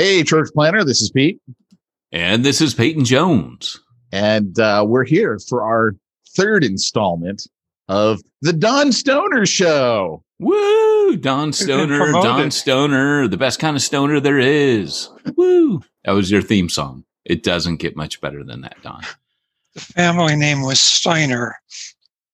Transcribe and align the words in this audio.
Hey, 0.00 0.22
Church 0.22 0.48
planter, 0.54 0.82
this 0.82 1.02
is 1.02 1.10
Pete. 1.10 1.42
And 2.10 2.42
this 2.42 2.62
is 2.62 2.72
Peyton 2.72 3.04
Jones. 3.04 3.78
And 4.10 4.58
uh, 4.58 4.82
we're 4.88 5.04
here 5.04 5.38
for 5.46 5.62
our 5.62 5.94
third 6.34 6.64
installment 6.64 7.46
of 7.86 8.22
the 8.40 8.54
Don 8.54 8.92
Stoner 8.92 9.44
Show. 9.44 10.24
Woo! 10.38 11.18
Don 11.18 11.52
Stoner, 11.52 12.12
Don 12.12 12.50
Stoner, 12.50 13.28
the 13.28 13.36
best 13.36 13.60
kind 13.60 13.76
of 13.76 13.82
stoner 13.82 14.20
there 14.20 14.38
is. 14.38 15.10
Woo! 15.36 15.82
That 16.06 16.12
was 16.12 16.30
your 16.30 16.40
theme 16.40 16.70
song. 16.70 17.04
It 17.26 17.42
doesn't 17.42 17.76
get 17.76 17.94
much 17.94 18.22
better 18.22 18.42
than 18.42 18.62
that, 18.62 18.76
Don. 18.82 19.02
The 19.74 19.80
family 19.80 20.34
name 20.34 20.62
was 20.62 20.80
Steiner. 20.80 21.56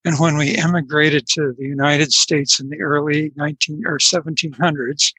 And 0.05 0.17
when 0.19 0.37
we 0.37 0.51
immigrated 0.51 1.27
to 1.33 1.53
the 1.57 1.65
United 1.65 2.13
States 2.13 2.61
in 2.61 2.69
the 2.69 2.79
early 2.79 3.33
19 3.35 3.85
or 3.85 3.97
1700s, 3.97 5.11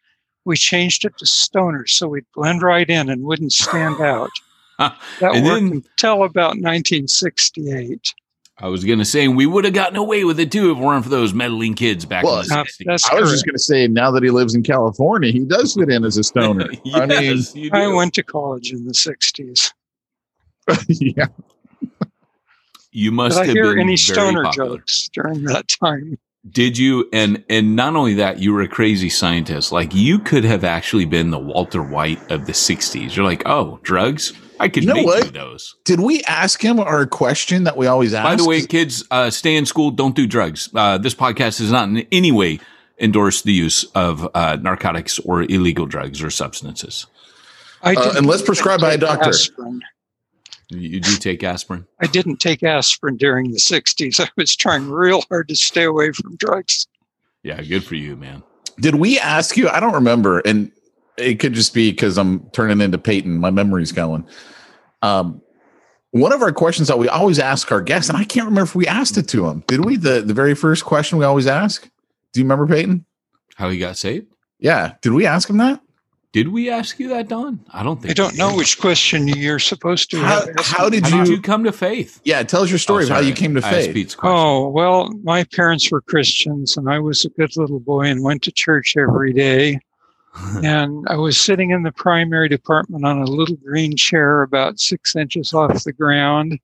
we 0.48 0.56
changed 0.56 1.04
it 1.04 1.16
to 1.18 1.26
Stoner 1.26 1.86
so 1.86 2.08
we'd 2.08 2.24
blend 2.34 2.62
right 2.62 2.88
in 2.88 3.08
and 3.08 3.22
wouldn't 3.22 3.52
stand 3.52 4.00
out. 4.00 4.30
That 4.78 5.34
and 5.34 5.44
worked 5.44 5.64
then, 5.64 5.72
until 5.72 6.22
about 6.22 6.50
1968. 6.50 8.14
I 8.58 8.68
was 8.68 8.84
going 8.84 9.00
to 9.00 9.04
say 9.04 9.26
we 9.26 9.44
would 9.44 9.64
have 9.64 9.74
gotten 9.74 9.96
away 9.96 10.22
with 10.22 10.38
it 10.38 10.52
too 10.52 10.70
if 10.70 10.78
it 10.78 10.80
weren't 10.80 11.02
for 11.02 11.10
those 11.10 11.34
meddling 11.34 11.74
kids 11.74 12.04
back 12.04 12.22
well, 12.22 12.42
in 12.42 12.46
the 12.46 12.54
60s. 12.54 13.10
I 13.10 13.20
was 13.20 13.32
just 13.32 13.44
going 13.44 13.56
to 13.56 13.58
say 13.58 13.88
now 13.88 14.12
that 14.12 14.22
he 14.22 14.30
lives 14.30 14.54
in 14.54 14.62
California, 14.62 15.32
he 15.32 15.40
does 15.40 15.74
fit 15.74 15.90
in 15.90 16.04
as 16.04 16.16
a 16.16 16.22
stoner. 16.22 16.68
yes, 16.84 17.52
I 17.56 17.58
mean, 17.58 17.74
I 17.74 17.88
went 17.88 18.14
to 18.14 18.22
college 18.22 18.72
in 18.72 18.86
the 18.86 18.92
60s. 18.92 19.72
yeah. 20.88 21.26
You 22.92 23.10
must 23.10 23.36
Did 23.36 23.48
have 23.48 23.56
I 23.56 23.58
hear 23.58 23.74
been 23.74 23.80
any 23.80 23.96
stoner 23.96 24.44
popular. 24.44 24.76
jokes 24.76 25.08
during 25.12 25.42
that 25.44 25.66
time. 25.66 26.18
Did 26.48 26.78
you? 26.78 27.08
And 27.12 27.44
and 27.48 27.74
not 27.76 27.96
only 27.96 28.14
that, 28.14 28.38
you 28.38 28.52
were 28.52 28.62
a 28.62 28.68
crazy 28.68 29.08
scientist. 29.08 29.72
Like 29.72 29.94
you 29.94 30.18
could 30.18 30.44
have 30.44 30.64
actually 30.64 31.04
been 31.04 31.30
the 31.30 31.38
Walter 31.38 31.82
White 31.82 32.30
of 32.30 32.46
the 32.46 32.52
'60s. 32.52 33.16
You're 33.16 33.24
like, 33.24 33.42
oh, 33.46 33.80
drugs. 33.82 34.32
I 34.60 34.68
could 34.68 34.82
you 34.82 34.88
know 34.88 34.94
make 34.94 35.06
what? 35.06 35.24
you 35.26 35.30
those. 35.30 35.76
Did 35.84 36.00
we 36.00 36.22
ask 36.24 36.60
him 36.60 36.80
our 36.80 37.06
question 37.06 37.64
that 37.64 37.76
we 37.76 37.86
always 37.86 38.12
ask? 38.12 38.24
By 38.24 38.34
the 38.34 38.44
way, 38.44 38.66
kids, 38.66 39.04
uh, 39.10 39.30
stay 39.30 39.56
in 39.56 39.66
school. 39.66 39.92
Don't 39.92 40.16
do 40.16 40.26
drugs. 40.26 40.68
Uh, 40.74 40.98
this 40.98 41.14
podcast 41.14 41.60
is 41.60 41.70
not 41.70 41.88
in 41.88 42.06
any 42.10 42.32
way 42.32 42.58
endorse 43.00 43.42
the 43.42 43.52
use 43.52 43.84
of 43.94 44.28
uh, 44.34 44.56
narcotics 44.60 45.18
or 45.20 45.42
illegal 45.42 45.86
drugs 45.86 46.22
or 46.22 46.30
substances. 46.30 47.06
Uh, 47.82 47.94
unless 48.16 48.42
prescribed 48.42 48.80
by 48.80 48.94
a 48.94 48.98
doctor. 48.98 49.28
Aspirin. 49.28 49.80
You 50.70 51.00
do 51.00 51.16
take 51.16 51.42
aspirin? 51.42 51.86
I 52.00 52.06
didn't 52.06 52.38
take 52.38 52.62
aspirin 52.62 53.16
during 53.16 53.52
the 53.52 53.58
60s. 53.58 54.20
I 54.20 54.28
was 54.36 54.54
trying 54.54 54.90
real 54.90 55.22
hard 55.30 55.48
to 55.48 55.56
stay 55.56 55.84
away 55.84 56.12
from 56.12 56.36
drugs. 56.36 56.86
Yeah, 57.42 57.62
good 57.62 57.84
for 57.84 57.94
you, 57.94 58.16
man. 58.16 58.42
Did 58.78 58.96
we 58.96 59.18
ask 59.18 59.56
you? 59.56 59.68
I 59.68 59.80
don't 59.80 59.94
remember. 59.94 60.40
And 60.40 60.70
it 61.16 61.40
could 61.40 61.54
just 61.54 61.72
be 61.72 61.90
because 61.90 62.18
I'm 62.18 62.48
turning 62.50 62.80
into 62.80 62.98
Peyton. 62.98 63.38
My 63.38 63.50
memory's 63.50 63.92
going. 63.92 64.26
Um, 65.02 65.40
one 66.10 66.32
of 66.32 66.42
our 66.42 66.52
questions 66.52 66.88
that 66.88 66.98
we 66.98 67.08
always 67.08 67.38
ask 67.38 67.70
our 67.72 67.80
guests, 67.80 68.08
and 68.08 68.18
I 68.18 68.24
can't 68.24 68.46
remember 68.46 68.68
if 68.68 68.74
we 68.74 68.86
asked 68.86 69.16
it 69.16 69.28
to 69.28 69.46
him. 69.48 69.62
Did 69.66 69.84
we? 69.84 69.96
The 69.96 70.22
the 70.22 70.34
very 70.34 70.54
first 70.54 70.84
question 70.84 71.18
we 71.18 71.24
always 71.24 71.46
ask. 71.46 71.88
Do 72.32 72.40
you 72.40 72.44
remember 72.44 72.66
Peyton? 72.66 73.04
How 73.56 73.68
he 73.68 73.78
got 73.78 73.96
saved? 73.96 74.26
Yeah. 74.58 74.94
Did 75.02 75.12
we 75.12 75.26
ask 75.26 75.48
him 75.48 75.58
that? 75.58 75.80
Did 76.32 76.48
we 76.48 76.68
ask 76.68 76.98
you 76.98 77.08
that, 77.08 77.28
Don? 77.28 77.64
I 77.70 77.82
don't 77.82 78.00
think. 78.00 78.10
I 78.10 78.14
don't 78.14 78.36
know 78.36 78.54
which 78.54 78.78
question 78.78 79.26
you're 79.28 79.58
supposed 79.58 80.10
to. 80.10 80.18
How, 80.18 80.44
how 80.58 80.90
did 80.90 81.06
how 81.06 81.18
you, 81.18 81.24
did 81.24 81.32
you 81.32 81.40
come 81.40 81.64
to 81.64 81.72
faith? 81.72 82.20
Yeah, 82.22 82.42
tell 82.42 82.62
us 82.62 82.68
your 82.68 82.78
story 82.78 83.04
oh, 83.04 83.06
of 83.06 83.12
how 83.12 83.20
you 83.20 83.32
came 83.32 83.54
to 83.54 83.62
faith. 83.62 84.16
Oh 84.22 84.68
well, 84.68 85.10
my 85.22 85.44
parents 85.44 85.90
were 85.90 86.02
Christians, 86.02 86.76
and 86.76 86.90
I 86.90 86.98
was 86.98 87.24
a 87.24 87.30
good 87.30 87.56
little 87.56 87.80
boy 87.80 88.02
and 88.02 88.22
went 88.22 88.42
to 88.42 88.52
church 88.52 88.94
every 88.98 89.32
day. 89.32 89.80
and 90.62 91.06
I 91.08 91.16
was 91.16 91.40
sitting 91.40 91.70
in 91.70 91.82
the 91.82 91.92
primary 91.92 92.48
department 92.48 93.04
on 93.04 93.18
a 93.18 93.24
little 93.24 93.56
green 93.56 93.96
chair 93.96 94.42
about 94.42 94.78
six 94.78 95.16
inches 95.16 95.52
off 95.52 95.84
the 95.84 95.92
ground. 95.92 96.58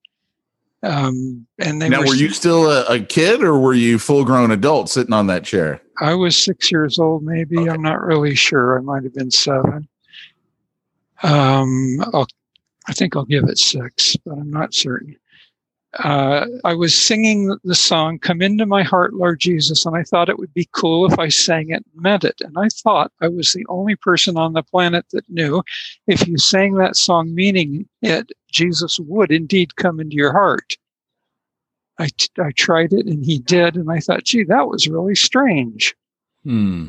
Um, 0.82 1.46
and 1.58 1.80
they 1.80 1.88
now, 1.88 2.00
were, 2.00 2.08
were 2.08 2.14
you 2.14 2.28
still 2.28 2.70
a, 2.70 2.84
a, 2.84 3.00
kid, 3.00 3.42
or 3.42 3.58
were 3.58 3.72
you 3.72 3.98
full 3.98 4.24
grown 4.24 4.50
adult 4.50 4.90
sitting 4.90 5.14
on 5.14 5.28
that 5.28 5.44
chair? 5.44 5.80
I 6.00 6.14
was 6.14 6.36
six 6.36 6.70
years 6.70 6.98
old, 6.98 7.22
maybe. 7.22 7.58
Okay. 7.58 7.70
I'm 7.70 7.82
not 7.82 8.02
really 8.02 8.34
sure. 8.34 8.78
I 8.78 8.82
might 8.82 9.04
have 9.04 9.14
been 9.14 9.30
seven. 9.30 9.88
Um, 11.22 12.00
i 12.86 12.92
think 12.92 13.16
I'll 13.16 13.24
give 13.24 13.44
it 13.44 13.58
six, 13.58 14.16
but 14.24 14.32
I'm 14.32 14.50
not 14.50 14.74
certain. 14.74 15.16
Uh, 16.00 16.46
I 16.64 16.74
was 16.74 16.94
singing 16.94 17.56
the 17.62 17.74
song, 17.74 18.18
Come 18.18 18.42
Into 18.42 18.66
My 18.66 18.82
Heart, 18.82 19.14
Lord 19.14 19.38
Jesus, 19.38 19.86
and 19.86 19.96
I 19.96 20.02
thought 20.02 20.28
it 20.28 20.38
would 20.38 20.52
be 20.52 20.68
cool 20.72 21.10
if 21.10 21.18
I 21.18 21.28
sang 21.28 21.70
it 21.70 21.84
and 21.92 22.02
meant 22.02 22.24
it. 22.24 22.34
And 22.40 22.56
I 22.58 22.68
thought 22.68 23.12
I 23.20 23.28
was 23.28 23.52
the 23.52 23.64
only 23.68 23.94
person 23.94 24.36
on 24.36 24.54
the 24.54 24.62
planet 24.64 25.06
that 25.12 25.28
knew 25.30 25.62
if 26.08 26.26
you 26.26 26.36
sang 26.36 26.74
that 26.74 26.96
song 26.96 27.32
meaning 27.32 27.88
it, 28.02 28.32
Jesus 28.50 28.98
would 28.98 29.30
indeed 29.30 29.76
come 29.76 30.00
into 30.00 30.16
your 30.16 30.32
heart. 30.32 30.74
I, 31.98 32.08
t- 32.16 32.28
I 32.38 32.50
tried 32.52 32.92
it 32.92 33.06
and 33.06 33.24
he 33.24 33.38
did. 33.38 33.76
And 33.76 33.90
I 33.90 34.00
thought, 34.00 34.24
gee, 34.24 34.44
that 34.44 34.68
was 34.68 34.88
really 34.88 35.14
strange. 35.14 35.94
Hmm. 36.44 36.88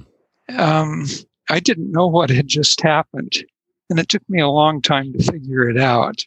Um, 0.57 1.06
I 1.50 1.60
didn't 1.60 1.92
know 1.92 2.07
what 2.07 2.30
had 2.30 2.48
just 2.48 2.81
happened. 2.81 3.34
And 3.90 4.00
it 4.00 4.10
took 4.10 4.28
me 4.28 4.42
a 4.42 4.48
long 4.48 4.81
time 4.81 5.13
to 5.13 5.24
figure 5.24 5.69
it 5.69 5.78
out. 5.78 6.24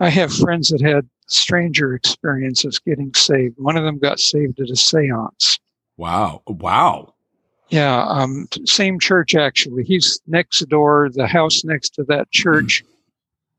I 0.00 0.10
have 0.10 0.32
friends 0.32 0.68
that 0.68 0.80
had 0.80 1.08
stranger 1.28 1.94
experiences 1.94 2.78
getting 2.78 3.14
saved. 3.14 3.56
One 3.58 3.76
of 3.76 3.84
them 3.84 3.98
got 3.98 4.18
saved 4.20 4.60
at 4.60 4.70
a 4.70 4.76
seance. 4.76 5.58
Wow. 5.96 6.42
Wow. 6.46 7.14
Yeah. 7.68 8.04
Um, 8.08 8.48
same 8.64 8.98
church, 8.98 9.34
actually. 9.34 9.84
He's 9.84 10.20
next 10.26 10.60
door, 10.68 11.10
the 11.12 11.26
house 11.26 11.64
next 11.64 11.90
to 11.94 12.04
that 12.04 12.30
church 12.30 12.82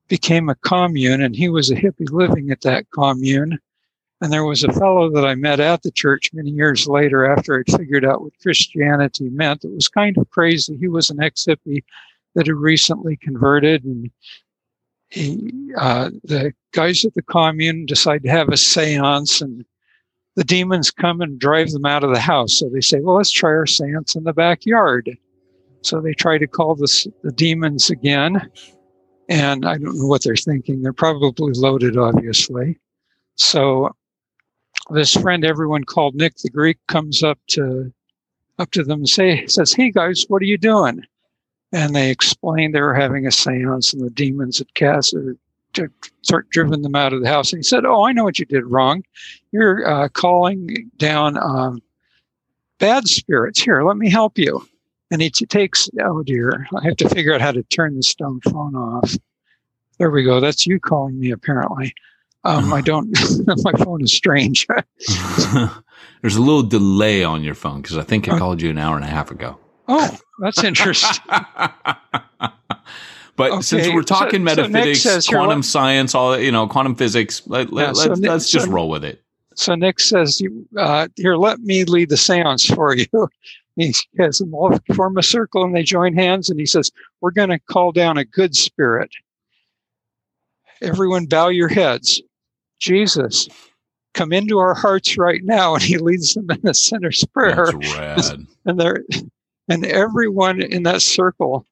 became 0.08 0.50
a 0.50 0.56
commune, 0.56 1.22
and 1.22 1.36
he 1.36 1.48
was 1.50 1.70
a 1.70 1.76
hippie 1.76 2.10
living 2.12 2.50
at 2.50 2.62
that 2.62 2.90
commune. 2.92 3.60
And 4.22 4.34
there 4.34 4.44
was 4.44 4.64
a 4.64 4.74
fellow 4.74 5.10
that 5.12 5.26
I 5.26 5.36
met 5.36 5.62
at 5.62 5.82
the 5.82 5.92
church 5.92 6.32
many 6.34 6.52
years 6.52 6.88
later 6.88 7.26
after 7.26 7.58
I'd 7.58 7.78
figured 7.78 8.04
out 8.04 8.22
what 8.22 8.34
Christianity 8.42 9.30
meant. 9.30 9.64
It 9.64 9.72
was 9.72 9.88
kind 9.88 10.18
of 10.18 10.30
crazy. 10.30 10.76
He 10.78 10.90
was 10.90 11.10
an 11.10 11.22
ex 11.22 11.46
hippie 11.46 11.84
that 12.36 12.48
had 12.48 12.56
recently 12.56 13.16
converted, 13.18 13.86
and 13.86 14.12
he, 15.10 15.52
uh, 15.78 16.12
the 16.24 16.54
guys 16.74 17.06
at 17.06 17.14
the 17.14 17.22
commune 17.22 17.86
decide 17.86 18.24
to 18.24 18.30
have 18.30 18.50
a 18.50 18.58
seance, 18.58 19.42
and 19.42 19.66
the 20.36 20.44
demons 20.44 20.92
come 20.92 21.22
and 21.22 21.40
drive 21.40 21.70
them 21.72 21.86
out 21.86 22.04
of 22.04 22.14
the 22.14 22.20
house. 22.20 22.60
So 22.60 22.70
they 22.70 22.82
say, 22.82 23.00
Well, 23.00 23.16
let's 23.16 23.32
try 23.32 23.52
our 23.52 23.66
seance 23.66 24.16
in 24.16 24.26
the 24.26 24.34
backyard. 24.34 25.18
So 25.82 26.02
they 26.02 26.14
try 26.14 26.38
to 26.38 26.48
call 26.48 26.76
the, 26.76 27.12
the 27.24 27.32
demons 27.32 27.90
again. 27.90 28.52
And 29.30 29.66
I 29.66 29.78
don't 29.78 29.98
know 29.98 30.08
what 30.08 30.24
they're 30.24 30.36
thinking. 30.36 30.82
They're 30.82 30.92
probably 30.92 31.54
loaded, 31.54 31.98
obviously. 31.98 32.78
So 33.36 33.96
this 34.92 35.14
friend 35.14 35.46
everyone 35.46 35.84
called 35.84 36.16
Nick 36.16 36.36
the 36.38 36.50
Greek 36.50 36.78
comes 36.88 37.24
up 37.24 37.40
to 37.48 37.92
up 38.58 38.72
to 38.72 38.84
them 38.84 39.00
and 39.00 39.10
say 39.10 39.46
says, 39.48 39.74
Hey 39.74 39.92
guys, 39.92 40.26
what 40.28 40.42
are 40.42 40.46
you 40.46 40.58
doing? 40.58 41.04
And 41.72 41.96
they 41.96 42.10
explained 42.10 42.74
they 42.74 42.82
were 42.82 42.96
having 42.96 43.28
a 43.28 43.32
seance 43.32 43.94
and 43.94 44.04
the 44.04 44.10
demons 44.10 44.58
had 44.58 44.74
cast 44.74 45.14
or 45.14 45.38
driven 46.50 46.82
them 46.82 46.96
out 46.96 47.14
of 47.14 47.22
the 47.22 47.30
house. 47.30 47.54
And 47.54 47.60
he 47.60 47.64
said, 47.64 47.86
Oh, 47.86 48.04
I 48.04 48.12
know 48.12 48.24
what 48.24 48.40
you 48.40 48.46
did 48.46 48.66
wrong. 48.66 49.04
You're 49.52 49.88
uh, 49.88 50.10
calling 50.10 50.90
down 50.98 51.38
um, 51.38 51.82
bad 52.80 53.08
spirits. 53.08 53.62
Here, 53.62 53.84
let 53.84 53.98
me 53.98 54.10
help 54.10 54.38
you. 54.38 54.68
And 55.12 55.22
he 55.22 55.30
t- 55.30 55.46
takes, 55.46 55.90
oh 56.02 56.24
dear, 56.24 56.68
I 56.76 56.84
have 56.84 56.98
to 56.98 57.10
figure 57.10 57.34
out 57.34 57.42
how 57.42 57.52
to 57.52 57.64
turn 57.64 57.96
the 57.96 58.04
stone 58.04 58.42
phone 58.42 58.76
off. 58.76 59.16
There 59.98 60.12
we 60.12 60.24
go. 60.24 60.40
That's 60.40 60.68
you 60.68 60.80
calling 60.80 61.20
me, 61.20 61.32
apparently. 61.32 61.94
Um, 62.44 62.74
I 62.74 62.82
don't, 62.86 63.10
my 63.64 63.72
phone 63.84 64.02
is 64.04 64.14
strange. 64.14 64.68
There's 66.22 66.36
a 66.36 66.42
little 66.42 66.64
delay 66.64 67.24
on 67.24 67.44
your 67.44 67.56
phone 67.56 67.82
because 67.82 67.98
I 67.98 68.04
think 68.04 68.28
I 68.28 68.38
called 68.38 68.62
you 68.62 68.70
an 68.70 68.78
hour 68.78 68.96
and 68.96 69.06
a 69.06 69.10
half 69.10 69.32
ago. 69.32 69.58
Oh, 69.88 70.18
that's 70.40 70.64
interesting. 70.64 71.24
but 73.36 73.52
okay, 73.52 73.62
since 73.62 73.88
we're 73.88 74.04
talking 74.04 74.42
so, 74.42 74.44
metaphysics, 74.44 75.02
so 75.02 75.10
says, 75.12 75.28
quantum 75.28 75.64
science, 75.64 76.14
all 76.14 76.38
you 76.38 76.52
know, 76.52 76.68
quantum 76.68 76.96
physics, 76.96 77.42
let, 77.48 77.72
yeah, 77.72 77.92
us 77.92 78.04
so 78.04 78.14
let's 78.14 78.52
just 78.52 78.68
roll 78.68 78.90
with 78.90 79.06
it. 79.06 79.24
So 79.56 79.76
Nick 79.76 80.00
says, 80.00 80.42
uh, 80.78 81.08
"Here, 81.16 81.36
let 81.36 81.60
me 81.62 81.86
lead 81.86 82.10
the 82.10 82.16
séance 82.16 82.74
for 82.74 82.96
you." 82.96 83.30
He 83.78 83.96
has 84.20 84.40
them 84.40 84.54
all 84.54 84.78
form 84.94 85.18
a 85.18 85.24
circle 85.24 85.64
and 85.64 85.74
they 85.74 85.84
join 85.84 86.14
hands, 86.14 86.50
and 86.50 86.60
he 86.60 86.66
says, 86.66 86.92
"We're 87.22 87.32
going 87.32 87.50
to 87.50 87.60
call 87.60 87.94
down 87.94 88.18
a 88.18 88.26
good 88.26 88.56
spirit. 88.56 89.10
Everyone, 90.82 91.26
bow 91.26 91.48
your 91.48 91.70
heads. 91.70 92.22
Jesus, 92.80 93.48
come 94.14 94.34
into 94.34 94.58
our 94.60 94.74
hearts 94.74 95.18
right 95.18 95.44
now." 95.44 95.76
And 95.76 95.84
he 95.84 95.98
leads 95.98 96.34
them 96.34 96.50
in 96.50 96.62
the 96.64 96.74
sinner's 96.74 97.24
prayer. 97.26 97.68
That's 97.72 97.96
rad. 97.96 98.48
And 98.66 98.80
they're 98.80 99.04
and 99.70 99.86
everyone 99.86 100.62
in 100.62 100.84
that 100.84 101.02
circle 101.02 101.66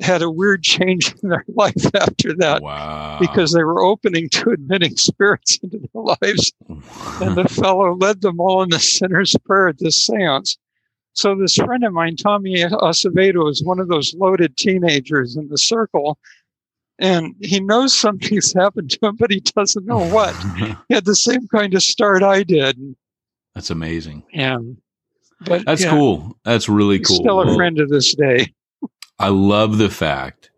had 0.00 0.22
a 0.22 0.30
weird 0.30 0.62
change 0.62 1.14
in 1.22 1.28
their 1.28 1.44
life 1.54 1.94
after 1.94 2.34
that 2.36 2.62
wow. 2.62 3.18
because 3.20 3.52
they 3.52 3.64
were 3.64 3.82
opening 3.82 4.28
to 4.30 4.50
admitting 4.50 4.96
spirits 4.96 5.58
into 5.62 5.78
their 5.78 6.02
lives. 6.02 6.52
and 6.68 7.36
the 7.36 7.48
fellow 7.60 7.94
led 7.96 8.20
them 8.20 8.40
all 8.40 8.62
in 8.62 8.70
the 8.70 8.78
sinner's 8.78 9.36
prayer 9.44 9.68
at 9.68 9.78
this 9.78 10.06
seance. 10.06 10.56
So 11.12 11.34
this 11.34 11.56
friend 11.56 11.84
of 11.84 11.92
mine, 11.92 12.16
Tommy 12.16 12.56
Acevedo, 12.56 13.50
is 13.50 13.64
one 13.64 13.80
of 13.80 13.88
those 13.88 14.14
loaded 14.14 14.56
teenagers 14.56 15.36
in 15.36 15.48
the 15.48 15.58
circle. 15.58 16.18
And 17.00 17.34
he 17.40 17.60
knows 17.60 17.94
something's 17.94 18.52
happened 18.56 18.90
to 18.90 19.08
him, 19.08 19.16
but 19.16 19.30
he 19.30 19.40
doesn't 19.40 19.86
know 19.86 20.06
what. 20.10 20.34
he 20.88 20.94
had 20.94 21.06
the 21.06 21.16
same 21.16 21.48
kind 21.48 21.74
of 21.74 21.82
start 21.82 22.22
I 22.22 22.42
did. 22.42 22.78
That's 23.54 23.70
amazing. 23.70 24.22
Yeah. 24.32 24.58
But 25.40 25.64
that's 25.64 25.82
yeah, 25.82 25.90
cool. 25.90 26.36
That's 26.44 26.68
really 26.68 26.98
cool. 26.98 27.16
Still 27.16 27.40
a 27.40 27.54
friend 27.54 27.76
to 27.78 27.86
this 27.86 28.14
day. 28.14 28.52
I 29.18 29.28
love 29.28 29.78
the 29.78 29.90
fact 29.90 30.50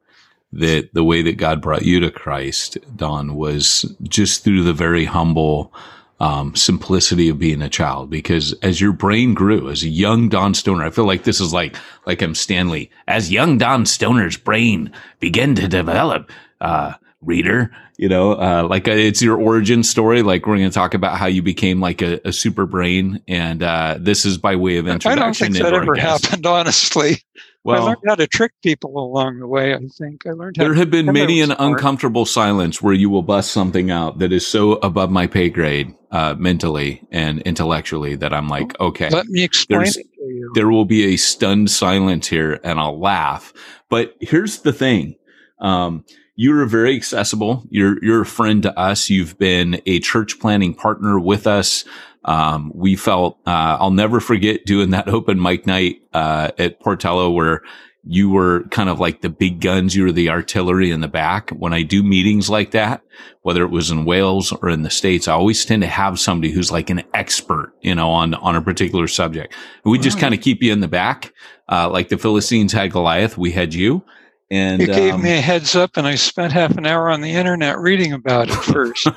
that 0.52 0.90
the 0.92 1.04
way 1.04 1.22
that 1.22 1.38
God 1.38 1.62
brought 1.62 1.82
you 1.82 2.00
to 2.00 2.10
Christ, 2.10 2.76
Don, 2.96 3.34
was 3.36 3.96
just 4.02 4.44
through 4.44 4.64
the 4.64 4.72
very 4.72 5.04
humble 5.04 5.72
um, 6.22 6.54
simplicity 6.54 7.28
of 7.28 7.38
being 7.38 7.60
a 7.60 7.68
child. 7.68 8.08
Because 8.08 8.52
as 8.62 8.80
your 8.80 8.92
brain 8.92 9.34
grew, 9.34 9.68
as 9.68 9.82
a 9.82 9.88
young 9.88 10.28
Don 10.28 10.54
Stoner, 10.54 10.84
I 10.84 10.90
feel 10.90 11.04
like 11.04 11.24
this 11.24 11.40
is 11.40 11.52
like 11.52 11.76
like 12.06 12.22
I'm 12.22 12.34
Stan 12.34 12.70
Lee. 12.70 12.90
As 13.08 13.30
young 13.30 13.58
Don 13.58 13.84
Stoner's 13.84 14.36
brain 14.36 14.92
began 15.18 15.54
to 15.56 15.68
develop, 15.68 16.30
uh, 16.60 16.94
reader, 17.20 17.70
you 17.98 18.08
know, 18.08 18.32
uh, 18.32 18.66
like 18.68 18.88
a, 18.88 18.92
uh, 18.92 18.96
it's 18.96 19.20
your 19.20 19.40
origin 19.40 19.82
story. 19.82 20.22
Like 20.22 20.46
we're 20.46 20.56
going 20.56 20.70
to 20.70 20.74
talk 20.74 20.94
about 20.94 21.18
how 21.18 21.26
you 21.26 21.42
became 21.42 21.80
like 21.80 22.02
a, 22.02 22.20
a 22.24 22.32
super 22.32 22.66
brain. 22.66 23.20
And, 23.28 23.62
uh, 23.62 23.98
this 24.00 24.24
is 24.24 24.38
by 24.38 24.56
way 24.56 24.78
of 24.78 24.88
introduction. 24.88 25.22
I 25.22 25.24
don't 25.24 25.36
think 25.36 25.54
that 25.54 25.74
ever 25.74 25.94
happened, 25.94 26.46
honestly. 26.46 27.18
Well, 27.64 27.82
I 27.82 27.86
learned 27.86 28.02
how 28.06 28.14
to 28.16 28.26
trick 28.26 28.52
people 28.62 28.98
along 28.98 29.38
the 29.38 29.46
way. 29.46 29.72
I 29.72 29.78
think 29.86 30.26
I 30.26 30.30
learned. 30.30 30.56
there 30.56 30.74
have 30.74 30.90
been 30.90 31.06
many 31.06 31.40
an 31.40 31.52
uncomfortable 31.52 32.26
silence 32.26 32.82
where 32.82 32.92
you 32.94 33.08
will 33.08 33.22
bust 33.22 33.52
something 33.52 33.90
out 33.90 34.18
that 34.18 34.32
is 34.32 34.44
so 34.44 34.72
above 34.74 35.10
my 35.12 35.28
pay 35.28 35.48
grade, 35.48 35.94
uh, 36.10 36.34
mentally 36.36 37.06
and 37.12 37.40
intellectually 37.42 38.16
that 38.16 38.32
I'm 38.32 38.48
like, 38.48 38.78
okay, 38.80 39.10
let 39.10 39.26
me 39.26 39.44
explain 39.44 39.82
it 39.82 39.94
to 39.94 40.24
you. 40.24 40.50
There 40.54 40.68
will 40.68 40.84
be 40.84 41.14
a 41.14 41.16
stunned 41.16 41.70
silence 41.70 42.26
here, 42.26 42.58
and 42.64 42.80
I'll 42.80 42.98
laugh. 42.98 43.52
But 43.88 44.16
here's 44.20 44.60
the 44.60 44.72
thing. 44.72 45.14
Um, 45.60 46.04
you're 46.34 46.64
very 46.66 46.96
accessible. 46.96 47.64
You're 47.70 48.02
you're 48.02 48.22
a 48.22 48.26
friend 48.26 48.62
to 48.62 48.78
us. 48.78 49.10
You've 49.10 49.38
been 49.38 49.80
a 49.86 50.00
church 50.00 50.40
planning 50.40 50.74
partner 50.74 51.18
with 51.18 51.46
us. 51.46 51.84
Um, 52.24 52.70
we 52.74 52.96
felt 52.96 53.38
uh, 53.46 53.76
I'll 53.80 53.90
never 53.90 54.20
forget 54.20 54.64
doing 54.64 54.90
that 54.90 55.08
open 55.12 55.40
mic 55.40 55.66
night 55.66 56.02
uh, 56.12 56.50
at 56.58 56.80
Portello 56.80 57.34
where 57.34 57.62
you 58.04 58.28
were 58.30 58.64
kind 58.70 58.88
of 58.88 58.98
like 58.98 59.20
the 59.20 59.28
big 59.28 59.60
guns. 59.60 59.94
You 59.94 60.04
were 60.04 60.12
the 60.12 60.30
artillery 60.30 60.90
in 60.90 61.00
the 61.00 61.08
back. 61.08 61.50
When 61.50 61.72
I 61.72 61.82
do 61.82 62.02
meetings 62.02 62.50
like 62.50 62.72
that, 62.72 63.02
whether 63.42 63.62
it 63.62 63.70
was 63.70 63.90
in 63.90 64.04
Wales 64.04 64.52
or 64.52 64.68
in 64.70 64.82
the 64.82 64.90
States, 64.90 65.28
I 65.28 65.34
always 65.34 65.64
tend 65.64 65.82
to 65.82 65.88
have 65.88 66.18
somebody 66.18 66.52
who's 66.52 66.72
like 66.72 66.90
an 66.90 67.04
expert, 67.14 67.72
you 67.80 67.94
know, 67.94 68.10
on, 68.10 68.34
on 68.34 68.56
a 68.56 68.62
particular 68.62 69.06
subject. 69.06 69.54
we 69.84 69.98
just 70.00 70.18
kind 70.18 70.34
of 70.34 70.40
keep 70.40 70.62
you 70.62 70.72
in 70.72 70.80
the 70.80 70.88
back. 70.88 71.32
Uh, 71.68 71.88
like 71.88 72.08
the 72.08 72.18
Philistines 72.18 72.72
had 72.72 72.90
Goliath, 72.90 73.38
we 73.38 73.52
had 73.52 73.72
you. 73.72 74.04
And 74.52 74.82
you 74.82 74.86
gave 74.86 75.14
um, 75.14 75.22
me 75.22 75.30
a 75.30 75.40
heads 75.40 75.74
up, 75.74 75.96
and 75.96 76.06
I 76.06 76.14
spent 76.14 76.52
half 76.52 76.76
an 76.76 76.84
hour 76.84 77.08
on 77.08 77.22
the 77.22 77.30
internet 77.30 77.78
reading 77.78 78.12
about 78.12 78.50
it 78.50 78.54
first. 78.54 79.08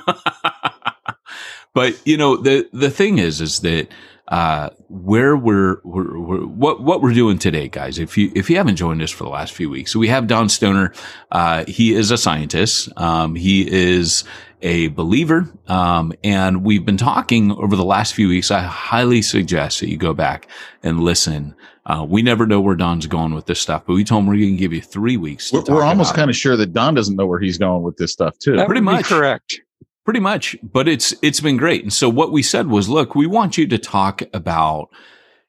but 1.74 2.00
you 2.06 2.16
know, 2.16 2.38
the 2.38 2.66
the 2.72 2.88
thing 2.88 3.18
is, 3.18 3.42
is 3.42 3.60
that 3.60 3.88
uh, 4.28 4.70
where 4.88 5.36
we're, 5.36 5.82
we're, 5.84 6.18
we're, 6.18 6.46
what 6.46 6.80
what 6.80 7.02
we're 7.02 7.12
doing 7.12 7.38
today, 7.38 7.68
guys. 7.68 7.98
If 7.98 8.16
you 8.16 8.32
if 8.34 8.48
you 8.48 8.56
haven't 8.56 8.76
joined 8.76 9.02
us 9.02 9.10
for 9.10 9.24
the 9.24 9.30
last 9.30 9.52
few 9.52 9.68
weeks, 9.68 9.92
so 9.92 9.98
we 9.98 10.08
have 10.08 10.26
Don 10.26 10.48
Stoner. 10.48 10.94
Uh, 11.30 11.66
he 11.68 11.92
is 11.92 12.10
a 12.10 12.16
scientist. 12.16 12.88
Um, 12.96 13.34
he 13.34 13.70
is 13.70 14.24
a 14.62 14.88
believer, 14.88 15.48
um, 15.68 16.12
and 16.24 16.64
we've 16.64 16.84
been 16.84 16.96
talking 16.96 17.52
over 17.52 17.76
the 17.76 17.84
last 17.84 18.14
few 18.14 18.28
weeks. 18.28 18.50
I 18.50 18.60
highly 18.60 19.22
suggest 19.22 19.80
that 19.80 19.88
you 19.88 19.96
go 19.96 20.14
back 20.14 20.48
and 20.82 21.00
listen 21.00 21.54
uh, 21.86 22.04
we 22.06 22.20
never 22.20 22.46
know 22.46 22.60
where 22.60 22.74
Don's 22.74 23.06
going 23.06 23.32
with 23.32 23.46
this 23.46 23.60
stuff, 23.60 23.84
but 23.86 23.94
we 23.94 24.02
told 24.02 24.24
him 24.24 24.26
we're 24.26 24.36
going 24.36 24.56
to 24.56 24.56
give 24.56 24.72
you 24.72 24.82
three 24.82 25.16
weeks. 25.16 25.52
we're, 25.52 25.62
we're 25.62 25.84
almost 25.84 26.14
kind 26.14 26.28
of 26.28 26.36
sure 26.36 26.56
that 26.56 26.72
Don 26.72 26.94
doesn't 26.94 27.14
know 27.14 27.26
where 27.26 27.38
he's 27.38 27.58
going 27.58 27.84
with 27.84 27.96
this 27.96 28.12
stuff 28.12 28.36
too. 28.38 28.56
That 28.56 28.66
Pretty 28.66 28.80
much 28.80 29.04
correct. 29.04 29.60
Pretty 30.04 30.20
much, 30.20 30.56
but 30.62 30.88
it's 30.88 31.14
it's 31.22 31.40
been 31.40 31.56
great. 31.56 31.82
And 31.82 31.92
so 31.92 32.08
what 32.08 32.32
we 32.32 32.42
said 32.42 32.68
was, 32.68 32.88
look, 32.88 33.14
we 33.14 33.26
want 33.26 33.56
you 33.56 33.66
to 33.68 33.78
talk 33.78 34.22
about 34.32 34.88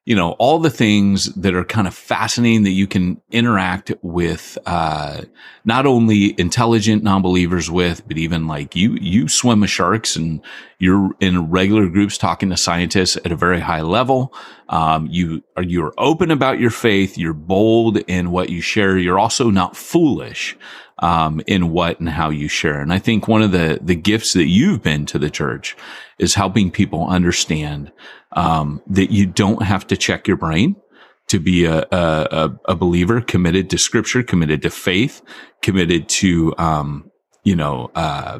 you 0.07 0.15
know, 0.15 0.31
all 0.39 0.57
the 0.57 0.69
things 0.69 1.25
that 1.33 1.53
are 1.53 1.65
kind 1.65 1.85
of 1.85 1.93
fascinating 1.93 2.63
that 2.63 2.69
you 2.71 2.87
can 2.87 3.19
interact 3.29 3.91
with, 4.01 4.57
uh, 4.65 5.23
not 5.65 5.85
only 5.85 6.33
intelligent 6.39 7.03
non-believers 7.03 7.69
with, 7.69 8.07
but 8.07 8.17
even 8.17 8.47
like 8.47 8.73
you, 8.73 8.93
you 9.01 9.27
swim 9.27 9.59
with 9.59 9.69
sharks 9.69 10.15
and 10.15 10.39
you're 10.79 11.11
in 11.19 11.49
regular 11.49 11.89
groups 11.89 12.17
talking 12.17 12.49
to 12.49 12.55
scientists 12.55 13.17
at 13.17 13.33
a 13.33 13.35
very 13.35 13.59
high 13.59 13.81
level. 13.81 14.33
Um, 14.69 15.07
you 15.11 15.43
are, 15.57 15.63
you're 15.63 15.93
open 15.97 16.31
about 16.31 16.57
your 16.57 16.69
faith. 16.69 17.17
You're 17.17 17.33
bold 17.33 17.97
in 17.97 18.31
what 18.31 18.49
you 18.49 18.61
share. 18.61 18.97
You're 18.97 19.19
also 19.19 19.49
not 19.49 19.75
foolish 19.75 20.55
um, 20.99 21.41
in 21.47 21.71
what 21.71 21.99
and 21.99 22.07
how 22.07 22.29
you 22.29 22.47
share. 22.47 22.79
And 22.79 22.93
I 22.93 22.99
think 22.99 23.27
one 23.27 23.41
of 23.41 23.51
the 23.51 23.79
the 23.81 23.95
gifts 23.95 24.31
that 24.33 24.47
you've 24.47 24.81
been 24.81 25.05
to 25.07 25.19
the 25.19 25.29
church 25.29 25.75
is 26.19 26.35
helping 26.35 26.71
people 26.71 27.07
understand 27.07 27.91
um, 28.33 28.81
that 28.87 29.11
you 29.11 29.25
don't 29.25 29.63
have 29.63 29.85
to 29.87 29.97
check 29.97 30.27
your 30.27 30.37
brain 30.37 30.75
to 31.27 31.39
be 31.39 31.65
a, 31.65 31.85
a, 31.91 32.57
a 32.65 32.75
believer 32.75 33.21
committed 33.21 33.69
to 33.69 33.77
scripture, 33.77 34.23
committed 34.23 34.61
to 34.61 34.69
faith, 34.69 35.21
committed 35.61 36.07
to, 36.07 36.53
um, 36.57 37.11
you 37.43 37.55
know, 37.55 37.91
uh, 37.95 38.39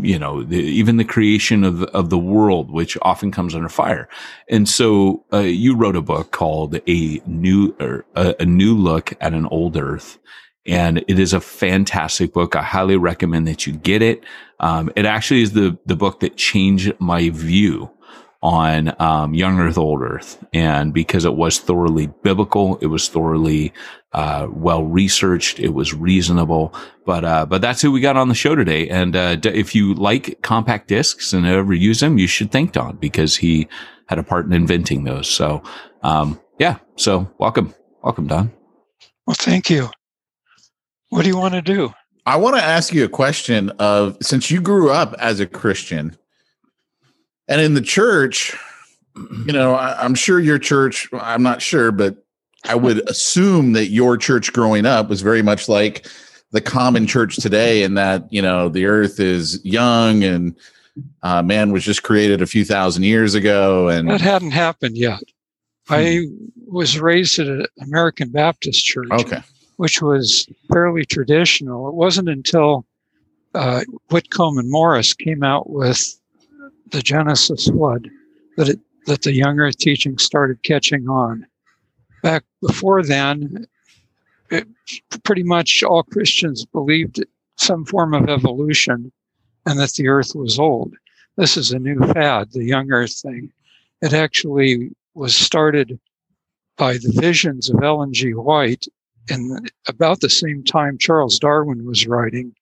you 0.00 0.18
know, 0.18 0.42
the, 0.42 0.58
even 0.58 0.96
the 0.96 1.04
creation 1.04 1.64
of 1.64 1.82
of 1.84 2.10
the 2.10 2.18
world, 2.18 2.70
which 2.70 2.96
often 3.02 3.30
comes 3.30 3.54
under 3.54 3.68
fire. 3.68 4.08
And 4.48 4.68
so, 4.68 5.24
uh, 5.32 5.38
you 5.38 5.76
wrote 5.76 5.96
a 5.96 6.02
book 6.02 6.30
called 6.32 6.80
"A 6.88 7.20
New 7.26 7.76
or 7.80 8.06
a, 8.14 8.34
a 8.40 8.44
New 8.44 8.76
Look 8.76 9.14
at 9.20 9.34
an 9.34 9.46
Old 9.46 9.76
Earth," 9.76 10.18
And 10.68 10.98
it 11.08 11.18
is 11.18 11.32
a 11.32 11.40
fantastic 11.40 12.32
book. 12.32 12.54
I 12.54 12.62
highly 12.62 12.96
recommend 12.96 13.48
that 13.48 13.66
you 13.66 13.72
get 13.72 14.02
it. 14.02 14.22
Um, 14.60 14.90
it 14.94 15.06
actually 15.06 15.42
is 15.42 15.52
the, 15.52 15.78
the 15.86 15.96
book 15.96 16.20
that 16.20 16.36
changed 16.36 16.92
my 17.00 17.30
view 17.30 17.90
on 18.42 18.94
um, 19.00 19.34
young 19.34 19.58
earth 19.58 19.78
old 19.78 20.00
earth. 20.02 20.44
And 20.52 20.94
because 20.94 21.24
it 21.24 21.34
was 21.34 21.58
thoroughly 21.58 22.06
biblical 22.22 22.78
it 22.78 22.86
was 22.86 23.08
thoroughly 23.08 23.72
uh, 24.12 24.46
well 24.50 24.84
researched 24.84 25.58
it 25.58 25.70
was 25.74 25.92
reasonable. 25.92 26.72
But 27.04 27.24
uh, 27.24 27.46
but 27.46 27.60
that's 27.60 27.82
who 27.82 27.90
we 27.90 28.00
got 28.00 28.16
on 28.16 28.28
the 28.28 28.34
show 28.34 28.54
today. 28.54 28.88
And 28.88 29.16
uh, 29.16 29.36
if 29.42 29.74
you 29.74 29.94
like 29.94 30.40
compact 30.42 30.88
discs 30.88 31.32
and 31.32 31.46
ever 31.46 31.74
use 31.74 32.00
them 32.00 32.18
you 32.18 32.28
should 32.28 32.52
thank 32.52 32.72
don 32.72 32.96
because 32.96 33.36
he 33.36 33.68
had 34.06 34.18
a 34.18 34.22
part 34.22 34.46
in 34.46 34.52
inventing 34.52 35.04
those. 35.04 35.28
So 35.28 35.62
um, 36.02 36.40
yeah. 36.58 36.78
So 36.96 37.28
welcome. 37.38 37.74
Welcome 38.02 38.28
don. 38.28 38.52
Well 39.26 39.36
thank 39.36 39.68
you 39.68 39.90
what 41.10 41.22
do 41.22 41.28
you 41.28 41.36
want 41.36 41.54
to 41.54 41.62
do 41.62 41.92
i 42.26 42.36
want 42.36 42.56
to 42.56 42.62
ask 42.62 42.92
you 42.92 43.04
a 43.04 43.08
question 43.08 43.70
of 43.78 44.16
since 44.20 44.50
you 44.50 44.60
grew 44.60 44.90
up 44.90 45.14
as 45.18 45.40
a 45.40 45.46
christian 45.46 46.16
and 47.48 47.62
in 47.62 47.74
the 47.74 47.80
church, 47.80 48.54
you 49.46 49.52
know, 49.52 49.74
I, 49.74 50.04
am 50.04 50.14
sure 50.14 50.38
your 50.38 50.58
church, 50.58 51.08
I'm 51.12 51.42
not 51.42 51.62
sure, 51.62 51.90
but 51.90 52.16
I 52.64 52.74
would 52.74 53.08
assume 53.10 53.72
that 53.72 53.86
your 53.86 54.16
church 54.16 54.52
growing 54.52 54.86
up 54.86 55.08
was 55.08 55.22
very 55.22 55.42
much 55.42 55.68
like 55.68 56.06
the 56.50 56.60
common 56.60 57.06
church 57.06 57.36
today, 57.36 57.82
and 57.82 57.96
that, 57.98 58.30
you 58.30 58.40
know, 58.40 58.68
the 58.68 58.86
earth 58.86 59.18
is 59.18 59.64
young 59.64 60.24
and 60.24 60.54
uh, 61.22 61.42
man 61.42 61.72
was 61.72 61.84
just 61.84 62.02
created 62.02 62.42
a 62.42 62.46
few 62.46 62.64
thousand 62.64 63.02
years 63.04 63.34
ago. 63.34 63.88
And 63.88 64.08
that 64.10 64.20
hadn't 64.20 64.50
happened 64.50 64.96
yet. 64.96 65.22
Hmm. 65.86 65.94
I 65.94 66.24
was 66.66 66.98
raised 66.98 67.38
at 67.38 67.46
an 67.46 67.66
American 67.82 68.30
Baptist 68.30 68.84
church, 68.84 69.08
okay. 69.10 69.42
Which 69.78 70.02
was 70.02 70.46
fairly 70.72 71.04
traditional. 71.04 71.88
It 71.88 71.94
wasn't 71.94 72.28
until 72.28 72.84
uh, 73.54 73.82
Whitcomb 74.10 74.58
and 74.58 74.70
Morris 74.70 75.14
came 75.14 75.44
out 75.44 75.70
with 75.70 76.20
the 76.90 77.00
Genesis 77.00 77.68
flood 77.68 78.08
that 78.56 78.68
it, 78.68 78.80
that 79.06 79.22
the 79.22 79.32
young 79.32 79.60
earth 79.60 79.78
teaching 79.78 80.18
started 80.18 80.62
catching 80.64 81.08
on. 81.08 81.46
Back 82.24 82.44
before 82.60 83.04
then, 83.04 83.66
it, 84.50 84.66
pretty 85.22 85.44
much 85.44 85.84
all 85.84 86.02
Christians 86.02 86.66
believed 86.66 87.24
some 87.56 87.84
form 87.84 88.14
of 88.14 88.28
evolution 88.28 89.12
and 89.64 89.78
that 89.78 89.92
the 89.92 90.08
earth 90.08 90.34
was 90.34 90.58
old. 90.58 90.92
This 91.36 91.56
is 91.56 91.70
a 91.70 91.78
new 91.78 92.00
fad, 92.14 92.50
the 92.50 92.64
young 92.64 92.90
earth 92.90 93.20
thing. 93.20 93.52
It 94.02 94.12
actually 94.12 94.90
was 95.14 95.36
started 95.36 96.00
by 96.76 96.94
the 96.94 97.12
visions 97.14 97.70
of 97.70 97.80
Ellen 97.80 98.12
G. 98.12 98.34
White 98.34 98.86
in 99.28 99.66
about 99.86 100.20
the 100.20 100.30
same 100.30 100.64
time 100.64 100.98
Charles 100.98 101.38
Darwin 101.38 101.84
was 101.84 102.06
writing, 102.06 102.54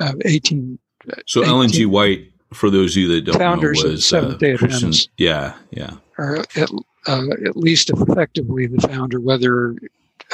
uh, 0.00 0.12
18. 0.24 0.78
So 1.26 1.42
18, 1.42 1.50
Ellen 1.50 1.68
G. 1.70 1.86
White 1.86 2.32
for 2.52 2.70
those 2.70 2.96
of 2.96 3.02
you 3.02 3.08
that 3.08 3.22
don't 3.22 3.38
founders 3.38 3.82
know, 3.82 3.90
was, 3.90 4.00
of 4.00 4.04
Seventh 4.04 4.34
uh, 4.34 4.38
Day 4.38 4.54
Adventists. 4.54 5.08
Yeah, 5.16 5.54
yeah. 5.70 5.96
Or 6.18 6.38
at, 6.56 6.70
uh, 7.06 7.26
at 7.44 7.56
least 7.56 7.90
effectively 7.90 8.66
the 8.66 8.80
founder, 8.88 9.20
whether 9.20 9.76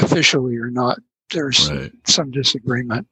officially 0.01 0.57
or 0.57 0.71
not. 0.71 0.99
There's 1.31 1.71
right. 1.71 1.93
some 2.07 2.31
disagreement. 2.31 3.07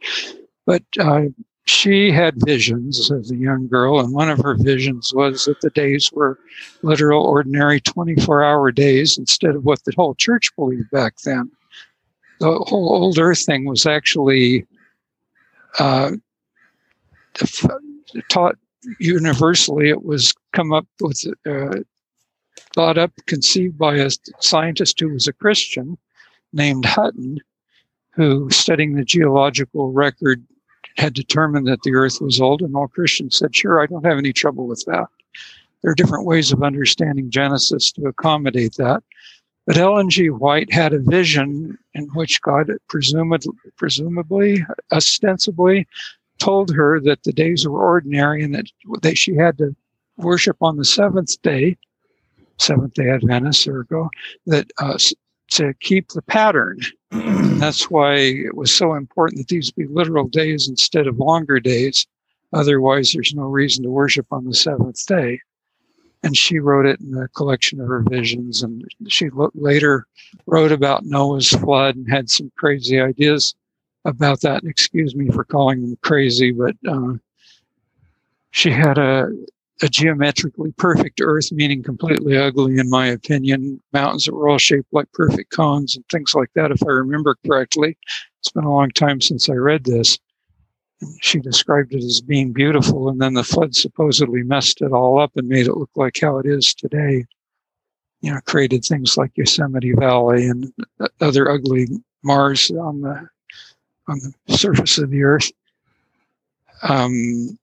But 0.66 0.82
uh, 0.98 1.22
she 1.64 2.10
had 2.10 2.34
visions 2.44 3.10
as 3.10 3.30
a 3.30 3.36
young 3.36 3.66
girl, 3.66 4.00
and 4.00 4.12
one 4.12 4.30
of 4.30 4.38
her 4.38 4.54
visions 4.54 5.12
was 5.14 5.46
that 5.46 5.60
the 5.60 5.70
days 5.70 6.10
were 6.12 6.38
literal, 6.82 7.24
ordinary 7.24 7.80
24 7.80 8.44
hour 8.44 8.70
days 8.70 9.16
instead 9.16 9.54
of 9.54 9.64
what 9.64 9.82
the 9.84 9.92
whole 9.96 10.14
church 10.14 10.54
believed 10.56 10.90
back 10.90 11.16
then. 11.24 11.50
The 12.40 12.58
whole 12.66 12.92
old 12.92 13.18
earth 13.18 13.44
thing 13.44 13.64
was 13.66 13.86
actually 13.86 14.66
uh, 15.78 16.12
taught 18.28 18.56
universally. 18.98 19.90
It 19.90 20.04
was 20.04 20.34
come 20.52 20.72
up 20.72 20.86
with 21.00 21.22
uh, 21.46 21.80
thought 22.74 22.98
up 22.98 23.12
conceived 23.26 23.78
by 23.78 23.96
a 23.96 24.10
scientist 24.40 25.00
who 25.00 25.08
was 25.08 25.26
a 25.26 25.32
christian 25.32 25.98
named 26.52 26.84
hutton 26.84 27.38
who 28.10 28.50
studying 28.50 28.94
the 28.94 29.04
geological 29.04 29.92
record 29.92 30.44
had 30.96 31.14
determined 31.14 31.66
that 31.66 31.82
the 31.82 31.94
earth 31.94 32.20
was 32.20 32.40
old 32.40 32.62
and 32.62 32.74
all 32.74 32.88
christians 32.88 33.38
said 33.38 33.54
sure 33.54 33.80
i 33.80 33.86
don't 33.86 34.04
have 34.06 34.18
any 34.18 34.32
trouble 34.32 34.66
with 34.66 34.84
that. 34.86 35.06
There 35.82 35.92
are 35.92 35.94
different 35.94 36.26
ways 36.26 36.52
of 36.52 36.62
understanding 36.62 37.30
genesis 37.30 37.90
to 37.92 38.06
accommodate 38.06 38.74
that 38.76 39.02
but 39.66 39.76
ellen 39.76 40.10
g 40.10 40.30
white 40.30 40.72
had 40.72 40.92
a 40.92 40.98
vision 40.98 41.78
in 41.94 42.04
which 42.14 42.40
god 42.42 42.70
presumably, 42.88 43.52
presumably 43.76 44.64
ostensibly 44.92 45.86
told 46.40 46.74
her 46.74 46.98
that 46.98 47.22
the 47.22 47.32
days 47.32 47.68
were 47.68 47.82
ordinary 47.82 48.42
and 48.42 48.54
that, 48.54 48.66
that 49.02 49.16
she 49.16 49.36
had 49.36 49.56
to 49.58 49.76
worship 50.16 50.56
on 50.60 50.76
the 50.76 50.84
seventh 50.84 51.40
day, 51.42 51.76
Seventh 52.58 52.94
day 52.94 53.08
Adventist, 53.08 53.66
ergo, 53.68 54.10
that 54.46 54.70
uh, 54.78 54.98
to 55.52 55.72
keep 55.80 56.08
the 56.08 56.22
pattern. 56.22 56.78
That's 57.10 57.90
why 57.90 58.16
it 58.16 58.54
was 58.54 58.74
so 58.74 58.94
important 58.94 59.38
that 59.38 59.48
these 59.48 59.70
be 59.70 59.86
literal 59.86 60.28
days 60.28 60.68
instead 60.68 61.06
of 61.06 61.18
longer 61.18 61.60
days. 61.60 62.06
Otherwise, 62.52 63.12
there's 63.12 63.34
no 63.34 63.44
reason 63.44 63.84
to 63.84 63.90
worship 63.90 64.26
on 64.30 64.44
the 64.44 64.54
seventh 64.54 65.04
day. 65.06 65.40
And 66.22 66.36
she 66.36 66.58
wrote 66.58 66.86
it 66.86 67.00
in 67.00 67.16
a 67.16 67.28
collection 67.28 67.80
of 67.80 67.88
her 67.88 68.04
visions. 68.08 68.62
And 68.62 68.84
she 69.08 69.30
lo- 69.30 69.50
later 69.54 70.06
wrote 70.46 70.72
about 70.72 71.04
Noah's 71.04 71.48
flood 71.48 71.96
and 71.96 72.10
had 72.10 72.28
some 72.28 72.52
crazy 72.56 73.00
ideas 73.00 73.54
about 74.04 74.40
that. 74.42 74.64
Excuse 74.64 75.14
me 75.14 75.28
for 75.30 75.44
calling 75.44 75.80
them 75.80 75.98
crazy, 76.02 76.52
but 76.52 76.76
uh, 76.88 77.14
she 78.50 78.70
had 78.70 78.98
a, 78.98 79.28
a 79.82 79.88
geometrically 79.88 80.72
perfect 80.72 81.20
Earth, 81.22 81.52
meaning 81.52 81.82
completely 81.82 82.36
ugly, 82.36 82.78
in 82.78 82.90
my 82.90 83.06
opinion. 83.06 83.80
Mountains 83.92 84.24
that 84.24 84.34
were 84.34 84.48
all 84.48 84.58
shaped 84.58 84.92
like 84.92 85.10
perfect 85.12 85.52
cones 85.52 85.96
and 85.96 86.04
things 86.10 86.34
like 86.34 86.50
that, 86.54 86.70
if 86.70 86.82
I 86.82 86.90
remember 86.90 87.36
correctly. 87.46 87.96
It's 88.40 88.50
been 88.50 88.64
a 88.64 88.72
long 88.72 88.90
time 88.90 89.20
since 89.20 89.48
I 89.48 89.54
read 89.54 89.84
this. 89.84 90.18
She 91.20 91.40
described 91.40 91.94
it 91.94 92.04
as 92.04 92.20
being 92.20 92.52
beautiful, 92.52 93.08
and 93.08 93.20
then 93.20 93.34
the 93.34 93.44
flood 93.44 93.74
supposedly 93.74 94.42
messed 94.42 94.82
it 94.82 94.92
all 94.92 95.20
up 95.20 95.32
and 95.36 95.48
made 95.48 95.66
it 95.66 95.76
look 95.76 95.90
like 95.96 96.18
how 96.20 96.38
it 96.38 96.46
is 96.46 96.74
today. 96.74 97.24
You 98.20 98.32
know, 98.32 98.40
created 98.44 98.84
things 98.84 99.16
like 99.16 99.36
Yosemite 99.36 99.92
Valley 99.92 100.46
and 100.46 100.72
other 101.20 101.50
ugly 101.50 101.88
Mars 102.22 102.70
on 102.70 103.00
the 103.00 103.28
on 104.08 104.18
the 104.46 104.56
surface 104.56 104.98
of 104.98 105.10
the 105.10 105.22
earth. 105.22 105.50
Um, 106.82 107.58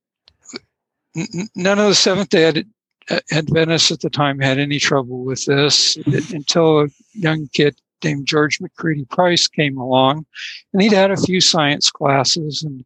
n- 1.15 1.50
none 1.56 1.79
of 1.79 1.86
the 1.86 1.96
Seventh 1.96 2.29
day 2.29 2.46
Ad- 2.46 3.22
Adventists 3.32 3.91
at 3.91 4.00
the 4.00 4.10
time 4.10 4.39
had 4.39 4.58
any 4.58 4.79
trouble 4.79 5.24
with 5.24 5.46
this 5.46 5.96
until 6.34 6.82
a 6.82 6.88
young 7.13 7.50
kid 7.53 7.79
named 8.03 8.25
George 8.25 8.60
McCready 8.60 9.06
Price 9.06 9.48
came 9.48 9.77
along, 9.77 10.25
and 10.74 10.82
he'd 10.82 10.91
had 10.91 11.12
a 11.12 11.17
few 11.17 11.41
science 11.41 11.91
classes, 11.91 12.63
and 12.63 12.84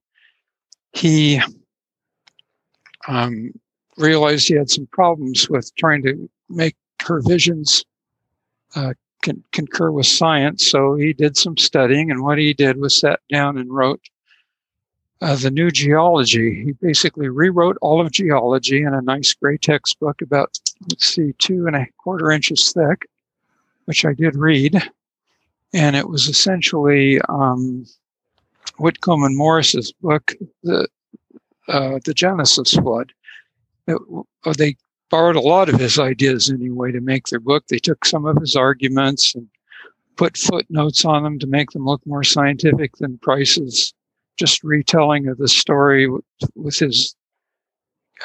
he 0.94 1.42
um, 3.08 3.52
realized 3.98 4.48
he 4.48 4.56
had 4.56 4.70
some 4.70 4.88
problems 4.88 5.50
with 5.50 5.74
trying 5.76 6.04
to 6.04 6.30
make 6.50 6.76
her 7.04 7.22
visions 7.22 7.86
uh, 8.76 8.94
con- 9.24 9.44
concur 9.52 9.92
with 9.92 10.06
science. 10.06 10.68
So 10.68 10.96
he 10.96 11.14
did 11.14 11.38
some 11.38 11.58
studying, 11.58 12.12
and 12.12 12.24
what 12.24 12.38
he 12.38 12.54
did 12.54 12.78
was 12.78 13.00
sat 13.00 13.20
down 13.32 13.58
and 13.58 13.74
wrote 13.74 14.02
uh, 15.22 15.36
the 15.36 15.52
new 15.52 15.70
geology. 15.72 16.64
He 16.66 16.72
basically 16.74 17.30
rewrote 17.30 17.78
all 17.82 18.02
of 18.02 18.12
geology 18.12 18.82
in 18.82 18.94
a 18.94 19.02
nice 19.02 19.34
gray 19.34 19.58
textbook 19.58 20.22
about, 20.22 20.58
let's 20.90 21.08
see, 21.08 21.34
two 21.38 21.68
and 21.68 21.76
a 21.76 21.88
quarter 21.98 22.32
inches 22.32 22.72
thick, 22.74 23.08
which 23.86 24.04
I 24.04 24.14
did 24.14 24.36
read. 24.36 24.82
And 25.74 25.96
it 25.96 26.10
was 26.10 26.28
essentially 26.28 27.22
um, 27.30 27.86
Whitcomb 28.78 29.24
and 29.24 29.38
Morris's 29.38 29.92
book, 30.02 30.34
the 30.64 30.88
uh, 31.68 32.00
the 32.06 32.14
Genesis 32.14 32.74
flood. 32.74 33.14
It, 33.88 33.98
uh, 34.46 34.54
they 34.58 34.76
borrowed 35.10 35.36
a 35.36 35.42
lot 35.42 35.70
of 35.70 35.80
his 35.80 36.00
ideas 36.00 36.50
anyway 36.50 36.92
to 36.92 37.02
make 37.02 37.28
their 37.28 37.40
book. 37.40 37.66
They 37.68 37.80
took 37.80 38.06
some 38.06 38.26
of 38.26 38.38
his 38.38 38.56
arguments 38.56 39.36
and 39.36 39.48
put 40.16 40.38
footnotes 40.38 41.06
on 41.06 41.24
them 41.24 41.40
to 41.40 41.48
make 41.48 41.72
them 41.72 41.86
look 41.86 42.02
more 42.06 42.24
scientific 42.24 42.98
than 42.98 43.20
Price's 43.20 43.94
just 44.38 44.64
retelling 44.64 45.28
of 45.28 45.38
the 45.38 45.48
story 45.48 46.08
with, 46.08 46.24
with 46.56 46.78
his 46.78 47.16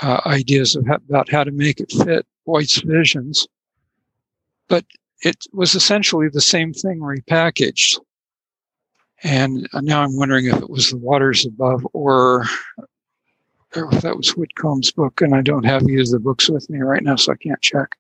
uh, 0.02 0.20
ideas 0.26 0.76
how, 0.86 0.96
about 0.96 1.30
how 1.30 1.44
to 1.44 1.52
make 1.52 1.80
it 1.80 1.92
fit 1.92 2.26
White's 2.44 2.80
visions. 2.80 3.46
But 4.68 4.84
it 5.22 5.44
was 5.52 5.74
essentially 5.74 6.28
the 6.28 6.40
same 6.40 6.72
thing 6.72 7.00
repackaged. 7.00 7.98
And 9.22 9.68
now 9.74 10.02
I'm 10.02 10.16
wondering 10.16 10.46
if 10.46 10.56
it 10.56 10.70
was 10.70 10.90
the 10.90 10.98
waters 10.98 11.46
above 11.46 11.86
or 11.92 12.44
that 13.74 14.16
was 14.16 14.30
Whitcomb's 14.30 14.90
book, 14.90 15.20
and 15.20 15.34
I 15.34 15.42
don't 15.42 15.64
have 15.64 15.82
either 15.82 16.02
of 16.02 16.10
the 16.10 16.18
books 16.18 16.48
with 16.48 16.70
me 16.70 16.80
right 16.80 17.02
now, 17.02 17.16
so 17.16 17.32
I 17.32 17.36
can't 17.36 17.60
check. 17.60 17.96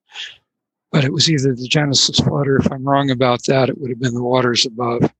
But 0.90 1.04
it 1.04 1.12
was 1.12 1.30
either 1.30 1.54
the 1.54 1.68
Genesis 1.68 2.18
flood, 2.20 2.48
or 2.48 2.56
if 2.56 2.70
I'm 2.72 2.84
wrong 2.88 3.10
about 3.10 3.44
that, 3.44 3.68
it 3.68 3.78
would 3.78 3.90
have 3.90 4.00
been 4.00 4.14
the 4.14 4.22
waters 4.22 4.64
above. 4.64 5.10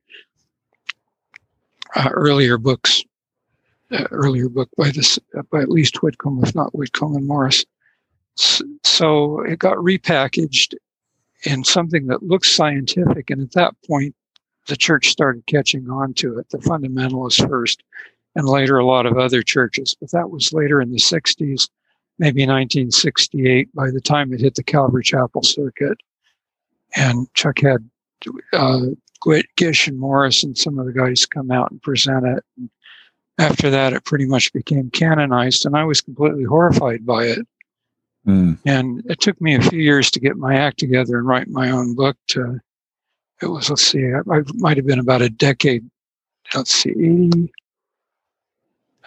uh, 1.96 2.10
earlier 2.12 2.58
books, 2.58 3.02
uh, 3.90 4.04
earlier 4.10 4.48
book 4.48 4.68
by 4.76 4.90
this 4.90 5.18
by 5.50 5.60
at 5.62 5.70
least 5.70 6.02
Whitcomb, 6.02 6.42
if 6.44 6.54
not 6.54 6.74
Whitcomb 6.74 7.16
and 7.16 7.26
Morris. 7.26 7.64
So 8.84 9.40
it 9.40 9.58
got 9.58 9.78
repackaged 9.78 10.74
in 11.44 11.64
something 11.64 12.06
that 12.06 12.22
looks 12.22 12.50
scientific, 12.50 13.30
and 13.30 13.40
at 13.42 13.52
that 13.52 13.74
point, 13.86 14.14
the 14.66 14.76
church 14.76 15.08
started 15.08 15.46
catching 15.46 15.88
on 15.90 16.14
to 16.14 16.38
it. 16.38 16.48
The 16.50 16.58
fundamentalists 16.58 17.46
first, 17.48 17.82
and 18.34 18.48
later 18.48 18.78
a 18.78 18.86
lot 18.86 19.06
of 19.06 19.18
other 19.18 19.42
churches. 19.42 19.96
But 20.00 20.10
that 20.12 20.30
was 20.30 20.52
later 20.52 20.80
in 20.80 20.90
the 20.90 20.98
60s, 20.98 21.68
maybe 22.18 22.42
1968, 22.42 23.74
by 23.74 23.90
the 23.90 24.00
time 24.00 24.32
it 24.32 24.40
hit 24.40 24.54
the 24.54 24.62
Calvary 24.62 25.04
Chapel 25.04 25.42
circuit. 25.42 25.98
And 26.94 27.32
Chuck 27.34 27.58
had 27.60 27.88
uh, 28.52 28.80
Gish 29.56 29.88
and 29.88 29.98
Morris 29.98 30.42
and 30.44 30.56
some 30.56 30.78
of 30.78 30.86
the 30.86 30.92
guys 30.92 31.26
come 31.26 31.50
out 31.50 31.70
and 31.70 31.82
present 31.82 32.26
it. 32.26 32.44
And 32.56 32.70
after 33.38 33.70
that, 33.70 33.92
it 33.92 34.04
pretty 34.04 34.26
much 34.26 34.52
became 34.52 34.90
canonized, 34.90 35.66
and 35.66 35.76
I 35.76 35.84
was 35.84 36.00
completely 36.00 36.44
horrified 36.44 37.04
by 37.04 37.24
it. 37.24 37.46
Mm. 38.26 38.58
And 38.64 39.02
it 39.06 39.20
took 39.20 39.40
me 39.40 39.54
a 39.54 39.62
few 39.62 39.80
years 39.80 40.10
to 40.10 40.20
get 40.20 40.36
my 40.36 40.56
act 40.56 40.78
together 40.78 41.18
and 41.18 41.26
write 41.26 41.48
my 41.48 41.70
own 41.70 41.94
book. 41.94 42.16
To 42.28 42.60
it 43.42 43.46
was 43.46 43.70
let's 43.70 43.82
see, 43.82 44.04
I, 44.12 44.20
I 44.30 44.42
might 44.54 44.76
have 44.76 44.86
been 44.86 44.98
about 44.98 45.22
a 45.22 45.28
decade. 45.28 45.88
Let's 46.54 46.72
see, 46.72 46.90
80, 46.90 47.52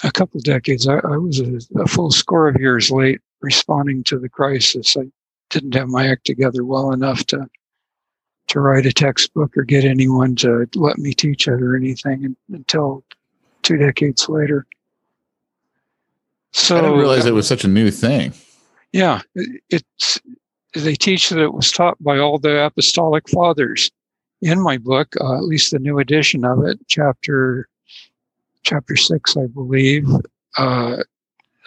a 0.04 0.12
couple 0.12 0.40
decades. 0.42 0.88
I, 0.88 0.96
I 0.98 1.18
was 1.18 1.40
a, 1.40 1.60
a, 1.80 1.88
full 1.88 2.12
score 2.12 2.48
of 2.48 2.60
years 2.60 2.92
late 2.92 3.22
responding 3.42 4.04
to 4.06 4.20
the 4.20 4.30
crisis. 4.30 4.96
I 4.98 5.04
didn't 5.50 5.74
have 5.76 5.88
my 5.88 6.08
act 6.08 6.26
together 6.26 6.64
well 6.64 6.92
enough 6.92 7.26
to 7.28 7.48
to 8.48 8.60
write 8.60 8.86
a 8.86 8.92
textbook 8.92 9.56
or 9.56 9.64
get 9.64 9.86
anyone 9.86 10.36
to 10.36 10.68
let 10.76 10.98
me 10.98 11.14
teach 11.14 11.48
it 11.48 11.62
or 11.62 11.76
anything 11.76 12.36
until 12.52 13.04
two 13.62 13.78
decades 13.78 14.28
later. 14.28 14.66
So 16.52 16.78
I 16.78 16.82
didn't 16.82 16.98
realize 16.98 17.26
it 17.28 17.34
was 17.34 17.48
such 17.48 17.64
a 17.64 17.68
new 17.68 17.92
thing. 17.92 18.34
Yeah, 18.92 19.22
it, 19.36 19.62
it's 19.70 20.20
they 20.74 20.96
teach 20.96 21.30
that 21.30 21.40
it 21.40 21.54
was 21.54 21.72
taught 21.72 22.02
by 22.04 22.18
all 22.18 22.40
the 22.40 22.66
apostolic 22.66 23.30
fathers. 23.30 23.92
In 24.42 24.62
my 24.62 24.78
book, 24.78 25.14
uh, 25.20 25.36
at 25.36 25.44
least 25.44 25.72
the 25.72 25.80
new 25.80 26.00
edition 26.00 26.46
of 26.46 26.64
it, 26.66 26.80
chapter 26.88 27.68
chapter 28.64 28.96
six, 28.96 29.36
I 29.36 29.48
believe. 29.48 30.08
Uh, 30.58 30.98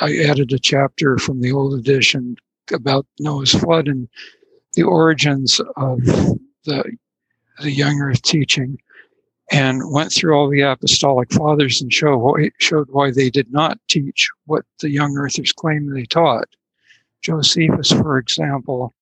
I 0.00 0.17
added 0.19 0.52
a 0.52 0.59
chapter 0.59 1.19
from 1.19 1.41
the 1.41 1.52
old 1.52 1.75
edition 1.75 2.37
about 2.73 3.07
Noah's 3.19 3.52
flood 3.52 3.88
and 3.88 4.09
the 4.75 4.83
origins 4.85 5.61
of 5.76 6.05
the 6.64 6.97
the 7.61 7.71
young 7.71 8.00
earth 8.00 8.23
teaching 8.23 8.79
and 9.50 9.93
went 9.93 10.12
through 10.12 10.35
all 10.35 10.49
the 10.49 10.62
apostolic 10.62 11.31
fathers 11.31 11.83
and 11.83 11.93
show 11.93 12.37
showed 12.59 12.88
why 12.91 13.11
they 13.11 13.29
did 13.29 13.52
not 13.52 13.79
teach 13.88 14.31
what 14.47 14.64
the 14.81 14.91
young 14.91 15.17
earthers 15.17 15.52
claim 15.52 15.91
they 15.91 16.05
taught. 16.05 16.49
Josephus, 17.21 17.93
for 17.93 18.19
example, 18.19 18.95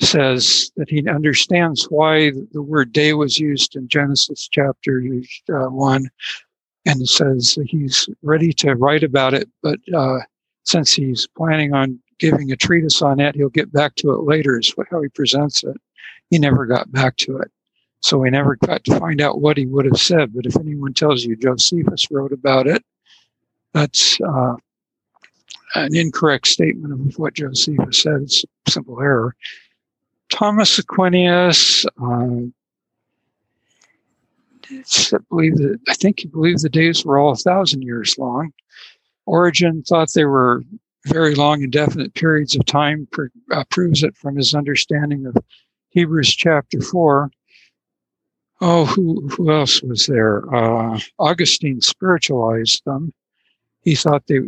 says 0.00 0.70
that 0.76 0.88
he 0.88 1.06
understands 1.08 1.84
why 1.90 2.32
the 2.52 2.62
word 2.62 2.92
day 2.92 3.12
was 3.12 3.38
used 3.38 3.76
in 3.76 3.88
Genesis 3.88 4.48
chapter 4.50 5.02
uh, 5.52 5.66
1 5.66 6.08
and 6.86 7.08
says 7.08 7.58
he's 7.66 8.08
ready 8.22 8.52
to 8.52 8.74
write 8.74 9.02
about 9.02 9.34
it, 9.34 9.48
but 9.62 9.78
uh, 9.94 10.18
since 10.64 10.92
he's 10.92 11.26
planning 11.36 11.74
on 11.74 11.98
giving 12.18 12.50
a 12.50 12.56
treatise 12.56 13.02
on 13.02 13.20
it, 13.20 13.34
he'll 13.34 13.48
get 13.48 13.72
back 13.72 13.94
to 13.96 14.12
it 14.12 14.22
later, 14.24 14.58
is 14.58 14.74
how 14.90 15.02
he 15.02 15.08
presents 15.08 15.64
it. 15.64 15.76
He 16.30 16.38
never 16.38 16.66
got 16.66 16.90
back 16.92 17.16
to 17.18 17.38
it. 17.38 17.50
So 18.00 18.18
we 18.18 18.30
never 18.30 18.56
got 18.56 18.84
to 18.84 18.98
find 18.98 19.20
out 19.20 19.40
what 19.40 19.56
he 19.56 19.66
would 19.66 19.84
have 19.84 20.00
said. 20.00 20.34
But 20.34 20.46
if 20.46 20.56
anyone 20.56 20.94
tells 20.94 21.24
you 21.24 21.36
Josephus 21.36 22.10
wrote 22.10 22.32
about 22.32 22.66
it, 22.66 22.84
that's 23.72 24.18
uh, 24.20 24.54
an 25.74 25.96
incorrect 25.96 26.46
statement 26.46 26.92
of 26.92 27.18
what 27.18 27.34
Josephus 27.34 28.02
said. 28.02 28.22
It's 28.22 28.44
simple 28.68 29.00
error. 29.00 29.34
Thomas 30.30 30.78
Aquinas, 30.78 31.86
uh, 32.00 32.46
I 34.70 35.18
believe 35.30 35.56
that 35.56 35.78
I 35.88 35.94
think 35.94 36.20
he 36.20 36.28
believed 36.28 36.62
the 36.62 36.68
days 36.68 37.04
were 37.04 37.18
all 37.18 37.32
a 37.32 37.36
thousand 37.36 37.82
years 37.82 38.18
long. 38.18 38.52
Origen 39.26 39.82
thought 39.82 40.12
they 40.12 40.24
were 40.24 40.62
very 41.06 41.34
long, 41.34 41.62
indefinite 41.62 42.14
periods 42.14 42.54
of 42.54 42.64
time. 42.66 43.08
Pr- 43.12 43.26
uh, 43.50 43.64
proves 43.70 44.02
it 44.02 44.16
from 44.16 44.36
his 44.36 44.54
understanding 44.54 45.26
of 45.26 45.36
Hebrews 45.90 46.34
chapter 46.34 46.80
four. 46.80 47.30
Oh, 48.60 48.84
who 48.84 49.28
who 49.28 49.52
else 49.52 49.82
was 49.82 50.06
there? 50.06 50.42
Uh, 50.54 50.98
Augustine 51.18 51.80
spiritualized 51.80 52.82
them. 52.84 53.12
He 53.82 53.94
thought 53.94 54.26
they 54.26 54.40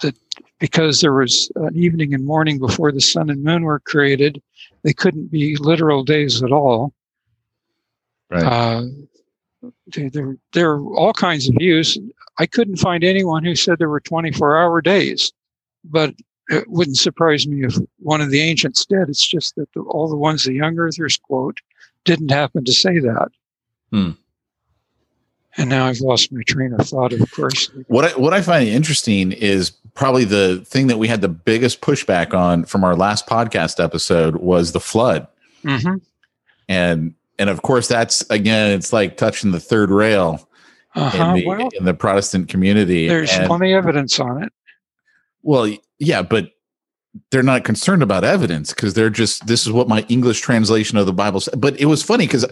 that 0.00 0.16
because 0.60 1.00
there 1.00 1.12
was 1.12 1.50
an 1.56 1.76
evening 1.76 2.14
and 2.14 2.24
morning 2.24 2.58
before 2.58 2.92
the 2.92 3.00
sun 3.00 3.30
and 3.30 3.42
moon 3.42 3.62
were 3.62 3.80
created, 3.80 4.40
they 4.82 4.92
couldn't 4.92 5.30
be 5.30 5.56
literal 5.56 6.04
days 6.04 6.42
at 6.42 6.52
all. 6.52 6.92
Right. 8.30 8.42
Uh, 8.42 8.82
there, 9.86 10.36
there 10.52 10.70
are 10.70 10.94
all 10.94 11.12
kinds 11.12 11.48
of 11.48 11.54
views. 11.58 11.98
I 12.38 12.46
couldn't 12.46 12.76
find 12.76 13.04
anyone 13.04 13.44
who 13.44 13.54
said 13.54 13.78
there 13.78 13.88
were 13.88 14.00
24 14.00 14.58
hour 14.58 14.80
days, 14.80 15.32
but 15.84 16.14
it 16.48 16.68
wouldn't 16.68 16.98
surprise 16.98 17.46
me 17.46 17.64
if 17.64 17.76
one 17.98 18.20
of 18.20 18.30
the 18.30 18.40
ancients 18.40 18.84
did. 18.84 19.08
It's 19.08 19.26
just 19.26 19.54
that 19.56 19.72
the, 19.72 19.80
all 19.80 20.08
the 20.08 20.16
ones 20.16 20.44
the 20.44 20.52
young 20.52 20.78
earthers 20.78 21.16
quote 21.16 21.58
didn't 22.04 22.30
happen 22.30 22.64
to 22.64 22.72
say 22.72 22.98
that. 22.98 23.28
Hmm. 23.90 24.10
And 25.56 25.70
now 25.70 25.86
I've 25.86 26.00
lost 26.00 26.32
my 26.32 26.42
train 26.42 26.72
of 26.72 26.86
thought, 26.86 27.12
of 27.12 27.30
course. 27.30 27.70
What 27.86 28.04
I, 28.04 28.18
what 28.18 28.34
I 28.34 28.42
find 28.42 28.68
interesting 28.68 29.32
is 29.32 29.70
probably 29.94 30.24
the 30.24 30.64
thing 30.66 30.88
that 30.88 30.98
we 30.98 31.06
had 31.06 31.20
the 31.20 31.28
biggest 31.28 31.80
pushback 31.80 32.34
on 32.34 32.64
from 32.64 32.82
our 32.82 32.96
last 32.96 33.26
podcast 33.26 33.82
episode 33.82 34.36
was 34.36 34.72
the 34.72 34.80
flood. 34.80 35.26
Mm-hmm. 35.64 35.96
And 36.68 37.14
and 37.38 37.50
of 37.50 37.62
course 37.62 37.88
that's 37.88 38.28
again 38.30 38.72
it's 38.72 38.92
like 38.92 39.16
touching 39.16 39.52
the 39.52 39.60
third 39.60 39.90
rail 39.90 40.48
uh-huh. 40.94 41.24
in, 41.24 41.34
the, 41.34 41.46
well, 41.46 41.68
in 41.74 41.84
the 41.84 41.94
Protestant 41.94 42.48
community. 42.48 43.08
There's 43.08 43.32
and, 43.32 43.46
plenty 43.46 43.72
of 43.72 43.84
evidence 43.84 44.18
on 44.20 44.42
it. 44.42 44.52
Well, 45.42 45.70
yeah, 45.98 46.22
but 46.22 46.50
they're 47.30 47.42
not 47.42 47.64
concerned 47.64 48.02
about 48.02 48.24
evidence 48.24 48.72
because 48.72 48.94
they're 48.94 49.10
just 49.10 49.46
this 49.46 49.66
is 49.66 49.72
what 49.72 49.88
my 49.88 50.04
English 50.08 50.40
translation 50.40 50.98
of 50.98 51.06
the 51.06 51.12
Bible 51.12 51.40
said. 51.40 51.60
But 51.60 51.78
it 51.78 51.86
was 51.86 52.02
funny 52.02 52.26
because 52.26 52.44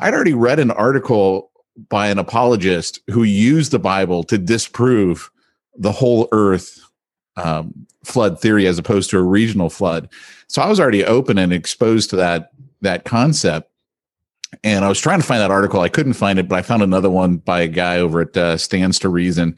I'd 0.00 0.14
already 0.14 0.34
read 0.34 0.58
an 0.58 0.70
article 0.70 1.50
by 1.88 2.08
an 2.08 2.18
apologist 2.18 3.00
who 3.10 3.22
used 3.22 3.72
the 3.72 3.78
Bible 3.78 4.24
to 4.24 4.38
disprove 4.38 5.30
the 5.76 5.92
whole 5.92 6.28
earth 6.32 6.80
um, 7.36 7.86
flood 8.04 8.40
theory 8.40 8.66
as 8.66 8.78
opposed 8.78 9.10
to 9.10 9.18
a 9.18 9.22
regional 9.22 9.68
flood. 9.68 10.08
So 10.48 10.62
I 10.62 10.68
was 10.68 10.80
already 10.80 11.04
open 11.04 11.38
and 11.38 11.52
exposed 11.52 12.10
to 12.10 12.16
that 12.16 12.50
that 12.82 13.04
concept. 13.04 13.70
And 14.62 14.84
I 14.84 14.88
was 14.88 15.00
trying 15.00 15.20
to 15.20 15.26
find 15.26 15.40
that 15.40 15.50
article. 15.50 15.80
I 15.80 15.88
couldn't 15.88 16.12
find 16.14 16.38
it, 16.38 16.48
but 16.48 16.58
I 16.58 16.62
found 16.62 16.82
another 16.82 17.10
one 17.10 17.38
by 17.38 17.60
a 17.60 17.68
guy 17.68 17.98
over 17.98 18.20
at 18.22 18.36
uh, 18.36 18.56
Stands 18.56 18.98
to 19.00 19.08
Reason. 19.08 19.56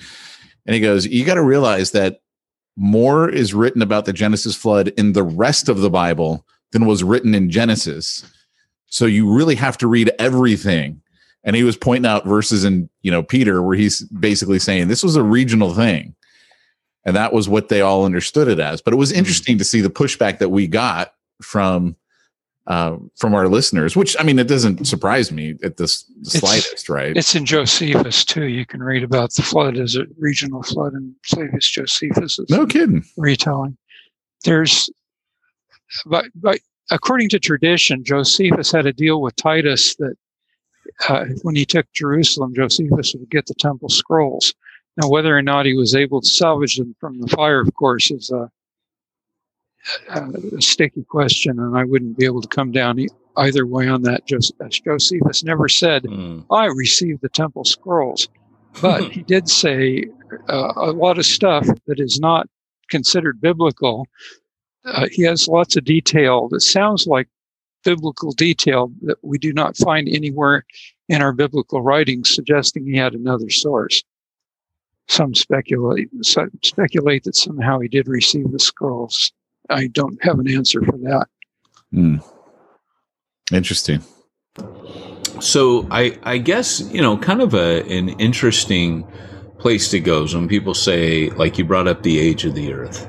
And 0.66 0.74
he 0.74 0.80
goes, 0.80 1.06
You 1.06 1.24
got 1.24 1.34
to 1.34 1.42
realize 1.42 1.92
that 1.92 2.20
more 2.76 3.28
is 3.28 3.54
written 3.54 3.82
about 3.82 4.06
the 4.06 4.12
Genesis 4.12 4.56
flood 4.56 4.88
in 4.96 5.12
the 5.12 5.22
rest 5.22 5.68
of 5.68 5.80
the 5.80 5.90
Bible 5.90 6.46
than 6.72 6.86
was 6.86 7.04
written 7.04 7.34
in 7.34 7.50
Genesis. 7.50 8.24
So 8.86 9.04
you 9.04 9.32
really 9.32 9.56
have 9.56 9.76
to 9.78 9.86
read 9.86 10.10
everything. 10.18 11.02
And 11.48 11.56
he 11.56 11.62
was 11.62 11.78
pointing 11.78 12.04
out 12.04 12.26
verses 12.26 12.62
in, 12.62 12.90
you 13.00 13.10
know, 13.10 13.22
Peter 13.22 13.62
where 13.62 13.74
he's 13.74 14.02
basically 14.02 14.58
saying 14.58 14.88
this 14.88 15.02
was 15.02 15.16
a 15.16 15.22
regional 15.22 15.72
thing. 15.72 16.14
And 17.06 17.16
that 17.16 17.32
was 17.32 17.48
what 17.48 17.70
they 17.70 17.80
all 17.80 18.04
understood 18.04 18.48
it 18.48 18.60
as. 18.60 18.82
But 18.82 18.92
it 18.92 18.98
was 18.98 19.12
mm-hmm. 19.12 19.20
interesting 19.20 19.56
to 19.56 19.64
see 19.64 19.80
the 19.80 19.88
pushback 19.88 20.40
that 20.40 20.50
we 20.50 20.66
got 20.66 21.14
from 21.42 21.96
uh, 22.66 22.98
from 23.16 23.34
our 23.34 23.48
listeners, 23.48 23.96
which 23.96 24.14
I 24.20 24.24
mean, 24.24 24.38
it 24.38 24.46
doesn't 24.46 24.86
surprise 24.86 25.32
me 25.32 25.54
at 25.62 25.78
this 25.78 26.04
the 26.20 26.32
slightest, 26.32 26.72
it's, 26.74 26.88
right? 26.90 27.16
It's 27.16 27.34
in 27.34 27.46
Josephus 27.46 28.26
too. 28.26 28.48
You 28.48 28.66
can 28.66 28.82
read 28.82 29.02
about 29.02 29.32
the 29.32 29.42
flood 29.42 29.78
as 29.78 29.96
a 29.96 30.04
regional 30.18 30.62
flood 30.62 30.92
in 30.92 31.14
Flavius 31.24 31.66
Josephus. 31.66 32.38
No 32.50 32.66
kidding. 32.66 33.02
Retelling. 33.16 33.78
There's, 34.44 34.90
but, 36.04 36.26
but 36.34 36.58
according 36.90 37.30
to 37.30 37.38
tradition, 37.38 38.04
Josephus 38.04 38.70
had 38.70 38.84
a 38.84 38.92
deal 38.92 39.22
with 39.22 39.34
Titus 39.36 39.96
that 39.96 40.16
uh, 41.08 41.26
when 41.42 41.54
he 41.54 41.64
took 41.64 41.86
Jerusalem, 41.92 42.54
Josephus 42.54 43.14
would 43.14 43.30
get 43.30 43.46
the 43.46 43.54
temple 43.54 43.88
scrolls. 43.88 44.54
Now, 44.96 45.08
whether 45.08 45.36
or 45.36 45.42
not 45.42 45.66
he 45.66 45.74
was 45.74 45.94
able 45.94 46.20
to 46.20 46.26
salvage 46.26 46.76
them 46.76 46.96
from 46.98 47.20
the 47.20 47.28
fire, 47.28 47.60
of 47.60 47.72
course, 47.74 48.10
is 48.10 48.30
a 48.30 48.50
a 50.08 50.60
sticky 50.60 51.04
question, 51.04 51.58
and 51.58 51.76
I 51.76 51.84
wouldn't 51.84 52.18
be 52.18 52.24
able 52.24 52.42
to 52.42 52.48
come 52.48 52.72
down 52.72 52.98
either 53.36 53.66
way 53.66 53.88
on 53.88 54.02
that. 54.02 54.26
Josephus 54.26 55.44
never 55.44 55.68
said, 55.68 56.04
mm. 56.04 56.44
I 56.50 56.66
received 56.66 57.22
the 57.22 57.28
temple 57.28 57.64
scrolls, 57.64 58.28
but 58.80 59.02
he 59.12 59.22
did 59.22 59.48
say 59.48 60.04
uh, 60.48 60.72
a 60.76 60.92
lot 60.92 61.18
of 61.18 61.26
stuff 61.26 61.66
that 61.86 62.00
is 62.00 62.18
not 62.20 62.48
considered 62.90 63.40
biblical. 63.40 64.06
Uh, 64.84 65.06
he 65.10 65.22
has 65.22 65.48
lots 65.48 65.76
of 65.76 65.84
detail 65.84 66.48
that 66.48 66.60
sounds 66.60 67.06
like 67.06 67.28
biblical 67.84 68.32
detail 68.32 68.92
that 69.02 69.18
we 69.22 69.38
do 69.38 69.52
not 69.52 69.76
find 69.76 70.08
anywhere 70.08 70.64
in 71.08 71.22
our 71.22 71.32
biblical 71.32 71.82
writings 71.82 72.34
suggesting 72.34 72.84
he 72.84 72.96
had 72.96 73.14
another 73.14 73.50
source. 73.50 74.02
Some 75.08 75.34
speculate 75.34 76.10
speculate 76.22 77.24
that 77.24 77.36
somehow 77.36 77.78
he 77.78 77.88
did 77.88 78.08
receive 78.08 78.50
the 78.52 78.58
scrolls. 78.58 79.32
I 79.70 79.86
don't 79.86 80.22
have 80.22 80.38
an 80.38 80.50
answer 80.50 80.82
for 80.82 80.98
that. 80.98 81.26
Hmm. 81.92 82.16
Interesting. 83.50 84.02
So 85.40 85.86
I 85.90 86.18
I 86.24 86.38
guess 86.38 86.80
you 86.92 87.00
know 87.00 87.16
kind 87.16 87.40
of 87.40 87.54
a 87.54 87.82
an 87.88 88.10
interesting 88.20 89.06
place 89.58 89.90
to 89.90 90.00
go 90.00 90.24
is 90.24 90.34
when 90.34 90.46
people 90.46 90.74
say 90.74 91.30
like 91.30 91.58
you 91.58 91.64
brought 91.64 91.88
up 91.88 92.02
the 92.02 92.18
age 92.18 92.44
of 92.44 92.54
the 92.54 92.72
earth. 92.72 93.08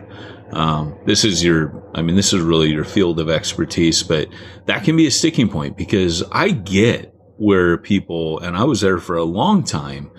Um, 0.51 0.97
this 1.05 1.23
is 1.23 1.43
your 1.43 1.83
I 1.93 2.01
mean 2.01 2.15
this 2.15 2.33
is 2.33 2.41
really 2.41 2.69
your 2.69 2.83
field 2.83 3.19
of 3.19 3.29
expertise, 3.29 4.03
but 4.03 4.29
that 4.65 4.83
can 4.83 4.95
be 4.95 5.07
a 5.07 5.11
sticking 5.11 5.49
point 5.49 5.77
because 5.77 6.23
I 6.31 6.49
get 6.49 7.13
where 7.37 7.77
people 7.77 8.39
and 8.39 8.57
I 8.57 8.63
was 8.63 8.81
there 8.81 8.99
for 8.99 9.15
a 9.15 9.23
long 9.23 9.63
time 9.63 10.11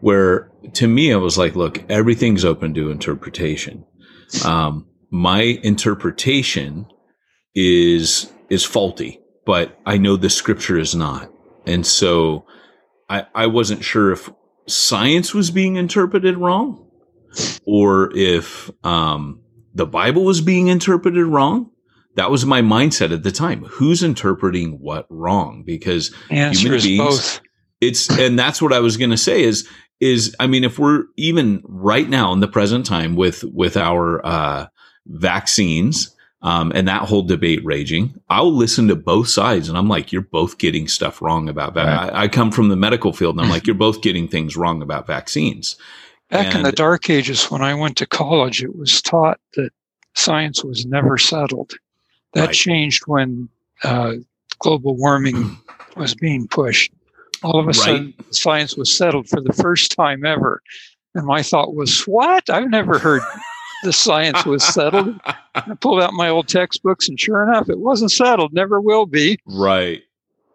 where 0.00 0.50
to 0.74 0.86
me 0.86 1.12
I 1.12 1.16
was 1.16 1.38
like, 1.38 1.56
look, 1.56 1.82
everything's 1.90 2.44
open 2.44 2.74
to 2.74 2.90
interpretation. 2.90 3.84
Um, 4.44 4.86
my 5.10 5.40
interpretation 5.40 6.86
is 7.54 8.30
is 8.50 8.64
faulty, 8.64 9.20
but 9.46 9.78
I 9.86 9.98
know 9.98 10.16
the 10.16 10.30
scripture 10.30 10.78
is 10.78 10.94
not. 10.94 11.30
And 11.66 11.86
so 11.86 12.46
I, 13.08 13.26
I 13.34 13.46
wasn't 13.46 13.84
sure 13.84 14.12
if 14.12 14.30
science 14.66 15.34
was 15.34 15.50
being 15.50 15.76
interpreted 15.76 16.36
wrong 16.36 16.90
or 17.66 18.14
if 18.16 18.70
um, 18.84 19.42
the 19.78 19.86
Bible 19.86 20.24
was 20.24 20.40
being 20.40 20.66
interpreted 20.66 21.24
wrong. 21.24 21.70
That 22.16 22.32
was 22.32 22.44
my 22.44 22.60
mindset 22.62 23.12
at 23.12 23.22
the 23.22 23.30
time. 23.30 23.64
Who's 23.64 24.02
interpreting 24.02 24.80
what 24.80 25.06
wrong? 25.08 25.62
Because 25.64 26.12
human 26.58 26.80
beings, 26.80 26.98
both. 26.98 27.40
it's 27.80 28.10
and 28.18 28.36
that's 28.36 28.60
what 28.60 28.72
I 28.72 28.80
was 28.80 28.96
going 28.96 29.10
to 29.10 29.16
say 29.16 29.42
is 29.42 29.68
is 30.00 30.34
I 30.40 30.48
mean 30.48 30.64
if 30.64 30.80
we're 30.80 31.04
even 31.16 31.62
right 31.64 32.08
now 32.08 32.32
in 32.32 32.40
the 32.40 32.48
present 32.48 32.86
time 32.86 33.14
with 33.14 33.44
with 33.44 33.76
our 33.76 34.24
uh, 34.26 34.66
vaccines 35.06 36.14
um, 36.42 36.72
and 36.74 36.88
that 36.88 37.02
whole 37.02 37.22
debate 37.22 37.64
raging, 37.64 38.14
I'll 38.28 38.52
listen 38.52 38.88
to 38.88 38.96
both 38.96 39.28
sides, 39.28 39.68
and 39.68 39.78
I'm 39.78 39.88
like, 39.88 40.12
you're 40.12 40.22
both 40.22 40.58
getting 40.58 40.88
stuff 40.88 41.22
wrong 41.22 41.48
about 41.48 41.74
that. 41.74 41.84
Right. 41.84 42.12
I, 42.12 42.22
I 42.24 42.28
come 42.28 42.50
from 42.50 42.68
the 42.68 42.76
medical 42.76 43.12
field, 43.12 43.36
and 43.36 43.44
I'm 43.44 43.50
like, 43.50 43.66
you're 43.68 43.74
both 43.76 44.02
getting 44.02 44.26
things 44.26 44.56
wrong 44.56 44.82
about 44.82 45.06
vaccines. 45.06 45.76
Back 46.30 46.54
in 46.54 46.62
the 46.62 46.72
dark 46.72 47.08
ages, 47.08 47.50
when 47.50 47.62
I 47.62 47.74
went 47.74 47.96
to 47.98 48.06
college, 48.06 48.62
it 48.62 48.76
was 48.76 49.00
taught 49.00 49.40
that 49.54 49.70
science 50.14 50.62
was 50.62 50.84
never 50.84 51.16
settled. 51.16 51.72
That 52.34 52.48
Right. 52.48 52.54
changed 52.54 53.04
when 53.06 53.48
uh, 53.82 54.14
global 54.58 54.96
warming 54.96 55.58
was 55.96 56.14
being 56.14 56.46
pushed. 56.48 56.92
All 57.42 57.58
of 57.58 57.64
a 57.64 57.68
Right. 57.68 57.74
sudden, 57.76 58.14
science 58.30 58.76
was 58.76 58.90
settled 58.90 59.28
for 59.28 59.40
the 59.40 59.52
first 59.54 59.92
time 59.92 60.24
ever. 60.26 60.62
And 61.14 61.26
my 61.26 61.42
thought 61.42 61.74
was, 61.74 62.02
what? 62.06 62.50
I've 62.50 62.68
never 62.70 62.98
heard 62.98 63.22
the 63.84 63.92
science 63.92 64.44
was 64.44 64.62
settled. 64.62 65.18
I 65.24 65.74
pulled 65.80 66.02
out 66.02 66.12
my 66.12 66.28
old 66.28 66.48
textbooks, 66.48 67.08
and 67.08 67.18
sure 67.18 67.42
enough, 67.42 67.70
it 67.70 67.78
wasn't 67.78 68.12
settled, 68.12 68.52
never 68.52 68.80
will 68.80 69.06
be. 69.06 69.38
right. 69.46 70.02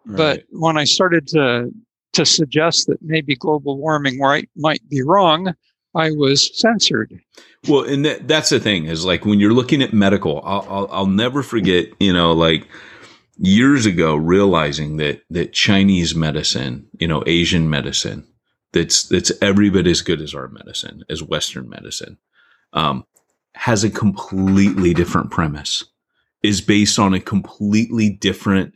But 0.06 0.44
when 0.50 0.76
I 0.76 0.84
started 0.84 1.26
to 1.28 1.72
to 2.14 2.24
suggest 2.26 2.86
that 2.86 3.02
maybe 3.02 3.36
global 3.36 3.78
warming 3.78 4.18
right 4.20 4.48
might 4.56 4.86
be 4.88 5.02
wrong, 5.02 5.54
I 5.94 6.10
was 6.10 6.50
censored. 6.58 7.20
Well, 7.68 7.84
and 7.84 8.04
that, 8.04 8.26
that's 8.26 8.50
the 8.50 8.60
thing 8.60 8.86
is 8.86 9.04
like 9.04 9.24
when 9.24 9.40
you're 9.40 9.52
looking 9.52 9.82
at 9.82 9.92
medical, 9.92 10.42
I'll, 10.44 10.66
I'll, 10.68 10.88
I'll 10.90 11.06
never 11.06 11.42
forget, 11.42 11.86
you 12.00 12.12
know, 12.12 12.32
like 12.32 12.66
years 13.38 13.86
ago, 13.86 14.16
realizing 14.16 14.96
that, 14.98 15.22
that 15.30 15.52
Chinese 15.52 16.14
medicine, 16.14 16.86
you 16.98 17.08
know, 17.08 17.22
Asian 17.26 17.70
medicine, 17.70 18.26
that's, 18.72 19.04
that's 19.04 19.32
every 19.40 19.70
bit 19.70 19.86
as 19.86 20.02
good 20.02 20.20
as 20.20 20.34
our 20.34 20.48
medicine, 20.48 21.04
as 21.08 21.22
Western 21.22 21.68
medicine, 21.68 22.18
um, 22.72 23.04
has 23.54 23.84
a 23.84 23.90
completely 23.90 24.92
different 24.94 25.30
premise, 25.30 25.84
is 26.42 26.60
based 26.60 26.98
on 26.98 27.14
a 27.14 27.20
completely 27.20 28.10
different, 28.10 28.74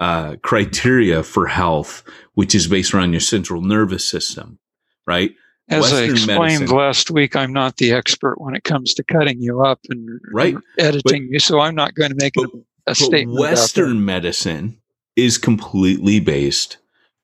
uh, 0.00 0.36
criteria 0.42 1.22
for 1.22 1.46
health, 1.46 2.02
which 2.34 2.54
is 2.54 2.66
based 2.66 2.94
around 2.94 3.12
your 3.12 3.20
central 3.20 3.60
nervous 3.62 4.08
system, 4.08 4.58
right? 5.06 5.34
As 5.68 5.92
I 5.92 6.02
explained 6.04 6.60
medicine- 6.60 6.76
last 6.76 7.10
week, 7.10 7.36
I'm 7.36 7.52
not 7.52 7.76
the 7.76 7.92
expert 7.92 8.40
when 8.40 8.56
it 8.56 8.64
comes 8.64 8.92
to 8.94 9.04
cutting 9.04 9.40
you 9.40 9.60
up 9.62 9.78
and 9.88 10.20
Right. 10.32 10.56
editing 10.78 11.28
you, 11.30 11.38
so 11.38 11.60
I'm 11.60 11.74
not 11.76 11.94
going 11.94 12.10
to 12.10 12.16
make 12.16 12.32
But- 12.34 12.46
a, 12.46 12.56
a 12.56 12.62
But 12.86 12.96
statement. 12.96 13.38
Western 13.38 14.04
medicine 14.04 14.78
is 15.16 15.38
completely 15.38 16.18
based 16.18 16.78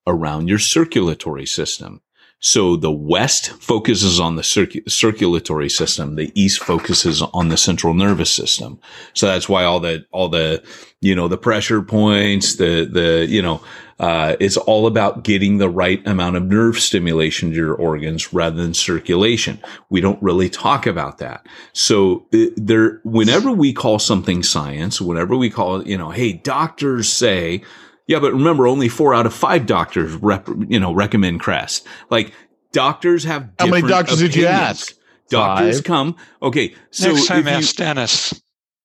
around 0.06 0.48
your 0.48 0.58
circulatory 0.60 1.46
system. 1.46 2.02
So 2.40 2.76
the 2.76 2.92
West 2.92 3.50
focuses 3.62 4.20
on 4.20 4.36
the 4.36 4.42
circu- 4.42 4.88
circulatory 4.90 5.70
system. 5.70 6.16
The 6.16 6.30
East 6.34 6.62
focuses 6.62 7.22
on 7.22 7.48
the 7.48 7.56
central 7.56 7.94
nervous 7.94 8.30
system. 8.30 8.78
So 9.14 9.26
that's 9.26 9.48
why 9.48 9.64
all 9.64 9.80
the, 9.80 10.04
all 10.12 10.28
the, 10.28 10.62
you 11.00 11.14
know, 11.14 11.28
the 11.28 11.38
pressure 11.38 11.82
points, 11.82 12.56
the, 12.56 12.88
the, 12.90 13.26
you 13.26 13.40
know, 13.40 13.62
uh, 13.98 14.36
it's 14.38 14.58
all 14.58 14.86
about 14.86 15.24
getting 15.24 15.56
the 15.56 15.70
right 15.70 16.06
amount 16.06 16.36
of 16.36 16.44
nerve 16.44 16.78
stimulation 16.78 17.50
to 17.50 17.56
your 17.56 17.74
organs 17.74 18.34
rather 18.34 18.56
than 18.62 18.74
circulation. 18.74 19.58
We 19.88 20.02
don't 20.02 20.22
really 20.22 20.50
talk 20.50 20.86
about 20.86 21.16
that. 21.18 21.46
So 21.72 22.26
uh, 22.34 22.46
there, 22.56 23.00
whenever 23.04 23.50
we 23.50 23.72
call 23.72 23.98
something 23.98 24.42
science, 24.42 25.00
whenever 25.00 25.34
we 25.34 25.48
call 25.48 25.80
it, 25.80 25.86
you 25.86 25.96
know, 25.96 26.10
hey, 26.10 26.34
doctors 26.34 27.10
say, 27.10 27.62
yeah, 28.06 28.20
but 28.20 28.32
remember, 28.32 28.66
only 28.66 28.88
four 28.88 29.14
out 29.14 29.26
of 29.26 29.34
five 29.34 29.66
doctors, 29.66 30.14
rep, 30.14 30.48
you 30.68 30.78
know, 30.78 30.92
recommend 30.92 31.40
Crest. 31.40 31.86
Like 32.10 32.32
doctors 32.72 33.24
have. 33.24 33.50
How 33.58 33.66
many 33.66 33.82
different 33.82 34.06
doctors 34.06 34.18
did 34.20 34.36
you 34.36 34.46
ask? 34.46 34.94
Doctors 35.28 35.78
Five. 35.78 35.84
come. 35.84 36.16
Okay, 36.40 36.74
so 36.90 37.12
Next 37.12 37.26
time, 37.26 37.48
ask 37.48 37.74
Dennis. 37.74 38.40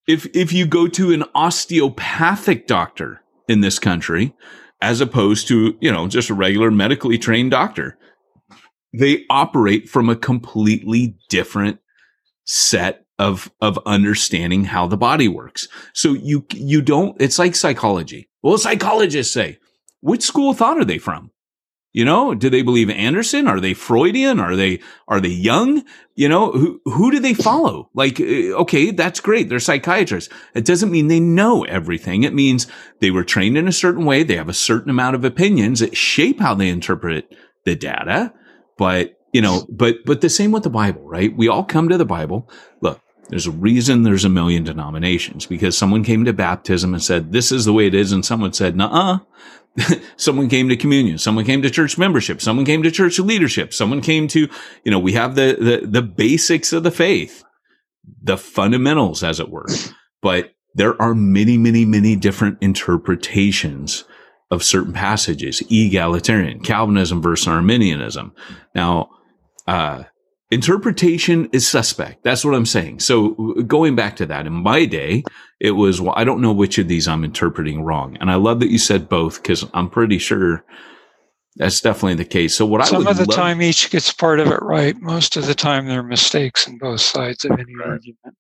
if 0.08 0.26
if 0.36 0.52
you 0.52 0.66
go 0.66 0.88
to 0.88 1.12
an 1.12 1.24
osteopathic 1.36 2.66
doctor 2.66 3.22
in 3.48 3.62
this 3.62 3.78
country 3.78 4.34
as 4.82 5.02
opposed 5.02 5.48
to 5.50 5.78
you 5.80 5.92
know 5.92 6.08
just 6.08 6.30
a 6.30 6.34
regular 6.34 6.72
medically 6.72 7.18
trained 7.18 7.52
doctor 7.52 7.98
they 8.94 9.24
operate 9.30 9.88
from 9.88 10.10
a 10.10 10.16
completely 10.16 11.16
different 11.30 11.80
set 12.46 13.06
of 13.20 13.52
of 13.62 13.78
understanding 13.86 14.66
how 14.66 14.88
the 14.88 14.98
body 14.98 15.28
works 15.28 15.68
so 15.94 16.14
you 16.14 16.46
you 16.54 16.82
don't 16.82 17.16
it's 17.22 17.38
like 17.38 17.54
psychology 17.56 18.28
well 18.42 18.58
psychologists 18.58 19.34
say? 19.34 19.60
Which 20.02 20.24
school 20.24 20.52
of 20.52 20.58
thought 20.58 20.80
are 20.80 20.86
they 20.86 20.98
from? 20.98 21.32
You 21.94 22.06
know 22.06 22.34
do 22.34 22.50
they 22.50 22.62
believe 22.62 22.90
anderson? 22.90 23.48
Are 23.48 23.60
they 23.60 23.74
freudian? 23.74 24.40
Are 24.40 24.56
they 24.56 24.80
are 25.10 25.20
they 25.20 25.30
Jung? 25.30 25.84
You 26.16 26.30
know 26.30 26.52
who 26.52 26.80
who 26.86 27.12
do 27.12 27.20
they 27.20 27.34
follow? 27.34 27.90
Like 27.94 28.20
uh, 28.20 28.56
okay 28.64 28.92
that's 28.92 29.20
great. 29.20 29.50
They're 29.50 29.60
psychiatrists. 29.60 30.34
It 30.56 30.64
doesn't 30.64 30.92
mean 30.92 31.08
they 31.08 31.20
know 31.20 31.66
everything. 31.66 32.24
It 32.24 32.34
means 32.34 32.68
they 33.02 33.12
were 33.12 33.26
trained 33.26 33.58
in 33.58 33.68
a 33.68 33.74
certain 33.74 34.06
way. 34.06 34.24
They 34.24 34.38
have 34.38 34.48
a 34.48 34.54
certain 34.54 34.90
amount 34.90 35.16
of 35.16 35.26
opinions 35.26 35.82
that 35.82 35.98
shape 35.98 36.40
how 36.40 36.56
they 36.56 36.70
interpret 36.70 37.36
the 37.66 37.76
data. 37.76 38.34
But 38.78 39.20
you 39.34 39.42
know 39.42 39.66
but 39.70 39.98
but 40.06 40.22
the 40.22 40.30
same 40.30 40.54
with 40.54 40.64
the 40.64 40.70
bible 40.70 41.06
right? 41.06 41.36
We 41.36 41.50
all 41.50 41.66
come 41.66 41.90
to 41.90 41.98
the 41.98 42.06
bible. 42.06 42.50
Look 42.80 43.01
there's 43.32 43.48
a 43.48 43.52
reason 43.52 44.04
there's 44.04 44.26
a 44.26 44.30
million 44.30 44.64
denominations 44.64 45.48
because 45.48 45.76
someone 45.76 46.04
came 46.04 46.24
to 46.26 46.34
baptism 46.34 46.94
and 46.94 47.02
said 47.02 47.32
this 47.32 47.52
is 47.52 47.66
the 47.66 47.74
way 47.74 47.88
it 47.88 47.96
is 47.96 48.12
and 48.12 48.24
someone 48.24 48.54
said 48.54 48.76
nah 48.76 49.20
someone 50.18 50.50
came 50.50 50.70
to 50.70 50.76
communion. 50.76 51.18
Someone 51.18 51.46
came 51.46 51.62
to 51.62 51.70
church 51.70 51.98
membership. 51.98 52.42
Someone 52.42 52.66
came 52.66 52.84
to 52.84 52.92
church 52.92 53.20
leadership. 53.20 53.74
Someone 53.74 54.02
came 54.02 54.28
to 54.30 54.50
you 54.84 54.92
know 54.92 55.00
we 55.00 55.14
have 55.14 55.36
the 55.36 55.58
the, 55.60 55.88
the 55.88 56.02
basics 56.02 56.74
of 56.74 56.84
the 56.84 56.92
faith 56.92 57.44
the 58.22 58.38
fundamentals 58.38 59.24
as 59.24 59.40
it 59.40 59.50
were. 59.50 59.68
But 60.22 60.52
there 60.74 61.00
are 61.02 61.14
many 61.14 61.58
many 61.58 61.86
many 61.86 62.16
different 62.16 62.58
interpretations 62.62 64.04
of 64.50 64.64
certain 64.64 64.94
passages. 64.94 65.64
Egalitarian 65.70 66.60
calvinism 66.60 67.22
versus 67.22 67.48
arminianism. 67.48 68.34
Now 68.76 69.10
uh 69.68 70.04
interpretation 70.52 71.50
is 71.54 71.66
suspect 71.68 72.24
that's 72.24 72.44
what 72.44 72.54
i'm 72.54 72.66
saying 72.66 73.00
so 73.00 73.30
going 73.68 73.96
back 73.96 74.16
to 74.18 74.26
that 74.26 74.46
in 74.46 74.54
my 74.54 74.86
day 74.86 75.24
it 75.60 75.72
was 75.72 76.02
well 76.02 76.14
i 76.18 76.24
don't 76.24 76.42
know 76.42 76.52
which 76.52 76.78
of 76.78 76.88
these 76.88 77.08
i'm 77.08 77.24
interpreting 77.24 77.82
wrong 77.84 78.18
and 78.20 78.30
i 78.30 78.36
love 78.36 78.60
that 78.60 78.70
you 78.70 78.78
said 78.78 79.08
both 79.08 79.42
because 79.42 79.66
i'm 79.74 79.90
pretty 79.90 80.18
sure 80.18 80.64
that's 81.56 81.80
definitely 81.82 82.16
the 82.16 82.26
case 82.26 82.54
so 82.54 82.66
what 82.66 82.82
i 82.82 82.86
Some 82.86 83.08
of 83.08 83.18
the 83.18 83.26
love- 83.26 83.36
time, 83.36 83.62
each 83.62 83.90
gets 83.90 84.12
part 84.14 84.40
of 84.40 84.48
it 84.48 84.62
right. 84.62 84.96
Most 85.02 85.36
of 85.38 85.46
the 85.48 85.54
time, 85.56 85.86
there 85.88 86.00
are 86.00 86.04
mistakes 86.04 86.66
in 86.68 86.78
both 86.78 87.02
sides 87.02 87.44
of 87.44 87.52
any 87.52 87.74
argument. 87.84 88.38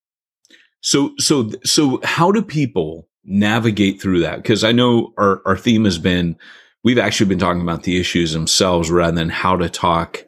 So, 0.79 1.11
so, 1.19 1.51
so 1.65 1.99
how 2.05 2.31
do 2.31 2.41
people 2.41 3.07
navigate 3.25 4.01
through 4.01 4.21
that? 4.21 4.37
Because 4.37 4.63
I 4.63 4.71
know 4.71 5.13
our, 5.17 5.41
our 5.45 5.57
theme 5.57 5.83
has 5.85 5.97
been, 5.97 6.37
we've 6.85 6.97
actually 6.97 7.27
been 7.27 7.37
talking 7.37 7.61
about 7.61 7.83
the 7.83 7.99
issues 7.99 8.31
themselves 8.31 8.89
rather 8.89 9.15
than 9.15 9.27
how 9.29 9.57
to 9.57 9.69
talk 9.69 10.25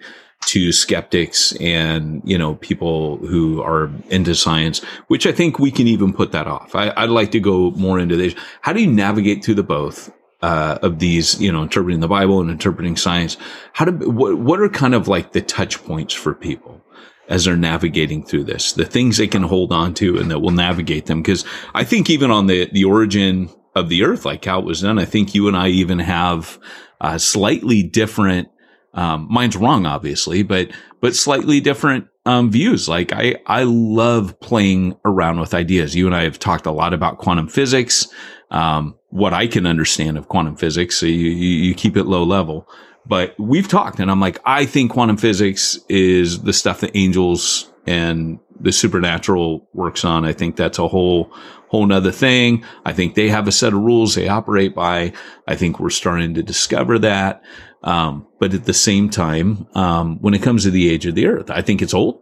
to 0.47 0.71
skeptics 0.71 1.53
and 1.57 2.21
you 2.25 2.37
know 2.37 2.55
people 2.55 3.17
who 3.17 3.61
are 3.61 3.89
into 4.09 4.35
science 4.35 4.83
which 5.07 5.25
i 5.25 5.31
think 5.31 5.59
we 5.59 5.71
can 5.71 5.87
even 5.87 6.13
put 6.13 6.31
that 6.31 6.47
off. 6.47 6.75
I, 6.75 7.01
would 7.01 7.09
like 7.09 7.31
to 7.31 7.39
go 7.39 7.71
more 7.71 7.99
into 7.99 8.15
this. 8.15 8.35
How 8.61 8.73
do 8.73 8.81
you 8.81 8.91
navigate 8.91 9.43
through 9.43 9.55
the 9.55 9.63
both 9.63 10.11
uh, 10.41 10.77
of 10.81 10.99
these 10.99 11.39
you 11.39 11.51
know 11.51 11.63
interpreting 11.63 11.99
the 11.99 12.07
bible 12.07 12.39
and 12.39 12.49
interpreting 12.49 12.97
science? 12.97 13.37
How 13.73 13.85
do 13.85 14.09
what, 14.09 14.37
what 14.37 14.59
are 14.59 14.69
kind 14.69 14.95
of 14.95 15.07
like 15.07 15.31
the 15.31 15.41
touch 15.41 15.83
points 15.83 16.13
for 16.13 16.33
people 16.33 16.81
as 17.29 17.45
they're 17.45 17.55
navigating 17.55 18.23
through 18.23 18.43
this? 18.45 18.73
The 18.73 18.85
things 18.85 19.17
they 19.17 19.27
can 19.27 19.43
hold 19.43 19.71
on 19.71 19.93
to 19.95 20.17
and 20.17 20.29
that 20.31 20.39
will 20.39 20.51
navigate 20.51 21.05
them? 21.05 21.21
Because 21.21 21.45
i 21.73 21.83
think 21.83 22.09
even 22.09 22.31
on 22.31 22.47
the 22.47 22.69
the 22.71 22.83
origin 22.83 23.49
of 23.75 23.89
the 23.89 24.03
earth 24.03 24.25
like 24.25 24.45
how 24.45 24.59
it 24.59 24.65
was 24.65 24.81
done 24.81 24.99
i 24.99 25.05
think 25.05 25.33
you 25.33 25.47
and 25.47 25.57
i 25.57 25.67
even 25.67 25.97
have 25.97 26.59
uh, 27.01 27.17
slightly 27.17 27.81
different 27.83 28.47
um, 28.93 29.27
mine's 29.29 29.55
wrong, 29.55 29.85
obviously, 29.85 30.43
but 30.43 30.69
but 31.01 31.15
slightly 31.15 31.59
different 31.59 32.07
um, 32.25 32.51
views. 32.51 32.87
Like 32.87 33.11
I 33.11 33.35
I 33.47 33.63
love 33.63 34.39
playing 34.39 34.97
around 35.05 35.39
with 35.39 35.53
ideas. 35.53 35.95
You 35.95 36.05
and 36.05 36.15
I 36.15 36.23
have 36.23 36.39
talked 36.39 36.65
a 36.65 36.71
lot 36.71 36.93
about 36.93 37.17
quantum 37.17 37.47
physics. 37.47 38.07
Um, 38.51 38.95
what 39.09 39.33
I 39.33 39.47
can 39.47 39.65
understand 39.65 40.17
of 40.17 40.27
quantum 40.27 40.55
physics, 40.55 40.97
so 40.97 41.07
you, 41.07 41.29
you 41.29 41.73
keep 41.73 41.97
it 41.97 42.03
low 42.03 42.23
level. 42.23 42.67
But 43.05 43.35
we've 43.39 43.67
talked, 43.67 43.99
and 43.99 44.09
I'm 44.09 44.19
like, 44.19 44.39
I 44.45 44.65
think 44.65 44.91
quantum 44.91 45.17
physics 45.17 45.77
is 45.89 46.43
the 46.43 46.53
stuff 46.53 46.81
that 46.81 46.95
angels 46.95 47.71
and 47.85 48.39
the 48.59 48.71
supernatural 48.71 49.67
works 49.73 50.05
on. 50.05 50.23
I 50.23 50.33
think 50.33 50.55
that's 50.55 50.79
a 50.79 50.87
whole 50.87 51.33
whole 51.67 51.85
nother 51.87 52.11
thing. 52.11 52.63
I 52.85 52.93
think 52.93 53.15
they 53.15 53.29
have 53.29 53.47
a 53.47 53.51
set 53.51 53.73
of 53.73 53.79
rules 53.79 54.13
they 54.13 54.27
operate 54.27 54.75
by. 54.75 55.11
I 55.47 55.55
think 55.55 55.79
we're 55.79 55.89
starting 55.89 56.35
to 56.35 56.43
discover 56.43 56.99
that. 56.99 57.41
Um, 57.83 58.27
but 58.39 58.53
at 58.53 58.65
the 58.65 58.73
same 58.73 59.09
time, 59.09 59.67
um, 59.75 60.19
when 60.21 60.33
it 60.33 60.41
comes 60.41 60.63
to 60.63 60.71
the 60.71 60.89
age 60.89 61.05
of 61.05 61.15
the 61.15 61.27
earth, 61.27 61.51
I 61.51 61.61
think 61.61 61.81
it's 61.81 61.93
old. 61.93 62.21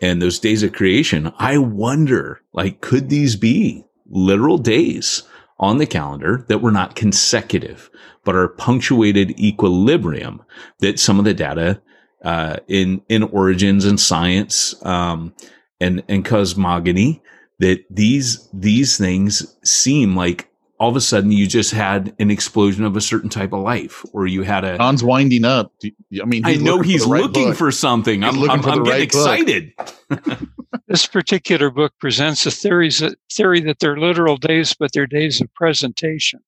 And 0.00 0.20
those 0.20 0.38
days 0.38 0.62
of 0.62 0.72
creation, 0.72 1.32
I 1.38 1.58
wonder, 1.58 2.40
like, 2.52 2.80
could 2.80 3.10
these 3.10 3.36
be 3.36 3.84
literal 4.08 4.58
days 4.58 5.22
on 5.58 5.78
the 5.78 5.86
calendar 5.86 6.44
that 6.48 6.60
were 6.60 6.72
not 6.72 6.96
consecutive, 6.96 7.90
but 8.24 8.34
are 8.34 8.48
punctuated 8.48 9.38
equilibrium 9.38 10.42
that 10.80 10.98
some 10.98 11.18
of 11.18 11.24
the 11.24 11.34
data, 11.34 11.80
uh, 12.24 12.56
in, 12.68 13.02
in 13.08 13.22
origins 13.22 13.84
and 13.84 14.00
science, 14.00 14.74
um, 14.84 15.34
and, 15.80 16.02
and 16.08 16.24
cosmogony, 16.24 17.22
that 17.58 17.84
these, 17.88 18.48
these 18.52 18.98
things 18.98 19.56
seem 19.62 20.16
like 20.16 20.50
all 20.84 20.90
of 20.90 20.96
a 20.96 21.00
sudden 21.00 21.32
you 21.32 21.46
just 21.46 21.70
had 21.70 22.14
an 22.18 22.30
explosion 22.30 22.84
of 22.84 22.94
a 22.94 23.00
certain 23.00 23.30
type 23.30 23.54
of 23.54 23.60
life, 23.60 24.04
or 24.12 24.26
you 24.26 24.42
had 24.42 24.64
a. 24.64 24.76
John's 24.76 25.02
winding 25.02 25.46
up. 25.46 25.72
I 25.82 26.26
mean, 26.26 26.44
I 26.44 26.56
know 26.56 26.82
he's 26.82 27.04
for 27.04 27.20
looking 27.20 27.48
book. 27.48 27.56
for 27.56 27.72
something. 27.72 28.20
He's 28.20 28.28
I'm, 28.28 28.38
looking 28.38 28.50
I'm, 28.50 28.62
for 28.62 28.68
I'm 28.68 28.84
getting 28.84 28.92
right 28.92 29.02
excited. 29.02 29.72
this 30.86 31.06
particular 31.06 31.70
book 31.70 31.94
presents 31.98 32.44
a 32.44 32.50
theory 32.50 32.90
that, 32.90 33.16
theory 33.32 33.62
that 33.62 33.78
they're 33.78 33.96
literal 33.96 34.36
days, 34.36 34.74
but 34.78 34.92
they're 34.92 35.06
days 35.06 35.40
of 35.40 35.52
presentation. 35.54 36.40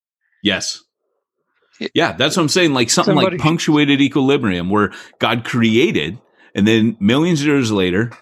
Yes. 0.42 0.84
Yeah, 1.94 2.12
that's 2.12 2.36
what 2.36 2.42
I'm 2.42 2.50
saying. 2.50 2.74
Like 2.74 2.90
something 2.90 3.16
Somebody, 3.16 3.38
like 3.38 3.42
punctuated 3.42 4.02
equilibrium, 4.02 4.68
where 4.68 4.92
God 5.18 5.46
created, 5.46 6.18
and 6.54 6.68
then 6.68 6.98
millions 7.00 7.40
of 7.40 7.46
years 7.46 7.72
later, 7.72 8.12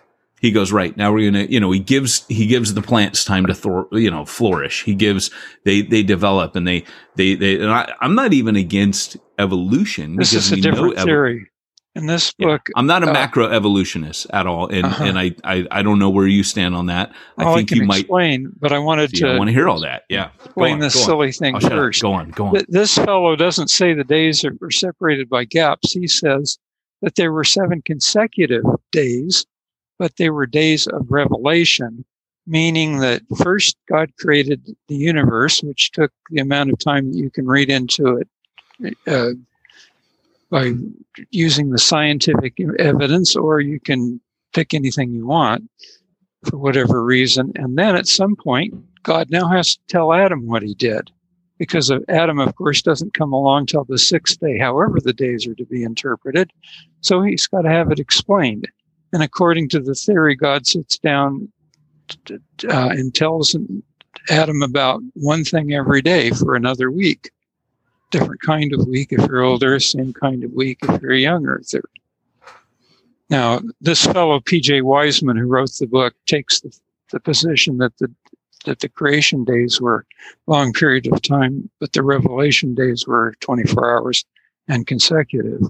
he 0.44 0.52
goes 0.52 0.70
right 0.72 0.94
now 0.98 1.10
we're 1.10 1.30
gonna 1.30 1.44
you 1.44 1.58
know 1.58 1.70
he 1.70 1.80
gives 1.80 2.26
he 2.28 2.46
gives 2.46 2.74
the 2.74 2.82
plants 2.82 3.24
time 3.24 3.46
to 3.46 3.54
thor- 3.54 3.88
you 3.92 4.10
know 4.10 4.26
flourish. 4.26 4.84
He 4.84 4.94
gives 4.94 5.30
they 5.64 5.80
they 5.80 6.02
develop 6.02 6.54
and 6.54 6.68
they 6.68 6.84
they 7.16 7.34
they 7.34 7.54
and 7.54 7.70
I, 7.70 7.94
am 8.02 8.14
not 8.14 8.34
even 8.34 8.54
against 8.54 9.16
evolution 9.38 10.16
this 10.16 10.34
is 10.34 10.52
a 10.52 10.56
different 10.56 10.98
ev- 10.98 11.04
theory. 11.04 11.48
In 11.96 12.06
this 12.06 12.32
book 12.32 12.62
yeah. 12.68 12.72
i'm 12.76 12.86
not 12.86 13.04
a 13.04 13.08
uh, 13.08 13.12
macro 13.12 13.48
evolutionist 13.48 14.26
at 14.34 14.46
all 14.46 14.66
and 14.66 14.84
uh-huh. 14.84 15.04
and 15.04 15.18
I, 15.18 15.34
I 15.44 15.66
i 15.70 15.82
don't 15.82 15.98
know 15.98 16.10
where 16.10 16.26
you 16.26 16.42
stand 16.42 16.74
on 16.74 16.86
that. 16.86 17.14
I 17.38 17.54
think 17.54 17.72
I 17.72 17.76
you 17.76 17.84
might 17.84 18.00
explain 18.00 18.52
but 18.60 18.72
i 18.72 18.78
wanted 18.78 19.10
see, 19.10 19.20
to 19.20 19.28
i 19.28 19.38
want 19.38 19.48
to 19.48 19.54
hear 19.54 19.68
all 19.68 19.80
that. 19.80 20.02
Yeah. 20.10 20.28
Explain 20.44 20.74
on, 20.74 20.80
this 20.80 21.02
silly 21.02 21.32
thing 21.32 21.58
first. 21.58 22.02
Go 22.02 22.12
on 22.12 22.30
go 22.32 22.48
on. 22.48 22.56
This 22.68 22.96
fellow 22.96 23.34
doesn't 23.34 23.68
say 23.68 23.94
the 23.94 24.04
days 24.04 24.44
are, 24.44 24.56
are 24.60 24.70
separated 24.70 25.30
by 25.30 25.44
gaps. 25.44 25.92
He 25.92 26.06
says 26.06 26.58
that 27.00 27.14
there 27.14 27.32
were 27.32 27.44
seven 27.44 27.80
consecutive 27.80 28.64
days 28.92 29.46
but 29.98 30.16
they 30.16 30.30
were 30.30 30.46
days 30.46 30.86
of 30.86 31.10
revelation, 31.10 32.04
meaning 32.46 32.98
that 32.98 33.22
first 33.42 33.76
God 33.88 34.10
created 34.18 34.76
the 34.88 34.96
universe, 34.96 35.62
which 35.62 35.90
took 35.92 36.12
the 36.30 36.40
amount 36.40 36.70
of 36.70 36.78
time 36.78 37.10
that 37.10 37.18
you 37.18 37.30
can 37.30 37.46
read 37.46 37.70
into 37.70 38.22
it 38.80 38.96
uh, 39.06 39.30
by 40.50 40.72
using 41.30 41.70
the 41.70 41.78
scientific 41.78 42.58
evidence, 42.78 43.34
or 43.36 43.60
you 43.60 43.80
can 43.80 44.20
pick 44.52 44.74
anything 44.74 45.12
you 45.12 45.26
want 45.26 45.68
for 46.48 46.58
whatever 46.58 47.04
reason. 47.04 47.52
And 47.56 47.78
then 47.78 47.96
at 47.96 48.06
some 48.06 48.36
point, 48.36 48.74
God 49.02 49.30
now 49.30 49.48
has 49.48 49.76
to 49.76 49.80
tell 49.88 50.12
Adam 50.12 50.46
what 50.46 50.62
he 50.62 50.74
did. 50.74 51.10
Because 51.58 51.92
Adam, 52.08 52.40
of 52.40 52.54
course, 52.56 52.82
doesn't 52.82 53.14
come 53.14 53.32
along 53.32 53.66
till 53.66 53.84
the 53.84 53.98
sixth 53.98 54.40
day, 54.40 54.58
however 54.58 54.98
the 55.00 55.12
days 55.12 55.46
are 55.46 55.54
to 55.54 55.64
be 55.64 55.84
interpreted. 55.84 56.50
So 57.00 57.22
he's 57.22 57.46
got 57.46 57.62
to 57.62 57.70
have 57.70 57.92
it 57.92 58.00
explained. 58.00 58.68
And 59.14 59.22
according 59.22 59.68
to 59.68 59.80
the 59.80 59.94
theory, 59.94 60.34
God 60.34 60.66
sits 60.66 60.98
down 60.98 61.48
uh, 62.30 62.88
and 62.90 63.14
tells 63.14 63.56
Adam 64.28 64.60
about 64.60 65.02
one 65.14 65.44
thing 65.44 65.72
every 65.72 66.02
day 66.02 66.30
for 66.30 66.56
another 66.56 66.90
week. 66.90 67.30
Different 68.10 68.42
kind 68.42 68.72
of 68.72 68.88
week 68.88 69.12
if 69.12 69.24
you're 69.28 69.42
older, 69.42 69.78
same 69.78 70.12
kind 70.14 70.42
of 70.42 70.50
week 70.50 70.78
if 70.82 71.00
you're 71.00 71.14
younger. 71.14 71.62
Now, 73.30 73.60
this 73.80 74.04
fellow, 74.04 74.40
P.J. 74.40 74.82
Wiseman, 74.82 75.36
who 75.36 75.46
wrote 75.46 75.72
the 75.78 75.86
book, 75.86 76.16
takes 76.26 76.60
the, 76.60 76.76
the 77.12 77.20
position 77.20 77.78
that 77.78 77.96
the 77.98 78.12
that 78.64 78.80
the 78.80 78.88
creation 78.88 79.44
days 79.44 79.80
were 79.80 80.06
long 80.48 80.72
period 80.72 81.06
of 81.12 81.22
time, 81.22 81.70
but 81.78 81.92
the 81.92 82.02
revelation 82.02 82.74
days 82.74 83.06
were 83.06 83.34
24 83.40 83.96
hours 83.98 84.24
and 84.66 84.86
consecutive. 84.86 85.60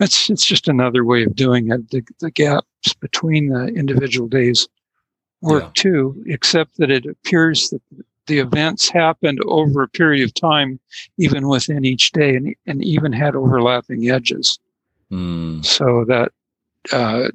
It's 0.00 0.30
it's 0.30 0.44
just 0.44 0.68
another 0.68 1.04
way 1.04 1.24
of 1.24 1.34
doing 1.34 1.70
it. 1.70 1.90
The, 1.90 2.02
the 2.20 2.30
gaps 2.30 2.94
between 3.00 3.48
the 3.48 3.66
individual 3.66 4.28
days 4.28 4.68
work 5.42 5.64
yeah. 5.64 5.70
too, 5.74 6.24
except 6.26 6.78
that 6.78 6.90
it 6.90 7.06
appears 7.06 7.70
that 7.70 7.82
the 8.26 8.38
events 8.38 8.88
happened 8.88 9.40
over 9.46 9.82
a 9.82 9.88
period 9.88 10.24
of 10.24 10.34
time, 10.34 10.78
even 11.18 11.48
within 11.48 11.84
each 11.84 12.12
day, 12.12 12.36
and, 12.36 12.54
and 12.66 12.84
even 12.84 13.12
had 13.12 13.34
overlapping 13.34 14.10
edges. 14.10 14.58
Mm. 15.10 15.64
So 15.64 16.04
that 16.04 16.32
uh, 16.92 17.28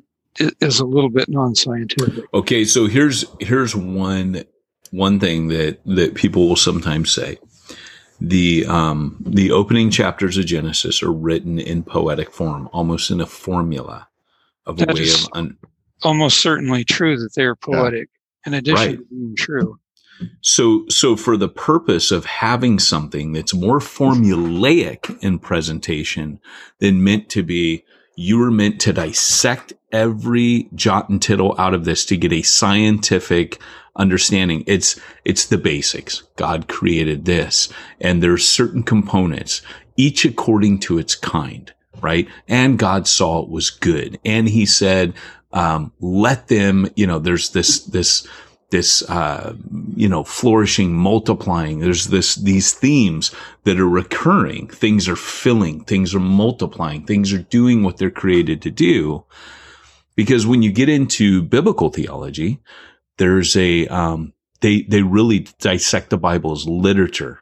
is 0.61 0.79
a 0.79 0.85
little 0.85 1.09
bit 1.09 1.29
non-scientific. 1.29 2.23
Okay, 2.33 2.65
so 2.65 2.87
here's 2.87 3.25
here's 3.39 3.75
one 3.75 4.43
one 4.91 5.19
thing 5.19 5.49
that 5.49 5.79
that 5.85 6.15
people 6.15 6.47
will 6.47 6.55
sometimes 6.55 7.11
say 7.11 7.37
the 8.19 8.65
um, 8.65 9.17
the 9.25 9.51
opening 9.51 9.89
chapters 9.89 10.37
of 10.37 10.45
Genesis 10.45 11.03
are 11.03 11.11
written 11.11 11.59
in 11.59 11.83
poetic 11.83 12.31
form, 12.31 12.69
almost 12.71 13.11
in 13.11 13.21
a 13.21 13.25
formula 13.25 14.07
of 14.65 14.77
that 14.77 14.91
a 14.91 14.93
way 14.93 15.09
of 15.09 15.27
un- 15.33 15.57
almost 16.03 16.39
certainly 16.39 16.83
true 16.83 17.17
that 17.17 17.33
they're 17.35 17.55
poetic. 17.55 18.09
Yeah. 18.45 18.49
In 18.49 18.53
addition 18.53 18.87
right. 18.87 18.97
to 18.97 19.05
being 19.09 19.35
true. 19.35 19.79
So, 20.41 20.85
so 20.87 21.15
for 21.15 21.35
the 21.35 21.49
purpose 21.49 22.11
of 22.11 22.25
having 22.25 22.79
something 22.79 23.33
that's 23.33 23.53
more 23.53 23.79
formulaic 23.79 25.21
in 25.21 25.39
presentation 25.39 26.39
than 26.79 27.03
meant 27.03 27.29
to 27.29 27.43
be, 27.43 27.83
you 28.15 28.37
were 28.37 28.51
meant 28.51 28.79
to 28.81 28.93
dissect 28.93 29.73
every 29.91 30.69
jot 30.73 31.09
and 31.09 31.21
tittle 31.21 31.55
out 31.57 31.73
of 31.73 31.85
this 31.85 32.05
to 32.05 32.17
get 32.17 32.31
a 32.31 32.43
scientific 32.43 33.59
understanding. 33.95 34.63
It's, 34.67 34.99
it's 35.23 35.45
the 35.45 35.57
basics. 35.57 36.23
God 36.35 36.67
created 36.67 37.25
this 37.25 37.69
and 37.99 38.21
there's 38.21 38.47
certain 38.47 38.83
components, 38.83 39.61
each 39.97 40.25
according 40.25 40.79
to 40.81 40.97
its 40.97 41.15
kind, 41.15 41.73
right? 42.01 42.27
And 42.47 42.79
God 42.79 43.07
saw 43.07 43.41
it 43.41 43.49
was 43.49 43.69
good. 43.69 44.19
And 44.25 44.49
he 44.49 44.65
said, 44.65 45.13
um, 45.53 45.93
let 46.01 46.47
them, 46.47 46.89
you 46.95 47.07
know, 47.07 47.19
there's 47.19 47.51
this, 47.51 47.79
this, 47.85 48.27
this 48.71 49.03
uh, 49.09 49.55
you 49.95 50.09
know 50.09 50.23
flourishing 50.23 50.93
multiplying 50.93 51.79
there's 51.79 52.07
this 52.07 52.35
these 52.35 52.73
themes 52.73 53.31
that 53.63 53.79
are 53.79 53.87
recurring 53.87 54.67
things 54.67 55.07
are 55.07 55.15
filling 55.15 55.83
things 55.83 56.15
are 56.15 56.19
multiplying 56.19 57.05
things 57.05 57.31
are 57.31 57.43
doing 57.43 57.83
what 57.83 57.97
they're 57.97 58.09
created 58.09 58.61
to 58.61 58.71
do 58.71 59.23
because 60.15 60.47
when 60.47 60.61
you 60.61 60.71
get 60.71 60.89
into 60.89 61.43
biblical 61.43 61.89
theology 61.89 62.59
there's 63.17 63.55
a 63.55 63.87
um, 63.87 64.33
they 64.61 64.83
they 64.83 65.01
really 65.01 65.47
dissect 65.59 66.09
the 66.09 66.17
Bible 66.17 66.51
as 66.51 66.67
literature. 66.67 67.41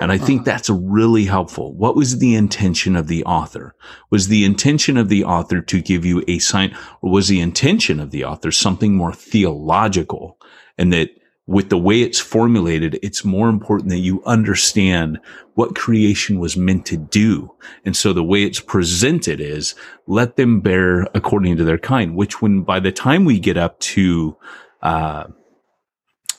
And 0.00 0.10
I 0.10 0.18
think 0.18 0.40
uh-huh. 0.40 0.50
that's 0.50 0.70
really 0.70 1.24
helpful. 1.24 1.72
What 1.72 1.94
was 1.94 2.18
the 2.18 2.34
intention 2.34 2.96
of 2.96 3.06
the 3.06 3.24
author? 3.24 3.76
Was 4.10 4.26
the 4.26 4.44
intention 4.44 4.96
of 4.96 5.08
the 5.08 5.24
author 5.24 5.60
to 5.60 5.80
give 5.80 6.04
you 6.04 6.24
a 6.26 6.40
sign, 6.40 6.76
or 7.00 7.12
was 7.12 7.28
the 7.28 7.40
intention 7.40 8.00
of 8.00 8.10
the 8.10 8.24
author 8.24 8.50
something 8.50 8.96
more 8.96 9.12
theological? 9.12 10.36
And 10.76 10.92
that 10.92 11.10
with 11.46 11.68
the 11.68 11.78
way 11.78 12.00
it's 12.00 12.18
formulated, 12.18 12.98
it's 13.02 13.24
more 13.24 13.48
important 13.48 13.90
that 13.90 13.98
you 13.98 14.22
understand 14.24 15.20
what 15.54 15.76
creation 15.76 16.40
was 16.40 16.56
meant 16.56 16.86
to 16.86 16.96
do. 16.96 17.54
And 17.84 17.96
so 17.96 18.12
the 18.12 18.24
way 18.24 18.44
it's 18.44 18.60
presented 18.60 19.40
is 19.40 19.74
let 20.06 20.36
them 20.36 20.60
bear 20.60 21.02
according 21.14 21.56
to 21.58 21.64
their 21.64 21.78
kind, 21.78 22.16
which 22.16 22.40
when 22.40 22.62
by 22.62 22.80
the 22.80 22.92
time 22.92 23.24
we 23.24 23.38
get 23.38 23.58
up 23.58 23.78
to, 23.80 24.36
uh, 24.84 25.24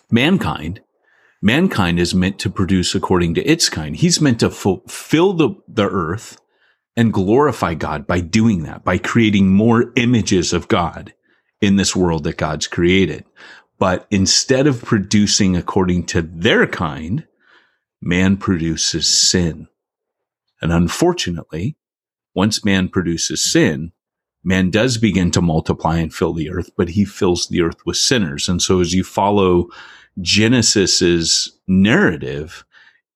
mankind, 0.10 0.82
mankind 1.42 2.00
is 2.00 2.16
meant 2.16 2.40
to 2.40 2.50
produce 2.50 2.96
according 2.96 3.34
to 3.34 3.44
its 3.44 3.68
kind. 3.68 3.96
He's 3.96 4.22
meant 4.22 4.40
to 4.40 4.50
fulfill 4.50 5.34
the, 5.34 5.50
the 5.68 5.90
earth 5.90 6.40
and 6.96 7.12
glorify 7.12 7.74
God 7.74 8.08
by 8.08 8.22
doing 8.22 8.64
that, 8.64 8.86
by 8.86 8.98
creating 8.98 9.50
more 9.50 9.92
images 9.98 10.54
of 10.54 10.70
God 10.70 11.14
in 11.60 11.76
this 11.76 11.96
world 11.96 12.24
that 12.24 12.38
God's 12.38 12.68
created. 12.68 13.26
But 13.78 14.08
instead 14.10 14.68
of 14.68 14.86
producing 14.86 15.58
according 15.58 16.06
to 16.08 16.22
their 16.22 16.66
kind, 16.68 17.28
man 18.02 18.38
produces 18.38 19.10
sin. 19.10 19.68
And 20.62 20.72
unfortunately, 20.72 21.76
once 22.34 22.64
man 22.64 22.88
produces 22.88 23.42
sin, 23.42 23.92
man 24.46 24.70
does 24.70 24.98
begin 24.98 25.32
to 25.32 25.42
multiply 25.42 25.98
and 25.98 26.14
fill 26.14 26.34
the 26.34 26.50
earth, 26.50 26.70
but 26.78 26.90
he 26.90 27.04
fills 27.04 27.48
the 27.48 27.62
earth 27.62 27.86
with 27.86 27.98
sinners. 27.98 28.48
And 28.48 28.62
so 28.62 28.80
as 28.80 28.94
you 28.94 29.04
follow 29.04 29.68
Genesis's 30.22 31.52
narrative, 31.68 32.64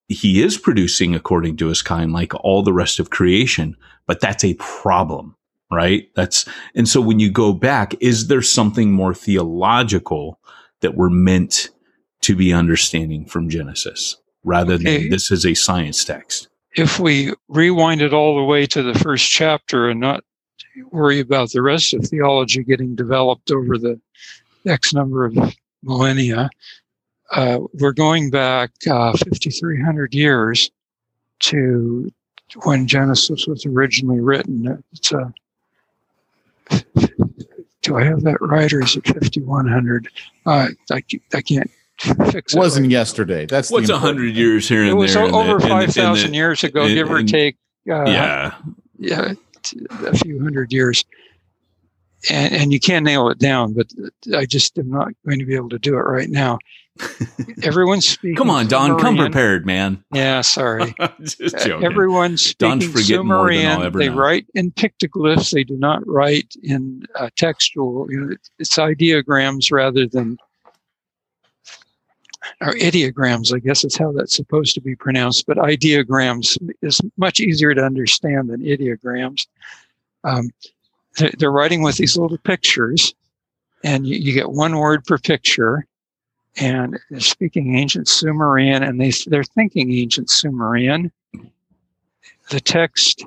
he 0.07 0.41
is 0.41 0.57
producing 0.57 1.15
according 1.15 1.55
to 1.57 1.67
his 1.67 1.81
kind, 1.81 2.11
like 2.11 2.33
all 2.43 2.63
the 2.63 2.73
rest 2.73 2.99
of 2.99 3.11
creation, 3.11 3.77
but 4.07 4.19
that's 4.19 4.43
a 4.43 4.55
problem, 4.55 5.35
right? 5.71 6.09
That's, 6.15 6.45
and 6.75 6.89
so 6.89 6.99
when 6.99 7.19
you 7.19 7.31
go 7.31 7.53
back, 7.53 7.95
is 8.01 8.27
there 8.27 8.41
something 8.41 8.91
more 8.91 9.13
theological 9.13 10.39
that 10.81 10.95
we're 10.95 11.09
meant 11.09 11.69
to 12.21 12.35
be 12.35 12.53
understanding 12.53 13.25
from 13.25 13.49
Genesis 13.49 14.17
rather 14.43 14.73
okay. 14.73 15.01
than 15.01 15.09
this 15.09 15.31
is 15.31 15.45
a 15.45 15.53
science 15.53 16.03
text. 16.03 16.47
If 16.75 16.99
we 16.99 17.33
rewind 17.47 18.01
it 18.01 18.13
all 18.13 18.37
the 18.37 18.43
way 18.43 18.65
to 18.67 18.83
the 18.83 18.97
first 18.97 19.29
chapter 19.29 19.89
and 19.89 19.99
not 19.99 20.23
worry 20.91 21.19
about 21.19 21.51
the 21.51 21.61
rest 21.61 21.93
of 21.93 22.05
theology 22.05 22.63
getting 22.63 22.95
developed 22.95 23.51
over 23.51 23.77
the 23.77 23.99
X 24.65 24.93
number 24.93 25.25
of 25.25 25.37
millennia, 25.83 26.49
uh, 27.31 27.59
we're 27.73 27.93
going 27.93 28.29
back 28.29 28.71
uh, 28.89 29.11
5,300 29.11 30.13
years 30.13 30.71
to 31.39 32.11
when 32.63 32.87
Genesis 32.87 33.45
was 33.47 33.65
originally 33.65 34.19
written. 34.19 34.83
It's 34.91 35.11
a 35.11 35.33
do 37.81 37.97
I 37.97 38.03
have 38.03 38.21
that 38.23 38.37
right, 38.41 38.71
or 38.71 38.81
is 38.81 38.95
it 38.95 39.07
5100? 39.07 40.07
Uh, 40.45 40.67
I, 40.91 41.03
I 41.33 41.41
can't 41.41 41.71
fix 41.97 42.53
it. 42.53 42.57
Wasn't 42.57 42.85
right. 42.85 42.91
yesterday. 42.91 43.45
That's 43.45 43.71
what's 43.71 43.89
a 43.89 43.97
hundred 43.97 44.35
years 44.35 44.67
here 44.67 44.79
and 44.81 44.89
there. 44.89 44.95
It 44.95 44.99
was 44.99 45.13
there 45.13 45.23
over 45.23 45.59
five 45.59 45.93
thousand 45.93 46.33
years 46.33 46.63
ago, 46.63 46.83
and, 46.83 46.93
give 46.93 47.09
or 47.09 47.23
take. 47.23 47.57
Uh, 47.89 48.03
yeah, 48.97 49.33
yeah, 49.73 50.08
a 50.08 50.13
few 50.13 50.41
hundred 50.41 50.71
years. 50.71 51.03
And, 52.29 52.53
and 52.53 52.73
you 52.73 52.82
can 52.82 53.05
nail 53.05 53.29
it 53.29 53.39
down, 53.39 53.73
but 53.73 53.88
I 54.36 54.45
just 54.45 54.77
am 54.77 54.89
not 54.89 55.08
going 55.25 55.39
to 55.39 55.45
be 55.45 55.55
able 55.55 55.69
to 55.69 55.79
do 55.79 55.93
it 55.93 56.01
right 56.01 56.29
now. 56.29 56.60
Everyone's 57.63 58.08
speaking. 58.08 58.36
Come 58.36 58.49
on, 58.49 58.67
Don, 58.67 58.99
come 58.99 59.15
prepared, 59.15 59.65
man. 59.65 60.03
Yeah, 60.13 60.41
sorry. 60.41 60.93
Just 61.21 61.58
joking. 61.60 61.86
Everyone's 61.86 62.41
speaking 62.41 62.79
Don's 62.79 63.08
Sumerian. 63.08 63.91
They 63.93 64.10
know. 64.10 64.15
write 64.15 64.47
in 64.53 64.71
pictoglyphs. 64.71 65.51
They 65.51 65.63
do 65.63 65.77
not 65.77 66.05
write 66.05 66.53
in 66.62 67.03
uh, 67.15 67.29
textual. 67.36 68.08
You 68.10 68.19
know, 68.19 68.36
it's 68.58 68.77
ideograms 68.77 69.71
rather 69.71 70.08
than 70.08 70.38
or 72.62 72.73
ideograms. 72.73 73.53
I 73.55 73.59
guess 73.59 73.83
is 73.83 73.97
how 73.97 74.12
that's 74.12 74.35
supposed 74.35 74.73
to 74.75 74.81
be 74.81 74.95
pronounced. 74.95 75.45
But 75.45 75.57
ideograms 75.57 76.57
is 76.81 77.01
much 77.17 77.39
easier 77.39 77.73
to 77.73 77.83
understand 77.83 78.49
than 78.49 78.62
ideograms. 78.62 79.47
Um, 80.23 80.49
they're 81.38 81.51
writing 81.51 81.81
with 81.81 81.97
these 81.97 82.17
little 82.17 82.38
pictures, 82.38 83.13
and 83.83 84.05
you, 84.05 84.17
you 84.17 84.33
get 84.33 84.51
one 84.51 84.77
word 84.77 85.05
per 85.05 85.17
picture 85.17 85.85
and 86.57 86.99
they're 87.09 87.19
speaking 87.19 87.75
ancient 87.75 88.07
Sumerian 88.07 88.83
and 88.83 88.99
they, 88.99 89.12
they're 89.27 89.43
thinking 89.43 89.93
ancient 89.93 90.29
Sumerian. 90.29 91.12
The 92.49 92.59
text 92.59 93.23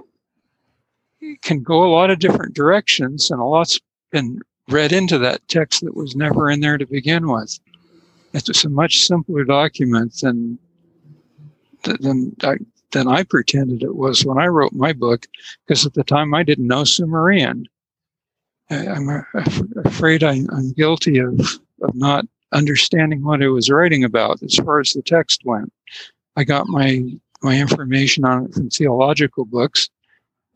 can 1.43 1.63
go 1.63 1.85
a 1.85 1.93
lot 1.93 2.11
of 2.11 2.19
different 2.19 2.55
directions, 2.55 3.31
and 3.31 3.41
a 3.41 3.45
lot's 3.45 3.79
been 4.11 4.41
read 4.69 4.93
into 4.93 5.19
that 5.19 5.47
text 5.49 5.85
that 5.85 5.97
was 5.97 6.17
never 6.17 6.51
in 6.51 6.61
there 6.61 6.79
to 6.79 6.87
begin 6.87 7.31
with. 7.31 7.59
It's 8.33 8.65
a 8.65 8.69
much 8.69 8.99
simpler 8.99 9.45
document 9.45 10.21
than 10.21 10.59
than 11.85 12.35
I, 12.43 12.57
than 12.93 13.09
I 13.09 13.25
pretended 13.25 13.83
it 13.83 13.97
was 13.97 14.25
when 14.25 14.39
I 14.39 14.47
wrote 14.47 14.73
my 14.73 14.93
book, 14.93 15.27
because 15.67 15.85
at 15.85 15.95
the 15.95 16.05
time 16.05 16.35
I 16.35 16.43
didn't 16.43 16.69
know 16.69 16.85
Sumerian. 16.85 17.67
I, 18.71 18.77
am 18.77 19.27
afraid 19.85 20.23
I, 20.23 20.41
I'm 20.53 20.73
guilty 20.73 21.19
of, 21.19 21.41
of 21.83 21.95
not 21.95 22.25
understanding 22.53 23.23
what 23.23 23.43
I 23.43 23.49
was 23.49 23.71
writing 23.71 24.05
about 24.05 24.43
as 24.43 24.55
far 24.57 24.81
as 24.81 24.93
the 24.93 25.03
text 25.03 25.43
went. 25.45 25.73
I 26.37 26.45
got 26.45 26.69
my 26.69 27.03
my 27.43 27.59
information 27.59 28.25
on 28.25 28.47
it 28.47 28.55
from 28.55 28.71
theological 28.71 29.45
books. 29.45 29.89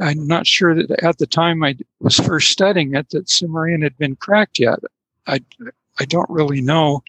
I'm 0.00 0.26
not 0.26 0.46
sure 0.46 0.74
that 0.74 1.02
at 1.02 1.18
the 1.18 1.26
time 1.26 1.64
I 1.64 1.76
was 2.00 2.16
first 2.16 2.50
studying 2.50 2.94
it 2.94 3.10
that 3.10 3.28
Sumerian 3.28 3.82
had 3.82 3.96
been 3.98 4.16
cracked 4.16 4.58
yet. 4.58 4.78
I 5.26 5.40
I 5.98 6.04
don't 6.04 6.30
really 6.30 6.60
know, 6.60 7.02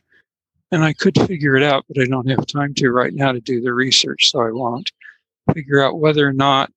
and 0.72 0.84
I 0.84 0.94
could 0.94 1.16
figure 1.28 1.56
it 1.56 1.64
out, 1.64 1.86
but 1.88 2.02
I 2.02 2.06
don't 2.06 2.30
have 2.30 2.46
time 2.46 2.74
to 2.76 2.92
right 2.92 3.14
now 3.14 3.32
to 3.32 3.40
do 3.40 3.62
the 3.62 3.74
research, 3.74 4.30
so 4.30 4.42
I 4.42 4.52
won't 4.52 4.92
figure 5.54 5.82
out 5.82 6.00
whether 6.00 6.28
or 6.28 6.34
not 6.34 6.72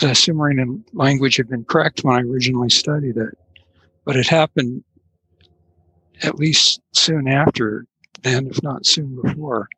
the 0.00 0.14
Sumerian 0.14 0.84
language 0.92 1.36
had 1.36 1.48
been 1.48 1.64
cracked 1.64 2.02
when 2.02 2.16
I 2.16 2.22
originally 2.22 2.70
studied 2.70 3.16
it. 3.16 3.38
But 4.04 4.16
it 4.16 4.26
happened 4.26 4.82
at 6.22 6.36
least 6.36 6.80
soon 6.92 7.28
after 7.28 7.86
then, 8.22 8.48
if 8.48 8.62
not 8.62 8.86
soon 8.86 9.20
before. 9.22 9.68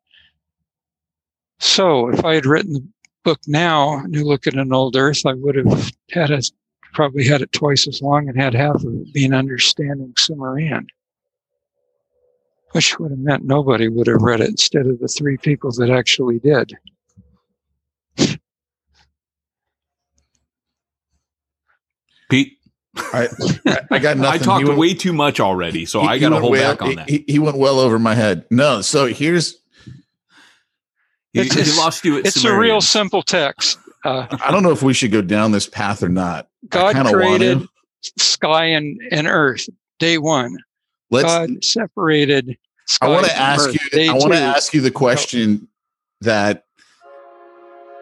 So 1.59 2.09
if 2.09 2.23
I 2.23 2.35
had 2.35 2.45
written 2.45 2.73
the 2.73 2.87
book 3.23 3.39
now, 3.47 4.03
New 4.07 4.23
Look 4.23 4.47
at 4.47 4.55
an 4.55 4.73
Old 4.73 4.95
Earth, 4.95 5.25
I 5.25 5.33
would 5.33 5.55
have 5.55 5.91
had 6.11 6.31
it, 6.31 6.49
probably 6.93 7.27
had 7.27 7.41
it 7.41 7.51
twice 7.51 7.87
as 7.87 8.01
long 8.01 8.29
and 8.29 8.39
had 8.39 8.53
half 8.53 8.75
of 8.75 8.93
it 8.93 9.13
being 9.13 9.33
understanding 9.33 10.13
Sumerian, 10.17 10.87
which 12.71 12.99
would 12.99 13.11
have 13.11 13.19
meant 13.19 13.45
nobody 13.45 13.87
would 13.87 14.07
have 14.07 14.21
read 14.21 14.41
it 14.41 14.49
instead 14.49 14.85
of 14.85 14.99
the 14.99 15.07
three 15.07 15.37
people 15.37 15.71
that 15.71 15.89
actually 15.89 16.39
did. 16.39 16.73
Pete, 22.29 22.57
I, 22.95 23.29
I 23.89 23.99
got 23.99 24.17
nothing. 24.17 24.25
I 24.25 24.37
talked 24.37 24.67
went, 24.67 24.77
way 24.77 24.93
too 24.93 25.13
much 25.13 25.39
already, 25.39 25.85
so 25.85 26.01
he, 26.01 26.07
I 26.07 26.19
got 26.19 26.29
to 26.29 26.39
hold 26.39 26.53
back 26.53 26.81
on 26.81 26.95
that. 26.95 27.09
He, 27.09 27.23
he, 27.27 27.39
went 27.39 27.57
well 27.57 27.79
over 27.79 27.97
my 27.99 28.15
head. 28.15 28.45
No, 28.51 28.81
so 28.81 29.05
here's. 29.05 29.57
He, 31.33 31.43
he 31.43 31.77
lost 31.77 32.03
you. 32.03 32.17
it's 32.17 32.41
Sumerian. 32.41 32.57
a 32.57 32.61
real 32.61 32.81
simple 32.81 33.21
text. 33.21 33.77
Uh, 34.03 34.27
I 34.43 34.51
don't 34.51 34.63
know 34.63 34.71
if 34.71 34.81
we 34.81 34.93
should 34.93 35.11
go 35.11 35.21
down 35.21 35.51
this 35.51 35.67
path 35.67 36.03
or 36.03 36.09
not. 36.09 36.47
God 36.69 36.95
created 37.05 37.65
sky 38.17 38.65
and, 38.65 38.99
and 39.11 39.27
earth 39.27 39.69
day 39.99 40.17
one. 40.17 40.57
Let's, 41.09 41.25
God 41.25 41.63
separated. 41.63 42.57
I 43.01 43.07
want 43.07 43.25
to 43.25 43.35
ask 43.35 43.73
you. 43.73 44.09
I 44.09 44.13
want 44.13 44.33
to 44.33 44.39
ask 44.39 44.73
you 44.73 44.81
the 44.81 44.91
question 44.91 45.67
that 46.21 46.65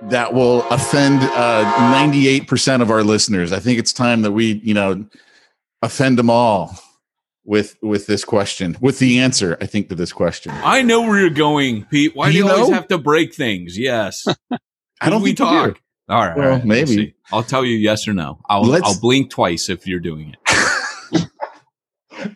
that 0.04 0.34
will 0.34 0.64
offend 0.70 1.22
uh, 1.24 1.64
98% 1.94 2.82
of 2.82 2.92
our 2.92 3.04
listeners. 3.04 3.52
I 3.52 3.60
think 3.60 3.80
it's 3.80 3.94
time 3.94 4.22
that 4.24 4.32
we, 4.32 4.62
you 4.64 4.74
know, 4.74 5.06
offend 5.82 6.20
them 6.20 6.30
all 6.30 6.78
with 7.44 7.78
with 7.82 8.08
this 8.08 8.26
question, 8.26 8.78
with 8.82 9.00
the 9.00 9.20
answer, 9.20 9.58
I 9.62 9.66
think, 9.66 9.90
to 9.90 9.96
this 9.96 10.12
question. 10.12 10.52
I 10.56 10.82
know 10.82 11.02
where 11.02 11.20
you're 11.20 11.30
going, 11.30 11.86
Pete. 11.86 12.16
Why 12.16 12.32
do 12.32 12.38
you, 12.38 12.44
do 12.44 12.50
you 12.50 12.56
always 12.56 12.74
have 12.74 12.88
to 12.90 12.98
break 12.98 13.34
things? 13.34 13.78
Yes. 13.78 14.26
I 15.02 15.10
don't 15.10 15.22
we 15.22 15.34
talk. 15.34 15.80
All 16.08 16.20
right. 16.20 16.38
Well, 16.38 16.52
all 16.52 16.56
right, 16.58 16.66
maybe. 16.66 17.16
We'll 17.32 17.40
I'll 17.40 17.44
tell 17.44 17.66
you 17.66 17.76
yes 17.76 18.08
or 18.08 18.14
no. 18.14 18.40
I'll, 18.48 18.72
I'll 18.84 19.00
blink 19.00 19.32
twice 19.32 19.70
if 19.70 19.88
you're 19.88 20.00
doing 20.00 20.30
it. 20.30 20.36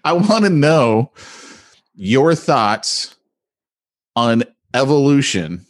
I 0.03 0.13
want 0.13 0.45
to 0.45 0.49
know 0.49 1.11
your 1.95 2.35
thoughts 2.35 3.15
on 4.15 4.43
evolution 4.73 5.65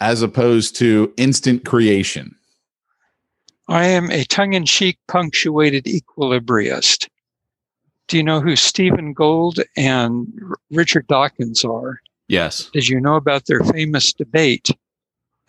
as 0.00 0.20
opposed 0.20 0.74
to 0.76 1.12
instant 1.16 1.64
creation? 1.64 2.34
I 3.68 3.86
am 3.86 4.10
a 4.10 4.24
tongue 4.24 4.54
in 4.54 4.66
cheek 4.66 4.98
punctuated 5.06 5.84
equilibriist. 5.84 7.08
Do 8.08 8.16
you 8.16 8.24
know 8.24 8.40
who 8.40 8.56
Stephen 8.56 9.14
Gould 9.14 9.60
and 9.76 10.26
Richard 10.70 11.06
Dawkins 11.06 11.64
are? 11.64 12.00
Yes. 12.28 12.68
Did 12.72 12.88
you 12.88 13.00
know 13.00 13.14
about 13.14 13.46
their 13.46 13.60
famous 13.60 14.12
debate 14.12 14.70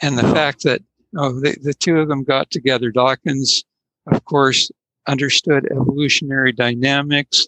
and 0.01 0.17
the 0.17 0.23
fact 0.23 0.63
that 0.63 0.81
oh, 1.17 1.39
the, 1.39 1.57
the 1.61 1.73
two 1.73 1.97
of 1.97 2.07
them 2.07 2.23
got 2.23 2.51
together? 2.51 2.91
Dawkins, 2.91 3.63
of 4.11 4.23
course, 4.25 4.69
understood 5.07 5.67
evolutionary 5.71 6.51
dynamics, 6.51 7.47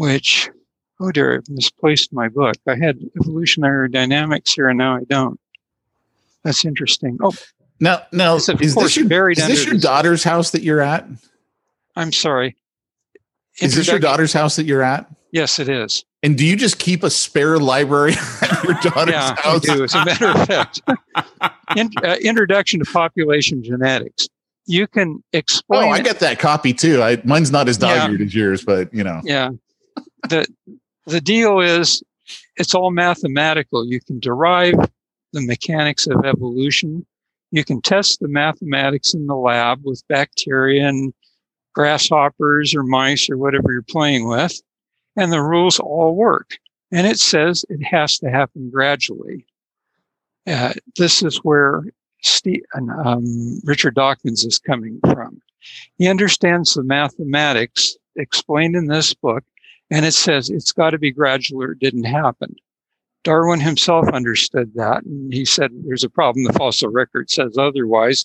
which 0.00 0.48
oh 0.98 1.12
dear, 1.12 1.36
I've 1.36 1.48
misplaced 1.50 2.10
my 2.10 2.28
book. 2.28 2.56
I 2.66 2.74
had 2.74 2.98
evolutionary 3.20 3.90
dynamics 3.90 4.54
here, 4.54 4.68
and 4.68 4.78
now 4.78 4.96
I 4.96 5.04
don't. 5.04 5.38
That's 6.42 6.64
interesting. 6.64 7.18
Oh, 7.22 7.34
Now, 7.80 8.02
now 8.10 8.36
is 8.36 8.46
this 8.46 8.96
your, 8.96 9.06
buried 9.08 9.36
is 9.38 9.46
this 9.46 9.64
your 9.66 9.74
this- 9.74 9.82
daughter's 9.82 10.24
house 10.24 10.52
that 10.52 10.62
you're 10.62 10.80
at? 10.80 11.06
I'm 11.96 12.12
sorry. 12.12 12.56
Is 13.60 13.74
this 13.74 13.88
your 13.88 13.98
daughter's 13.98 14.32
house 14.32 14.56
that 14.56 14.64
you're 14.64 14.82
at? 14.82 15.06
Yes, 15.32 15.58
it 15.58 15.68
is. 15.68 16.02
And 16.22 16.36
do 16.38 16.46
you 16.46 16.56
just 16.56 16.78
keep 16.78 17.02
a 17.02 17.10
spare 17.10 17.58
library 17.58 18.12
at 18.42 18.64
your 18.64 18.74
daughter's 18.80 19.14
yeah, 19.14 19.34
I 19.38 19.40
house? 19.42 19.60
do. 19.60 19.84
As 19.84 19.94
a 19.94 20.04
matter 20.04 20.28
of 20.28 20.46
fact, 20.46 20.80
In, 21.76 21.90
uh, 22.02 22.16
introduction 22.22 22.82
to 22.82 22.90
population 22.90 23.62
genetics. 23.62 24.28
You 24.66 24.86
can 24.86 25.22
explain. 25.34 25.88
Oh. 25.88 25.92
I 25.92 26.00
get 26.00 26.20
that 26.20 26.38
copy 26.38 26.72
too. 26.72 27.02
I, 27.02 27.20
mine's 27.24 27.50
not 27.50 27.68
as 27.68 27.76
dog-eared 27.76 28.20
as 28.22 28.34
yours, 28.34 28.64
but 28.64 28.92
you 28.94 29.04
know. 29.04 29.20
yeah. 29.24 29.50
The 30.28 30.46
The 31.06 31.20
deal 31.20 31.60
is, 31.60 32.02
it's 32.56 32.74
all 32.74 32.90
mathematical. 32.90 33.86
You 33.86 34.00
can 34.00 34.20
derive 34.20 34.74
the 35.32 35.40
mechanics 35.40 36.06
of 36.06 36.24
evolution. 36.24 37.04
You 37.50 37.64
can 37.64 37.80
test 37.80 38.20
the 38.20 38.28
mathematics 38.28 39.14
in 39.14 39.26
the 39.26 39.34
lab 39.34 39.80
with 39.84 40.06
bacteria 40.08 40.86
and 40.86 41.12
grasshoppers 41.72 42.74
or 42.74 42.82
mice 42.82 43.28
or 43.30 43.38
whatever 43.38 43.72
you're 43.72 43.82
playing 43.82 44.28
with, 44.28 44.60
and 45.16 45.32
the 45.32 45.42
rules 45.42 45.80
all 45.80 46.14
work. 46.14 46.58
And 46.92 47.06
it 47.06 47.18
says 47.18 47.64
it 47.68 47.82
has 47.82 48.18
to 48.18 48.30
happen 48.30 48.70
gradually. 48.70 49.46
Uh, 50.46 50.74
this 50.96 51.22
is 51.22 51.38
where 51.38 51.84
Steve, 52.22 52.62
um, 52.74 53.60
Richard 53.64 53.94
Dawkins 53.94 54.44
is 54.44 54.58
coming 54.58 55.00
from. 55.04 55.40
He 55.98 56.08
understands 56.08 56.74
the 56.74 56.84
mathematics 56.84 57.96
explained 58.16 58.76
in 58.76 58.86
this 58.86 59.14
book, 59.14 59.44
and 59.90 60.06
it 60.06 60.12
says 60.12 60.50
it's 60.50 60.72
got 60.72 60.90
to 60.90 60.98
be 60.98 61.10
gradual 61.10 61.62
or 61.62 61.72
it 61.72 61.80
didn't 61.80 62.04
happen. 62.04 62.54
Darwin 63.22 63.60
himself 63.60 64.08
understood 64.08 64.72
that, 64.74 65.04
and 65.04 65.32
he 65.32 65.44
said 65.44 65.70
there's 65.84 66.04
a 66.04 66.10
problem. 66.10 66.44
The 66.44 66.54
fossil 66.54 66.88
record 66.88 67.30
says 67.30 67.58
otherwise, 67.58 68.24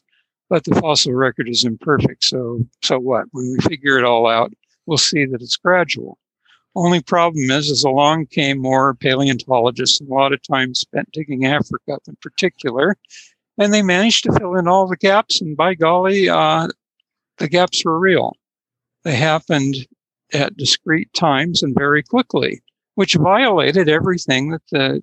but 0.50 0.64
the 0.64 0.76
fossil 0.76 1.14
record 1.14 1.50
is 1.50 1.66
imperfect. 1.66 2.24
So, 2.24 2.66
so 2.82 3.00
what? 3.00 3.26
When 3.32 3.52
we 3.52 3.58
figure 3.68 3.98
it 3.98 4.06
all 4.06 4.28
out, 4.28 4.54
we'll 4.86 4.98
see 4.98 5.26
that 5.26 5.42
it's 5.42 5.58
gradual. 5.58 6.18
Only 6.76 7.02
problem 7.02 7.50
is, 7.52 7.70
is 7.70 7.84
along 7.84 8.28
came 8.28 8.60
more 8.60 8.94
paleontologists, 8.96 10.00
and 10.00 10.10
a 10.10 10.14
lot 10.14 10.34
of 10.34 10.42
time 10.44 10.74
spent 10.76 11.12
digging 11.12 11.46
Africa 11.46 11.94
up 11.94 12.04
in 12.08 12.16
particular, 12.22 12.98
and 13.58 13.74
they 13.74 13.82
managed 13.82 14.26
to 14.26 14.34
fill 14.34 14.56
in 14.56 14.68
all 14.68 14.88
the 14.88 14.98
gaps. 14.98 15.42
And 15.42 15.58
by 15.58 15.74
golly, 15.74 16.30
uh, 16.30 16.68
the 17.38 17.48
gaps 17.50 17.84
were 17.84 18.00
real. 18.00 18.36
They 19.04 19.16
happened 19.16 19.76
at 20.36 20.58
discrete 20.58 21.12
times 21.14 21.64
and 21.64 21.76
very 21.76 22.04
quickly, 22.04 22.62
which 22.96 23.16
violated 23.16 23.90
everything 23.90 24.52
that 24.52 24.62
the 24.72 25.02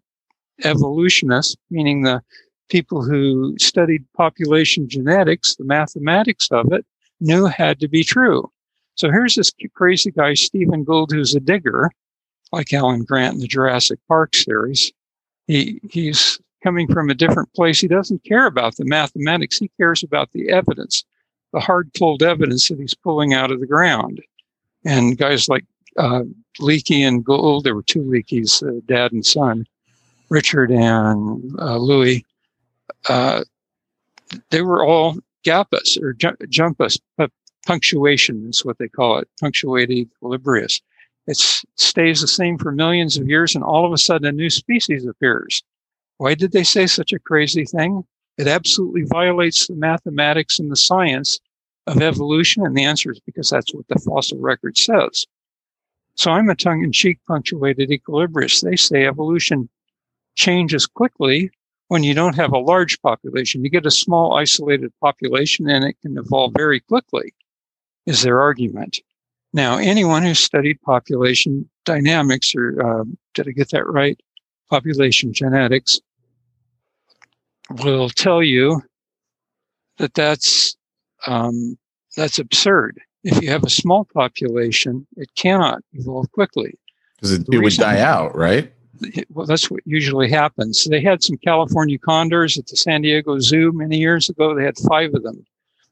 evolutionists, 0.64 1.56
meaning 1.70 2.02
the 2.02 2.22
people 2.68 3.02
who 3.02 3.54
studied 3.58 4.04
population 4.14 4.88
genetics, 4.88 5.56
the 5.56 5.64
mathematics 5.64 6.48
of 6.50 6.72
it, 6.72 6.84
knew 7.20 7.46
had 7.46 7.80
to 7.80 7.88
be 7.88 8.04
true. 8.04 8.50
So 8.94 9.10
here's 9.10 9.34
this 9.34 9.52
crazy 9.74 10.10
guy, 10.10 10.34
Stephen 10.34 10.84
Gould, 10.84 11.12
who's 11.12 11.34
a 11.34 11.40
digger, 11.40 11.90
like 12.52 12.72
Alan 12.72 13.04
Grant 13.04 13.34
in 13.34 13.40
the 13.40 13.46
Jurassic 13.46 13.98
Park 14.06 14.34
series. 14.34 14.92
He, 15.46 15.80
he's 15.90 16.38
coming 16.62 16.86
from 16.92 17.10
a 17.10 17.14
different 17.14 17.52
place. 17.54 17.80
He 17.80 17.88
doesn't 17.88 18.24
care 18.24 18.46
about 18.46 18.76
the 18.76 18.84
mathematics. 18.84 19.58
He 19.58 19.70
cares 19.78 20.02
about 20.02 20.30
the 20.32 20.50
evidence, 20.50 21.04
the 21.52 21.60
hard 21.60 21.92
pulled 21.94 22.22
evidence 22.22 22.68
that 22.68 22.78
he's 22.78 22.94
pulling 22.94 23.34
out 23.34 23.50
of 23.50 23.60
the 23.60 23.66
ground. 23.66 24.20
And 24.84 25.16
guys 25.16 25.48
like 25.48 25.64
uh, 25.96 26.22
Leakey 26.60 27.06
and 27.06 27.24
Gould, 27.24 27.64
there 27.64 27.74
were 27.74 27.82
two 27.82 28.02
Leakeys, 28.02 28.62
uh, 28.62 28.80
dad 28.86 29.12
and 29.12 29.24
son, 29.24 29.66
Richard 30.28 30.70
and 30.70 31.58
uh, 31.60 31.76
Louis. 31.76 32.24
Uh, 33.08 33.44
they 34.50 34.62
were 34.62 34.84
all 34.84 35.16
gappas 35.44 36.00
or 36.00 36.12
ju- 36.12 36.36
jumpus, 36.48 36.98
punctuation 37.66 38.48
is 38.48 38.64
what 38.64 38.78
they 38.78 38.88
call 38.88 39.18
it, 39.18 39.28
punctuated 39.40 39.96
equilibrius. 39.96 40.80
It 41.26 41.36
stays 41.76 42.20
the 42.20 42.28
same 42.28 42.58
for 42.58 42.72
millions 42.72 43.16
of 43.16 43.28
years, 43.28 43.54
and 43.54 43.62
all 43.62 43.86
of 43.86 43.92
a 43.92 43.98
sudden 43.98 44.26
a 44.26 44.32
new 44.32 44.50
species 44.50 45.06
appears. 45.06 45.62
Why 46.18 46.34
did 46.34 46.52
they 46.52 46.64
say 46.64 46.86
such 46.86 47.12
a 47.12 47.18
crazy 47.18 47.64
thing? 47.64 48.04
It 48.38 48.48
absolutely 48.48 49.02
violates 49.04 49.66
the 49.66 49.74
mathematics 49.74 50.58
and 50.58 50.70
the 50.70 50.76
science 50.76 51.38
of 51.86 52.00
evolution, 52.00 52.64
and 52.64 52.76
the 52.76 52.84
answer 52.84 53.10
is 53.10 53.20
because 53.20 53.50
that's 53.50 53.74
what 53.74 53.86
the 53.88 53.98
fossil 53.98 54.38
record 54.38 54.78
says. 54.78 55.26
So 56.14 56.30
I'm 56.30 56.50
a 56.50 56.54
tongue-in-cheek 56.54 57.18
punctuated 57.26 57.90
equilibrist. 57.90 58.62
They 58.62 58.76
say 58.76 59.06
evolution 59.06 59.68
changes 60.34 60.86
quickly 60.86 61.50
when 61.88 62.02
you 62.02 62.14
don't 62.14 62.36
have 62.36 62.52
a 62.52 62.58
large 62.58 63.00
population. 63.02 63.64
You 63.64 63.70
get 63.70 63.86
a 63.86 63.90
small 63.90 64.34
isolated 64.34 64.92
population 65.00 65.68
and 65.68 65.84
it 65.84 65.96
can 66.02 66.16
evolve 66.16 66.52
very 66.56 66.80
quickly, 66.80 67.34
is 68.06 68.22
their 68.22 68.40
argument. 68.40 69.00
Now, 69.52 69.76
anyone 69.76 70.22
who 70.22 70.34
studied 70.34 70.80
population 70.82 71.68
dynamics, 71.84 72.54
or 72.54 72.80
uh, 72.80 73.04
did 73.34 73.48
I 73.48 73.52
get 73.52 73.70
that 73.70 73.86
right? 73.86 74.18
Population 74.70 75.32
genetics, 75.32 76.00
will 77.82 78.08
tell 78.08 78.42
you 78.42 78.82
that 79.98 80.14
that's 80.14 80.76
um, 81.26 81.78
that's 82.16 82.38
absurd. 82.38 83.00
If 83.24 83.42
you 83.42 83.50
have 83.50 83.64
a 83.64 83.70
small 83.70 84.04
population, 84.04 85.06
it 85.16 85.28
cannot 85.36 85.82
evolve 85.92 86.30
quickly. 86.32 86.78
Because 87.16 87.32
it, 87.32 87.46
it 87.52 87.58
would 87.58 87.74
die 87.74 88.00
out, 88.00 88.34
right? 88.36 88.72
well, 89.30 89.46
that's 89.46 89.70
what 89.70 89.80
usually 89.84 90.28
happens. 90.28 90.84
They 90.84 91.00
had 91.00 91.22
some 91.22 91.36
California 91.38 91.98
condors 91.98 92.58
at 92.58 92.66
the 92.66 92.76
San 92.76 93.02
Diego 93.02 93.38
Zoo 93.38 93.72
many 93.72 93.98
years 93.98 94.28
ago. 94.28 94.54
They 94.54 94.64
had 94.64 94.78
five 94.88 95.14
of 95.14 95.22
them. 95.22 95.44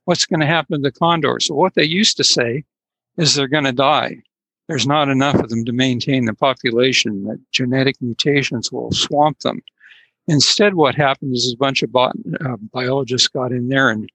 What's 0.05 0.27
going 0.27 0.41
to 0.41 0.47
happen 0.47 0.83
to 0.83 0.91
the 0.91 0.93
condors? 0.93 1.47
So 1.47 1.55
what 1.55 1.75
they 1.75 1.85
used 1.85 2.17
to 2.17 2.25
say 2.25 2.65
is 3.17 3.35
they're 3.35 3.49
going 3.49 3.65
to 3.65 3.73
die. 3.73 4.23
There's 4.69 4.87
not 4.87 5.09
enough 5.09 5.37
of 5.37 5.49
them 5.49 5.65
to 5.65 5.73
maintain 5.73 6.27
the 6.27 6.35
population. 6.35 7.25
That 7.25 7.41
genetic 7.53 7.97
mutations 8.01 8.71
will 8.71 8.93
swamp 8.93 9.41
them. 9.41 9.61
Instead, 10.29 10.75
what 10.75 10.95
happened 10.95 11.35
is 11.35 11.53
a 11.53 11.57
bunch 11.57 11.83
of 11.83 11.91
bot- 11.91 12.17
uh, 12.45 12.57
biologists 12.73 13.29
got 13.29 13.53
in 13.53 13.69
there 13.69 13.91
and 13.91 14.09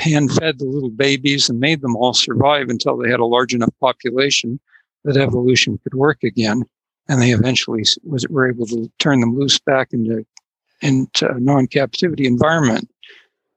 hand-fed 0.00 0.58
the 0.58 0.64
little 0.64 0.90
babies 0.90 1.48
and 1.48 1.60
made 1.60 1.80
them 1.80 1.96
all 1.96 2.14
survive 2.14 2.68
until 2.68 2.96
they 2.96 3.10
had 3.10 3.20
a 3.20 3.24
large 3.24 3.54
enough 3.54 3.72
population 3.80 4.60
that 5.04 5.16
evolution 5.16 5.78
could 5.82 5.94
work 5.94 6.22
again 6.22 6.62
and 7.08 7.20
they 7.20 7.32
eventually 7.32 7.84
was 8.04 8.26
were 8.28 8.48
able 8.48 8.66
to 8.66 8.90
turn 8.98 9.20
them 9.20 9.36
loose 9.36 9.58
back 9.58 9.88
into 9.92 10.24
into 10.80 11.30
a 11.30 11.38
non-captivity 11.38 12.26
environment. 12.26 12.90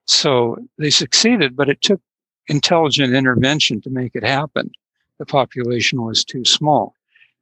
So 0.06 0.58
they 0.78 0.92
succeeded, 0.92 1.56
but 1.56 1.70
it 1.70 1.82
took 1.82 2.00
intelligent 2.48 3.16
intervention 3.16 3.82
to 3.82 3.90
make 3.90 4.12
it 4.16 4.24
happen. 4.24 4.70
The 5.18 5.26
population 5.26 6.04
was 6.04 6.24
too 6.24 6.46
small. 6.46 6.94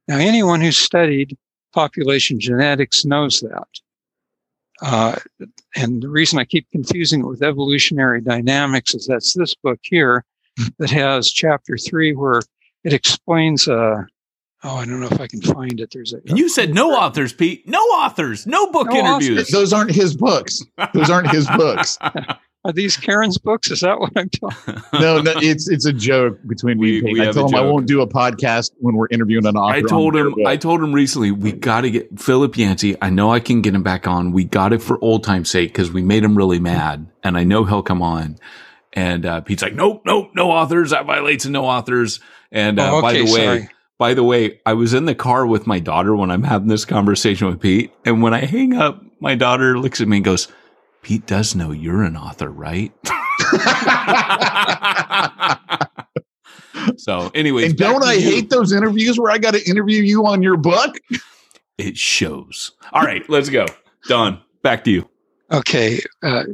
Now, 0.08 0.16
anyone 0.16 0.62
who 0.62 0.72
studied 0.72 1.36
population 1.74 2.40
genetics 2.40 3.04
knows 3.04 3.40
that. 3.40 3.68
Uh, 4.82 5.16
and 5.76 6.02
the 6.02 6.08
reason 6.08 6.38
I 6.38 6.44
keep 6.44 6.68
confusing 6.70 7.20
it 7.20 7.26
with 7.26 7.42
evolutionary 7.42 8.20
dynamics 8.20 8.94
is 8.94 9.06
that's 9.06 9.34
this 9.34 9.54
book 9.54 9.78
here 9.82 10.24
that 10.78 10.90
has 10.90 11.30
chapter 11.30 11.76
three 11.78 12.12
where 12.14 12.42
it 12.82 12.92
explains 12.92 13.68
uh, 13.68 14.02
Oh, 14.66 14.76
I 14.76 14.86
don't 14.86 14.98
know 14.98 15.08
if 15.10 15.20
I 15.20 15.26
can 15.26 15.42
find 15.42 15.78
it. 15.78 15.90
There's 15.92 16.14
a. 16.14 16.20
And 16.26 16.38
you 16.38 16.48
said 16.48 16.74
no 16.74 16.92
authors, 16.92 17.34
Pete. 17.34 17.68
No 17.68 17.80
authors. 17.80 18.46
No 18.46 18.70
book 18.72 18.88
No 18.88 18.98
interviews. 18.98 19.50
Those 19.50 19.74
aren't 19.74 19.90
his 19.90 20.16
books. 20.16 20.62
Those 20.94 21.10
aren't 21.10 21.30
his 21.30 21.46
books. 21.56 21.98
Are 22.66 22.72
these 22.72 22.96
Karen's 22.96 23.36
books? 23.36 23.70
Is 23.70 23.80
that 23.80 24.00
what 24.00 24.12
I'm 24.16 24.30
talking? 24.30 24.82
No, 25.00 25.20
no, 25.20 25.32
it's 25.36 25.68
it's 25.68 25.84
a 25.86 25.92
joke 25.92 26.38
between 26.46 26.78
me 26.80 26.92
We- 26.92 26.98
and 26.98 27.04
Peyton. 27.06 27.12
we 27.14 27.20
I 27.20 27.24
have 27.26 27.34
told 27.34 27.52
a 27.52 27.58
him 27.58 27.62
I 27.62 27.66
won't 27.70 27.86
do 27.86 28.00
a 28.00 28.06
podcast 28.06 28.70
when 28.78 28.94
we're 28.94 29.08
interviewing 29.10 29.44
an 29.46 29.56
author. 29.56 29.74
I 29.76 29.82
told 29.82 30.16
him. 30.16 30.30
book. 30.30 30.46
I 30.46 30.56
told 30.56 30.82
him 30.82 30.92
recently 30.92 31.30
we 31.30 31.52
got 31.52 31.82
to 31.82 31.90
get 31.90 32.18
Philip 32.18 32.56
Yancey. 32.56 32.96
I 33.02 33.10
know 33.10 33.30
I 33.32 33.40
can 33.40 33.60
get 33.60 33.74
him 33.74 33.82
back 33.82 34.06
on. 34.06 34.32
We 34.32 34.44
got 34.44 34.72
it 34.72 34.80
for 34.82 34.98
old 35.04 35.24
time's 35.24 35.50
sake 35.50 35.70
because 35.70 35.90
we 35.92 36.02
made 36.02 36.24
him 36.24 36.36
really 36.36 36.58
mad, 36.58 37.06
and 37.22 37.36
I 37.36 37.44
know 37.44 37.64
he'll 37.64 37.82
come 37.82 38.00
on. 38.02 38.38
And 38.94 39.26
uh, 39.26 39.40
Pete's 39.42 39.62
like, 39.62 39.74
nope, 39.74 40.02
nope, 40.06 40.30
no 40.34 40.50
authors. 40.50 40.90
That 40.90 41.04
violates 41.04 41.44
the 41.44 41.50
no 41.50 41.64
authors. 41.66 42.20
And 42.52 42.78
uh, 42.78 42.96
Oh, 42.96 43.02
by 43.02 43.12
the 43.14 43.22
way, 43.24 43.28
sorry. 43.44 43.68
by 43.98 44.14
the 44.14 44.22
way, 44.22 44.60
I 44.64 44.72
was 44.74 44.94
in 44.94 45.04
the 45.04 45.14
car 45.16 45.46
with 45.46 45.66
my 45.66 45.80
daughter 45.80 46.14
when 46.16 46.30
I'm 46.30 46.44
having 46.44 46.68
this 46.68 46.84
conversation 46.84 47.48
with 47.48 47.60
Pete, 47.60 47.92
and 48.06 48.22
when 48.22 48.32
I 48.32 48.44
hang 48.46 48.72
up, 48.74 49.02
my 49.20 49.34
daughter 49.34 49.78
looks 49.78 50.00
at 50.00 50.06
me 50.08 50.18
and 50.18 50.24
goes, 50.24 50.48
"Pete 51.04 51.26
does 51.26 51.54
know 51.54 51.70
you're 51.70 52.02
an 52.02 52.16
author, 52.16 52.50
right?" 52.50 52.92
so, 56.96 57.30
anyways, 57.34 57.70
and 57.70 57.78
don't 57.78 58.02
I 58.02 58.14
you. 58.14 58.22
hate 58.22 58.50
those 58.50 58.72
interviews 58.72 59.20
where 59.20 59.30
I 59.30 59.38
got 59.38 59.54
to 59.54 59.68
interview 59.68 60.02
you 60.02 60.26
on 60.26 60.42
your 60.42 60.56
book? 60.56 60.96
It 61.78 61.96
shows. 61.96 62.72
All 62.92 63.02
right, 63.02 63.28
let's 63.28 63.50
go. 63.50 63.66
Don, 64.06 64.40
back 64.62 64.84
to 64.84 64.90
you. 64.90 65.08
Okay, 65.52 66.00
uh, 66.22 66.44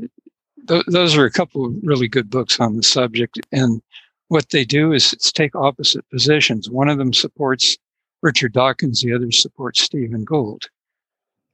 th- 0.68 0.84
those 0.88 1.16
are 1.16 1.24
a 1.24 1.30
couple 1.30 1.64
of 1.64 1.74
really 1.82 2.08
good 2.08 2.28
books 2.28 2.58
on 2.58 2.76
the 2.76 2.82
subject, 2.82 3.38
and 3.52 3.80
what 4.28 4.50
they 4.50 4.64
do 4.64 4.92
is 4.92 5.12
it's 5.12 5.32
take 5.32 5.54
opposite 5.54 6.08
positions. 6.10 6.68
One 6.68 6.88
of 6.88 6.98
them 6.98 7.12
supports 7.12 7.76
Richard 8.22 8.52
Dawkins, 8.52 9.02
the 9.02 9.14
other 9.14 9.30
supports 9.30 9.82
Stephen 9.82 10.24
Gould. 10.24 10.64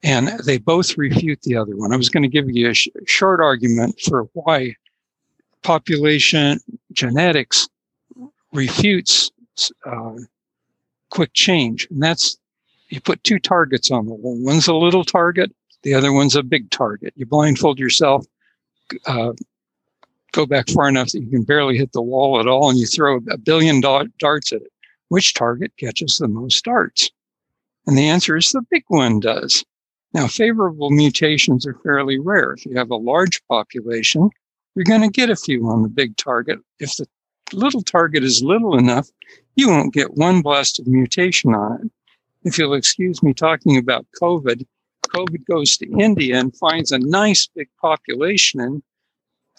And 0.07 0.29
they 0.45 0.59
both 0.59 0.97
refute 0.97 1.43
the 1.43 1.57
other 1.57 1.77
one. 1.77 1.93
I 1.93 1.97
was 1.97 2.09
going 2.09 2.23
to 2.23 2.29
give 2.29 2.49
you 2.49 2.71
a 2.71 2.75
sh- 2.75 2.87
short 3.07 3.41
argument 3.41 4.01
for 4.01 4.29
why 4.35 4.77
population 5.63 6.61
genetics 6.93 7.69
refutes 8.53 9.33
uh, 9.85 10.15
quick 11.11 11.33
change. 11.35 11.89
And 11.91 12.01
that's 12.01 12.39
you 12.89 13.01
put 13.01 13.25
two 13.25 13.41
targets 13.41 13.91
on 13.91 14.07
the 14.07 14.15
wall. 14.15 14.39
One's 14.45 14.69
a 14.69 14.75
little 14.77 15.03
target, 15.03 15.53
the 15.83 15.93
other 15.93 16.13
one's 16.13 16.37
a 16.37 16.45
big 16.45 16.71
target. 16.71 17.13
You 17.17 17.27
blindfold 17.27 17.81
yourself, 17.81 18.25
uh, 19.07 19.33
go 20.31 20.47
back 20.47 20.69
far 20.69 20.89
enough 20.89 21.11
that 21.11 21.21
you 21.21 21.31
can 21.31 21.43
barely 21.43 21.77
hit 21.77 21.91
the 21.91 22.01
wall 22.01 22.39
at 22.39 22.47
all, 22.47 22.71
and 22.71 22.79
you 22.79 22.87
throw 22.87 23.17
a 23.29 23.39
billion 23.39 23.81
darts 23.81 24.53
at 24.53 24.63
it. 24.63 24.73
Which 25.09 25.35
target 25.35 25.73
catches 25.79 26.19
the 26.19 26.29
most 26.29 26.65
darts? 26.65 27.11
And 27.89 27.99
the 27.99 28.09
answer 28.09 28.37
is 28.37 28.53
the 28.53 28.63
big 28.71 28.85
one 28.87 29.19
does. 29.19 29.65
Now, 30.17 30.27
favorable 30.29 30.89
mutations 30.89 31.67
are 31.67 31.75
fairly 31.83 32.19
rare. 32.19 32.55
If 32.55 32.65
you 32.65 32.75
have 32.79 32.89
a 32.89 32.97
large 32.97 33.47
population, 33.49 34.31
you're 34.75 34.87
going 34.87 35.03
to 35.03 35.11
get 35.11 35.29
a 35.29 35.37
few 35.37 35.69
on 35.69 35.83
the 35.83 35.91
big 35.91 36.17
target. 36.17 36.59
If 36.81 36.97
the 36.97 37.07
little 37.53 37.83
target 37.83 38.25
is 38.25 38.43
little 38.43 38.79
enough, 38.79 39.11
you 39.57 39.69
won't 39.69 39.93
get 39.93 40.15
one 40.15 40.41
blasted 40.41 40.87
mutation 40.87 41.55
on 41.55 41.83
it. 41.83 41.91
If 42.45 42.57
you'll 42.57 42.73
excuse 42.73 43.23
me 43.23 43.35
talking 43.35 43.77
about 43.77 44.07
COVID, 44.19 44.65
COVID 45.07 45.45
goes 45.45 45.77
to 45.77 45.99
India 45.99 46.41
and 46.41 46.57
finds 46.57 46.93
a 46.93 46.99
nice 46.99 47.47
big 47.55 47.69
population, 47.79 48.61
and 48.61 48.83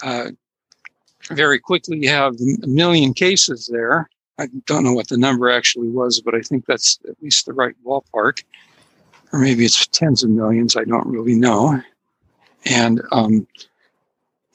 uh, 0.02 0.32
very 1.30 1.60
quickly 1.60 2.00
you 2.00 2.10
have 2.10 2.34
a 2.34 2.68
million 2.68 3.14
cases 3.14 3.70
there. 3.72 4.10
I 4.40 4.48
don't 4.66 4.84
know 4.84 4.94
what 4.94 5.10
the 5.10 5.18
number 5.18 5.52
actually 5.52 5.90
was, 5.90 6.20
but 6.20 6.34
I 6.34 6.42
think 6.42 6.66
that's 6.66 6.98
at 7.08 7.22
least 7.22 7.46
the 7.46 7.54
right 7.54 7.76
ballpark. 7.86 8.42
Or 9.34 9.40
maybe 9.40 9.66
it's 9.66 9.88
tens 9.88 10.24
of 10.24 10.30
millions. 10.30 10.76
I 10.76 10.84
don't 10.84 11.08
really 11.08 11.36
know. 11.36 11.82
And 12.66 13.02
um, 13.12 13.48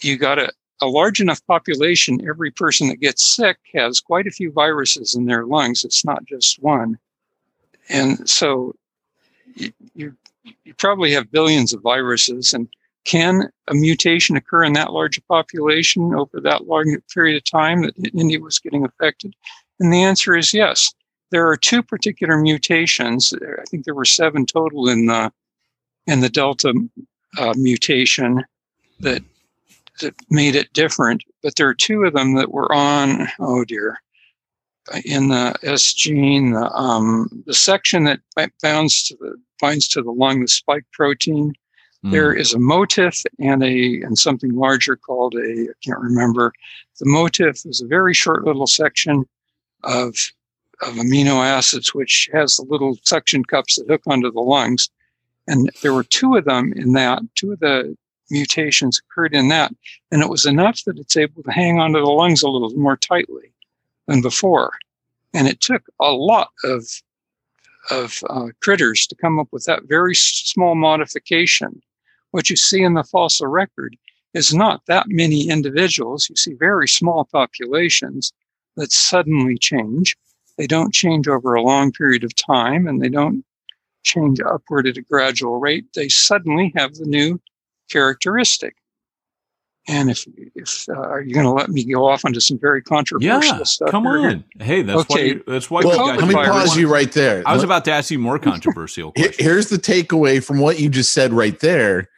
you 0.00 0.16
got 0.16 0.38
a, 0.38 0.52
a 0.80 0.86
large 0.86 1.20
enough 1.20 1.44
population, 1.46 2.26
every 2.28 2.50
person 2.50 2.88
that 2.88 3.00
gets 3.00 3.24
sick 3.24 3.58
has 3.74 4.00
quite 4.00 4.26
a 4.26 4.32
few 4.32 4.50
viruses 4.50 5.14
in 5.14 5.26
their 5.26 5.46
lungs. 5.46 5.84
It's 5.84 6.04
not 6.04 6.24
just 6.24 6.62
one. 6.62 6.98
And 7.88 8.28
so 8.28 8.74
you, 9.54 9.72
you, 9.94 10.16
you 10.64 10.74
probably 10.74 11.12
have 11.12 11.30
billions 11.30 11.72
of 11.72 11.82
viruses. 11.82 12.52
And 12.52 12.68
can 13.04 13.50
a 13.68 13.74
mutation 13.74 14.36
occur 14.36 14.64
in 14.64 14.72
that 14.72 14.92
large 14.92 15.18
a 15.18 15.22
population 15.22 16.14
over 16.14 16.40
that 16.40 16.66
long 16.66 16.96
period 17.12 17.36
of 17.36 17.44
time 17.44 17.82
that 17.82 18.14
India 18.14 18.40
was 18.40 18.58
getting 18.58 18.84
affected? 18.84 19.34
And 19.78 19.92
the 19.92 20.02
answer 20.02 20.36
is 20.36 20.54
yes. 20.54 20.92
There 21.32 21.48
are 21.48 21.56
two 21.56 21.82
particular 21.82 22.36
mutations. 22.36 23.32
I 23.32 23.64
think 23.64 23.84
there 23.84 23.94
were 23.94 24.04
seven 24.04 24.44
total 24.44 24.88
in 24.88 25.06
the 25.06 25.32
in 26.06 26.20
the 26.20 26.28
Delta 26.28 26.74
uh, 27.38 27.54
mutation 27.56 28.44
that 29.00 29.22
that 30.02 30.14
made 30.28 30.54
it 30.54 30.72
different. 30.74 31.24
But 31.42 31.56
there 31.56 31.68
are 31.68 31.74
two 31.74 32.04
of 32.04 32.12
them 32.12 32.34
that 32.34 32.52
were 32.52 32.70
on. 32.72 33.28
Oh 33.40 33.64
dear, 33.64 33.98
in 35.06 35.28
the 35.28 35.56
S 35.62 35.94
gene, 35.94 36.52
the, 36.52 36.70
um, 36.72 37.28
the 37.46 37.54
section 37.54 38.04
that 38.04 38.20
binds 38.62 39.02
to 39.04 39.16
the 39.18 39.34
binds 39.58 39.88
to 39.88 40.02
the 40.02 40.12
lung, 40.12 40.40
the 40.40 40.48
spike 40.48 40.84
protein. 40.92 41.54
Mm. 42.04 42.10
There 42.10 42.34
is 42.34 42.52
a 42.52 42.58
motif 42.58 43.22
and 43.38 43.62
a 43.62 44.02
and 44.02 44.18
something 44.18 44.54
larger 44.54 44.96
called 44.96 45.34
a 45.34 45.68
I 45.70 45.74
can't 45.82 46.00
remember. 46.00 46.52
The 47.00 47.06
motif 47.06 47.64
is 47.64 47.80
a 47.80 47.86
very 47.86 48.12
short 48.12 48.44
little 48.44 48.66
section 48.66 49.24
of 49.82 50.14
of 50.82 50.94
amino 50.94 51.44
acids, 51.44 51.94
which 51.94 52.28
has 52.32 52.56
the 52.56 52.64
little 52.64 52.98
suction 53.02 53.44
cups 53.44 53.76
that 53.76 53.88
hook 53.88 54.02
onto 54.06 54.30
the 54.30 54.40
lungs. 54.40 54.90
And 55.46 55.70
there 55.82 55.94
were 55.94 56.04
two 56.04 56.36
of 56.36 56.44
them 56.44 56.72
in 56.76 56.92
that. 56.92 57.22
Two 57.34 57.52
of 57.52 57.60
the 57.60 57.96
mutations 58.30 59.00
occurred 59.00 59.34
in 59.34 59.48
that, 59.48 59.72
and 60.10 60.22
it 60.22 60.28
was 60.28 60.46
enough 60.46 60.82
that 60.84 60.98
it's 60.98 61.16
able 61.16 61.42
to 61.42 61.50
hang 61.52 61.78
onto 61.78 62.00
the 62.00 62.10
lungs 62.10 62.42
a 62.42 62.48
little 62.48 62.70
more 62.70 62.96
tightly 62.96 63.52
than 64.06 64.22
before. 64.22 64.72
And 65.34 65.48
it 65.48 65.60
took 65.60 65.82
a 66.00 66.12
lot 66.12 66.50
of 66.64 66.86
of 67.90 68.22
uh, 68.30 68.48
critters 68.62 69.06
to 69.08 69.16
come 69.16 69.40
up 69.40 69.48
with 69.50 69.64
that 69.64 69.82
very 69.88 70.14
small 70.14 70.74
modification. 70.76 71.82
What 72.30 72.48
you 72.48 72.56
see 72.56 72.82
in 72.82 72.94
the 72.94 73.02
fossil 73.02 73.48
record 73.48 73.96
is 74.34 74.54
not 74.54 74.86
that 74.86 75.06
many 75.08 75.48
individuals. 75.48 76.28
You 76.30 76.36
see 76.36 76.54
very 76.54 76.88
small 76.88 77.24
populations 77.24 78.32
that 78.76 78.92
suddenly 78.92 79.58
change. 79.58 80.16
They 80.58 80.66
don't 80.66 80.92
change 80.92 81.28
over 81.28 81.54
a 81.54 81.62
long 81.62 81.92
period 81.92 82.24
of 82.24 82.34
time 82.34 82.86
and 82.86 83.00
they 83.00 83.08
don't 83.08 83.44
change 84.02 84.40
upward 84.40 84.86
at 84.86 84.96
a 84.96 85.02
gradual 85.02 85.58
rate. 85.58 85.86
They 85.94 86.08
suddenly 86.08 86.72
have 86.76 86.94
the 86.94 87.06
new 87.06 87.40
characteristic. 87.90 88.76
And 89.88 90.10
if 90.10 90.24
if 90.54 90.88
uh, 90.88 90.92
are 90.92 91.22
you 91.22 91.34
going 91.34 91.44
to 91.44 91.50
let 91.50 91.68
me 91.68 91.84
go 91.84 92.06
off 92.06 92.24
onto 92.24 92.38
some 92.38 92.56
very 92.56 92.82
controversial 92.82 93.58
yeah, 93.58 93.64
stuff? 93.64 93.90
Come 93.90 94.04
here? 94.04 94.28
on, 94.28 94.44
hey, 94.60 94.82
that's 94.82 95.10
Okay. 95.10 95.34
why. 95.34 95.42
That's 95.48 95.70
why. 95.70 95.82
Well, 95.82 96.06
you 96.06 96.20
let 96.20 96.28
me 96.28 96.34
pause 96.34 96.76
you 96.76 96.88
right 96.88 97.10
there. 97.10 97.42
I 97.44 97.52
was 97.52 97.64
about 97.64 97.84
to 97.86 97.92
ask 97.92 98.10
you 98.12 98.20
more 98.20 98.38
controversial 98.38 99.10
questions. 99.10 99.36
Here's 99.38 99.70
the 99.70 99.78
takeaway 99.78 100.42
from 100.42 100.60
what 100.60 100.78
you 100.78 100.88
just 100.88 101.10
said 101.10 101.32
right 101.32 101.58
there. 101.58 102.08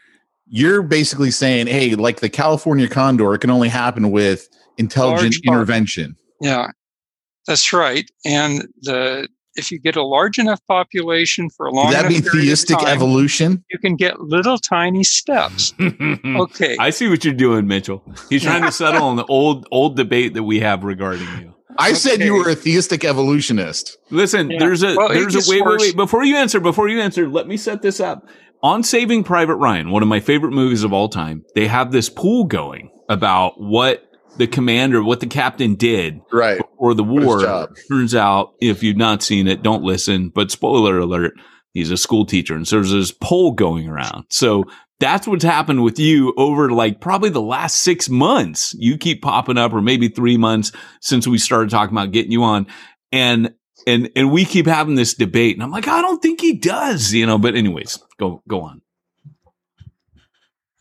You're 0.47 0.83
basically 0.83 1.31
saying, 1.31 1.69
hey, 1.69 1.95
like 1.95 2.21
the 2.21 2.29
California 2.29 2.87
condor, 2.87 3.33
it 3.33 3.39
can 3.39 3.49
only 3.49 3.71
happen 3.71 4.11
with 4.11 4.47
intelligent 4.77 5.37
intervention. 5.47 6.17
Yeah, 6.43 6.71
that's 7.47 7.73
right. 7.73 8.11
And 8.25 8.67
the 8.83 9.29
if 9.57 9.71
you 9.71 9.79
get 9.79 9.95
a 9.95 10.03
large 10.03 10.39
enough 10.41 10.61
population 10.67 11.49
for 11.49 11.67
a 11.67 11.71
long 11.71 11.87
Would 11.87 11.95
that 11.95 12.09
be 12.09 12.17
enough 12.17 12.33
period 12.33 12.43
of 12.43 12.49
theistic 12.49 12.79
time, 12.79 12.89
evolution? 12.89 13.65
you 13.71 13.79
can 13.79 13.95
get 13.95 14.19
little 14.21 14.59
tiny 14.59 15.05
steps. 15.05 15.73
Okay. 16.25 16.77
I 16.81 16.91
see 16.91 17.09
what 17.09 17.25
you're 17.25 17.33
doing, 17.35 17.67
Mitchell. 17.69 18.03
He's 18.29 18.43
trying 18.43 18.63
to 18.63 18.73
settle 18.83 19.05
on 19.05 19.17
the 19.17 19.25
old 19.27 19.67
old 19.71 19.97
debate 19.97 20.35
that 20.35 20.43
we 20.43 20.61
have 20.61 20.83
regarding 20.85 21.29
you. 21.41 21.55
I 21.79 21.93
said 21.93 22.21
you 22.21 22.35
were 22.35 22.51
a 22.51 22.55
theistic 22.55 23.05
evolutionist. 23.05 23.97
Listen, 24.11 24.51
Yeah. 24.51 24.59
there's 24.61 24.83
a 24.83 24.95
Well, 24.97 25.09
there's 25.09 25.35
a 25.35 25.51
wait, 25.51 25.65
wait, 25.65 25.81
wait. 25.81 25.97
Before 25.97 26.25
you 26.25 26.37
answer, 26.37 26.61
before 26.61 26.89
you 26.89 27.01
answer, 27.01 27.29
let 27.29 27.47
me 27.49 27.57
set 27.57 27.83
this 27.83 28.01
up. 28.01 28.29
On 28.63 28.83
Saving 28.83 29.25
Private 29.25 29.57
Ryan, 29.57 29.91
one 29.91 30.03
of 30.03 30.09
my 30.09 30.21
favorite 30.21 30.53
movies 30.53 30.85
of 30.85 30.93
all 30.93 31.09
time, 31.09 31.45
they 31.55 31.67
have 31.67 31.93
this 31.93 32.09
pool 32.09 32.45
going 32.45 32.91
about 33.09 33.61
what 33.61 34.05
the 34.37 34.47
commander, 34.47 35.03
what 35.03 35.21
the 35.21 35.27
captain 35.27 35.75
did 35.75 36.21
Right. 36.33 36.61
or 36.77 36.95
the 36.95 37.05
war. 37.05 37.69
Turns 37.89 38.15
out, 38.15 38.55
if 38.61 38.83
you've 38.83 38.97
not 38.97 39.23
seen 39.23 39.47
it, 39.47 39.63
don't 39.63 39.83
listen. 39.83 40.31
But 40.35 40.51
spoiler 40.51 40.99
alert, 40.99 41.35
he's 41.73 41.91
a 41.91 41.97
school 41.97 42.27
teacher, 42.27 42.55
and 42.55 42.67
so 42.67 42.77
there's 42.77 42.91
this 42.93 43.13
poll 43.13 43.53
going 43.53 43.89
around. 43.89 44.25
So 44.31 44.65
that's 45.01 45.27
what's 45.27 45.45
happened 45.45 45.83
with 45.83 45.99
you 45.99 46.33
over 46.37 46.71
like 46.71 47.01
probably 47.01 47.29
the 47.31 47.41
last 47.43 47.79
six 47.79 48.09
months. 48.09 48.75
You 48.79 48.97
keep 48.97 49.23
popping 49.23 49.59
up, 49.59 49.73
or 49.73 49.83
maybe 49.83 50.09
three 50.09 50.37
months 50.37 50.73
since 51.01 51.27
we 51.27 51.39
started 51.39 51.71
talking 51.71 51.95
about 51.97 52.13
getting 52.13 52.33
you 52.33 52.43
on, 52.45 52.67
and 53.13 53.53
and 53.87 54.11
and 54.17 54.31
we 54.31 54.45
keep 54.45 54.67
having 54.67 54.95
this 54.95 55.15
debate. 55.15 55.57
And 55.57 55.63
I'm 55.63 55.71
like, 55.71 55.89
I 55.89 56.01
don't 56.01 56.23
think 56.23 56.41
he 56.41 56.55
does, 56.55 57.13
you 57.13 57.27
know. 57.27 57.39
But 57.39 57.55
anyways, 57.55 57.99
go 58.19 58.43
go 58.49 58.63
on. 58.63 58.81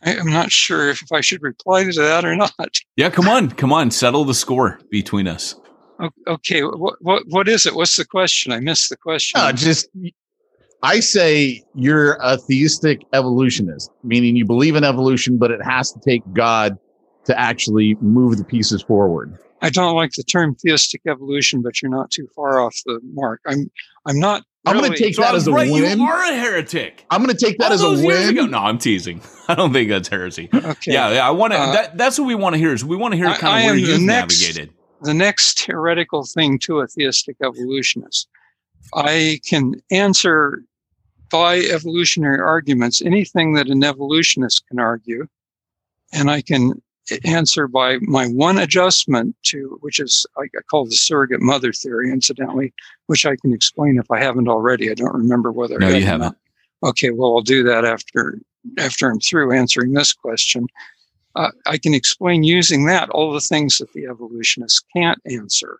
I, 0.04 0.16
I'm 0.16 0.30
not 0.30 0.50
sure 0.50 0.90
if, 0.90 1.02
if 1.02 1.12
I 1.12 1.20
should 1.20 1.42
reply 1.42 1.84
to 1.84 1.92
that 1.92 2.24
or 2.24 2.36
not. 2.58 2.78
Yeah, 2.96 3.10
come 3.10 3.28
on, 3.28 3.50
come 3.50 3.72
on, 3.72 3.90
settle 3.90 4.24
the 4.24 4.34
score 4.34 4.78
between 4.90 5.26
us. 5.26 5.54
Okay, 6.26 6.62
what 6.62 6.96
what 7.00 7.22
what 7.28 7.48
is 7.48 7.66
it? 7.66 7.74
What's 7.74 7.96
the 7.96 8.04
question? 8.04 8.52
I 8.52 8.60
missed 8.60 8.90
the 8.90 8.96
question. 8.96 9.40
No, 9.40 9.52
just 9.52 9.88
I 10.82 11.00
say 11.00 11.62
you're 11.74 12.18
a 12.20 12.36
theistic 12.36 13.02
evolutionist, 13.12 13.90
meaning 14.02 14.36
you 14.36 14.44
believe 14.44 14.76
in 14.76 14.84
evolution, 14.84 15.38
but 15.38 15.50
it 15.50 15.62
has 15.62 15.92
to 15.92 16.00
take 16.00 16.22
God 16.32 16.76
to 17.24 17.38
actually 17.38 17.96
move 18.00 18.36
the 18.36 18.44
pieces 18.44 18.82
forward. 18.82 19.38
I 19.62 19.70
don't 19.70 19.94
like 19.94 20.12
the 20.12 20.24
term 20.24 20.54
theistic 20.56 21.00
evolution, 21.08 21.62
but 21.62 21.80
you're 21.80 21.90
not 21.90 22.10
too 22.10 22.28
far 22.36 22.60
off 22.60 22.76
the 22.84 23.00
mark. 23.14 23.40
I'm 23.46 23.70
I'm 24.04 24.18
not. 24.18 24.42
I'm 24.66 24.78
going 24.78 24.92
to 24.92 24.98
take 24.98 25.14
So 25.14 25.22
that 25.22 25.34
as 25.34 25.46
a 25.46 25.52
right. 25.52 25.70
win. 25.70 25.98
You 25.98 26.04
are 26.06 26.22
a 26.24 26.34
heretic. 26.36 27.04
I'm 27.10 27.22
going 27.22 27.36
to 27.36 27.44
take 27.46 27.58
that 27.58 27.66
All 27.68 27.72
as 27.74 27.80
a 27.82 27.84
those 27.84 28.00
ago- 28.00 28.42
win. 28.42 28.50
No, 28.50 28.58
I'm 28.58 28.78
teasing. 28.78 29.20
I 29.48 29.54
don't 29.54 29.72
think 29.72 29.90
that's 29.90 30.08
heresy. 30.08 30.48
Okay. 30.54 30.92
Yeah, 30.92 31.10
yeah. 31.12 31.28
I 31.28 31.30
want 31.32 31.52
to. 31.52 31.58
Uh, 31.58 31.72
that, 31.72 31.98
that's 31.98 32.18
what 32.18 32.26
we 32.26 32.34
want 32.34 32.54
to 32.54 32.58
hear. 32.58 32.72
Is 32.72 32.84
we 32.84 32.96
want 32.96 33.12
to 33.12 33.16
hear 33.18 33.26
I- 33.26 33.36
kind 33.36 33.54
I 33.54 33.60
of 33.60 33.66
where 33.66 33.74
the 33.74 33.80
you've 33.80 34.00
next- 34.00 34.40
navigated. 34.40 34.70
the 35.02 35.14
next 35.14 35.64
heretical 35.66 36.24
thing 36.24 36.58
to 36.60 36.80
a 36.80 36.86
theistic 36.86 37.36
evolutionist. 37.42 38.28
I 38.94 39.40
can 39.46 39.74
answer 39.90 40.62
by 41.30 41.58
evolutionary 41.58 42.38
arguments 42.40 43.02
anything 43.02 43.54
that 43.54 43.68
an 43.68 43.82
evolutionist 43.84 44.64
can 44.68 44.78
argue, 44.78 45.26
and 46.12 46.30
I 46.30 46.42
can 46.42 46.80
answer 47.24 47.68
by 47.68 47.98
my 48.00 48.26
one 48.28 48.58
adjustment 48.58 49.36
to 49.44 49.78
which 49.80 50.00
is 50.00 50.26
I 50.38 50.46
call 50.70 50.84
the 50.86 50.92
surrogate 50.92 51.40
mother 51.40 51.72
theory, 51.72 52.10
incidentally, 52.10 52.72
which 53.06 53.26
I 53.26 53.36
can 53.36 53.52
explain 53.52 53.98
if 53.98 54.10
I 54.10 54.18
haven't 54.20 54.48
already. 54.48 54.90
I 54.90 54.94
don't 54.94 55.14
remember 55.14 55.52
whether 55.52 55.78
No, 55.78 55.88
I 55.88 55.96
you 55.98 56.04
haven't. 56.04 56.20
not. 56.82 56.90
Okay, 56.90 57.10
well, 57.10 57.34
I'll 57.36 57.42
do 57.42 57.62
that 57.64 57.84
after 57.84 58.38
after 58.78 59.10
I'm 59.10 59.20
through 59.20 59.52
answering 59.52 59.92
this 59.92 60.12
question. 60.12 60.66
Uh, 61.36 61.50
I 61.66 61.78
can 61.78 61.94
explain 61.94 62.44
using 62.44 62.86
that 62.86 63.10
all 63.10 63.32
the 63.32 63.40
things 63.40 63.78
that 63.78 63.92
the 63.92 64.06
evolutionists 64.06 64.82
can't 64.94 65.20
answer. 65.30 65.78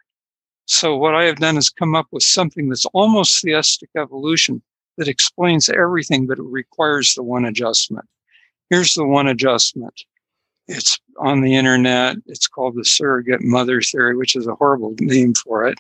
So 0.67 0.97
what 0.97 1.15
I 1.15 1.25
have 1.25 1.37
done 1.37 1.57
is 1.57 1.71
come 1.71 1.95
up 1.95 2.07
with 2.11 2.23
something 2.25 2.69
that's 2.69 2.87
almost 2.87 3.41
theistic 3.43 3.91
evolution 3.97 4.63
that 4.97 5.09
explains 5.09 5.69
everything, 5.69 6.27
but 6.27 6.39
it 6.39 6.45
requires 6.45 7.15
the 7.15 7.23
one 7.23 7.45
adjustment. 7.45 8.07
Here's 8.71 8.95
the 8.95 9.05
one 9.07 9.29
adjustment. 9.29 9.95
It's 10.67 10.99
on 11.19 11.43
the 11.43 11.55
internet. 11.55 12.17
It's 12.27 12.49
called 12.49 12.77
the 12.77 12.85
surrogate 12.85 13.43
mother 13.43 13.81
theory, 13.81 14.17
which 14.17 14.37
is 14.37 14.47
a 14.47 14.55
horrible 14.55 14.95
name 14.99 15.35
for 15.35 15.67
it. 15.67 15.79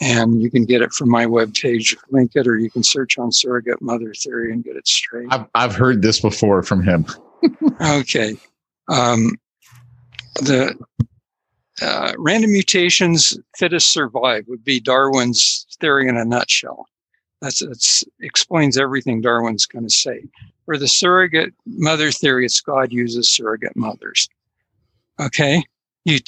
And 0.00 0.40
you 0.40 0.50
can 0.50 0.64
get 0.64 0.80
it 0.80 0.92
from 0.92 1.10
my 1.10 1.26
webpage, 1.26 1.96
link 2.10 2.32
it, 2.36 2.46
or 2.46 2.56
you 2.56 2.70
can 2.70 2.84
search 2.84 3.18
on 3.18 3.32
surrogate 3.32 3.82
mother 3.82 4.14
theory 4.14 4.52
and 4.52 4.62
get 4.62 4.76
it 4.76 4.86
straight. 4.86 5.26
I've, 5.30 5.46
I've 5.54 5.74
heard 5.74 6.02
this 6.02 6.20
before 6.20 6.62
from 6.62 6.84
him. 6.84 7.04
okay. 7.80 8.36
Um, 8.88 9.32
the 10.36 10.78
uh, 11.82 12.12
random 12.16 12.52
mutations 12.52 13.38
fittest 13.56 13.92
survive 13.92 14.44
would 14.48 14.64
be 14.64 14.80
Darwin's 14.80 15.66
theory 15.80 16.08
in 16.08 16.16
a 16.16 16.24
nutshell. 16.24 16.86
That's 17.40 17.60
that's 17.60 18.04
explains 18.20 18.76
everything 18.76 19.20
Darwin's 19.20 19.66
going 19.66 19.86
to 19.86 19.94
say. 19.94 20.24
For 20.64 20.76
the 20.76 20.88
surrogate 20.88 21.54
mother 21.66 22.10
theory, 22.10 22.44
it's 22.44 22.60
God 22.60 22.92
uses 22.92 23.30
surrogate 23.30 23.76
mothers. 23.76 24.28
Okay, 25.20 25.62
you 26.04 26.18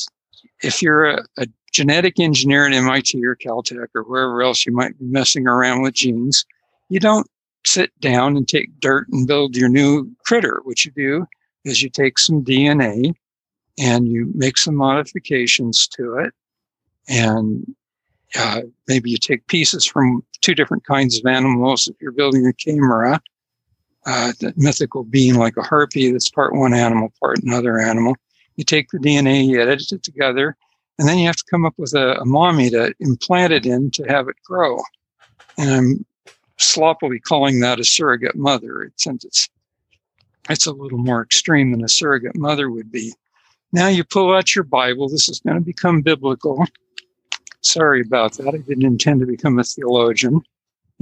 if 0.63 0.83
you're 0.83 1.07
a, 1.07 1.25
a 1.39 1.47
genetic 1.73 2.19
engineer 2.19 2.67
at 2.67 2.73
MIT 2.73 3.25
or 3.25 3.37
Caltech 3.37 3.89
or 3.95 4.03
wherever 4.03 4.43
else 4.43 4.67
you 4.67 4.73
might 4.73 4.99
be 4.99 5.07
messing 5.07 5.47
around 5.47 5.83
with 5.83 5.95
genes, 5.95 6.45
you 6.89 7.01
don't 7.01 7.27
sit 7.65 7.99
down 8.01 8.37
and 8.37 8.49
take 8.49 8.81
dirt 8.81 9.07
and 9.13 9.27
build 9.27 9.57
your 9.57 9.69
new 9.69 10.11
critter. 10.25 10.61
What 10.65 10.85
you 10.85 10.91
do 10.93 11.27
is 11.65 11.83
you 11.83 11.91
take 11.91 12.19
some 12.19 12.45
DNA 12.45 13.15
and 13.79 14.09
you 14.09 14.31
make 14.35 14.57
some 14.57 14.75
modifications 14.75 15.87
to 15.89 16.17
it. 16.17 16.33
And 17.09 17.75
uh, 18.39 18.63
maybe 18.87 19.11
you 19.11 19.17
take 19.17 19.47
pieces 19.47 19.85
from 19.85 20.25
two 20.41 20.55
different 20.55 20.85
kinds 20.85 21.19
of 21.19 21.27
animals. 21.27 21.89
If 21.89 21.97
you're 22.01 22.13
building 22.13 22.47
a 22.47 22.53
chimera, 22.53 23.21
uh, 24.07 24.33
mythical 24.57 25.05
being 25.05 25.35
like 25.35 25.57
a 25.57 25.63
harpy 25.63 26.11
that's 26.11 26.31
part 26.31 26.55
one 26.55 26.75
animal, 26.75 27.13
part 27.21 27.39
another 27.43 27.79
animal. 27.79 28.17
You 28.57 28.65
take 28.65 28.91
the 28.91 28.99
DNA, 28.99 29.47
you 29.47 29.61
edit 29.61 29.93
it 29.93 30.03
together, 30.03 30.57
and 30.99 31.09
then 31.09 31.19
you 31.19 31.27
have 31.27 31.37
to 31.37 31.45
come 31.51 31.65
up 31.65 31.75
with 31.79 31.95
a, 31.95 32.21
a 32.21 32.25
mommy 32.25 32.71
to 32.71 32.95
implant 33.01 33.53
it 33.53 33.67
in 33.67 33.91
to 33.93 34.05
have 34.05 34.29
it 34.29 34.37
grow. 34.45 34.79
And 35.59 35.71
I'm 35.71 36.07
sloppily 36.57 37.21
calling 37.21 37.61
that 37.61 37.81
a 37.81 37.85
surrogate 37.85 38.37
mother, 38.37 38.93
since 38.97 39.25
it's 39.25 39.49
it's 40.49 40.67
a 40.67 40.73
little 40.73 40.99
more 40.99 41.23
extreme 41.23 41.71
than 41.71 41.85
a 41.85 41.89
surrogate 41.89 42.37
mother 42.37 42.71
would 42.71 42.91
be. 42.91 43.13
Now 43.73 43.89
you 43.89 44.03
pull 44.05 44.35
out 44.35 44.55
your 44.55 44.65
Bible. 44.65 45.09
This 45.09 45.29
is 45.29 45.41
going 45.41 45.57
to 45.57 45.65
become 45.65 46.03
biblical. 46.03 46.65
Sorry 47.63 48.01
about 48.01 48.35
that. 48.35 48.49
I 48.49 48.59
didn't 48.59 48.85
intend 48.85 49.21
to 49.21 49.27
become 49.27 49.59
a 49.59 49.65
theologian. 49.65 50.43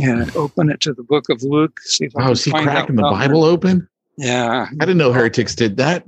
And 0.00 0.34
open 0.36 0.70
it 0.70 0.80
to 0.82 0.94
the 0.94 1.02
book 1.02 1.28
of 1.28 1.42
Luke. 1.42 1.80
See 1.80 2.04
if 2.04 2.16
I 2.16 2.20
Wow, 2.20 2.30
is 2.30 2.44
he 2.44 2.52
find 2.52 2.64
cracking 2.64 2.94
the 2.94 3.04
out 3.04 3.10
Bible 3.14 3.42
open? 3.42 3.88
Yeah. 4.16 4.66
I 4.70 4.84
didn't 4.84 4.98
know 4.98 5.12
heretics 5.12 5.56
did 5.56 5.76
that. 5.78 6.04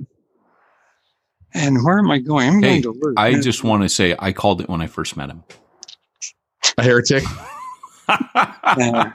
And 1.53 1.83
where 1.83 1.99
am 1.99 2.09
I 2.09 2.19
going? 2.19 2.47
I'm 2.47 2.61
Hey, 2.61 2.81
going 2.81 2.83
to 2.83 2.91
Luke. 2.91 3.15
I 3.17 3.33
just 3.41 3.65
want 3.65 3.83
to 3.83 3.89
say 3.89 4.15
I 4.17 4.31
called 4.31 4.61
it 4.61 4.69
when 4.69 4.81
I 4.81 4.87
first 4.87 5.17
met 5.17 5.29
him. 5.29 5.43
A 6.77 6.83
heretic. 6.83 7.23
Yeah. 8.77 9.11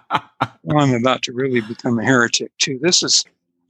well, 0.62 0.78
I'm 0.78 0.94
about 0.94 1.22
to 1.22 1.32
really 1.32 1.62
become 1.62 1.98
a 1.98 2.04
heretic 2.04 2.50
too. 2.58 2.78
This 2.82 3.02
is 3.02 3.24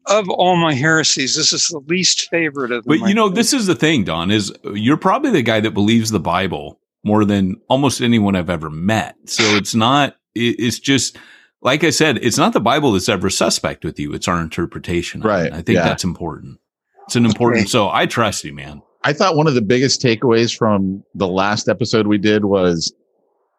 of 0.07 0.29
all 0.29 0.57
my 0.57 0.75
heresies, 0.75 1.37
this 1.37 1.53
is 1.53 1.69
the 1.69 1.81
least 1.87 2.29
favorite 2.31 2.73
of 2.73 2.85
them. 2.85 2.99
But 2.99 3.09
you 3.09 3.15
know, 3.15 3.29
this 3.29 3.53
is 3.53 3.67
the 3.67 3.75
thing, 3.75 4.05
Don, 4.05 4.31
is 4.31 4.53
you're 4.75 4.97
probably 4.97 5.31
the 5.31 5.43
guy 5.43 5.61
that 5.61 5.73
believes 5.73 6.11
the 6.11 6.21
Bible 6.21 6.81
more 7.07 7.25
than 7.25 7.55
almost 7.69 8.01
anyone 8.01 8.35
I've 8.35 8.51
ever 8.51 8.69
met. 8.69 9.15
So 9.27 9.45
it's 9.55 9.77
not, 9.77 10.17
it's 10.35 10.81
just, 10.81 11.17
like 11.63 11.85
I 11.85 11.91
said, 11.91 12.19
it's 12.21 12.37
not 12.37 12.53
the 12.53 12.61
Bible 12.61 12.91
that's 12.91 13.09
ever 13.09 13.31
suspect 13.31 13.85
with 13.85 14.01
you. 14.01 14.13
It's 14.13 14.27
our 14.27 14.41
interpretation. 14.41 15.21
Right, 15.21 15.53
I 15.53 15.63
think 15.63 15.77
yeah. 15.77 15.85
that's 15.85 16.03
important. 16.03 16.59
It's 17.07 17.15
an 17.15 17.25
important, 17.25 17.69
so 17.69 17.89
I 17.89 18.07
trust 18.07 18.43
you, 18.43 18.53
man. 18.53 18.83
I 19.05 19.13
thought 19.13 19.37
one 19.37 19.47
of 19.47 19.55
the 19.55 19.63
biggest 19.63 20.03
takeaways 20.03 20.55
from 20.57 21.05
the 21.15 21.29
last 21.29 21.69
episode 21.69 22.09
we 22.09 22.19
did 22.19 22.47
was 22.47 22.93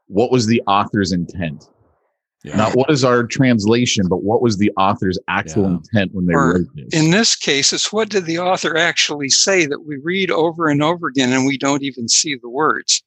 what 0.07 0.29
was 0.29 0.47
the 0.47 0.61
author's 0.67 1.13
intent? 1.13 1.63
Yeah. 2.43 2.57
Not 2.57 2.75
what 2.75 2.91
is 2.91 3.05
our 3.05 3.23
translation, 3.23 4.07
but 4.09 4.23
what 4.23 4.41
was 4.41 4.57
the 4.57 4.71
author's 4.77 5.17
actual 5.29 5.63
Yeah. 5.63 5.77
intent 5.77 6.13
when 6.13 6.25
they 6.25 6.33
Or 6.33 6.53
wrote 6.55 6.67
this? 6.75 6.89
in 6.91 7.11
this 7.11 7.33
case, 7.33 7.71
it's 7.71 7.93
what 7.93 8.09
did 8.09 8.25
the 8.25 8.39
author 8.39 8.75
actually 8.75 9.29
say 9.29 9.65
that 9.67 9.85
we 9.87 9.95
read 10.03 10.31
over 10.31 10.67
and 10.67 10.83
over 10.83 11.07
again 11.07 11.31
and 11.31 11.45
we 11.45 11.57
don't 11.57 11.83
even 11.83 12.09
see 12.09 12.35
the 12.35 12.49
words 12.49 13.01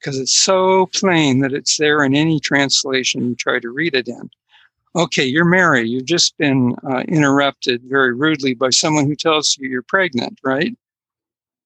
because 0.00 0.18
it's 0.18 0.36
so 0.36 0.86
plain 0.86 1.40
that 1.40 1.52
it's 1.52 1.76
there 1.76 2.02
in 2.02 2.14
any 2.14 2.40
translation 2.40 3.28
you 3.28 3.34
try 3.34 3.58
to 3.60 3.70
read 3.70 3.94
it 3.94 4.08
in. 4.08 4.30
Okay, 4.96 5.24
you're 5.24 5.44
Mary. 5.44 5.88
You've 5.88 6.06
just 6.06 6.36
been 6.38 6.74
uh, 6.90 7.00
interrupted 7.00 7.82
very 7.84 8.14
rudely 8.14 8.54
by 8.54 8.70
someone 8.70 9.06
who 9.06 9.14
tells 9.14 9.56
you 9.58 9.68
you're 9.68 9.82
pregnant, 9.82 10.40
right? 10.42 10.76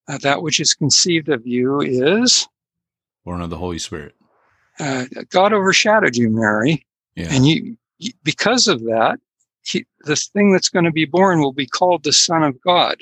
Uh, 0.09 0.19
that 0.19 0.43
which 0.43 0.61
is 0.61 0.75
conceived 0.75 1.31
of 1.31 1.47
you 1.47 1.81
is 1.81 2.47
Born 3.25 3.41
of 3.41 3.49
the 3.49 3.57
Holy 3.57 3.79
Spirit. 3.79 4.15
uh, 4.79 5.05
God 5.31 5.53
overshadowed 5.53 6.17
you, 6.17 6.29
Mary. 6.29 6.85
Yeah. 7.17 7.29
And 7.31 7.47
you, 7.47 7.77
you 7.99 8.13
because 8.23 8.69
of 8.69 8.83
that, 8.85 9.19
he, 9.63 9.87
the 10.01 10.17
thing 10.17 10.53
that's 10.53 10.69
going 10.69 10.85
to 10.85 10.93
be 10.93 11.07
born 11.07 11.41
will 11.41 11.53
be 11.53 11.67
called 11.67 12.05
the 12.05 12.13
Son 12.13 12.43
of 12.43 12.61
God. 12.61 12.99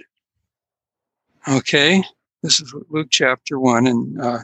Okay, 1.48 2.04
this 2.44 2.60
is 2.60 2.72
Luke 2.90 3.08
chapter 3.10 3.58
one, 3.58 3.88
and 3.88 4.20
uh, 4.20 4.38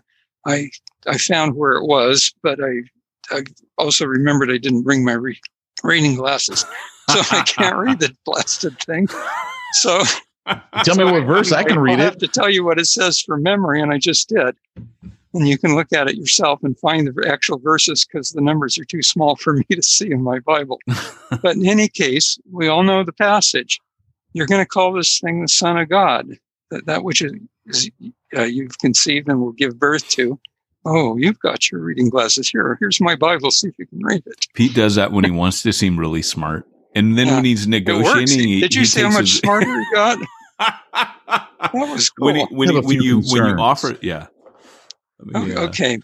I 0.48 0.70
I 1.06 1.18
found 1.18 1.54
where 1.56 1.72
it 1.72 1.86
was, 1.86 2.32
but 2.42 2.58
I 2.62 2.82
I 3.30 3.42
also 3.76 4.06
remembered 4.06 4.50
I 4.50 4.58
didn't 4.58 4.82
bring 4.82 5.04
my 5.04 5.12
re- 5.12 5.40
reading 5.84 6.16
glasses, 6.16 6.60
so 7.10 7.20
I 7.36 7.42
can't 7.46 7.76
read 7.76 8.00
the 8.00 8.14
blasted 8.24 8.78
thing. 8.80 9.08
So 9.74 10.02
Tell 10.84 10.96
me 10.96 11.04
so 11.04 11.12
what 11.12 11.24
verse 11.26 11.52
I 11.52 11.62
can 11.62 11.78
I'll 11.78 11.84
read 11.84 11.98
have 11.98 12.14
it. 12.14 12.20
to 12.20 12.28
tell 12.28 12.48
you 12.48 12.64
what 12.64 12.78
it 12.78 12.86
says 12.86 13.20
from 13.20 13.42
memory, 13.42 13.82
and 13.82 13.92
I 13.92 13.98
just 13.98 14.28
did. 14.28 14.56
And 15.34 15.46
you 15.46 15.58
can 15.58 15.74
look 15.74 15.92
at 15.92 16.08
it 16.08 16.16
yourself 16.16 16.62
and 16.62 16.78
find 16.78 17.06
the 17.06 17.28
actual 17.30 17.58
verses 17.58 18.06
because 18.06 18.30
the 18.30 18.40
numbers 18.40 18.78
are 18.78 18.84
too 18.84 19.02
small 19.02 19.36
for 19.36 19.52
me 19.56 19.64
to 19.70 19.82
see 19.82 20.10
in 20.10 20.22
my 20.22 20.38
Bible. 20.38 20.80
but 21.42 21.56
in 21.56 21.66
any 21.66 21.88
case, 21.88 22.38
we 22.50 22.66
all 22.66 22.82
know 22.82 23.04
the 23.04 23.12
passage. 23.12 23.78
You're 24.32 24.46
going 24.46 24.62
to 24.62 24.68
call 24.68 24.92
this 24.92 25.20
thing 25.20 25.42
the 25.42 25.48
Son 25.48 25.76
of 25.76 25.88
God, 25.90 26.28
that, 26.70 26.86
that 26.86 27.04
which 27.04 27.20
is 27.20 27.32
uh, 28.36 28.42
you've 28.42 28.78
conceived 28.78 29.28
and 29.28 29.40
will 29.40 29.52
give 29.52 29.78
birth 29.78 30.08
to. 30.10 30.38
Oh, 30.84 31.16
you've 31.16 31.38
got 31.40 31.70
your 31.70 31.80
reading 31.82 32.08
glasses 32.08 32.48
here. 32.48 32.76
Here's 32.80 33.00
my 33.00 33.16
Bible. 33.16 33.50
See 33.50 33.68
if 33.68 33.74
you 33.78 33.86
can 33.86 34.00
read 34.02 34.22
it. 34.26 34.46
Pete 34.54 34.74
does 34.74 34.94
that 34.94 35.12
when 35.12 35.24
he 35.24 35.30
wants 35.30 35.62
to 35.62 35.72
seem 35.72 35.98
really 35.98 36.22
smart. 36.22 36.66
And 36.94 37.18
then 37.18 37.26
Yeah. 37.26 37.34
when 37.36 37.44
he's 37.44 37.66
negotiating, 37.68 38.38
he- 38.48 38.60
Did 38.60 38.74
you 38.74 38.80
he 38.82 38.86
see 38.86 39.02
how 39.02 39.10
much 39.10 39.20
his- 39.30 39.38
smarter 39.38 39.66
he 39.66 39.86
got? 39.94 40.18
That 41.28 41.72
was 41.74 42.08
cool. 42.10 42.26
when, 42.26 42.36
he, 42.36 42.44
when, 42.50 42.68
he, 42.70 42.74
when 42.76 42.88
few 42.88 43.02
you 43.02 43.16
when 43.20 43.44
you 43.46 43.56
offer, 43.62 43.96
yeah. 44.00 44.28
Oh, 45.34 45.44
Yeah. 45.44 45.58
Okay. 45.60 45.98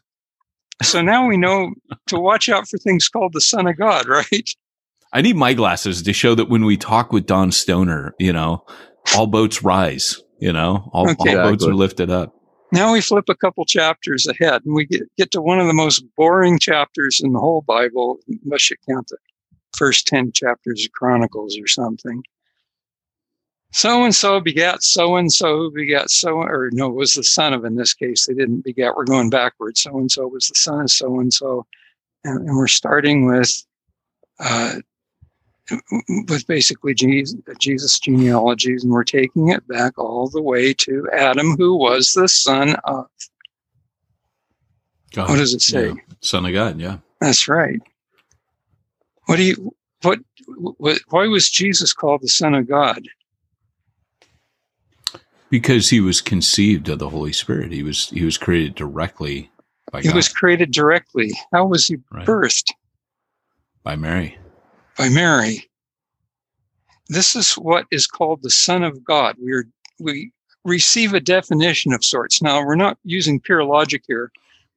So 0.82 1.00
now 1.00 1.26
we 1.26 1.36
know 1.36 1.72
to 2.08 2.18
watch 2.18 2.48
out 2.48 2.68
for 2.68 2.76
things 2.78 3.08
called 3.08 3.32
the 3.32 3.40
Son 3.40 3.66
of 3.66 3.76
God, 3.78 4.06
right? 4.08 4.50
I 5.12 5.22
need 5.22 5.36
my 5.36 5.54
glasses 5.54 6.02
to 6.02 6.12
show 6.12 6.34
that 6.34 6.48
when 6.50 6.64
we 6.64 6.76
talk 6.76 7.12
with 7.12 7.24
Don 7.26 7.52
Stoner, 7.52 8.14
you 8.18 8.32
know, 8.32 8.64
all 9.16 9.26
boats 9.28 9.62
rise. 9.62 10.20
You 10.38 10.52
know, 10.52 10.90
all, 10.92 11.08
Okay. 11.10 11.36
all 11.36 11.50
boats 11.50 11.64
are 11.64 11.74
lifted 11.74 12.10
up. 12.10 12.34
Now 12.72 12.92
we 12.92 13.00
flip 13.00 13.28
a 13.28 13.36
couple 13.36 13.64
chapters 13.64 14.26
ahead 14.26 14.62
and 14.64 14.74
we 14.74 14.84
get, 14.84 15.02
get 15.16 15.30
to 15.32 15.40
one 15.40 15.60
of 15.60 15.66
the 15.68 15.72
most 15.72 16.04
boring 16.16 16.58
chapters 16.58 17.20
in 17.22 17.32
the 17.32 17.38
whole 17.38 17.62
Bible, 17.62 18.18
unless 18.44 18.68
you 18.68 18.76
count 18.88 19.08
the 19.08 19.16
first 19.76 20.06
10 20.08 20.32
chapters 20.32 20.84
of 20.84 20.92
Chronicles 20.92 21.56
or 21.58 21.68
something. 21.68 22.22
So 23.72 24.04
and 24.04 24.14
so 24.14 24.40
begat 24.40 24.82
so 24.82 25.16
and 25.16 25.32
so 25.32 25.56
who 25.56 25.70
begat 25.72 26.10
so, 26.10 26.38
or 26.38 26.70
no, 26.72 26.86
it 26.88 26.94
was 26.94 27.14
the 27.14 27.24
son 27.24 27.52
of 27.52 27.64
in 27.64 27.74
this 27.76 27.92
case. 27.92 28.26
They 28.26 28.34
didn't 28.34 28.62
begat, 28.64 28.96
we're 28.96 29.04
going 29.04 29.30
backwards. 29.30 29.82
So 29.82 29.98
and 29.98 30.10
so 30.10 30.26
was 30.28 30.48
the 30.48 30.54
son 30.54 30.82
of 30.82 30.90
so 30.90 31.18
and 31.20 31.32
so. 31.32 31.66
And 32.24 32.48
and 32.48 32.56
we're 32.56 32.68
starting 32.68 33.26
with, 33.26 33.50
uh, 34.40 34.76
with 36.28 36.46
basically 36.46 36.94
Jesus, 36.94 37.38
Jesus 37.58 37.98
genealogies, 37.98 38.84
and 38.84 38.92
we're 38.92 39.04
taking 39.04 39.48
it 39.48 39.66
back 39.66 39.96
all 39.98 40.28
the 40.28 40.42
way 40.42 40.74
to 40.74 41.08
Adam, 41.12 41.56
who 41.56 41.76
was 41.76 42.12
the 42.12 42.28
son 42.28 42.76
of. 42.84 43.06
God. 45.12 45.28
What 45.30 45.36
does 45.36 45.54
it 45.54 45.62
say? 45.62 45.88
Yeah. 45.88 45.94
Son 46.20 46.44
of 46.44 46.52
God. 46.52 46.80
Yeah. 46.80 46.98
That's 47.20 47.48
right. 47.48 47.80
What 49.26 49.36
do 49.36 49.44
you? 49.44 49.74
What? 50.02 50.18
what 50.76 51.00
why 51.08 51.26
was 51.28 51.48
Jesus 51.48 51.92
called 51.94 52.20
the 52.20 52.28
Son 52.28 52.54
of 52.54 52.68
God? 52.68 53.02
Because 55.48 55.88
he 55.88 56.00
was 56.00 56.20
conceived 56.20 56.88
of 56.88 56.98
the 56.98 57.08
Holy 57.08 57.32
Spirit. 57.32 57.72
He 57.72 57.82
was 57.82 58.10
he 58.10 58.24
was 58.24 58.36
created 58.36 58.74
directly 58.74 59.50
by 59.90 60.02
He 60.02 60.08
God, 60.08 60.16
was 60.16 60.28
created 60.28 60.72
directly. 60.72 61.32
How 61.52 61.64
was 61.66 61.86
he 61.86 61.96
Right. 62.10 62.26
birthed? 62.26 62.72
by 63.82 63.96
Mary. 63.96 64.38
By 64.96 65.08
Mary. 65.08 65.68
This 67.08 67.34
is 67.36 67.54
what 67.54 67.86
is 67.90 68.06
called 68.06 68.42
the 68.42 68.50
Son 68.50 68.82
of 68.82 69.04
God. 69.04 69.36
We 69.42 69.52
are 69.52 69.64
we 70.00 70.32
receive 70.64 71.12
a 71.14 71.20
definition 71.20 71.92
of 71.92 72.04
sorts. 72.04 72.40
Now 72.40 72.64
we're 72.64 72.74
not 72.74 72.98
using 73.04 73.38
pure 73.40 73.64
logic 73.64 74.02
here. 74.06 74.30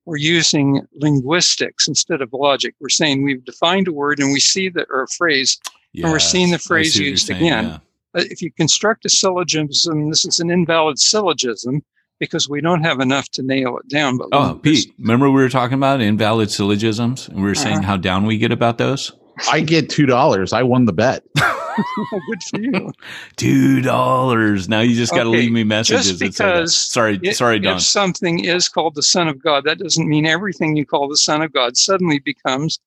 we're 0.06 0.18
using 0.18 0.82
linguistics 0.96 1.88
instead 1.88 2.22
of 2.22 2.32
logic. 2.34 2.74
We're 2.80 2.90
saying 2.90 3.24
we've 3.24 3.44
defined 3.46 3.88
a 3.88 3.94
word 3.94 4.20
and 4.20 4.32
we 4.34 4.40
see 4.40 4.70
that 4.70 4.88
or 4.90 5.04
a 5.04 5.08
phrase, 5.08 5.58
And 5.96 6.06
we're 6.12 6.20
seeing 6.20 6.52
the 6.52 6.60
phrase 6.60 6.94
see 6.94 7.06
used 7.10 7.28
saying, 7.28 7.42
again. 7.44 7.66
yeah. 7.66 7.76
Uh, 8.16 8.24
if 8.30 8.42
you 8.42 8.52
construct 8.52 9.06
a 9.06 9.10
syllogism, 9.10 10.10
this 10.10 10.26
is 10.26 10.40
an 10.40 10.50
invalid 10.50 10.98
syllogism 11.00 11.84
because 12.20 12.48
we 12.50 12.62
don't 12.62 12.84
have 12.84 13.00
enough 13.02 13.28
to 13.32 13.44
nail 13.44 13.78
it 13.78 13.88
down. 13.90 14.18
But 14.18 14.30
Oh, 14.32 14.56
Pete, 14.62 14.94
remember 14.98 15.30
we 15.30 15.42
were 15.42 15.50
talking 15.50 15.76
about 15.76 16.00
invalid 16.02 16.52
syllogisms 16.52 17.28
and 17.28 17.38
we 17.38 17.44
were 17.44 17.56
saying 17.56 17.80
Uh-huh. 17.80 17.88
how 17.88 17.98
down 17.98 18.26
we 18.26 18.38
get 18.38 18.52
about 18.52 18.78
those? 18.78 19.12
I 19.52 19.60
get 19.62 19.90
two 19.90 20.06
dollars. 20.06 20.54
I 20.54 20.64
won 20.64 20.86
the 20.86 20.94
bet. 20.94 21.24
good 21.36 22.44
for 22.50 22.60
you. 22.60 22.92
Two 23.36 23.82
dollars. 23.82 24.68
Now 24.70 24.80
you 24.82 24.96
just 24.96 25.14
got 25.14 25.24
to 25.24 25.30
Okay, 25.30 25.40
leave 25.40 25.52
me 25.52 25.64
messages. 25.64 26.06
just 26.08 26.20
that 26.20 26.26
that. 26.26 26.32
because 26.32 26.76
Sorry, 26.76 27.20
I- 27.26 27.32
sorry, 27.32 27.60
Don. 27.60 27.78
If 27.78 27.84
something 27.84 28.44
is 28.44 28.68
called 28.70 28.96
the 28.96 29.04
Son 29.04 29.28
of 29.28 29.42
God, 29.42 29.64
that 29.66 29.80
doesn't 29.80 30.08
mean 30.08 30.26
everything 30.26 30.76
you 30.76 30.86
call 30.86 31.08
the 31.08 31.18
Son 31.18 31.42
of 31.42 31.54
God 31.54 31.78
suddenly 31.78 32.20
becomes 32.20 32.80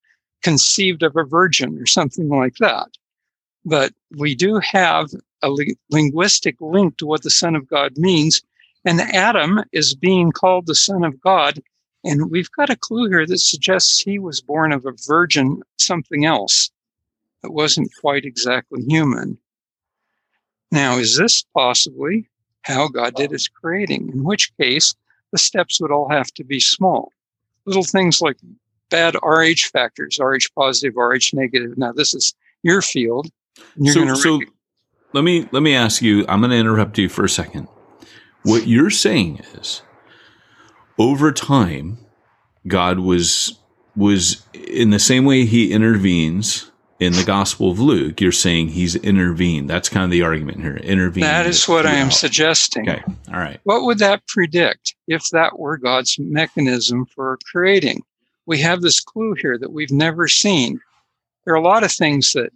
conceived 0.42 1.02
of 1.02 1.16
a 1.16 1.24
virgin 1.24 1.78
or 1.78 1.86
something 1.86 2.28
like 2.28 2.56
that. 2.56 2.88
But 3.64 3.92
we 4.16 4.34
do 4.34 4.58
have 4.58 5.10
a 5.42 5.50
li- 5.50 5.76
linguistic 5.90 6.56
link 6.60 6.96
to 6.98 7.06
what 7.06 7.22
the 7.22 7.30
Son 7.30 7.54
of 7.54 7.68
God 7.68 7.92
means. 7.96 8.42
And 8.86 9.00
Adam 9.00 9.62
is 9.72 9.94
being 9.94 10.32
called 10.32 10.66
the 10.66 10.74
Son 10.74 11.04
of 11.04 11.20
God. 11.20 11.60
And 12.04 12.30
we've 12.30 12.50
got 12.52 12.70
a 12.70 12.76
clue 12.76 13.08
here 13.08 13.26
that 13.26 13.38
suggests 13.38 14.00
he 14.00 14.18
was 14.18 14.40
born 14.40 14.72
of 14.72 14.86
a 14.86 14.92
virgin, 15.06 15.62
something 15.76 16.24
else 16.24 16.70
that 17.42 17.52
wasn't 17.52 17.90
quite 18.00 18.24
exactly 18.24 18.82
human. 18.82 19.38
Now, 20.70 20.98
is 20.98 21.16
this 21.16 21.42
possibly 21.54 22.28
how 22.62 22.88
God 22.88 23.14
did 23.14 23.32
his 23.32 23.48
creating? 23.48 24.10
In 24.12 24.24
which 24.24 24.56
case, 24.56 24.94
the 25.32 25.38
steps 25.38 25.80
would 25.80 25.90
all 25.90 26.08
have 26.08 26.32
to 26.34 26.44
be 26.44 26.60
small. 26.60 27.12
Little 27.66 27.84
things 27.84 28.20
like 28.20 28.36
bad 28.88 29.14
RH 29.22 29.68
factors, 29.72 30.18
RH 30.20 30.50
positive, 30.54 30.96
RH 30.96 31.34
negative. 31.34 31.76
Now, 31.76 31.92
this 31.92 32.14
is 32.14 32.34
your 32.62 32.82
field. 32.82 33.30
so, 33.84 34.14
so 34.14 34.40
let 35.12 35.24
me 35.24 35.48
let 35.52 35.62
me 35.62 35.74
ask 35.74 36.02
you. 36.02 36.24
I'm 36.28 36.40
going 36.40 36.50
to 36.50 36.56
interrupt 36.56 36.98
you 36.98 37.08
for 37.08 37.24
a 37.24 37.28
second. 37.28 37.68
What 38.42 38.66
you're 38.66 38.90
saying 38.90 39.40
is, 39.54 39.82
over 41.00 41.32
time, 41.32 41.98
God 42.66 43.00
was 43.00 43.58
was 43.96 44.44
in 44.52 44.90
the 44.90 44.98
same 44.98 45.24
way 45.24 45.46
He 45.46 45.72
intervenes 45.72 46.70
in 47.00 47.14
the 47.14 47.24
Gospel 47.24 47.70
of 47.70 47.80
Luke. 47.80 48.20
You're 48.20 48.30
saying 48.30 48.68
He's 48.68 48.94
intervened. 48.96 49.68
That's 49.68 49.88
kind 49.88 50.04
of 50.04 50.10
the 50.10 50.22
argument 50.22 50.60
here. 50.60 50.76
Intervene. 50.76 51.22
that 51.22 51.46
is 51.46 51.66
what 51.66 51.86
I 51.86 51.94
am 51.94 52.10
suggesting. 52.10 52.88
Okay. 52.88 53.02
All 53.32 53.40
right. 53.40 53.58
What 53.64 53.84
would 53.84 53.98
that 53.98 54.26
predict 54.26 54.94
if 55.08 55.28
that 55.30 55.58
were 55.58 55.78
God's 55.78 56.18
mechanism 56.18 57.06
for 57.06 57.38
creating? 57.50 58.02
We 58.44 58.58
have 58.58 58.82
this 58.82 59.00
clue 59.00 59.34
here 59.34 59.58
that 59.58 59.72
we've 59.72 59.90
never 59.90 60.28
seen. 60.28 60.80
There 61.44 61.54
are 61.54 61.58
a 61.58 61.62
lot 61.62 61.82
of 61.82 61.90
things 61.90 62.34
that 62.34 62.52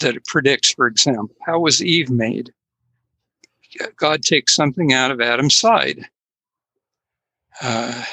that 0.00 0.16
it 0.16 0.24
predicts, 0.24 0.72
for 0.72 0.86
example. 0.86 1.36
How 1.46 1.60
was 1.60 1.84
Eve 1.84 2.10
made? 2.10 2.50
God 3.96 4.22
takes 4.22 4.54
something 4.54 4.92
out 4.92 5.10
of 5.10 5.20
Adam's 5.20 5.58
side. 5.58 6.08
Uh, 7.62 8.04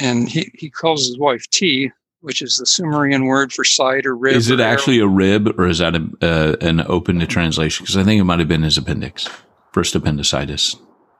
and 0.00 0.28
he, 0.28 0.50
he 0.54 0.70
calls 0.70 1.06
his 1.06 1.18
wife 1.18 1.48
ti, 1.50 1.90
which 2.20 2.42
is 2.42 2.56
the 2.56 2.66
Sumerian 2.66 3.26
word 3.26 3.52
for 3.52 3.64
side 3.64 4.06
or 4.06 4.16
rib. 4.16 4.36
Is 4.36 4.50
it 4.50 4.60
or 4.60 4.62
arrow. 4.62 4.72
actually 4.72 5.00
a 5.00 5.06
rib 5.06 5.58
or 5.58 5.66
is 5.66 5.78
that 5.78 5.94
a, 5.94 6.08
uh, 6.22 6.56
an 6.60 6.80
open 6.82 7.18
to 7.20 7.26
translation? 7.26 7.84
Because 7.84 7.96
I 7.96 8.04
think 8.04 8.20
it 8.20 8.24
might 8.24 8.38
have 8.38 8.48
been 8.48 8.62
his 8.62 8.78
appendix, 8.78 9.28
first 9.72 9.94
appendicitis. 9.94 10.76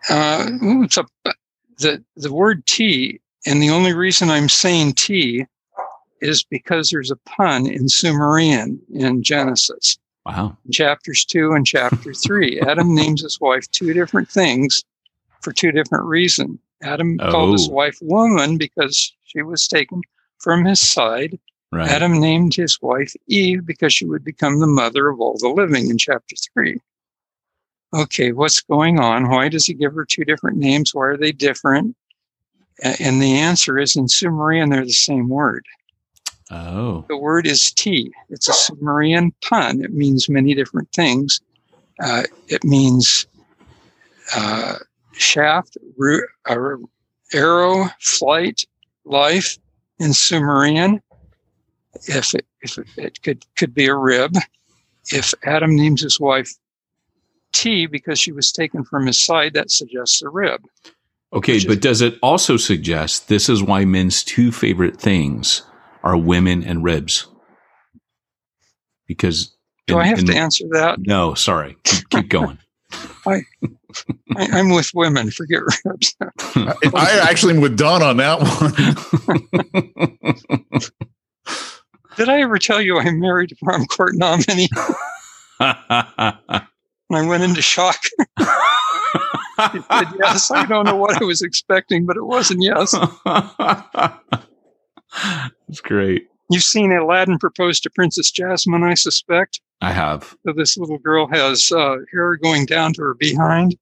Uh, 0.09 0.47
it's 0.83 0.97
a, 0.97 1.05
the 1.79 2.03
the 2.17 2.33
word 2.33 2.65
ti, 2.67 3.21
and 3.45 3.61
the 3.63 3.71
only 3.71 3.93
reason 3.93 4.31
I'm 4.31 4.49
saying 4.49 4.95
ti 4.95 5.47
is 6.21 6.45
because 6.45 6.91
there's 6.91 7.11
a 7.11 7.17
pun 7.17 7.67
in 7.67 7.89
Sumerian 7.89 8.81
in 8.93 9.23
Genesis, 9.23 9.99
Wow. 10.25 10.57
chapters 10.73 11.25
two 11.25 11.53
and 11.53 11.67
chapter 11.67 12.15
three. 12.15 12.61
Adam 12.67 12.95
names 12.95 13.23
his 13.23 13.41
wife 13.41 13.71
two 13.71 13.93
different 13.93 14.29
things 14.31 14.83
for 15.43 15.53
two 15.53 15.73
different 15.73 16.05
reasons. 16.05 16.59
Adam 16.83 17.19
called 17.19 17.53
his 17.53 17.69
Oh. 17.69 17.73
wife 17.73 17.99
woman 18.03 18.59
because 18.59 19.13
she 19.25 19.43
was 19.43 19.67
taken 19.67 20.03
from 20.39 20.65
his 20.65 20.81
side. 20.81 21.39
Right. 21.73 21.89
Adam 21.91 22.21
named 22.21 22.55
his 22.55 22.81
wife 22.81 23.13
Eve 23.27 23.67
because 23.67 23.93
she 23.93 24.05
would 24.07 24.25
become 24.25 24.61
the 24.61 24.67
mother 24.67 25.09
of 25.09 25.21
all 25.21 25.37
the 25.39 25.49
living 25.49 25.91
in 25.91 25.99
chapter 25.99 26.37
three. 26.55 26.81
Okay, 27.95 28.33
what's 28.33 28.61
going 28.63 28.99
on? 29.01 29.29
Why 29.31 29.49
does 29.49 29.67
he 29.67 29.75
give 29.75 29.95
her 29.95 30.05
two 30.05 30.25
different 30.25 30.59
names? 30.59 30.95
Why 30.95 31.07
are 31.07 31.17
they 31.17 31.33
different? 31.33 31.97
And 33.01 33.23
the 33.23 33.39
answer 33.39 33.79
is 33.79 33.97
in 33.97 34.07
Sumerian, 34.09 34.69
they're 34.71 34.85
the 34.85 34.93
same 34.93 35.29
word. 35.29 35.65
oh. 36.51 37.05
The 37.09 37.17
word 37.17 37.47
is 37.47 37.73
ti. 37.73 38.13
It's 38.29 38.49
a 38.49 38.53
Sumerian 38.53 39.33
pun. 39.43 39.83
It 39.83 39.93
means 39.95 40.29
many 40.29 40.55
different 40.55 40.93
things. 40.93 41.41
Uh, 42.03 42.25
it 42.49 42.63
means 42.65 43.27
uh, 44.35 44.75
shaft, 45.17 45.77
ru- 45.97 46.27
uh, 46.49 46.77
arrow, 47.33 47.87
flight, 48.01 48.65
life 49.05 49.59
in 49.99 50.13
Sumerian. 50.13 51.01
If 52.07 52.35
it, 52.35 52.47
if 52.61 52.79
it, 52.79 52.87
it 52.97 53.23
could 53.23 53.45
could 53.57 53.75
be 53.75 53.87
a 53.87 53.95
rib. 53.95 54.35
If 55.13 55.33
Adam 55.45 55.75
names 55.75 56.03
his 56.03 56.21
wife 56.21 56.51
ti 57.53 57.87
because 57.87 58.19
she 58.19 58.33
was 58.33 58.53
taken 58.53 58.85
from 58.85 59.07
his 59.07 59.19
side, 59.19 59.55
that 59.55 59.71
suggests 59.71 60.21
a 60.23 60.29
rib. 60.29 60.63
Okay, 61.33 61.55
Which 61.55 61.65
is- 61.65 61.69
but 61.75 61.81
does 61.81 62.01
it 62.03 62.19
also 62.23 62.57
suggest 62.57 63.29
this 63.29 63.49
is 63.49 63.63
why 63.63 63.85
men's 63.85 64.23
two 64.23 64.53
favorite 64.53 64.97
things 65.01 65.63
are 66.05 66.17
women 66.17 66.63
and 66.63 66.85
ribs? 66.85 67.27
Because 69.07 69.55
Do 69.87 69.95
in- 69.95 70.01
I 70.01 70.07
have 70.07 70.19
in- 70.21 70.27
to 70.27 70.37
answer 70.37 70.65
that? 70.73 70.99
No, 71.01 71.35
sorry. 71.35 71.77
Keep, 71.85 72.09
keep 72.11 72.29
going. 72.37 72.59
I, 73.27 73.41
I'm 74.37 74.71
with 74.71 74.91
women. 74.95 75.31
Forget 75.31 75.61
ribs. 75.85 76.17
I 76.21 77.21
actually 77.23 77.55
am 77.55 77.61
with 77.61 77.77
Don 77.77 78.03
on 78.03 78.17
that 78.19 78.41
one. 78.41 78.73
Did 82.17 82.29
I 82.29 82.41
ever 82.41 82.59
tell 82.59 82.81
you 82.81 82.99
I 82.99 83.11
married 83.11 83.53
a 83.53 83.57
prom 83.65 83.87
court 83.87 84.15
nominee? 84.15 84.69
And 85.61 85.77
I 86.01 86.67
went 87.11 87.43
into 87.43 87.63
shock. 87.63 87.99
Said 89.59 90.09
yes. 90.19 90.51
I 90.51 90.67
don't 90.67 90.85
know 90.85 90.97
what 90.97 91.21
I 91.21 91.25
was 91.25 91.43
expecting, 91.43 92.07
but 92.07 92.17
it 92.17 92.25
wasn't 92.25 92.63
yes. 92.63 92.95
That's 95.69 95.81
great. 95.83 96.29
You've 96.51 96.63
seen 96.63 96.93
Aladdin 96.93 97.39
propose 97.39 97.81
to 97.81 97.91
Princess 97.91 98.31
Jasmine, 98.31 98.85
I 98.85 98.95
suspect. 98.95 99.61
I 99.81 99.93
have. 99.93 100.37
So 100.47 100.53
this 100.53 100.77
little 100.77 100.99
girl 100.99 101.27
has 101.29 101.71
uh, 101.73 101.97
hair 102.13 102.37
going 102.37 102.67
down 102.67 102.93
to 102.95 103.03
her 103.03 103.15
behind. 103.15 103.77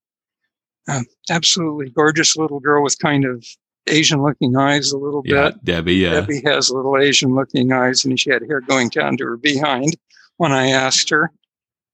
Absolutely 1.30 1.90
gorgeous 1.90 2.36
little 2.36 2.60
girl 2.60 2.82
with 2.82 2.98
kind 2.98 3.24
of 3.24 3.44
Asian 3.86 4.22
looking 4.22 4.56
eyes 4.56 4.92
a 4.92 4.98
little 4.98 5.22
Yeah, 5.24 5.50
bit. 5.50 5.64
Debbie. 5.64 5.94
Yeah. 5.96 6.20
Debbie 6.20 6.42
has 6.44 6.70
little 6.70 6.98
Asian 6.98 7.34
looking 7.34 7.72
eyes, 7.72 8.04
and 8.04 8.18
she 8.18 8.30
had 8.30 8.42
hair 8.42 8.60
going 8.60 8.88
down 8.88 9.16
to 9.18 9.24
her 9.24 9.36
behind 9.36 9.96
when 10.36 10.52
I 10.52 10.68
asked 10.68 11.10
her. 11.10 11.30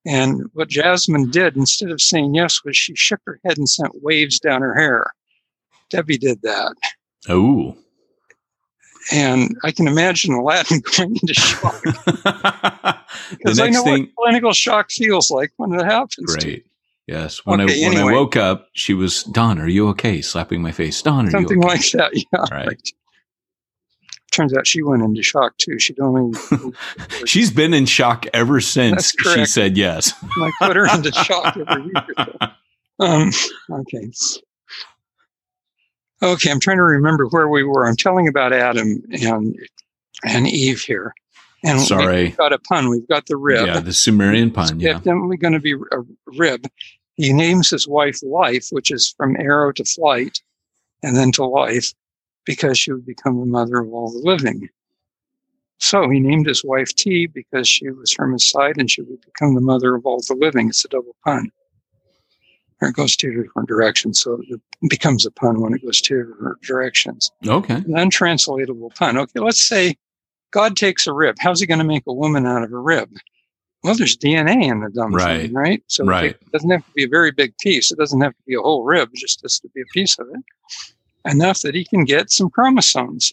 And 0.07 0.45
what 0.55 0.69
Jasmine 0.69 1.31
did, 1.31 1.57
instead 1.57 1.91
of 1.91 2.01
saying 2.01 2.35
yes, 2.35 2.65
was 2.65 2.77
she 2.77 2.95
shook 2.95 3.21
her 3.27 3.39
head 3.45 3.59
and 3.59 3.69
sent 3.69 4.03
waves 4.03 4.39
down 4.41 4.63
her 4.63 4.75
hair. 4.75 5.07
Debbie 5.91 6.17
did 6.19 6.41
that. 6.43 6.75
Oh. 7.29 7.77
And 9.13 9.57
I 9.65 9.73
can 9.73 9.89
imagine 9.89 10.33
Aladdin 10.35 10.81
going 10.97 11.17
into 11.21 11.35
shock 11.35 11.83
the 11.83 12.97
because 13.31 13.59
I 13.61 13.69
know 13.71 13.83
thing. 13.83 14.11
what 14.15 14.27
clinical 14.27 14.53
shock 14.53 14.91
feels 14.91 15.31
like 15.31 15.53
when 15.57 15.73
it 15.73 15.85
happens. 15.85 16.37
Great. 16.37 16.65
Yes. 17.11 17.45
When 17.45 17.61
Okay, 17.61 17.85
I 17.85 17.89
when 17.89 17.97
anyway. 17.99 18.13
I 18.13 18.17
woke 18.17 18.37
up, 18.37 18.69
she 18.73 18.95
was 18.95 19.25
Don. 19.25 19.59
Are 19.59 19.67
you 19.69 19.89
okay? 19.89 20.21
Slapping 20.23 20.63
my 20.63 20.71
face. 20.73 21.03
Don, 21.03 21.27
are 21.27 21.31
Something 21.31 21.61
you 21.61 21.69
okay? 21.69 21.79
Something 21.79 22.01
like 22.01 22.27
that. 22.31 22.51
Yeah. 22.53 22.57
Right. 22.67 22.91
Turns 24.31 24.57
out 24.57 24.65
she 24.65 24.81
went 24.85 25.03
into 25.03 25.23
shock 25.25 25.57
too. 25.59 25.79
She'd 25.81 25.99
only 25.99 26.39
She's 27.27 27.51
been 27.51 27.75
in 27.75 27.85
shock 27.87 28.27
ever 28.33 28.61
since 28.61 29.13
she 29.35 29.45
said 29.45 29.77
yes. 29.77 30.13
I 30.23 30.53
put 30.63 30.77
her 30.77 30.87
into 30.87 31.11
shock 31.25 31.57
every 31.57 31.83
week 31.83 31.97
or 31.97 32.25
so. 32.41 33.05
Um, 33.05 33.31
okay. 33.81 34.11
Okay, 36.23 36.51
I'm 36.51 36.61
trying 36.61 36.77
to 36.77 36.85
remember 36.85 37.27
where 37.29 37.49
we 37.49 37.65
were. 37.65 37.87
I'm 37.87 37.97
telling 37.97 38.29
about 38.29 38.53
Adam 38.53 39.03
and 39.11 39.57
and 40.25 40.47
Eve 40.47 40.81
here. 40.83 41.13
And 41.65 41.81
Sorry. 41.81 42.25
we've 42.25 42.37
got 42.37 42.53
a 42.53 42.59
pun. 42.59 42.89
We've 42.89 43.09
got 43.09 43.27
the 43.27 43.37
rib. 43.37 43.67
Yeah, 43.67 43.81
the 43.81 43.93
Sumerian 43.93 44.51
pun. 44.51 44.77
It's 44.77 44.83
Yeah. 44.85 44.93
definitely 44.95 45.37
going 45.39 45.53
to 45.55 45.61
be 45.61 45.73
a 45.73 45.99
rib. 46.39 46.65
He 47.17 47.33
names 47.33 47.71
his 47.71 47.87
wife 47.89 48.19
Life, 48.23 48.69
which 48.71 48.91
is 48.91 49.15
from 49.17 49.37
arrow 49.37 49.73
to 49.73 49.85
flight 49.85 50.41
and 51.03 51.17
then 51.17 51.33
to 51.33 51.45
life, 51.45 51.93
because 52.45 52.79
she 52.79 52.93
would 52.93 53.07
become 53.07 53.39
the 53.41 53.47
mother 53.47 53.79
of 53.79 53.93
all 53.93 54.11
the 54.11 54.19
living. 54.19 54.69
So 55.79 56.09
he 56.11 56.21
named 56.21 56.47
his 56.47 56.63
wife 56.63 56.95
ti 56.95 57.27
because 57.27 57.67
she 57.67 57.89
was 57.91 58.13
from 58.13 58.33
his 58.33 58.49
side 58.49 58.77
and 58.77 58.91
she 58.91 59.01
would 59.03 59.21
become 59.23 59.55
the 59.55 59.61
mother 59.63 59.95
of 59.95 60.05
all 60.05 60.21
the 60.21 60.35
living. 60.35 60.69
It's 60.69 60.85
a 60.85 60.89
double 60.89 61.17
pun. 61.25 61.51
or 62.83 62.89
it 62.89 62.95
goes 62.97 63.17
two 63.17 63.43
different 63.43 63.69
directions. 63.69 64.21
So 64.21 64.43
it 64.49 64.61
becomes 64.89 65.25
a 65.25 65.31
pun 65.31 65.61
when 65.61 65.75
it 65.75 65.83
goes 65.83 66.01
two 66.01 66.25
different 66.25 66.61
directions. 66.63 67.31
Okay. 67.47 67.75
An 67.75 67.97
untranslatable 67.97 68.91
pun. 68.95 69.17
Okay, 69.19 69.41
let's 69.41 69.63
say 69.63 69.97
God 70.51 70.77
takes 70.77 71.07
a 71.07 71.13
rib. 71.13 71.37
How's 71.39 71.61
he 71.61 71.67
going 71.67 71.79
to 71.79 71.85
make 71.85 72.05
a 72.07 72.13
woman 72.13 72.47
out 72.47 72.63
of 72.63 72.73
a 72.73 72.79
rib? 72.79 73.11
Well, 73.83 73.95
there's 73.95 74.17
DNA 74.17 74.65
in 74.71 74.81
the 74.81 74.91
dumb 74.91 75.15
Right. 75.15 75.43
thing, 75.43 75.53
right? 75.55 75.83
So 75.87 76.05
Right. 76.05 76.31
it 76.33 76.51
doesn't 76.53 76.71
have 76.71 76.85
to 76.85 76.91
be 76.95 77.05
a 77.05 77.09
very 77.09 77.31
big 77.31 77.57
piece. 77.59 77.91
It 77.91 77.99
doesn't 77.99 78.21
have 78.21 78.33
to 78.33 78.43
be 78.47 78.55
a 78.55 78.61
whole 78.61 78.85
rib. 78.85 79.11
Just 79.15 79.41
has 79.43 79.59
to 79.61 79.69
be 79.75 79.81
a 79.81 79.87
piece 79.93 80.19
of 80.19 80.27
it. 80.29 81.31
Enough 81.31 81.61
that 81.63 81.75
he 81.75 81.85
can 81.85 82.05
get 82.05 82.31
some 82.31 82.51
chromosomes. 82.51 83.33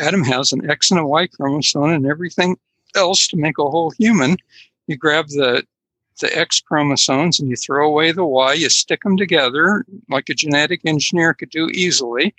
Adam 0.00 0.22
has 0.24 0.52
an 0.52 0.68
X 0.70 0.90
and 0.90 1.00
a 1.00 1.06
Y 1.06 1.26
chromosome 1.26 1.84
and 1.90 2.06
everything 2.06 2.56
else 2.94 3.26
to 3.28 3.36
make 3.36 3.58
a 3.58 3.68
whole 3.68 3.90
human. 3.98 4.36
You 4.86 4.96
grab 4.96 5.26
the 5.28 5.64
the 6.20 6.36
X 6.38 6.60
chromosomes 6.60 7.40
and 7.40 7.48
you 7.48 7.56
throw 7.56 7.86
away 7.88 8.12
the 8.12 8.26
Y, 8.26 8.52
you 8.52 8.68
stick 8.68 9.00
them 9.04 9.16
together 9.16 9.86
like 10.10 10.28
a 10.28 10.34
genetic 10.34 10.82
engineer 10.84 11.32
could 11.32 11.48
do 11.48 11.68
easily. 11.70 12.34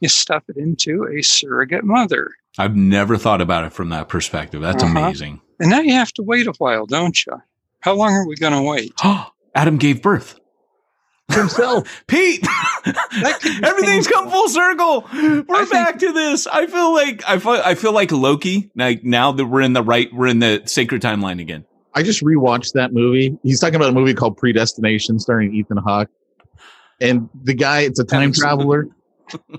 You 0.00 0.08
stuff 0.08 0.44
it 0.48 0.56
into 0.56 1.04
a 1.08 1.20
surrogate 1.22 1.82
mother. 1.84 2.30
I've 2.58 2.76
never 2.76 3.16
thought 3.16 3.40
about 3.40 3.64
it 3.64 3.72
from 3.72 3.88
that 3.88 4.08
perspective. 4.08 4.60
That's 4.62 4.84
Uh-huh. 4.84 4.98
amazing. 5.06 5.40
And 5.64 5.70
now 5.70 5.80
you 5.80 5.94
have 5.94 6.12
to 6.12 6.22
wait 6.22 6.46
a 6.46 6.52
while, 6.58 6.84
don't 6.84 7.24
you? 7.24 7.40
How 7.80 7.94
long 7.94 8.12
are 8.12 8.28
we 8.28 8.36
going 8.36 8.52
to 8.52 8.60
wait? 8.60 8.92
Adam 9.54 9.78
gave 9.78 10.02
birth. 10.02 10.38
Himself. 11.32 12.04
Pete, 12.06 12.42
That 12.42 13.38
could 13.40 13.64
everything's 13.64 14.06
come 14.06 14.28
full 14.28 14.50
circle. 14.50 15.08
We're 15.10 15.42
think- 15.42 15.70
back 15.70 15.98
to 16.00 16.12
this. 16.12 16.46
I 16.46 16.66
feel 16.66 16.92
like 16.92 17.26
I 17.26 17.38
feel, 17.38 17.52
I 17.52 17.76
feel 17.76 17.92
like 17.92 18.12
Loki. 18.12 18.70
Like 18.76 19.04
now 19.04 19.32
that 19.32 19.46
we're 19.46 19.62
in 19.62 19.72
the 19.72 19.82
right, 19.82 20.12
we're 20.12 20.26
in 20.26 20.40
the 20.40 20.60
sacred 20.66 21.00
timeline 21.00 21.40
again. 21.40 21.64
I 21.94 22.02
just 22.02 22.22
rewatched 22.22 22.74
that 22.74 22.92
movie. 22.92 23.38
He's 23.42 23.58
talking 23.58 23.76
about 23.76 23.88
a 23.88 23.92
movie 23.92 24.12
called 24.12 24.36
Predestination 24.36 25.18
starring 25.18 25.54
Ethan 25.54 25.78
Hawke. 25.78 26.10
And 27.00 27.30
the 27.42 27.54
guy, 27.54 27.80
it's 27.80 27.98
a 27.98 28.04
time 28.04 28.34
traveler. 28.34 28.88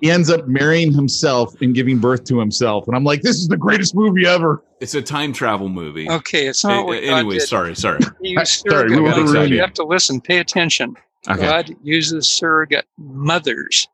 He 0.01 0.11
ends 0.11 0.30
up 0.30 0.47
marrying 0.47 0.93
himself 0.93 1.59
and 1.61 1.74
giving 1.74 1.97
birth 1.99 2.24
to 2.26 2.39
himself. 2.39 2.88
And 2.88 2.95
I'm 2.95 3.03
like, 3.03 3.22
this 3.22 3.38
is 3.38 3.47
the 3.47 3.57
greatest 3.57 3.95
movie 3.95 4.26
ever. 4.26 4.63
It's 4.80 4.93
a 4.93 5.01
time 5.01 5.34
travel 5.34 5.70
movie. 5.70 6.09
Okay, 6.09 6.47
it's 6.47 6.63
not 6.63 6.84
A- 6.84 6.86
what 6.86 7.03
anyway, 7.03 7.39
did. 7.39 7.47
sorry, 7.47 7.76
sorry. 7.76 7.99
He 8.22 8.36
Sorry, 8.45 8.89
we 8.89 8.95
surrogate 8.95 9.26
were 9.34 9.45
You 9.45 9.59
have 9.61 9.74
to 9.74 9.84
listen, 9.84 10.22
pay 10.22 10.38
attention. 10.39 10.95
Okay, 11.28 11.41
God 11.41 11.76
uses 11.84 12.28
surrogate 12.28 12.86
mothers, 12.97 13.88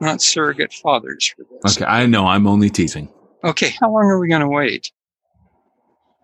not 0.00 0.22
surrogate 0.22 0.72
fathers 0.72 1.28
for 1.36 1.44
this. 1.62 1.76
okay. 1.76 1.84
I 1.84 2.06
know. 2.06 2.26
I'm 2.26 2.46
only 2.46 2.70
teasing. 2.70 3.08
Okay, 3.44 3.74
how 3.80 3.92
long 3.92 4.04
are 4.06 4.18
we 4.18 4.28
going 4.28 4.40
to 4.40 4.48
wait? 4.48 4.90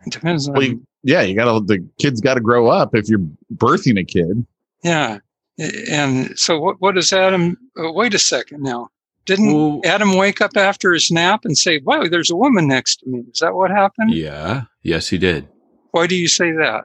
It 0.06 0.12
depends 0.12 0.48
on. 0.48 0.54
Well, 0.54 0.62
you- 0.62 0.86
yeah, 1.06 1.20
you 1.20 1.34
gotta, 1.36 1.62
the 1.64 1.86
kid's 2.00 2.22
got 2.22 2.34
to 2.34 2.40
grow 2.40 2.68
up 2.68 2.94
if 2.94 3.10
you're 3.10 3.26
birthing 3.54 4.00
a 4.00 4.04
kid. 4.04 4.46
yeah. 4.82 5.18
And 5.88 6.36
so, 6.36 6.58
what, 6.58 6.80
what 6.80 6.96
does 6.96 7.12
Adam? 7.12 7.56
Uh, 7.78 7.92
wait 7.92 8.12
a 8.14 8.18
second 8.18 8.62
now. 8.62 8.88
Didn't 9.26 9.52
Well- 9.54 9.80
Adam 9.84 10.16
wake 10.16 10.40
up 10.40 10.56
after 10.56 10.92
his 10.92 11.10
nap 11.10 11.44
and 11.44 11.56
say, 11.56 11.78
Wow, 11.78 12.06
there's 12.08 12.30
a 12.30 12.36
woman 12.36 12.68
next 12.68 12.96
to 12.96 13.08
me? 13.08 13.24
Is 13.32 13.38
that 13.40 13.54
what 13.54 13.70
happened? 13.70 14.12
Yeah. 14.12 14.64
Yes, 14.82 15.08
he 15.08 15.18
did. 15.18 15.48
Why 15.92 16.06
do 16.06 16.14
you 16.16 16.28
say 16.28 16.52
that? 16.52 16.84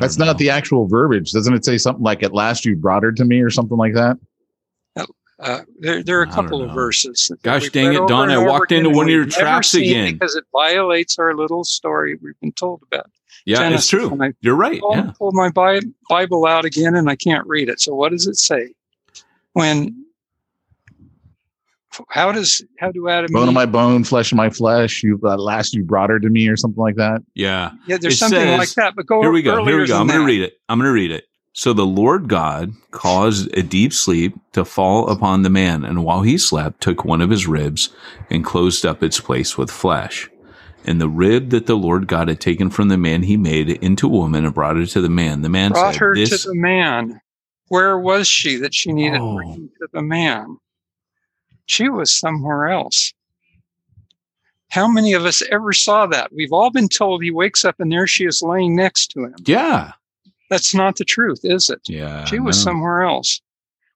That's 0.00 0.16
know. 0.18 0.26
not 0.26 0.38
the 0.38 0.50
actual 0.50 0.86
verbiage. 0.86 1.32
Doesn't 1.32 1.52
it 1.52 1.64
say 1.64 1.76
something 1.76 2.02
like, 2.04 2.22
at 2.22 2.32
last 2.32 2.64
you 2.64 2.76
brought 2.76 3.02
her 3.02 3.12
to 3.12 3.24
me 3.24 3.40
or 3.40 3.50
something 3.50 3.76
like 3.76 3.94
that? 3.94 4.16
Uh, 5.40 5.62
there, 5.78 6.02
there 6.02 6.20
are 6.20 6.24
a 6.24 6.28
I 6.30 6.34
couple 6.34 6.62
of 6.62 6.70
verses. 6.74 7.30
Gosh 7.42 7.70
dang 7.70 7.94
it, 7.94 7.96
over 7.96 8.06
Don, 8.08 8.30
I 8.30 8.36
walked 8.36 8.72
into 8.72 8.90
one 8.90 9.06
of 9.06 9.10
your 9.10 9.24
we've 9.24 9.32
traps 9.32 9.72
again. 9.74 10.12
because 10.12 10.36
it 10.36 10.44
violates 10.52 11.18
our 11.18 11.34
little 11.34 11.64
story 11.64 12.18
we've 12.20 12.38
been 12.42 12.52
told 12.52 12.82
about. 12.92 13.06
Yeah, 13.46 13.56
Genesis, 13.56 13.80
it's 13.84 13.88
true. 13.90 14.18
I 14.22 14.32
You're 14.42 14.54
right. 14.54 14.78
pull, 14.80 14.94
Yeah. 14.94 15.12
pull 15.18 15.32
my 15.32 15.48
Bible 16.10 16.44
out 16.46 16.66
again 16.66 16.94
and 16.94 17.08
I 17.08 17.16
can't 17.16 17.46
read 17.46 17.70
it. 17.70 17.80
So 17.80 17.94
what 17.94 18.10
does 18.12 18.26
it 18.26 18.36
say? 18.36 18.74
When 19.54 20.04
how 22.08 22.32
does 22.32 22.62
how 22.78 22.90
do 22.90 23.08
Adam 23.08 23.32
Bone 23.32 23.48
of 23.48 23.54
my 23.54 23.66
bone, 23.66 24.04
flesh 24.04 24.32
of 24.32 24.36
my 24.36 24.50
flesh. 24.50 25.02
You, 25.02 25.20
at 25.28 25.40
last 25.40 25.74
you 25.74 25.84
brought 25.84 26.10
her 26.10 26.18
to 26.20 26.28
me 26.28 26.48
or 26.48 26.56
something 26.56 26.80
like 26.82 26.96
that. 26.96 27.22
Yeah. 27.34 27.72
yeah 27.86 27.98
there's 28.00 28.14
it 28.14 28.18
something 28.18 28.38
says- 28.40 28.58
like 28.58 28.74
that 28.74 28.94
but 28.96 29.06
go 29.06 29.20
Here 29.22 29.30
we 29.32 29.42
go. 29.42 29.64
Here 29.64 29.80
we 29.80 29.86
go. 29.86 29.98
I'm 29.98 30.06
going 30.06 30.20
to 30.20 30.26
read 30.26 30.42
it. 30.42 30.54
I'm 30.68 30.78
going 30.78 30.88
to 30.88 30.92
read 30.92 31.10
it. 31.10 31.24
So 31.52 31.72
the 31.72 31.84
Lord 31.84 32.28
God 32.28 32.72
caused 32.92 33.52
a 33.58 33.62
deep 33.62 33.92
sleep 33.92 34.34
to 34.52 34.64
fall 34.64 35.10
upon 35.10 35.42
the 35.42 35.50
man, 35.50 35.84
and 35.84 36.04
while 36.04 36.22
he 36.22 36.38
slept, 36.38 36.80
took 36.80 37.04
one 37.04 37.20
of 37.20 37.28
his 37.30 37.46
ribs 37.48 37.90
and 38.30 38.44
closed 38.44 38.86
up 38.86 39.02
its 39.02 39.18
place 39.18 39.58
with 39.58 39.68
flesh. 39.70 40.30
And 40.84 41.00
the 41.00 41.08
rib 41.08 41.50
that 41.50 41.66
the 41.66 41.74
Lord 41.76 42.06
God 42.06 42.28
had 42.28 42.40
taken 42.40 42.70
from 42.70 42.86
the 42.88 42.96
man, 42.96 43.24
he 43.24 43.36
made 43.36 43.68
into 43.68 44.06
a 44.06 44.10
woman 44.10 44.44
and 44.44 44.54
brought 44.54 44.76
it 44.76 44.86
to 44.90 45.00
the 45.00 45.08
man. 45.10 45.42
The 45.42 45.48
man 45.48 45.72
brought 45.72 45.94
said, 45.94 46.00
her 46.00 46.14
"This 46.14 46.42
to 46.44 46.48
the 46.50 46.54
man 46.54 47.20
where 47.66 47.98
was 47.98 48.28
she 48.28 48.56
that 48.56 48.72
she 48.72 48.92
needed 48.92 49.20
Oh. 49.20 49.40
to 49.56 49.88
the 49.92 50.02
man 50.02 50.56
she 51.70 51.88
was 51.88 52.12
somewhere 52.12 52.68
else 52.68 53.12
how 54.70 54.86
many 54.86 55.12
of 55.12 55.24
us 55.24 55.42
ever 55.50 55.72
saw 55.72 56.06
that 56.06 56.32
we've 56.32 56.52
all 56.52 56.70
been 56.70 56.88
told 56.88 57.22
he 57.22 57.30
wakes 57.30 57.64
up 57.64 57.76
and 57.78 57.90
there 57.92 58.06
she 58.06 58.24
is 58.24 58.42
laying 58.42 58.74
next 58.76 59.08
to 59.08 59.24
him 59.24 59.34
yeah, 59.44 59.92
that's 60.48 60.74
not 60.74 60.96
the 60.96 61.04
truth 61.04 61.40
is 61.44 61.70
it 61.70 61.80
yeah." 61.86 62.24
She 62.24 62.38
was 62.40 62.56
no. 62.58 62.70
somewhere 62.70 63.02
else. 63.02 63.40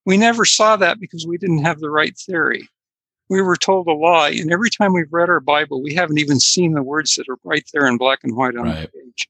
We 0.07 0.17
never 0.17 0.45
saw 0.45 0.77
that 0.77 1.01
because 1.01 1.27
we 1.27 1.39
didn't 1.39 1.65
have 1.65 1.81
the 1.81 1.91
right 1.91 2.15
theory. 2.17 2.69
We 3.31 3.41
were 3.41 3.57
told 3.57 3.87
a 3.89 3.93
lie, 3.93 4.31
and 4.39 4.53
every 4.53 4.69
time 4.69 4.93
we've 4.93 5.11
read 5.11 5.31
our 5.31 5.41
Bible, 5.41 5.83
we 5.83 5.95
haven't 5.95 6.19
even 6.19 6.39
seen 6.39 6.75
the 6.75 6.83
words 6.83 7.15
that 7.15 7.27
are 7.31 7.39
right 7.43 7.65
there 7.73 7.87
in 7.87 7.97
black 7.97 8.19
and 8.23 8.37
white 8.37 8.55
on 8.55 8.65
Right. 8.67 8.83
the 8.93 8.99
page. 8.99 9.29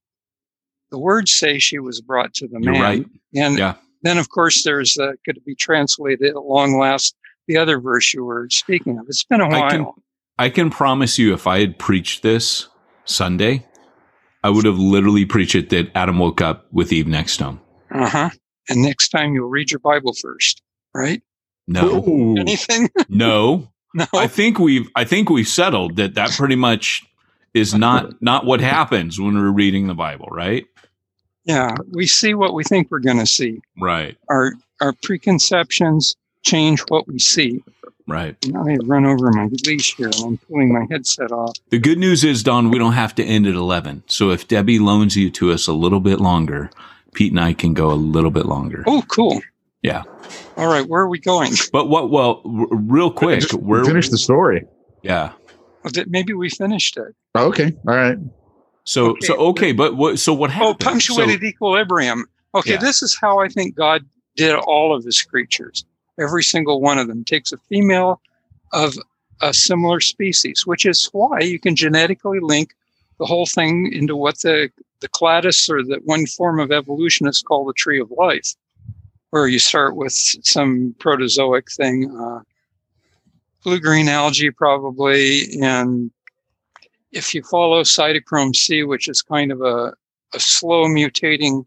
The 0.90 0.98
words 0.98 1.32
say 1.32 1.60
she 1.60 1.78
was 1.78 2.00
brought 2.00 2.34
to 2.34 2.48
the 2.48 2.58
You're 2.60 2.72
man, 2.72 2.82
right. 2.82 3.06
and 3.36 3.56
Yeah. 3.56 3.74
then 4.02 4.18
of 4.18 4.28
course 4.30 4.64
there's 4.64 4.98
uh, 4.98 5.12
could 5.24 5.36
to 5.36 5.40
be 5.42 5.54
translated 5.54 6.28
at 6.30 6.42
long 6.42 6.76
last 6.76 7.14
the 7.46 7.56
other 7.56 7.80
verse 7.80 8.12
you 8.14 8.24
were 8.24 8.48
speaking 8.50 8.98
of. 8.98 9.06
It's 9.08 9.24
been 9.24 9.40
a 9.40 9.48
while. 9.48 9.62
I 9.62 9.70
can, 9.70 9.86
I 10.38 10.50
can 10.50 10.70
promise 10.70 11.18
you, 11.18 11.34
if 11.34 11.46
I 11.46 11.60
had 11.60 11.78
preached 11.78 12.22
this 12.22 12.68
Sunday, 13.04 13.66
I 14.42 14.50
would 14.50 14.64
have 14.64 14.78
literally 14.78 15.24
preached 15.24 15.54
it 15.54 15.70
that 15.70 15.90
Adam 15.94 16.18
woke 16.18 16.40
up 16.40 16.66
with 16.72 16.92
Eve 16.92 17.06
next 17.06 17.38
to 17.38 17.44
him. 17.44 17.60
Uh 17.90 18.08
huh. 18.08 18.30
And 18.68 18.82
next 18.82 19.10
time 19.10 19.34
you'll 19.34 19.48
read 19.48 19.70
your 19.70 19.80
Bible 19.80 20.14
first, 20.20 20.62
right? 20.94 21.22
No, 21.66 22.04
Ooh. 22.06 22.36
Anything? 22.38 22.90
no. 23.08 23.68
no. 23.94 24.06
I 24.14 24.26
think 24.26 24.58
we've 24.58 24.88
I 24.96 25.04
think 25.04 25.30
we've 25.30 25.48
settled 25.48 25.96
that 25.96 26.14
that 26.14 26.30
pretty 26.32 26.56
much 26.56 27.02
is 27.52 27.74
not 27.74 28.20
not 28.20 28.44
what 28.44 28.60
happens 28.60 29.20
when 29.20 29.34
we're 29.34 29.50
reading 29.50 29.86
the 29.86 29.94
Bible, 29.94 30.28
right? 30.30 30.66
yeah, 31.44 31.74
we 31.92 32.06
see 32.06 32.34
what 32.34 32.54
we 32.54 32.64
think 32.64 32.90
we're 32.90 33.00
going 33.00 33.18
to 33.18 33.26
see. 33.26 33.60
Right, 33.80 34.16
our 34.28 34.52
our 34.80 34.94
preconceptions 35.02 36.16
change 36.44 36.80
what 36.88 37.06
we 37.08 37.18
see. 37.18 37.62
right. 38.06 38.36
Now 38.46 38.64
I 38.66 38.76
run 38.84 39.04
over 39.06 39.30
my 39.32 39.48
leash 39.66 39.96
here 39.96 40.06
and 40.06 40.14
I'm 40.24 40.38
pulling 40.38 40.72
my 40.72 40.86
headset 40.90 41.32
off. 41.32 41.56
The 41.70 41.78
good 41.78 41.98
news 41.98 42.22
is, 42.24 42.42
Don, 42.42 42.70
we 42.70 42.78
don't 42.78 42.92
have 42.92 43.14
to 43.16 43.24
end 43.24 43.46
at 43.46 43.54
eleven. 43.54 44.02
So 44.06 44.30
if 44.30 44.46
Debbie 44.46 44.78
loans 44.78 45.16
you 45.16 45.30
to 45.32 45.52
us 45.52 45.66
a 45.66 45.72
little 45.72 46.00
bit 46.00 46.20
longer, 46.20 46.70
Pete 47.14 47.32
and 47.32 47.40
I 47.40 47.52
can 47.54 47.74
go 47.74 47.90
a 47.90 47.94
little 47.94 48.30
bit 48.30 48.46
longer. 48.46 48.84
Oh, 48.86 49.02
cool. 49.08 49.40
Yeah. 49.82 50.02
All 50.56 50.66
right, 50.68 50.86
where 50.88 51.02
are 51.02 51.08
we 51.08 51.18
going? 51.18 51.52
But 51.72 51.88
what? 51.88 52.10
Well, 52.10 52.40
r- 52.44 52.66
real 52.72 53.10
quick, 53.10 53.52
we're 53.52 53.84
finish 53.84 54.08
the 54.08 54.18
story. 54.18 54.66
yeah. 55.02 55.32
Well, 55.82 55.90
th- 55.90 56.06
Maybe 56.08 56.32
we 56.32 56.48
finished 56.48 56.96
it. 56.96 57.14
Oh, 57.34 57.48
okay. 57.48 57.74
All 57.86 57.94
right. 57.94 58.16
So 58.84 59.10
Okay. 59.10 59.26
so 59.26 59.34
okay, 59.50 59.72
but 59.72 59.96
what? 59.96 60.18
So 60.18 60.32
what 60.32 60.50
oh, 60.50 60.52
happened? 60.52 60.76
Oh, 60.80 60.84
punctuated 60.84 61.40
So- 61.40 61.46
equilibrium. 61.46 62.24
Okay, 62.54 62.72
Yeah. 62.72 62.76
this 62.78 63.02
is 63.02 63.16
how 63.20 63.40
I 63.40 63.48
think 63.48 63.74
God 63.74 64.04
did 64.36 64.54
all 64.54 64.94
of 64.96 65.04
his 65.04 65.20
creatures. 65.22 65.84
Every 66.18 66.42
single 66.42 66.80
one 66.80 66.98
of 66.98 67.08
them. 67.08 67.24
Takes 67.24 67.52
a 67.52 67.58
female 67.58 68.20
of 68.72 68.94
a 69.42 69.52
similar 69.52 70.00
species, 70.00 70.66
which 70.66 70.86
is 70.86 71.08
why 71.12 71.40
you 71.40 71.58
can 71.58 71.76
genetically 71.76 72.40
link 72.40 72.74
the 73.18 73.26
whole 73.26 73.46
thing 73.46 73.92
into 73.92 74.16
what 74.16 74.38
the, 74.40 74.70
the 75.00 75.08
cladists 75.08 75.68
or 75.68 75.82
the 75.82 76.00
one 76.04 76.26
form 76.26 76.58
of 76.60 76.72
evolution 76.72 77.26
is 77.26 77.42
called 77.42 77.68
the 77.68 77.72
tree 77.74 78.00
of 78.00 78.10
life, 78.12 78.54
where 79.30 79.46
you 79.46 79.58
start 79.58 79.96
with 79.96 80.12
some 80.12 80.94
protozoic 80.98 81.72
thing, 81.72 82.10
uh, 82.16 82.40
blue 83.62 83.80
green 83.80 84.08
algae 84.08 84.50
probably, 84.50 85.60
and 85.60 86.10
if 87.12 87.34
you 87.34 87.42
follow 87.42 87.82
cytochrome 87.82 88.54
C, 88.54 88.82
which 88.82 89.08
is 89.08 89.22
kind 89.22 89.52
of 89.52 89.62
a, 89.62 89.94
a 90.34 90.40
slow 90.40 90.86
mutating 90.86 91.64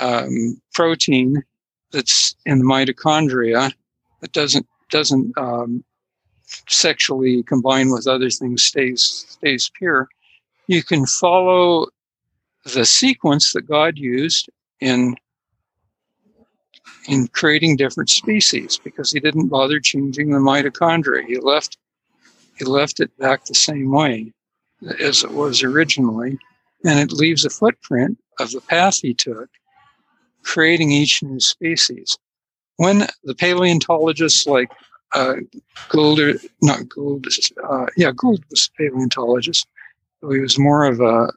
um, 0.00 0.60
protein 0.74 1.42
that's 1.92 2.34
in 2.46 2.58
the 2.58 2.64
mitochondria 2.64 3.72
that 4.20 4.32
doesn't 4.32 4.66
doesn't 4.90 5.36
um, 5.38 5.84
sexually 6.68 7.42
combine 7.44 7.90
with 7.90 8.06
other 8.06 8.30
things 8.30 8.62
stays 8.62 9.24
stays 9.28 9.70
pure. 9.74 10.08
You 10.66 10.82
can 10.82 11.06
follow 11.06 11.86
the 12.64 12.84
sequence 12.84 13.52
that 13.52 13.68
God 13.68 13.98
used 13.98 14.50
in 14.80 15.16
in 17.08 17.28
creating 17.28 17.76
different 17.76 18.10
species 18.10 18.78
because 18.82 19.10
he 19.10 19.20
didn't 19.20 19.48
bother 19.48 19.80
changing 19.80 20.30
the 20.30 20.38
mitochondria. 20.38 21.24
He 21.26 21.38
left 21.38 21.78
he 22.56 22.64
left 22.64 23.00
it 23.00 23.16
back 23.18 23.44
the 23.44 23.54
same 23.54 23.90
way 23.90 24.32
as 25.00 25.24
it 25.24 25.30
was 25.30 25.62
originally, 25.62 26.38
and 26.84 26.98
it 26.98 27.12
leaves 27.12 27.44
a 27.44 27.50
footprint 27.50 28.18
of 28.38 28.50
the 28.50 28.60
path 28.60 29.00
he 29.00 29.14
took 29.14 29.48
creating 30.42 30.90
each 30.92 31.22
new 31.22 31.40
species. 31.40 32.18
When 32.76 33.06
the 33.24 33.34
paleontologists 33.34 34.46
like 34.46 34.70
uh, 35.14 35.34
Gould, 35.88 36.20
not 36.62 36.88
Gould, 36.88 37.26
uh, 37.68 37.86
yeah, 37.96 38.12
Gould 38.12 38.44
was 38.50 38.70
a 38.72 38.82
paleontologist. 38.82 39.66
He 40.20 40.40
was 40.40 40.58
more 40.58 40.84
of 40.84 41.00
a, 41.00 41.32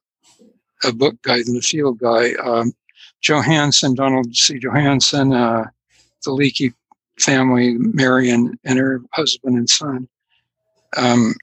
a 0.83 0.93
book 0.93 1.21
guy 1.21 1.41
than 1.43 1.57
a 1.57 1.61
field 1.61 1.99
guy. 1.99 2.33
Um, 2.35 2.73
Johanson, 3.21 3.95
Donald 3.95 4.35
C. 4.35 4.59
Johanson, 4.59 5.33
uh, 5.33 5.65
the 6.23 6.31
Leakey 6.31 6.73
family, 7.19 7.73
Marion 7.77 8.57
and 8.63 8.79
her 8.79 9.01
husband 9.13 9.57
and 9.57 9.69
son. 9.69 10.07
Um, 10.97 11.33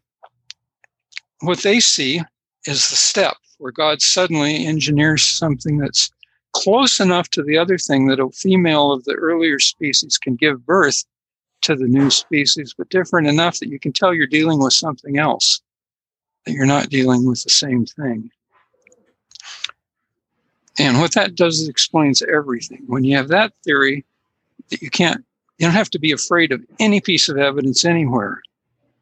what 1.40 1.58
they 1.60 1.80
see 1.80 2.20
is 2.66 2.88
the 2.88 2.96
step 2.96 3.36
where 3.58 3.72
God 3.72 4.02
suddenly 4.02 4.66
engineers 4.66 5.22
something 5.22 5.78
that's 5.78 6.10
close 6.52 7.00
enough 7.00 7.28
to 7.30 7.42
the 7.42 7.56
other 7.56 7.78
thing 7.78 8.06
that 8.06 8.20
a 8.20 8.30
female 8.30 8.92
of 8.92 9.04
the 9.04 9.14
earlier 9.14 9.58
species 9.58 10.18
can 10.18 10.36
give 10.36 10.66
birth 10.66 11.04
to 11.62 11.76
the 11.76 11.86
new 11.86 12.10
species, 12.10 12.74
but 12.76 12.88
different 12.88 13.28
enough 13.28 13.58
that 13.58 13.68
you 13.68 13.78
can 13.78 13.92
tell 13.92 14.14
you're 14.14 14.26
dealing 14.26 14.60
with 14.60 14.72
something 14.72 15.18
else, 15.18 15.60
that 16.46 16.52
you're 16.52 16.66
not 16.66 16.88
dealing 16.88 17.26
with 17.26 17.42
the 17.42 17.50
same 17.50 17.84
thing. 17.86 18.30
And 20.78 20.98
what 20.98 21.14
that 21.14 21.34
does 21.34 21.60
is 21.60 21.68
explains 21.68 22.22
everything. 22.22 22.82
When 22.86 23.04
you 23.04 23.16
have 23.16 23.28
that 23.28 23.52
theory, 23.64 24.04
that 24.70 24.80
you 24.80 24.88
can't, 24.88 25.24
you 25.58 25.66
don't 25.66 25.74
have 25.74 25.90
to 25.90 25.98
be 25.98 26.12
afraid 26.12 26.52
of 26.52 26.64
any 26.78 27.00
piece 27.00 27.28
of 27.28 27.36
evidence 27.36 27.84
anywhere. 27.84 28.40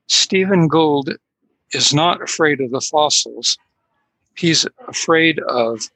Stephen 0.09 0.67
Gould 0.67 1.15
is 1.73 1.95
not 1.95 2.21
afraid 2.21 2.61
of 2.61 2.73
the 2.73 2.81
fossils. 2.81 3.57
He's 4.37 4.67
afraid 4.89 5.39
of 5.41 5.89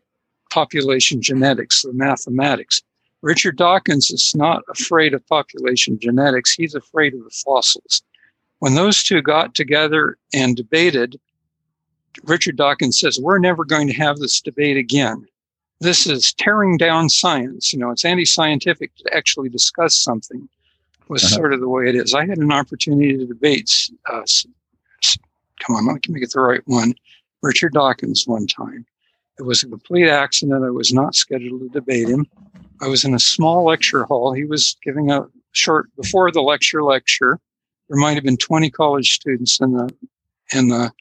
population 0.52 1.22
genetics, 1.22 1.82
the 1.82 1.92
mathematics. 1.94 2.82
Richard 3.22 3.56
Dawkins 3.56 4.10
is 4.10 4.34
not 4.34 4.62
afraid 4.68 5.14
of 5.14 5.26
population 5.26 5.98
genetics. 5.98 6.52
He's 6.52 6.74
afraid 6.74 7.14
of 7.14 7.24
the 7.24 7.30
fossils. 7.44 8.02
When 8.58 8.74
those 8.74 9.02
two 9.02 9.22
got 9.22 9.54
together 9.54 10.18
and 10.34 10.56
debated, 10.56 11.18
Richard 12.24 12.56
Dawkins 12.56 13.00
says, 13.00 13.18
We're 13.18 13.38
never 13.38 13.64
going 13.64 13.88
to 13.88 13.94
have 13.94 14.18
this 14.18 14.40
debate 14.40 14.76
again. 14.76 15.26
This 15.80 16.06
is 16.06 16.34
tearing 16.34 16.76
down 16.76 17.08
science. 17.08 17.72
You 17.72 17.78
know, 17.78 17.90
it's 17.90 18.04
anti 18.04 18.24
scientific 18.24 18.94
to 18.96 19.14
actually 19.14 19.48
discuss 19.48 19.96
something, 19.96 20.48
was 21.08 21.24
uh-huh. 21.24 21.36
sort 21.36 21.54
of 21.54 21.60
the 21.60 21.68
way 21.68 21.88
it 21.88 21.94
is. 21.94 22.12
I 22.12 22.26
had 22.26 22.38
an 22.38 22.52
opportunity 22.52 23.16
to 23.16 23.26
debate, 23.26 23.72
uh, 24.10 24.22
come 25.60 25.76
on, 25.76 25.86
let 25.86 26.08
me 26.08 26.20
get 26.20 26.32
the 26.32 26.40
right 26.40 26.62
one, 26.66 26.92
Richard 27.40 27.72
Dawkins 27.72 28.26
one 28.26 28.46
time. 28.46 28.84
It 29.42 29.46
was 29.46 29.64
a 29.64 29.68
complete 29.68 30.08
accident. 30.08 30.64
I 30.64 30.70
was 30.70 30.92
not 30.92 31.16
scheduled 31.16 31.62
to 31.62 31.68
debate 31.68 32.08
him. 32.08 32.28
I 32.80 32.86
was 32.86 33.04
in 33.04 33.12
a 33.12 33.18
small 33.18 33.64
lecture 33.64 34.04
hall. 34.04 34.32
He 34.32 34.44
was 34.44 34.76
giving 34.84 35.10
a 35.10 35.26
short 35.50 35.88
before 35.96 36.30
the 36.30 36.40
lecture 36.40 36.84
lecture. 36.84 37.40
There 37.88 37.98
might 37.98 38.14
have 38.14 38.22
been 38.22 38.36
20 38.36 38.70
college 38.70 39.14
students 39.14 39.60
in 39.60 39.72
the 39.72 39.92
in 40.54 40.68
the 40.68 40.92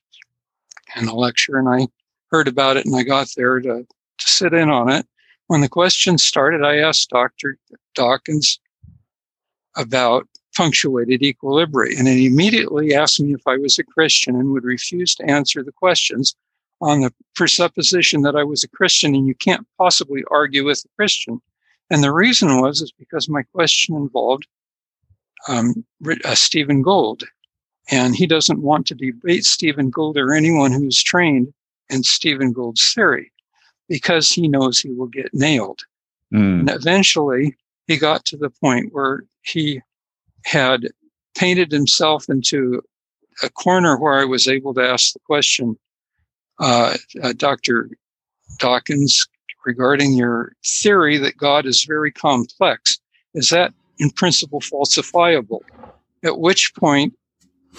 in 0.95 1.05
the 1.05 1.13
lecture, 1.13 1.57
and 1.59 1.69
I 1.69 1.87
heard 2.31 2.47
about 2.47 2.77
it 2.77 2.87
and 2.87 2.95
I 2.95 3.03
got 3.03 3.27
there 3.37 3.59
to, 3.59 3.85
to 3.85 4.27
sit 4.27 4.53
in 4.53 4.71
on 4.71 4.89
it. 4.89 5.05
When 5.45 5.61
the 5.61 5.69
questions 5.69 6.23
started, 6.23 6.63
I 6.63 6.77
asked 6.77 7.11
Dr. 7.11 7.59
Dawkins 7.93 8.59
about 9.77 10.27
punctuated 10.57 11.21
equilibria, 11.21 11.95
and 11.95 12.07
he 12.07 12.25
immediately 12.25 12.95
asked 12.95 13.19
me 13.19 13.35
if 13.35 13.45
I 13.45 13.57
was 13.57 13.77
a 13.77 13.83
Christian 13.83 14.35
and 14.35 14.51
would 14.51 14.63
refuse 14.63 15.13
to 15.15 15.29
answer 15.29 15.61
the 15.61 15.71
questions 15.71 16.35
on 16.81 17.01
the 17.01 17.13
presupposition 17.35 18.23
that 18.23 18.35
I 18.35 18.43
was 18.43 18.63
a 18.63 18.69
Christian 18.69 19.15
and 19.15 19.27
you 19.27 19.35
can't 19.35 19.67
possibly 19.77 20.23
argue 20.31 20.65
with 20.65 20.83
a 20.83 20.95
Christian. 20.95 21.39
And 21.89 22.03
the 22.03 22.11
reason 22.11 22.61
was 22.61 22.81
is 22.81 22.91
because 22.91 23.29
my 23.29 23.43
question 23.53 23.95
involved 23.95 24.47
um, 25.47 25.85
uh, 26.25 26.35
Stephen 26.35 26.81
Gold, 26.81 27.23
and 27.89 28.15
he 28.15 28.27
doesn't 28.27 28.61
want 28.61 28.87
to 28.87 28.95
debate 28.95 29.45
Stephen 29.45 29.89
Gold 29.89 30.17
or 30.17 30.33
anyone 30.33 30.71
who's 30.71 31.01
trained 31.01 31.53
in 31.89 32.03
Stephen 32.03 32.53
Gold's 32.53 32.93
theory 32.93 33.31
because 33.89 34.31
he 34.31 34.47
knows 34.47 34.79
he 34.79 34.91
will 34.91 35.07
get 35.07 35.33
nailed. 35.33 35.81
Mm. 36.33 36.61
And 36.61 36.69
eventually, 36.69 37.57
he 37.87 37.97
got 37.97 38.23
to 38.25 38.37
the 38.37 38.49
point 38.49 38.93
where 38.93 39.23
he 39.41 39.81
had 40.45 40.87
painted 41.35 41.71
himself 41.71 42.29
into 42.29 42.81
a 43.43 43.49
corner 43.49 43.97
where 43.97 44.19
I 44.19 44.25
was 44.25 44.47
able 44.47 44.73
to 44.75 44.81
ask 44.81 45.13
the 45.13 45.19
question 45.19 45.77
uh, 46.61 46.95
uh, 47.21 47.33
Dr. 47.33 47.89
Dawkins 48.59 49.27
regarding 49.65 50.13
your 50.13 50.53
theory 50.65 51.17
that 51.17 51.37
God 51.37 51.65
is 51.65 51.83
very 51.83 52.11
complex. 52.11 52.99
Is 53.33 53.49
that 53.49 53.73
in 53.97 54.11
principle 54.11 54.61
falsifiable? 54.61 55.61
At 56.23 56.39
which 56.39 56.73
point, 56.75 57.13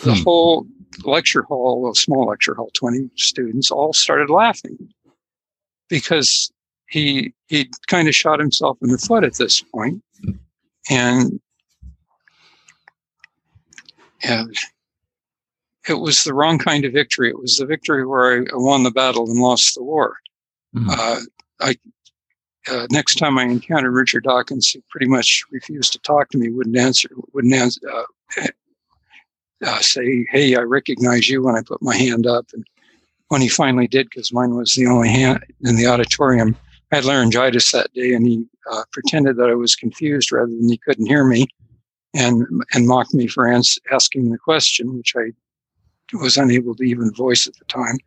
the 0.05 0.14
hmm. 0.14 0.22
whole 0.22 0.66
lecture 1.05 1.43
hall, 1.43 1.91
a 1.91 1.95
small 1.95 2.26
lecture 2.26 2.55
hall, 2.55 2.70
20 2.74 3.09
students, 3.16 3.70
all 3.70 3.93
started 3.93 4.30
laughing 4.30 4.76
because 5.89 6.51
he 6.89 7.33
he 7.47 7.70
kind 7.87 8.09
of 8.09 8.14
shot 8.14 8.41
himself 8.41 8.78
in 8.83 8.91
the 8.91 8.99
foot 8.99 9.24
at 9.24 9.35
this 9.35 9.62
point. 9.62 10.03
And 10.91 11.41
yeah, 14.24 14.45
it 15.89 15.95
was 15.95 16.24
the 16.24 16.35
wrong 16.35 16.59
kind 16.59 16.85
of 16.85 16.93
victory. 16.93 17.28
It 17.28 17.39
was 17.39 17.57
the 17.57 17.66
victory 17.66 18.07
where 18.07 18.41
I 18.41 18.45
won 18.53 18.83
the 18.83 18.91
battle 18.91 19.28
and 19.28 19.41
lost 19.41 19.74
the 19.74 19.83
war. 19.83 20.16
Mm-hmm. 20.74 20.91
Uh, 20.91 21.20
I 21.61 21.76
uh, 22.70 22.87
next 22.91 23.16
time 23.16 23.39
I 23.39 23.45
encountered 23.45 23.91
Richard 23.91 24.24
Dawkins, 24.24 24.68
he 24.68 24.83
pretty 24.89 25.07
much 25.07 25.43
refused 25.51 25.93
to 25.93 25.99
talk 26.01 26.30
to 26.30 26.39
me. 26.39 26.51
Wouldn't 26.51 26.76
answer. 26.76 27.09
Wouldn't 27.33 27.55
answer, 27.55 27.80
uh, 27.91 28.05
uh, 29.66 29.78
say, 29.80 30.24
"Hey, 30.30 30.55
I 30.55 30.61
recognize 30.61 31.28
you." 31.28 31.43
When 31.43 31.57
I 31.57 31.62
put 31.62 31.83
my 31.83 31.97
hand 31.97 32.26
up, 32.26 32.47
and 32.53 32.64
when 33.28 33.41
he 33.41 33.49
finally 33.49 33.89
did, 33.89 34.09
because 34.11 34.33
mine 34.33 34.55
was 34.55 34.74
the 34.74 34.87
only 34.87 35.09
hand 35.09 35.45
in 35.62 35.76
the 35.76 35.87
auditorium, 35.87 36.57
I 36.93 36.97
had 36.97 37.05
laryngitis 37.05 37.72
that 37.72 37.93
day, 37.95 38.14
and 38.14 38.26
he 38.26 38.45
uh, 38.70 38.85
pretended 38.93 39.37
that 39.39 39.51
I 39.51 39.55
was 39.55 39.74
confused 39.74 40.30
rather 40.30 40.53
than 40.53 40.68
he 40.68 40.78
couldn't 40.78 41.07
hear 41.07 41.24
me, 41.24 41.49
and 42.14 42.47
and 42.74 42.87
mocked 42.87 43.12
me 43.12 43.26
for 43.26 43.49
ans- 43.49 43.78
asking 43.91 44.30
the 44.30 44.39
question, 44.39 44.97
which 44.97 45.14
I 45.16 45.33
was 46.18 46.36
unable 46.36 46.74
to 46.76 46.82
even 46.82 47.12
voice 47.12 47.46
at 47.46 47.54
the 47.56 47.64
time. 47.66 47.98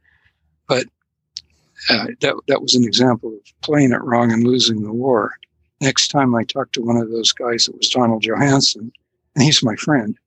But 0.67 0.85
uh, 1.89 2.07
that 2.21 2.35
that 2.47 2.61
was 2.61 2.75
an 2.75 2.83
example 2.83 3.29
of 3.29 3.61
playing 3.61 3.91
it 3.91 4.01
wrong 4.01 4.31
and 4.31 4.43
losing 4.43 4.83
the 4.83 4.93
war. 4.93 5.33
Next 5.81 6.07
time 6.07 6.33
I 6.35 6.43
talked 6.43 6.73
to 6.73 6.81
one 6.81 6.97
of 6.97 7.11
those 7.11 7.31
guys, 7.31 7.67
it 7.67 7.77
was 7.77 7.89
Donald 7.89 8.23
Johansen, 8.23 8.91
and 9.35 9.43
he's 9.43 9.63
my 9.63 9.75
friend. 9.75 10.17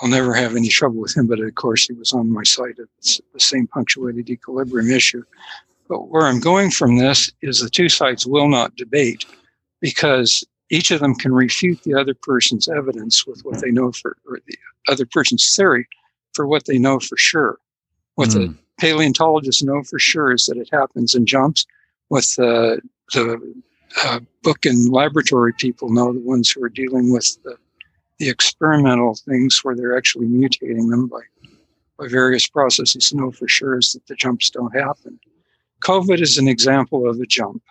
I'll 0.00 0.08
never 0.08 0.32
have 0.32 0.56
any 0.56 0.68
trouble 0.68 1.00
with 1.00 1.14
him, 1.14 1.26
but 1.26 1.40
of 1.40 1.54
course 1.54 1.86
he 1.86 1.92
was 1.92 2.12
on 2.12 2.32
my 2.32 2.42
side 2.42 2.78
at 2.80 2.88
the 3.02 3.40
same 3.40 3.66
punctuated 3.66 4.30
equilibrium 4.30 4.90
issue. 4.90 5.22
But 5.88 6.08
where 6.08 6.26
I'm 6.26 6.40
going 6.40 6.70
from 6.70 6.96
this 6.96 7.30
is 7.42 7.60
the 7.60 7.68
two 7.68 7.90
sides 7.90 8.26
will 8.26 8.48
not 8.48 8.76
debate 8.76 9.26
because 9.80 10.42
each 10.70 10.90
of 10.90 11.00
them 11.00 11.14
can 11.14 11.34
refute 11.34 11.82
the 11.82 11.94
other 11.94 12.14
person's 12.14 12.68
evidence 12.68 13.26
with 13.26 13.44
what 13.44 13.60
they 13.60 13.70
know 13.70 13.92
for 13.92 14.16
or 14.26 14.38
the 14.46 14.56
other 14.88 15.04
person's 15.04 15.54
theory 15.54 15.86
for 16.34 16.46
what 16.46 16.66
they 16.66 16.78
know 16.78 16.98
for 16.98 17.16
sure. 17.16 17.58
What 18.14 18.30
mm. 18.30 18.34
the 18.34 18.46
hmm. 18.46 18.52
paleontologists 18.78 19.62
know 19.62 19.82
for 19.82 19.98
sure 19.98 20.32
is 20.32 20.46
that 20.46 20.58
it 20.58 20.68
happens 20.72 21.14
in 21.14 21.26
jumps. 21.26 21.66
What 22.08 22.24
the, 22.36 22.80
the 23.12 23.54
uh, 24.04 24.20
book 24.42 24.64
and 24.64 24.92
laboratory 24.92 25.52
people 25.52 25.90
know, 25.90 26.12
the 26.12 26.20
ones 26.20 26.50
who 26.50 26.62
are 26.62 26.68
dealing 26.68 27.12
with 27.12 27.38
the, 27.44 27.56
the 28.18 28.28
experimental 28.28 29.14
things 29.14 29.60
where 29.62 29.74
they're 29.74 29.96
actually 29.96 30.26
mutating 30.26 30.90
them 30.90 31.08
by, 31.08 31.20
by 31.98 32.08
various 32.08 32.46
processes, 32.46 33.12
know 33.14 33.30
for 33.30 33.48
sure 33.48 33.78
is 33.78 33.92
that 33.92 34.06
the 34.06 34.14
jumps 34.14 34.50
don't 34.50 34.74
happen. 34.76 35.18
COVID 35.82 36.20
is 36.20 36.36
an 36.36 36.48
example 36.48 37.08
of 37.08 37.18
a 37.20 37.26
jump. 37.26 37.62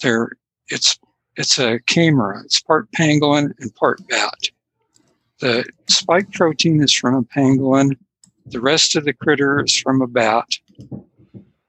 There, 0.00 0.30
it's 0.68 0.98
it's 1.36 1.58
a 1.58 1.78
camera. 1.80 2.42
It's 2.44 2.60
part 2.60 2.90
pangolin 2.92 3.52
and 3.58 3.74
part 3.74 4.06
bat. 4.08 4.38
The 5.42 5.68
spike 5.88 6.30
protein 6.30 6.80
is 6.80 6.94
from 6.94 7.16
a 7.16 7.24
pangolin. 7.24 7.98
The 8.46 8.60
rest 8.60 8.94
of 8.94 9.04
the 9.04 9.12
critter 9.12 9.64
is 9.64 9.76
from 9.76 10.00
a 10.00 10.06
bat. 10.06 10.46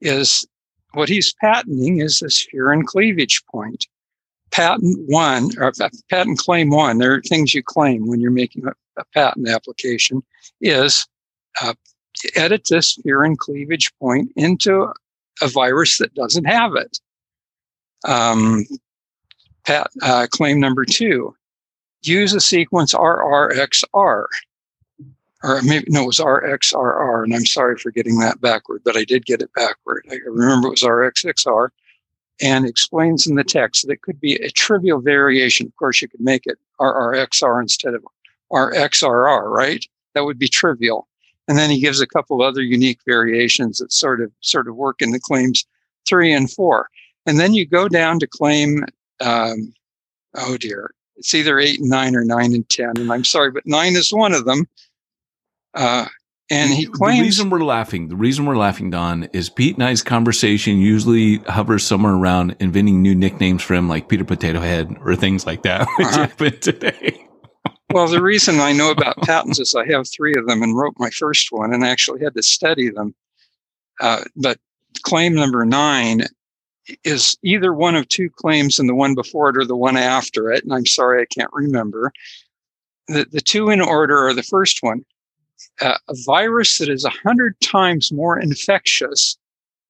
is 0.00 0.46
what 0.92 1.08
he's 1.08 1.34
patenting 1.40 2.00
is 2.00 2.20
this 2.20 2.46
furin 2.46 2.84
cleavage 2.84 3.44
point. 3.46 3.86
Patent 4.52 4.98
one, 5.08 5.50
or 5.58 5.72
uh, 5.80 5.88
patent 6.08 6.38
claim 6.38 6.70
one, 6.70 6.98
there 6.98 7.12
are 7.12 7.22
things 7.22 7.52
you 7.52 7.62
claim 7.62 8.06
when 8.06 8.20
you're 8.20 8.30
making 8.30 8.66
a, 8.66 8.72
a 8.98 9.04
patent 9.12 9.48
application, 9.48 10.22
is 10.60 11.06
uh, 11.60 11.74
edit 12.34 12.62
this 12.70 12.96
furin 12.98 13.36
cleavage 13.36 13.92
point 13.98 14.30
into 14.36 14.92
a 15.42 15.48
virus 15.48 15.98
that 15.98 16.14
doesn't 16.14 16.44
have 16.44 16.74
it. 16.74 16.98
Um, 18.06 18.64
pat, 19.66 19.90
uh, 20.02 20.26
claim 20.30 20.60
number 20.60 20.84
two, 20.84 21.34
use 22.02 22.32
a 22.32 22.40
sequence 22.40 22.94
RRXR. 22.94 24.26
Or 25.42 25.62
maybe, 25.62 25.84
no, 25.88 26.04
it 26.04 26.06
was 26.06 26.18
RXRR, 26.18 27.24
and 27.24 27.34
I'm 27.34 27.44
sorry 27.44 27.76
for 27.76 27.90
getting 27.90 28.18
that 28.18 28.40
backward, 28.40 28.82
but 28.84 28.96
I 28.96 29.04
did 29.04 29.26
get 29.26 29.42
it 29.42 29.52
backward. 29.54 30.04
I 30.10 30.16
remember 30.24 30.68
it 30.68 30.72
was 30.72 30.82
RXXR, 30.82 31.68
and 32.40 32.66
explains 32.66 33.26
in 33.26 33.36
the 33.36 33.44
text 33.44 33.86
that 33.86 33.92
it 33.92 34.02
could 34.02 34.20
be 34.20 34.34
a 34.36 34.50
trivial 34.50 35.00
variation. 35.00 35.66
Of 35.66 35.76
course, 35.76 36.00
you 36.00 36.08
could 36.08 36.20
make 36.20 36.46
it 36.46 36.58
RRXR 36.80 37.60
instead 37.60 37.94
of 37.94 38.04
RXRR, 38.50 39.44
right? 39.44 39.84
That 40.14 40.24
would 40.24 40.38
be 40.38 40.48
trivial. 40.48 41.06
And 41.48 41.56
then 41.56 41.70
he 41.70 41.80
gives 41.80 42.00
a 42.00 42.06
couple 42.06 42.42
other 42.42 42.62
unique 42.62 43.00
variations 43.06 43.78
that 43.78 43.92
sort 43.92 44.20
of 44.20 44.32
sort 44.40 44.68
of 44.68 44.74
work 44.76 45.00
in 45.00 45.12
the 45.12 45.20
claims 45.20 45.64
three 46.08 46.32
and 46.32 46.50
four. 46.50 46.88
And 47.26 47.38
then 47.40 47.54
you 47.54 47.66
go 47.66 47.88
down 47.88 48.18
to 48.20 48.26
claim, 48.26 48.84
um, 49.20 49.72
oh 50.34 50.56
dear, 50.56 50.90
it's 51.16 51.34
either 51.34 51.58
eight 51.58 51.80
and 51.80 51.88
nine 51.88 52.14
or 52.16 52.24
nine 52.24 52.52
and 52.54 52.68
ten. 52.68 52.92
And 52.96 53.12
I'm 53.12 53.24
sorry, 53.24 53.50
but 53.50 53.66
nine 53.66 53.94
is 53.96 54.12
one 54.12 54.32
of 54.34 54.44
them. 54.44 54.66
Uh, 55.74 56.06
and 56.48 56.70
he 56.72 56.84
the 56.86 56.92
claims 56.92 57.20
reason 57.20 57.50
we're 57.50 57.64
laughing, 57.64 58.08
the 58.08 58.16
reason 58.16 58.46
we're 58.46 58.56
laughing, 58.56 58.90
Don, 58.90 59.24
is 59.32 59.48
Pete 59.50 59.74
and 59.74 59.82
I's 59.84 60.02
conversation 60.02 60.78
usually 60.78 61.38
hovers 61.38 61.84
somewhere 61.84 62.14
around 62.14 62.54
inventing 62.60 63.02
new 63.02 63.14
nicknames 63.16 63.62
for 63.62 63.74
him, 63.74 63.88
like 63.88 64.08
Peter 64.08 64.24
Potato 64.24 64.60
Head 64.60 64.94
or 65.04 65.16
things 65.16 65.44
like 65.44 65.62
that, 65.62 65.88
which 65.98 66.06
Uh-huh. 66.06 66.18
happened 66.20 66.62
today. 66.62 67.25
Well, 67.92 68.08
the 68.08 68.22
reason 68.22 68.60
I 68.60 68.72
know 68.72 68.90
about 68.90 69.16
patents 69.22 69.60
is 69.60 69.74
I 69.74 69.86
have 69.86 70.06
three 70.08 70.34
of 70.36 70.46
them 70.46 70.62
and 70.62 70.76
wrote 70.76 70.94
my 70.98 71.10
first 71.10 71.52
one 71.52 71.72
and 71.72 71.84
actually 71.84 72.22
had 72.22 72.34
to 72.34 72.42
study 72.42 72.90
them. 72.90 73.14
Uh, 74.00 74.24
but 74.34 74.58
claim 75.02 75.34
number 75.34 75.64
nine 75.64 76.22
is 77.04 77.36
either 77.42 77.72
one 77.72 77.94
of 77.94 78.08
two 78.08 78.28
claims 78.28 78.78
and 78.78 78.88
the 78.88 78.94
one 78.94 79.14
before 79.14 79.50
it 79.50 79.56
or 79.56 79.64
the 79.64 79.76
one 79.76 79.96
after 79.96 80.50
it. 80.50 80.64
And 80.64 80.72
I'm 80.72 80.86
sorry, 80.86 81.22
I 81.22 81.26
can't 81.26 81.52
remember. 81.52 82.12
The, 83.08 83.26
the 83.30 83.40
two 83.40 83.70
in 83.70 83.80
order 83.80 84.26
are 84.26 84.34
the 84.34 84.42
first 84.42 84.82
one 84.82 85.04
uh, 85.80 85.96
a 86.08 86.14
virus 86.24 86.78
that 86.78 86.88
is 86.88 87.04
a 87.04 87.10
hundred 87.10 87.58
times 87.60 88.12
more 88.12 88.38
infectious 88.38 89.36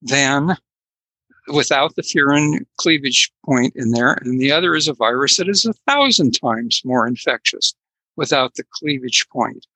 than 0.02 0.56
without 1.48 1.94
the 1.96 2.02
furin 2.02 2.64
cleavage 2.76 3.30
point 3.44 3.72
in 3.76 3.92
there. 3.92 4.14
And 4.22 4.40
the 4.40 4.52
other 4.52 4.74
is 4.74 4.88
a 4.88 4.94
virus 4.94 5.36
that 5.36 5.48
is 5.48 5.64
a 5.64 5.72
thousand 5.88 6.32
times 6.32 6.82
more 6.84 7.06
infectious 7.06 7.74
without 8.16 8.54
the 8.54 8.64
cleavage 8.72 9.28
point. 9.28 9.66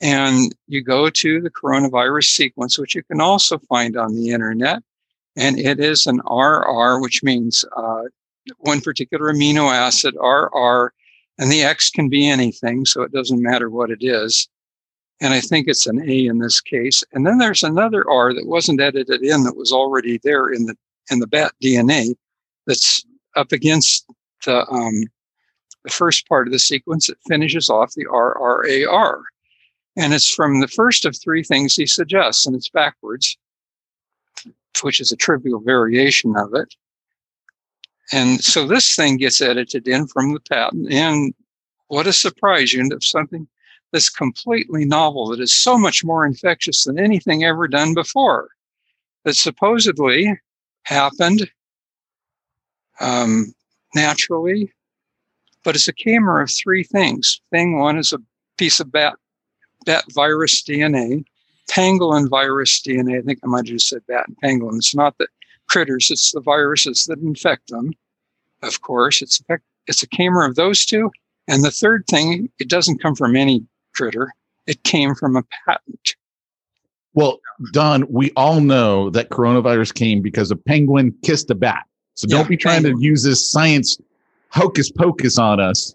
And 0.00 0.54
you 0.66 0.82
go 0.82 1.10
to 1.10 1.40
the 1.40 1.50
coronavirus 1.50 2.24
sequence, 2.24 2.78
which 2.78 2.94
you 2.94 3.02
can 3.04 3.20
also 3.20 3.58
find 3.58 3.96
on 3.96 4.14
the 4.14 4.30
internet. 4.30 4.82
And 5.36 5.58
it 5.58 5.78
is 5.78 6.06
an 6.06 6.20
RR, 6.28 7.00
which 7.00 7.22
means 7.22 7.64
uh, 7.76 8.02
one 8.58 8.80
particular 8.80 9.32
amino 9.32 9.72
acid, 9.72 10.14
RR, 10.14 10.92
and 11.38 11.50
the 11.50 11.62
X 11.62 11.90
can 11.90 12.08
be 12.08 12.28
anything, 12.28 12.84
so 12.84 13.02
it 13.02 13.12
doesn't 13.12 13.42
matter 13.42 13.70
what 13.70 13.90
it 13.90 14.02
is. 14.02 14.48
And 15.20 15.32
I 15.32 15.40
think 15.40 15.68
it's 15.68 15.86
an 15.86 16.02
A 16.08 16.26
in 16.26 16.38
this 16.38 16.60
case. 16.60 17.04
And 17.12 17.26
then 17.26 17.38
there's 17.38 17.62
another 17.62 18.08
R 18.10 18.34
that 18.34 18.46
wasn't 18.46 18.80
edited 18.80 19.22
in 19.22 19.44
that 19.44 19.56
was 19.56 19.72
already 19.72 20.18
there 20.24 20.48
in 20.48 20.66
the 20.66 20.76
in 21.10 21.20
the 21.20 21.26
bat 21.26 21.52
DNA 21.62 22.14
that's 22.66 23.04
up 23.36 23.52
against 23.52 24.04
the 24.44 24.66
um, 24.68 25.04
the 25.84 25.90
first 25.90 26.28
part 26.28 26.46
of 26.46 26.52
the 26.52 26.58
sequence 26.58 27.06
that 27.06 27.18
finishes 27.28 27.68
off 27.68 27.94
the 27.94 28.06
RRAR. 28.06 29.22
And 29.96 30.14
it's 30.14 30.32
from 30.32 30.60
the 30.60 30.68
first 30.68 31.04
of 31.04 31.16
three 31.16 31.42
things 31.42 31.74
he 31.74 31.86
suggests, 31.86 32.46
and 32.46 32.56
it's 32.56 32.70
backwards, 32.70 33.36
which 34.82 35.00
is 35.00 35.12
a 35.12 35.16
trivial 35.16 35.60
variation 35.60 36.34
of 36.36 36.54
it. 36.54 36.74
And 38.12 38.42
so 38.42 38.66
this 38.66 38.96
thing 38.96 39.16
gets 39.16 39.40
edited 39.40 39.86
in 39.86 40.06
from 40.06 40.32
the 40.32 40.40
patent. 40.40 40.92
And 40.92 41.34
what 41.88 42.06
a 42.06 42.12
surprise, 42.12 42.72
you 42.72 42.86
have 42.90 43.04
something 43.04 43.46
that's 43.92 44.08
completely 44.08 44.84
novel, 44.84 45.28
that 45.28 45.40
is 45.40 45.54
so 45.54 45.76
much 45.76 46.02
more 46.02 46.24
infectious 46.24 46.84
than 46.84 46.98
anything 46.98 47.44
ever 47.44 47.68
done 47.68 47.92
before, 47.92 48.48
that 49.24 49.36
supposedly 49.36 50.38
happened 50.84 51.50
um, 53.00 53.52
naturally, 53.94 54.72
but 55.64 55.74
it's 55.74 55.88
a 55.88 55.92
chamber 55.92 56.40
of 56.40 56.50
three 56.50 56.84
things. 56.84 57.40
Thing 57.50 57.78
one 57.78 57.98
is 57.98 58.12
a 58.12 58.18
piece 58.58 58.80
of 58.80 58.92
bat 58.92 59.14
bat 59.84 60.04
virus 60.12 60.62
DNA, 60.62 61.24
pangolin 61.70 62.28
virus 62.28 62.80
DNA. 62.80 63.18
I 63.18 63.22
think 63.22 63.40
I 63.42 63.46
might 63.46 63.66
have 63.66 63.74
just 63.74 63.88
said 63.88 64.02
bat 64.06 64.26
and 64.28 64.36
pangolin. 64.42 64.76
It's 64.76 64.94
not 64.94 65.16
the 65.18 65.28
critters; 65.68 66.10
it's 66.10 66.32
the 66.32 66.40
viruses 66.40 67.04
that 67.06 67.18
infect 67.18 67.68
them. 67.68 67.92
Of 68.62 68.82
course, 68.82 69.22
it's 69.22 69.42
it's 69.86 70.02
a 70.02 70.08
of 70.44 70.54
those 70.54 70.84
two. 70.84 71.10
And 71.48 71.64
the 71.64 71.72
third 71.72 72.06
thing, 72.06 72.48
it 72.60 72.68
doesn't 72.68 73.02
come 73.02 73.16
from 73.16 73.34
any 73.36 73.64
critter; 73.94 74.32
it 74.66 74.82
came 74.84 75.14
from 75.14 75.36
a 75.36 75.42
patent. 75.66 76.14
Well, 77.14 77.40
Don, 77.72 78.06
we 78.08 78.30
all 78.36 78.60
know 78.60 79.10
that 79.10 79.28
coronavirus 79.28 79.94
came 79.94 80.22
because 80.22 80.50
a 80.50 80.56
penguin 80.56 81.14
kissed 81.22 81.50
a 81.50 81.54
bat. 81.54 81.84
So 82.14 82.26
don't 82.26 82.42
Yeah, 82.42 82.48
be 82.48 82.56
trying 82.56 82.84
penguin. 82.84 83.00
to 83.00 83.04
use 83.04 83.22
this 83.22 83.50
science 83.50 83.98
hocus 84.52 84.90
pocus 84.90 85.38
on 85.38 85.60
us. 85.60 85.94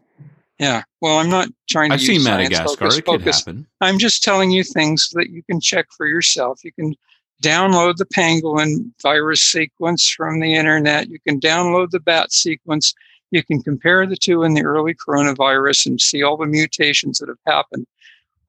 Yeah. 0.60 0.84
Well, 1.02 1.20
I'm 1.20 1.30
not 1.30 1.50
trying 1.70 1.90
to. 1.90 1.94
I've 1.96 2.02
use 2.02 2.08
seen 2.08 2.22
science 2.22 2.50
Madagascar. 2.50 2.86
hocus 2.86 2.98
It 2.98 3.06
could 3.06 3.20
pocus. 3.22 3.40
happen. 3.40 3.68
I'm 3.82 4.00
just 4.00 4.24
telling 4.24 4.52
you 4.52 4.64
things 4.64 5.10
that 5.14 5.30
you 5.30 5.44
can 5.44 5.60
check 5.60 5.88
for 5.96 6.08
yourself. 6.08 6.64
You 6.64 6.72
can 6.74 6.96
download 7.44 7.98
the 7.98 8.06
pangolin 8.06 8.92
virus 9.02 9.44
sequence 9.44 10.10
from 10.10 10.40
the 10.40 10.56
internet. 10.56 11.10
You 11.10 11.20
can 11.20 11.40
download 11.40 11.92
the 11.92 12.00
bat 12.00 12.34
sequence. 12.34 12.94
You 13.30 13.44
can 13.44 13.62
compare 13.62 14.08
the 14.08 14.16
two 14.18 14.44
in 14.44 14.56
the 14.56 14.64
early 14.64 14.96
coronavirus 14.96 15.86
and 15.86 16.02
see 16.02 16.24
all 16.24 16.38
the 16.38 16.48
mutations 16.48 17.20
that 17.20 17.30
have 17.30 17.38
happened 17.46 17.86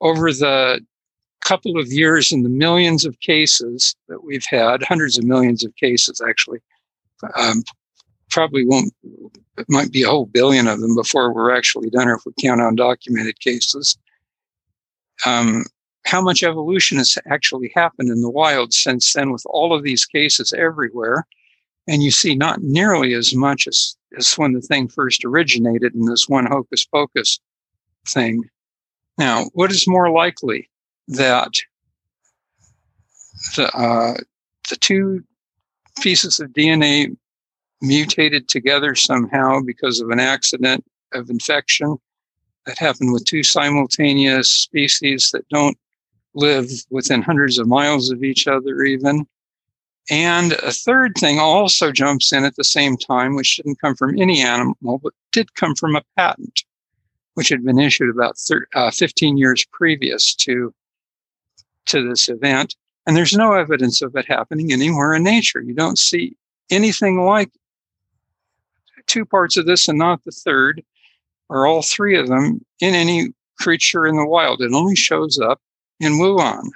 over 0.00 0.32
the 0.32 0.80
couple 1.44 1.78
of 1.78 1.88
years 1.88 2.32
and 2.32 2.44
the 2.44 2.48
millions 2.50 3.04
of 3.04 3.18
cases 3.20 3.94
that 4.08 4.22
we've 4.24 4.44
had, 4.48 4.82
hundreds 4.82 5.18
of 5.18 5.24
millions 5.24 5.64
of 5.64 5.74
cases 5.76 6.20
actually. 6.26 6.60
Um, 7.36 7.62
probably 8.30 8.66
won't, 8.66 8.92
it 9.56 9.66
might 9.68 9.92
be 9.92 10.02
a 10.02 10.08
whole 10.08 10.26
billion 10.26 10.66
of 10.68 10.80
them 10.80 10.94
before 10.94 11.32
we're 11.32 11.54
actually 11.54 11.90
done, 11.90 12.08
or 12.08 12.14
if 12.14 12.22
we 12.26 12.32
count 12.40 12.60
undocumented 12.60 13.38
cases. 13.40 13.96
Um, 15.26 15.64
how 16.08 16.22
much 16.22 16.42
evolution 16.42 16.96
has 16.96 17.18
actually 17.30 17.70
happened 17.74 18.08
in 18.08 18.22
the 18.22 18.30
wild 18.30 18.72
since 18.72 19.12
then 19.12 19.30
with 19.30 19.44
all 19.46 19.74
of 19.74 19.82
these 19.82 20.06
cases 20.06 20.52
everywhere. 20.52 21.26
And 21.86 22.02
you 22.02 22.10
see 22.10 22.34
not 22.34 22.62
nearly 22.62 23.14
as 23.14 23.34
much 23.34 23.66
as, 23.66 23.96
as 24.16 24.32
when 24.34 24.52
the 24.52 24.60
thing 24.60 24.88
first 24.88 25.24
originated 25.24 25.94
in 25.94 26.06
this 26.06 26.28
one 26.28 26.46
hocus 26.46 26.86
pocus 26.86 27.40
thing. 28.06 28.48
Now, 29.18 29.46
what 29.52 29.70
is 29.70 29.86
more 29.86 30.10
likely 30.10 30.70
that 31.08 31.52
the, 33.56 33.70
uh, 33.76 34.14
the 34.70 34.76
two 34.76 35.24
pieces 36.00 36.40
of 36.40 36.50
DNA 36.50 37.16
mutated 37.80 38.48
together 38.48 38.94
somehow 38.94 39.60
because 39.60 40.00
of 40.00 40.10
an 40.10 40.20
accident 40.20 40.84
of 41.12 41.30
infection 41.30 41.96
that 42.66 42.78
happened 42.78 43.12
with 43.12 43.24
two 43.24 43.42
simultaneous 43.42 44.50
species 44.50 45.30
that 45.32 45.48
don't 45.48 45.78
live 46.34 46.68
within 46.90 47.22
hundreds 47.22 47.58
of 47.58 47.66
miles 47.66 48.10
of 48.10 48.22
each 48.22 48.46
other, 48.46 48.82
even. 48.82 49.26
And 50.10 50.52
a 50.52 50.72
third 50.72 51.14
thing 51.18 51.38
also 51.38 51.92
jumps 51.92 52.32
in 52.32 52.44
at 52.44 52.56
the 52.56 52.64
same 52.64 52.96
time, 52.96 53.34
which 53.34 53.56
didn't 53.56 53.80
come 53.80 53.94
from 53.94 54.18
any 54.20 54.40
animal, 54.42 54.98
but 55.02 55.12
did 55.32 55.54
come 55.54 55.74
from 55.74 55.96
a 55.96 56.02
patent, 56.16 56.64
which 57.34 57.48
had 57.48 57.64
been 57.64 57.78
issued 57.78 58.10
about 58.10 58.38
thir- 58.38 58.68
uh, 58.74 58.90
15 58.90 59.36
years 59.36 59.66
previous 59.72 60.34
to, 60.36 60.72
to 61.86 62.08
this 62.08 62.28
event. 62.28 62.74
And 63.06 63.16
there's 63.16 63.36
no 63.36 63.52
evidence 63.52 64.02
of 64.02 64.16
it 64.16 64.26
happening 64.26 64.72
anywhere 64.72 65.14
in 65.14 65.24
nature. 65.24 65.60
You 65.60 65.74
don't 65.74 65.98
see 65.98 66.36
anything 66.70 67.24
like 67.24 67.50
two 69.08 69.24
parts 69.24 69.56
of 69.56 69.66
this 69.66 69.88
and 69.88 69.98
not 69.98 70.22
the 70.24 70.30
third, 70.30 70.82
or 71.48 71.66
all 71.66 71.82
three 71.82 72.16
of 72.16 72.28
them 72.28 72.64
in 72.80 72.94
any 72.94 73.32
creature 73.58 74.06
in 74.06 74.16
the 74.16 74.26
wild. 74.26 74.60
It 74.60 74.72
only 74.72 74.94
shows 74.94 75.38
up 75.40 75.60
in 75.98 76.12
Wuhan. 76.12 76.68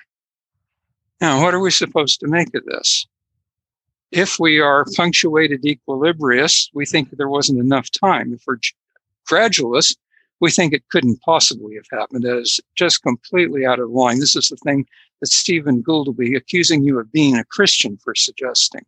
Now, 1.21 1.41
what 1.41 1.55
are 1.55 1.61
we 1.61 1.71
supposed 1.71 2.19
to 2.21 2.27
make 2.27 2.53
of 2.55 2.65
this? 2.65 3.07
If 4.11 4.39
we 4.41 4.59
are 4.59 4.85
punctuated 4.97 5.63
equilibrists, 5.63 6.71
we 6.75 6.85
think 6.85 7.11
that 7.11 7.17
there 7.17 7.29
wasn't 7.29 7.61
enough 7.61 7.91
time. 7.91 8.35
If 8.35 8.43
we're 8.47 8.59
gradualists, 9.31 9.97
we 10.41 10.51
think 10.51 10.73
it 10.73 10.89
couldn't 10.91 11.23
possibly 11.23 11.77
have 11.77 11.87
happened 11.99 12.25
as 12.25 12.61
just 12.75 13.03
completely 13.03 13.65
out 13.65 13.79
of 13.79 13.91
line. 13.91 14.19
This 14.19 14.35
is 14.35 14.49
the 14.49 14.57
thing 14.57 14.87
that 15.21 15.29
Stephen 15.29 15.81
Gould 15.81 16.09
will 16.09 16.15
be 16.15 16.35
accusing 16.35 16.83
you 16.83 16.99
of 16.99 17.13
being 17.13 17.37
a 17.37 17.45
Christian 17.45 17.97
for 17.97 18.15
suggesting, 18.17 18.85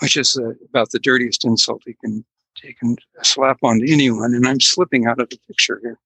which 0.00 0.16
is 0.16 0.36
uh, 0.36 0.52
about 0.68 0.90
the 0.90 0.98
dirtiest 0.98 1.44
insult 1.44 1.82
he 1.84 1.94
can 1.94 2.24
take 2.60 2.76
and 2.82 2.98
slap 3.22 3.58
onto 3.62 3.86
anyone. 3.88 4.34
And 4.34 4.46
I'm 4.46 4.60
slipping 4.60 5.06
out 5.06 5.20
of 5.20 5.30
the 5.30 5.38
picture 5.46 5.78
here. 5.82 5.98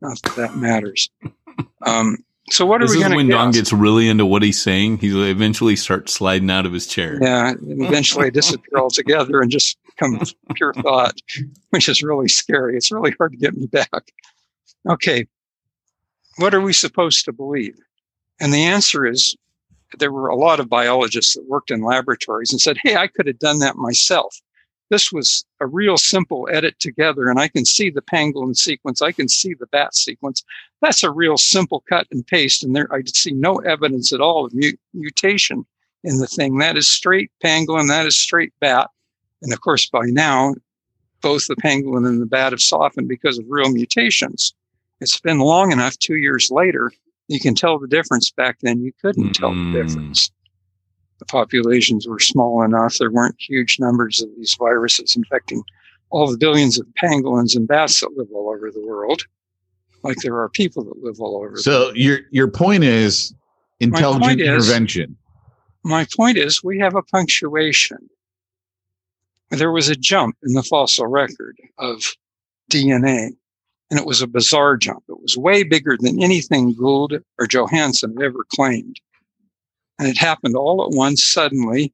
Not 0.00 0.20
that 0.22 0.36
that 0.36 0.56
matters. 0.56 1.10
Um, 1.82 2.18
so 2.50 2.66
what 2.66 2.80
this 2.80 2.90
are 2.90 2.94
we 2.94 3.00
going 3.00 3.10
to 3.10 3.16
when 3.16 3.26
get? 3.26 3.34
Don 3.34 3.50
gets 3.50 3.72
really 3.72 4.08
into 4.08 4.24
what 4.26 4.42
he's 4.42 4.60
saying. 4.60 4.98
He 4.98 5.30
eventually 5.30 5.76
starts 5.76 6.14
sliding 6.14 6.50
out 6.50 6.66
of 6.66 6.72
his 6.72 6.86
chair. 6.86 7.18
Yeah, 7.20 7.50
and 7.50 7.82
eventually 7.82 8.30
disappear 8.30 8.78
altogether 8.78 9.40
and 9.40 9.50
just 9.50 9.78
become 9.86 10.20
pure 10.54 10.72
thought, 10.74 11.20
which 11.70 11.88
is 11.88 12.02
really 12.02 12.28
scary. 12.28 12.76
It's 12.76 12.90
really 12.90 13.12
hard 13.18 13.32
to 13.32 13.38
get 13.38 13.54
me 13.54 13.66
back. 13.66 14.12
Okay, 14.88 15.26
what 16.36 16.54
are 16.54 16.60
we 16.60 16.72
supposed 16.72 17.24
to 17.26 17.32
believe? 17.32 17.76
And 18.40 18.52
the 18.52 18.64
answer 18.64 19.06
is 19.06 19.36
there 19.98 20.12
were 20.12 20.28
a 20.28 20.36
lot 20.36 20.60
of 20.60 20.68
biologists 20.68 21.34
that 21.34 21.48
worked 21.48 21.70
in 21.70 21.82
laboratories 21.82 22.52
and 22.52 22.60
said, 22.60 22.78
hey, 22.82 22.96
I 22.96 23.06
could 23.06 23.26
have 23.26 23.38
done 23.38 23.58
that 23.60 23.76
myself. 23.76 24.40
This 24.90 25.12
was 25.12 25.44
a 25.60 25.66
real 25.66 25.98
simple 25.98 26.48
edit 26.50 26.78
together, 26.78 27.28
and 27.28 27.38
I 27.38 27.48
can 27.48 27.64
see 27.66 27.90
the 27.90 28.00
pangolin 28.00 28.56
sequence. 28.56 29.02
I 29.02 29.12
can 29.12 29.28
see 29.28 29.52
the 29.52 29.66
bat 29.66 29.94
sequence. 29.94 30.42
That's 30.80 31.04
a 31.04 31.10
real 31.10 31.36
simple 31.36 31.84
cut 31.88 32.06
and 32.10 32.26
paste, 32.26 32.64
and 32.64 32.74
there 32.74 32.92
I 32.92 33.02
see 33.06 33.32
no 33.32 33.56
evidence 33.56 34.12
at 34.12 34.20
all 34.20 34.46
of 34.46 34.54
mu- 34.54 34.72
mutation 34.94 35.66
in 36.04 36.18
the 36.18 36.26
thing. 36.26 36.58
That 36.58 36.78
is 36.78 36.88
straight 36.88 37.30
pangolin. 37.44 37.88
That 37.88 38.06
is 38.06 38.16
straight 38.16 38.52
bat. 38.60 38.88
And 39.42 39.52
of 39.52 39.60
course, 39.60 39.88
by 39.90 40.06
now, 40.06 40.54
both 41.20 41.46
the 41.46 41.56
pangolin 41.56 42.06
and 42.06 42.20
the 42.20 42.26
bat 42.26 42.52
have 42.52 42.62
softened 42.62 43.08
because 43.08 43.38
of 43.38 43.44
real 43.48 43.70
mutations. 43.70 44.54
It's 45.00 45.20
been 45.20 45.38
long 45.38 45.70
enough, 45.70 45.98
two 45.98 46.16
years 46.16 46.50
later, 46.50 46.92
you 47.28 47.38
can 47.40 47.54
tell 47.54 47.78
the 47.78 47.86
difference. 47.88 48.30
Back 48.30 48.58
then, 48.62 48.80
you 48.82 48.92
couldn't 49.00 49.34
tell 49.34 49.50
Mm. 49.50 49.72
the 49.72 49.82
difference. 49.82 50.30
The 51.18 51.26
populations 51.26 52.06
were 52.06 52.18
small 52.20 52.62
enough. 52.62 52.96
There 52.98 53.10
weren't 53.10 53.36
huge 53.38 53.78
numbers 53.80 54.20
of 54.22 54.28
these 54.36 54.54
viruses 54.58 55.14
infecting 55.16 55.62
all 56.10 56.30
the 56.30 56.38
billions 56.38 56.78
of 56.78 56.86
pangolins 57.02 57.54
and 57.56 57.66
bats 57.68 58.00
that 58.00 58.16
live 58.16 58.28
all 58.32 58.48
over 58.50 58.70
the 58.70 58.80
world, 58.84 59.24
like 60.04 60.16
there 60.22 60.38
are 60.38 60.48
people 60.48 60.84
that 60.84 61.02
live 61.02 61.20
all 61.20 61.36
over. 61.36 61.56
the 61.56 61.62
So 61.62 61.92
your 61.94 62.20
your 62.30 62.48
point 62.48 62.84
is 62.84 63.34
intelligent 63.80 64.22
point 64.24 64.40
is- 64.40 64.48
intervention. 64.68 65.16
My 65.84 66.06
point 66.16 66.38
is, 66.38 66.62
we 66.64 66.78
have 66.78 66.94
a 66.94 67.02
punctuation. 67.02 68.08
There 69.50 69.72
was 69.72 69.88
a 69.88 69.94
jump 69.96 70.36
in 70.42 70.52
the 70.52 70.62
fossil 70.62 71.06
record 71.06 71.56
of 71.78 72.02
DNA, 72.70 73.30
and 73.90 73.98
it 73.98 74.06
was 74.06 74.20
a 74.20 74.26
bizarre 74.26 74.76
jump. 74.76 75.04
It 75.08 75.20
was 75.20 75.36
way 75.36 75.62
bigger 75.62 75.96
than 75.98 76.22
anything 76.22 76.74
Gould 76.74 77.14
or 77.38 77.46
Johansson 77.46 78.14
had 78.16 78.24
ever 78.24 78.44
claimed. 78.54 79.00
And 79.98 80.08
it 80.08 80.18
happened 80.18 80.56
all 80.56 80.84
at 80.84 80.96
once, 80.96 81.24
suddenly. 81.24 81.92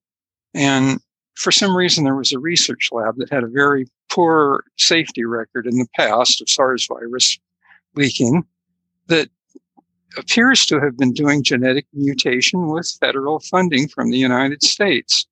And 0.53 1.01
for 1.37 1.51
some 1.51 1.77
reason, 1.77 2.05
there 2.05 2.17
was 2.17 2.33
a 2.33 2.39
research 2.39 2.91
lab 2.93 3.17
that 3.17 3.33
had 3.33 3.45
a 3.45 3.49
very 3.49 3.87
poor 4.11 4.65
safety 4.77 5.25
record 5.25 5.67
in 5.67 5.79
the 5.79 5.89
past 5.97 6.41
of 6.41 6.49
SARS 6.49 6.87
virus 6.87 7.39
leaking 7.95 8.45
that 9.07 9.29
appears 10.17 10.67
to 10.67 10.81
have 10.81 10.97
been 10.97 11.13
doing 11.13 11.43
genetic 11.43 11.87
mutation 11.93 12.69
with 12.69 12.97
federal 13.01 13.41
funding 13.41 13.89
from 13.89 14.11
the 14.11 14.19
United 14.19 14.63
States. 14.63 15.27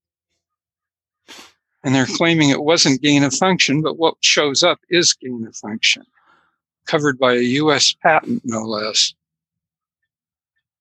And 1.84 1.94
they're 1.94 2.06
claiming 2.06 2.50
it 2.50 2.62
wasn't 2.62 3.02
gain 3.02 3.24
of 3.24 3.34
function, 3.34 3.82
but 3.82 3.98
what 3.98 4.14
shows 4.20 4.62
up 4.62 4.80
is 4.88 5.12
gain 5.12 5.44
of 5.46 5.56
function, 5.56 6.04
covered 6.86 7.18
by 7.18 7.34
a 7.34 7.40
US 7.40 7.94
patent, 8.02 8.42
no 8.44 8.62
less. 8.62 9.14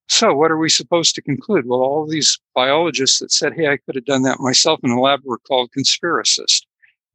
So, 0.08 0.34
what 0.34 0.52
are 0.52 0.58
we 0.58 0.70
supposed 0.70 1.16
to 1.16 1.22
conclude? 1.22 1.66
Well, 1.66 1.80
all 1.80 2.06
these 2.06 2.38
biologists 2.54 3.20
that 3.20 3.32
said, 3.32 3.54
hey, 3.56 3.70
I 3.70 3.78
could 3.78 3.96
have 3.96 4.06
done 4.06 4.24
that 4.24 4.42
myself 4.42 4.82
in 4.84 4.92
a 4.92 5.00
lab 5.00 5.22
were 5.24 5.38
called 5.38 5.72
conspiracists. 5.72 6.66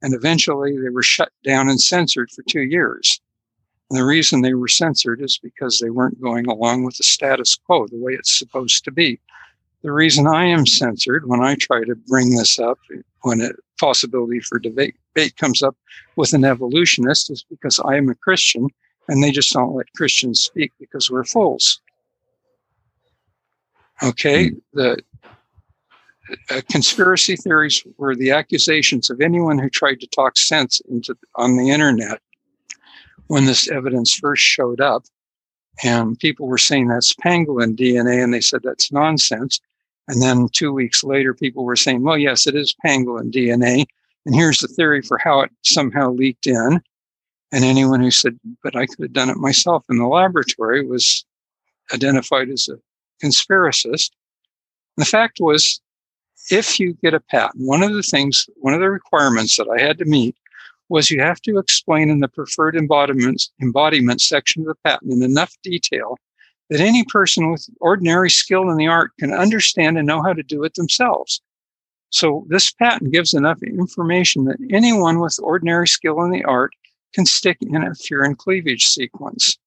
And 0.01 0.13
eventually 0.13 0.77
they 0.77 0.89
were 0.89 1.03
shut 1.03 1.31
down 1.43 1.69
and 1.69 1.79
censored 1.79 2.31
for 2.31 2.43
two 2.49 2.61
years. 2.61 3.19
And 3.89 3.99
the 3.99 4.03
reason 4.03 4.41
they 4.41 4.53
were 4.53 4.67
censored 4.67 5.21
is 5.21 5.39
because 5.41 5.79
they 5.79 5.89
weren't 5.89 6.21
going 6.21 6.47
along 6.47 6.83
with 6.83 6.97
the 6.97 7.03
status 7.03 7.55
quo, 7.55 7.87
the 7.87 7.97
way 7.97 8.13
it's 8.13 8.37
supposed 8.37 8.83
to 8.85 8.91
be. 8.91 9.19
The 9.83 9.91
reason 9.91 10.27
I 10.27 10.45
am 10.45 10.65
censored 10.65 11.27
when 11.27 11.41
I 11.41 11.55
try 11.55 11.83
to 11.83 11.95
bring 11.95 12.35
this 12.35 12.59
up, 12.59 12.79
when 13.21 13.41
a 13.41 13.51
possibility 13.79 14.39
for 14.39 14.59
debate, 14.59 14.95
debate 15.17 15.37
comes 15.37 15.63
up 15.63 15.75
with 16.15 16.33
an 16.33 16.45
evolutionist, 16.45 17.31
is 17.31 17.43
because 17.49 17.79
I 17.79 17.95
am 17.95 18.09
a 18.09 18.15
Christian 18.15 18.67
and 19.07 19.23
they 19.23 19.31
just 19.31 19.51
don't 19.51 19.73
let 19.73 19.91
Christians 19.95 20.41
speak 20.41 20.71
because 20.79 21.09
we're 21.09 21.23
fools. 21.23 21.81
Okay, 24.03 24.51
the 24.73 25.01
uh, 26.51 26.61
conspiracy 26.69 27.35
theories 27.35 27.83
were 27.97 28.15
the 28.15 28.31
accusations 28.31 29.09
of 29.09 29.21
anyone 29.21 29.57
who 29.57 29.69
tried 29.69 29.99
to 30.01 30.07
talk 30.07 30.37
sense 30.37 30.81
into 30.89 31.17
on 31.35 31.57
the 31.57 31.69
internet 31.71 32.19
when 33.27 33.45
this 33.45 33.69
evidence 33.69 34.13
first 34.13 34.43
showed 34.43 34.81
up. 34.81 35.03
And 35.83 36.19
people 36.19 36.47
were 36.47 36.57
saying 36.57 36.89
that's 36.89 37.13
pangolin 37.13 37.75
DNA, 37.75 38.23
and 38.23 38.33
they 38.33 38.41
said 38.41 38.61
that's 38.63 38.91
nonsense. 38.91 39.59
And 40.07 40.21
then 40.21 40.47
two 40.51 40.73
weeks 40.73 41.03
later, 41.03 41.33
people 41.33 41.63
were 41.63 41.75
saying, 41.75 42.03
well, 42.03 42.17
yes, 42.17 42.45
it 42.45 42.55
is 42.55 42.75
pangolin 42.85 43.31
DNA. 43.31 43.85
And 44.27 44.35
here's 44.35 44.59
the 44.59 44.67
theory 44.67 45.01
for 45.01 45.17
how 45.17 45.39
it 45.39 45.51
somehow 45.63 46.11
leaked 46.11 46.47
in. 46.47 46.81
And 47.53 47.63
anyone 47.63 48.01
who 48.01 48.11
said, 48.11 48.37
but 48.61 48.75
I 48.75 48.85
could 48.85 48.99
have 48.99 49.13
done 49.13 49.29
it 49.29 49.37
myself 49.37 49.85
in 49.89 49.99
the 49.99 50.05
laboratory 50.05 50.85
was 50.85 51.25
identified 51.93 52.49
as 52.49 52.67
a 52.67 52.77
conspiracist. 53.25 54.11
And 54.97 55.05
the 55.05 55.05
fact 55.05 55.37
was, 55.39 55.79
if 56.51 56.77
you 56.77 56.93
get 57.01 57.13
a 57.13 57.21
patent, 57.21 57.65
one 57.65 57.81
of 57.81 57.93
the 57.93 58.03
things, 58.03 58.49
one 58.57 58.73
of 58.73 58.81
the 58.81 58.89
requirements 58.89 59.55
that 59.55 59.69
I 59.69 59.81
had 59.81 59.97
to 59.99 60.05
meet 60.05 60.35
was 60.89 61.09
you 61.09 61.21
have 61.21 61.39
to 61.43 61.57
explain 61.57 62.09
in 62.09 62.19
the 62.19 62.27
preferred 62.27 62.75
embodiment, 62.75 63.43
embodiment 63.61 64.19
section 64.19 64.63
of 64.63 64.67
the 64.67 64.75
patent 64.83 65.13
in 65.13 65.23
enough 65.23 65.55
detail 65.63 66.17
that 66.69 66.81
any 66.81 67.05
person 67.05 67.49
with 67.49 67.65
ordinary 67.79 68.29
skill 68.29 68.69
in 68.69 68.75
the 68.75 68.87
art 68.87 69.11
can 69.21 69.31
understand 69.31 69.97
and 69.97 70.05
know 70.05 70.21
how 70.21 70.33
to 70.33 70.43
do 70.43 70.65
it 70.65 70.73
themselves. 70.73 71.41
So 72.09 72.45
this 72.49 72.71
patent 72.71 73.11
gives 73.11 73.33
enough 73.33 73.61
information 73.61 74.45
that 74.45 74.57
anyone 74.71 75.19
with 75.19 75.39
ordinary 75.41 75.87
skill 75.87 76.21
in 76.23 76.31
the 76.31 76.43
art 76.43 76.71
can 77.13 77.25
stick 77.25 77.57
in 77.61 77.75
a 77.75 77.91
furin 77.91 78.37
cleavage 78.37 78.87
sequence. 78.87 79.57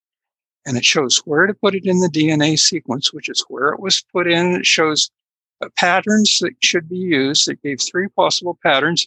And 0.66 0.76
it 0.76 0.84
shows 0.84 1.18
where 1.24 1.46
to 1.46 1.54
put 1.54 1.74
it 1.74 1.86
in 1.86 2.00
the 2.00 2.08
DNA 2.08 2.58
sequence, 2.58 3.12
which 3.12 3.28
is 3.28 3.44
where 3.48 3.68
it 3.70 3.80
was 3.80 4.04
put 4.12 4.30
in. 4.30 4.56
It 4.56 4.66
shows 4.66 5.10
uh, 5.60 5.68
patterns 5.76 6.38
that 6.40 6.54
should 6.62 6.88
be 6.88 6.98
used. 6.98 7.48
It 7.48 7.62
gave 7.62 7.80
three 7.80 8.08
possible 8.08 8.58
patterns. 8.62 9.06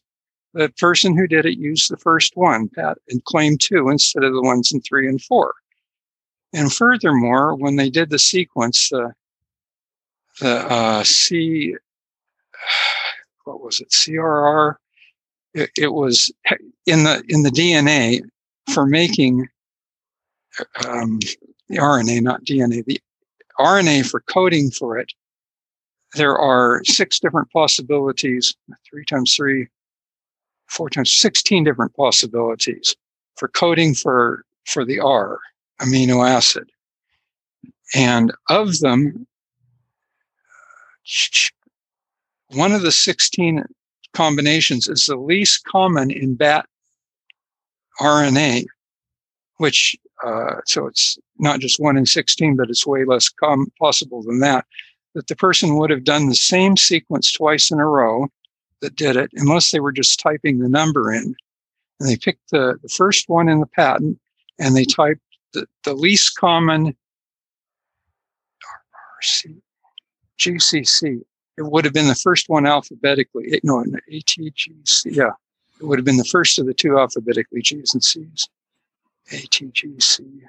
The 0.53 0.69
person 0.79 1.17
who 1.17 1.27
did 1.27 1.45
it 1.45 1.57
used 1.57 1.89
the 1.89 1.97
first 1.97 2.35
one, 2.35 2.69
and 2.77 3.25
claimed 3.25 3.61
two 3.61 3.89
instead 3.89 4.23
of 4.23 4.33
the 4.33 4.41
ones 4.41 4.71
in 4.71 4.81
three 4.81 5.07
and 5.07 5.21
four. 5.21 5.53
And 6.53 6.71
furthermore, 6.71 7.55
when 7.55 7.75
they 7.75 7.89
did 7.89 8.11
the 8.11 8.19
sequence, 8.19 8.89
the 8.89 9.13
the 10.39 10.71
uh, 10.71 11.03
C, 11.03 11.75
what 13.43 13.61
was 13.61 13.79
it, 13.79 13.89
CRR? 13.89 14.75
It, 15.53 15.69
it 15.77 15.93
was 15.93 16.31
eh, 16.45 16.55
in 16.85 17.03
the 17.03 17.23
in 17.27 17.43
the 17.43 17.51
DNA 17.51 18.21
for 18.73 18.85
making 18.85 19.47
uh, 20.59 20.89
um, 20.89 21.19
the 21.69 21.77
RNA, 21.77 22.21
not 22.21 22.43
DNA. 22.43 22.83
The 22.85 22.99
RNA 23.59 24.09
for 24.09 24.21
coding 24.21 24.71
for 24.71 24.97
it 24.97 25.11
there 26.15 26.37
are 26.37 26.83
six 26.85 27.19
different 27.19 27.51
possibilities, 27.51 28.55
three 28.87 29.05
times 29.05 29.35
three, 29.35 29.67
four 30.67 30.89
times 30.89 31.11
16 31.11 31.63
different 31.63 31.95
possibilities 31.95 32.95
for 33.37 33.47
coding 33.47 33.95
for, 33.95 34.45
for 34.65 34.85
the 34.85 34.99
R 34.99 35.39
amino 35.81 36.27
acid. 36.27 36.69
And 37.95 38.31
of 38.49 38.79
them, 38.79 39.27
uh, 40.47 41.51
one 42.53 42.71
of 42.71 42.81
the 42.81 42.91
16 42.91 43.63
combinations 44.13 44.87
is 44.87 45.05
the 45.05 45.15
least 45.15 45.65
common 45.65 46.11
in 46.11 46.35
bat 46.35 46.65
RNA, 47.99 48.65
which, 49.57 49.95
uh, 50.23 50.55
so 50.65 50.87
it's 50.87 51.17
not 51.39 51.59
just 51.59 51.79
one 51.79 51.97
in 51.97 52.05
16, 52.05 52.55
but 52.55 52.69
it's 52.69 52.87
way 52.87 53.05
less 53.05 53.29
com- 53.29 53.71
possible 53.79 54.23
than 54.23 54.39
that, 54.39 54.65
that 55.13 55.27
the 55.27 55.35
person 55.35 55.77
would 55.77 55.89
have 55.89 56.03
done 56.03 56.27
the 56.27 56.35
same 56.35 56.77
sequence 56.77 57.31
twice 57.31 57.71
in 57.71 57.79
a 57.79 57.87
row 57.87 58.27
that 58.81 58.95
did 58.95 59.15
it, 59.15 59.31
unless 59.35 59.71
they 59.71 59.79
were 59.79 59.91
just 59.91 60.19
typing 60.19 60.59
the 60.59 60.69
number 60.69 61.13
in. 61.13 61.35
And 61.99 62.09
they 62.09 62.17
picked 62.17 62.49
the, 62.51 62.77
the 62.81 62.89
first 62.89 63.29
one 63.29 63.47
in 63.47 63.59
the 63.59 63.67
patent 63.67 64.19
and 64.59 64.75
they 64.75 64.85
typed 64.85 65.21
the, 65.53 65.67
the 65.83 65.93
least 65.93 66.35
common 66.35 66.95
RC, 69.23 69.61
GCC. 70.39 71.21
It 71.57 71.63
would 71.63 71.85
have 71.85 71.93
been 71.93 72.07
the 72.07 72.15
first 72.15 72.49
one 72.49 72.65
alphabetically. 72.65 73.45
It, 73.45 73.63
no, 73.63 73.83
ATGC. 74.11 75.15
Yeah, 75.15 75.31
it 75.79 75.85
would 75.85 75.99
have 75.99 76.05
been 76.05 76.17
the 76.17 76.25
first 76.25 76.57
of 76.59 76.65
the 76.65 76.73
two 76.73 76.97
alphabetically 76.97 77.61
G's 77.61 77.93
and 77.93 78.03
C's. 78.03 78.49
ATGC. 79.31 80.41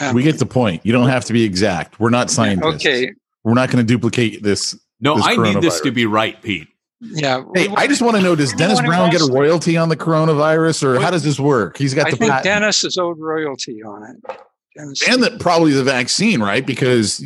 Um, 0.00 0.14
we 0.14 0.22
get 0.22 0.38
the 0.38 0.46
point. 0.46 0.84
You 0.84 0.92
don't 0.92 1.08
have 1.08 1.24
to 1.26 1.32
be 1.32 1.44
exact. 1.44 2.00
We're 2.00 2.10
not 2.10 2.30
scientists. 2.30 2.86
Okay. 2.86 3.12
We're 3.44 3.54
not 3.54 3.70
going 3.70 3.84
to 3.84 3.92
duplicate 3.92 4.42
this. 4.42 4.78
No, 5.00 5.16
this 5.16 5.26
I 5.26 5.36
need 5.36 5.60
this 5.60 5.80
to 5.82 5.92
be 5.92 6.06
right, 6.06 6.40
Pete. 6.42 6.68
Yeah. 7.00 7.42
Hey, 7.54 7.68
I 7.76 7.86
just 7.86 8.00
want 8.00 8.16
to 8.16 8.22
know: 8.22 8.34
Does 8.34 8.52
Dennis 8.54 8.80
Brown 8.80 9.10
get 9.10 9.20
a 9.20 9.30
royalty 9.30 9.76
on 9.76 9.88
the 9.88 9.96
coronavirus, 9.96 10.84
or 10.84 11.00
how 11.00 11.10
does 11.10 11.22
this 11.22 11.38
work? 11.38 11.76
He's 11.76 11.92
got 11.94 12.06
I 12.06 12.10
the 12.10 12.16
think 12.16 12.30
patent. 12.30 12.44
Dennis 12.44 12.84
is 12.84 12.96
owed 12.96 13.18
royalty 13.18 13.82
on 13.82 14.02
it. 14.04 14.38
Dennis, 14.76 15.06
and 15.08 15.22
that 15.22 15.38
probably 15.38 15.72
the 15.72 15.84
vaccine, 15.84 16.40
right? 16.40 16.64
Because 16.64 17.22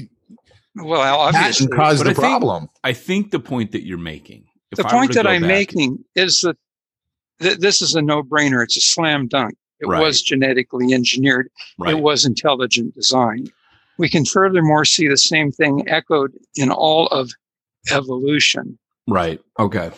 well, 0.84 1.20
obviously, 1.20 1.66
patent 1.66 1.76
caused 1.78 1.98
But 2.00 2.04
the 2.04 2.10
I 2.10 2.14
think- 2.14 2.22
problem. 2.40 2.68
I 2.84 2.92
think 2.92 3.30
the 3.30 3.40
point 3.40 3.72
that 3.72 3.84
you're 3.84 3.98
making. 3.98 4.44
the 4.76 4.84
point 4.84 5.14
that 5.14 5.26
I'm 5.26 5.42
back- 5.42 5.48
making 5.48 6.04
is 6.14 6.40
that 6.42 6.56
th- 7.40 7.58
this 7.58 7.80
is 7.80 7.94
a 7.94 8.02
no-brainer. 8.02 8.62
It's 8.62 8.76
a 8.76 8.80
slam 8.80 9.26
dunk. 9.28 9.54
It 9.80 9.86
Right. 9.86 10.02
was 10.02 10.22
genetically 10.22 10.92
engineered. 10.92 11.50
right? 11.78 11.94
It 11.94 12.00
was 12.00 12.24
intelligent 12.26 12.94
design. 12.94 13.48
We 13.98 14.08
can 14.08 14.24
furthermore 14.24 14.84
see 14.84 15.08
the 15.08 15.16
same 15.16 15.50
thing 15.52 15.88
echoed 15.88 16.32
in 16.56 16.70
all 16.70 17.06
of 17.08 17.30
evolution. 17.92 18.78
Right. 19.06 19.40
Okay. 19.58 19.90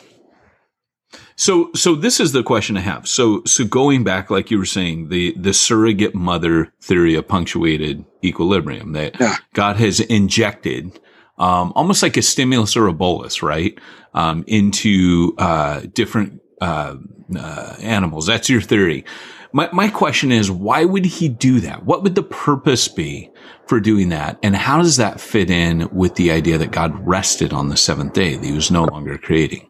So 1.37 1.71
so 1.75 1.95
this 1.95 2.21
is 2.21 2.33
the 2.33 2.43
question 2.43 2.77
I 2.77 2.81
have. 2.81 3.09
So 3.09 3.43
so 3.45 3.65
going 3.65 4.05
back, 4.05 4.31
like 4.31 4.51
you 4.51 4.59
were 4.59 4.65
saying, 4.65 5.09
the 5.09 5.35
the 5.37 5.53
surrogate 5.53 6.15
mother 6.15 6.73
theory 6.81 7.15
of 7.15 7.27
punctuated 7.27 8.05
equilibrium 8.23 8.93
that 8.93 9.19
Yeah. 9.21 9.37
God 9.55 9.77
has 9.77 10.01
injected 10.01 11.01
um, 11.41 11.73
almost 11.75 12.03
like 12.03 12.19
a 12.19 12.23
stimulus 12.23 12.77
or 12.77 12.87
a 12.87 12.93
bolus, 12.93 13.43
right, 13.43 13.77
um, 14.13 14.45
into 14.47 15.35
uh, 15.39 15.81
different 15.95 16.41
uh, 16.61 16.97
uh, 17.35 17.77
animals. 17.81 18.27
That's 18.27 18.51
your 18.51 18.61
theory. 18.61 19.05
My 19.53 19.69
my 19.73 19.89
question 19.89 20.31
is, 20.31 20.51
why 20.51 20.85
would 20.85 21.07
he 21.07 21.29
do 21.29 21.59
that? 21.61 21.85
What 21.85 22.03
would 22.03 22.15
the 22.15 22.23
purpose 22.23 22.87
be 22.87 23.31
for 23.67 23.81
doing 23.81 24.11
that? 24.11 24.39
And 24.43 24.55
how 24.55 24.83
does 24.83 24.99
that 24.99 25.21
fit 25.21 25.51
in 25.51 25.89
with 25.91 26.15
the 26.17 26.31
idea 26.31 26.59
that 26.59 26.71
God 26.71 26.95
rested 27.07 27.53
on 27.53 27.71
the 27.71 27.77
seventh 27.77 28.13
day, 28.13 28.37
that 28.37 28.45
he 28.45 28.53
was 28.53 28.71
no 28.71 28.85
longer 28.85 29.17
creating? 29.17 29.70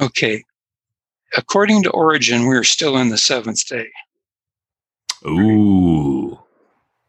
Okay. 0.00 0.44
According 1.36 1.82
to 1.84 1.90
Origin, 1.90 2.46
we're 2.46 2.64
still 2.64 2.96
in 2.96 3.10
the 3.10 3.18
seventh 3.18 3.66
day. 3.66 3.88
Ooh. 5.26 6.38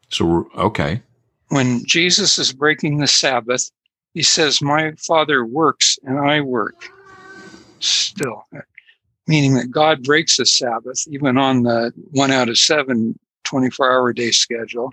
So, 0.10 0.26
we're- 0.26 0.50
okay. 0.56 1.02
When 1.50 1.84
Jesus 1.86 2.38
is 2.38 2.54
breaking 2.54 2.98
the 2.98 3.08
Sabbath, 3.08 3.70
he 4.14 4.24
says, 4.24 4.62
My 4.62 4.94
Father 4.94 5.46
works 5.46 5.98
and 6.04 6.20
I 6.20 6.42
work 6.42 6.92
still, 7.80 8.44
meaning 9.28 9.54
that 9.56 9.72
God 9.72 10.04
breaks 10.04 10.38
the 10.38 10.46
Sabbath, 10.46 11.04
even 11.08 11.38
on 11.38 11.64
the 11.64 11.94
one 12.12 12.32
out 12.32 12.50
of 12.50 12.58
seven 12.58 13.18
24 13.46 13.92
hour 13.92 14.14
day 14.14 14.32
schedule, 14.32 14.92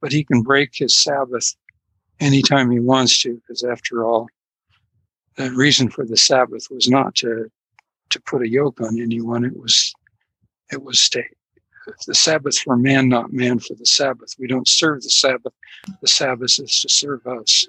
but 0.00 0.12
he 0.12 0.24
can 0.24 0.42
break 0.42 0.70
his 0.74 0.94
Sabbath 0.94 1.54
anytime 2.20 2.70
he 2.70 2.80
wants 2.80 3.20
to, 3.22 3.34
because 3.34 3.64
after 3.64 4.04
all, 4.06 4.28
the 5.36 5.50
reason 5.52 5.90
for 5.90 6.04
the 6.04 6.16
Sabbath 6.16 6.68
was 6.70 6.88
not 6.88 7.14
to 7.16 7.50
to 8.10 8.22
put 8.22 8.42
a 8.42 8.48
yoke 8.48 8.80
on 8.80 9.00
anyone. 9.00 9.44
It 9.44 9.56
was 9.56 9.94
it 10.70 10.82
was 10.82 11.08
to 11.10 11.22
the 12.06 12.14
Sabbath 12.14 12.58
for 12.58 12.76
man, 12.76 13.08
not 13.08 13.32
man 13.32 13.58
for 13.58 13.74
the 13.74 13.86
Sabbath. 13.86 14.34
We 14.38 14.46
don't 14.46 14.68
serve 14.68 15.02
the 15.02 15.10
Sabbath. 15.10 15.52
The 16.00 16.08
Sabbath 16.08 16.58
is 16.58 16.80
to 16.82 16.88
serve 16.88 17.26
us. 17.26 17.68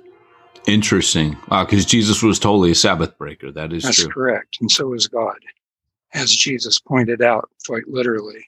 Interesting. 0.68 1.38
Ah, 1.52 1.64
because 1.64 1.86
Jesus 1.86 2.24
was 2.24 2.40
totally 2.40 2.72
a 2.72 2.76
Sabbath 2.76 3.18
breaker. 3.18 3.52
That 3.52 3.72
is 3.74 3.84
That's 3.84 3.98
true. 3.98 4.10
correct. 4.10 4.58
And 4.62 4.72
so 4.72 4.94
is 4.94 5.08
God, 5.08 5.38
as 6.14 6.32
Jesus 6.32 6.80
pointed 6.80 7.22
out 7.22 7.50
quite 7.68 7.88
literally. 7.88 8.46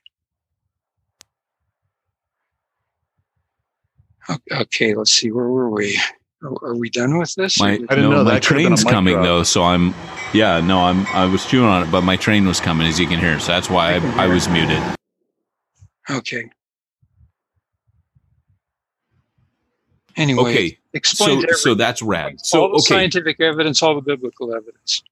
Okay, 4.51 4.93
let's 4.93 5.11
see. 5.11 5.31
Where 5.31 5.47
were 5.47 5.69
we? 5.69 5.99
Are, 6.43 6.69
are 6.69 6.75
we 6.75 6.89
done 6.89 7.17
with 7.17 7.33
this? 7.35 7.59
My, 7.59 7.71
I 7.73 7.77
didn't 7.77 8.03
no, 8.03 8.11
know 8.11 8.23
my 8.23 8.35
that 8.35 8.43
could've 8.45 8.63
been 8.63 8.73
a 8.73 8.75
train's 8.75 8.83
coming 8.83 9.13
drop. 9.15 9.25
though, 9.25 9.43
so 9.43 9.63
I'm, 9.63 9.93
yeah, 10.33 10.59
no, 10.59 10.81
I'm, 10.81 11.05
I 11.07 11.25
was 11.25 11.45
chewing 11.45 11.65
on 11.67 11.87
it, 11.87 11.91
but 11.91 12.01
my 12.01 12.15
train 12.15 12.45
was 12.45 12.59
coming, 12.59 12.87
as 12.87 12.99
you 12.99 13.07
can 13.07 13.19
hear, 13.19 13.39
so 13.39 13.53
that's 13.53 13.69
why 13.69 13.93
I 13.93 13.95
I, 13.95 14.25
I 14.25 14.27
was 14.27 14.47
muted. 14.47 14.81
Okay. 16.09 16.49
Anyway, 20.15 20.41
Okay, 20.41 20.77
explain 20.93 21.41
so 21.41 21.53
so 21.53 21.73
that's 21.75 22.01
rad. 22.01 22.39
So 22.43 22.61
all 22.61 22.69
the 22.69 22.75
okay, 22.75 22.95
scientific 22.95 23.39
evidence, 23.39 23.83
all 23.83 23.95
the 23.95 24.01
biblical 24.01 24.53
evidence. 24.53 25.03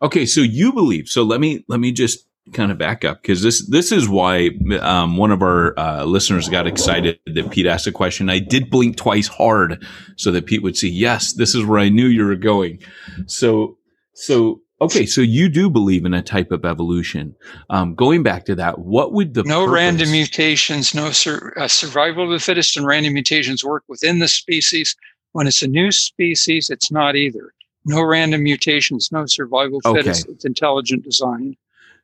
Okay, 0.00 0.26
so 0.26 0.40
you 0.42 0.72
believe. 0.72 1.08
So 1.08 1.24
let 1.24 1.40
me 1.40 1.64
let 1.66 1.80
me 1.80 1.90
just 1.90 2.26
kind 2.52 2.70
of 2.70 2.78
back 2.78 3.04
up 3.04 3.20
because 3.22 3.42
this 3.42 3.66
this 3.68 3.90
is 3.92 4.08
why 4.08 4.50
um, 4.80 5.16
one 5.16 5.30
of 5.32 5.42
our 5.42 5.78
uh, 5.78 6.04
listeners 6.04 6.48
got 6.48 6.66
excited 6.66 7.18
that 7.26 7.50
Pete 7.50 7.66
asked 7.66 7.86
a 7.86 7.92
question. 7.92 8.30
I 8.30 8.38
did 8.38 8.70
blink 8.70 8.96
twice 8.96 9.26
hard 9.28 9.84
so 10.16 10.30
that 10.32 10.46
Pete 10.46 10.62
would 10.62 10.76
see. 10.76 10.88
Yes, 10.88 11.32
this 11.32 11.54
is 11.54 11.64
where 11.64 11.78
I 11.80 11.88
knew 11.88 12.06
you 12.06 12.24
were 12.24 12.36
going. 12.36 12.78
So 13.26 13.78
so 14.14 14.60
okay, 14.80 15.06
so 15.06 15.20
you 15.20 15.48
do 15.48 15.68
believe 15.70 16.04
in 16.04 16.14
a 16.14 16.22
type 16.22 16.50
of 16.52 16.64
evolution. 16.64 17.34
Um, 17.70 17.94
going 17.94 18.22
back 18.22 18.44
to 18.46 18.54
that, 18.56 18.78
what 18.78 19.12
would 19.12 19.34
the 19.34 19.42
no 19.42 19.64
purpose- 19.64 19.74
random 19.74 20.10
mutations, 20.10 20.94
no 20.94 21.10
sur- 21.10 21.52
uh, 21.56 21.68
survival 21.68 22.24
of 22.24 22.30
the 22.30 22.38
fittest 22.38 22.76
and 22.76 22.86
random 22.86 23.12
mutations 23.14 23.64
work 23.64 23.84
within 23.88 24.18
the 24.20 24.28
species. 24.28 24.94
When 25.32 25.46
it's 25.46 25.62
a 25.62 25.68
new 25.68 25.90
species, 25.92 26.70
it's 26.70 26.90
not 26.90 27.14
either. 27.16 27.52
No 27.84 28.02
random 28.02 28.42
mutations, 28.42 29.10
no 29.12 29.26
survival 29.26 29.80
Okay. 29.84 29.98
fittest. 30.00 30.28
It's 30.28 30.44
intelligent 30.46 31.04
design. 31.04 31.56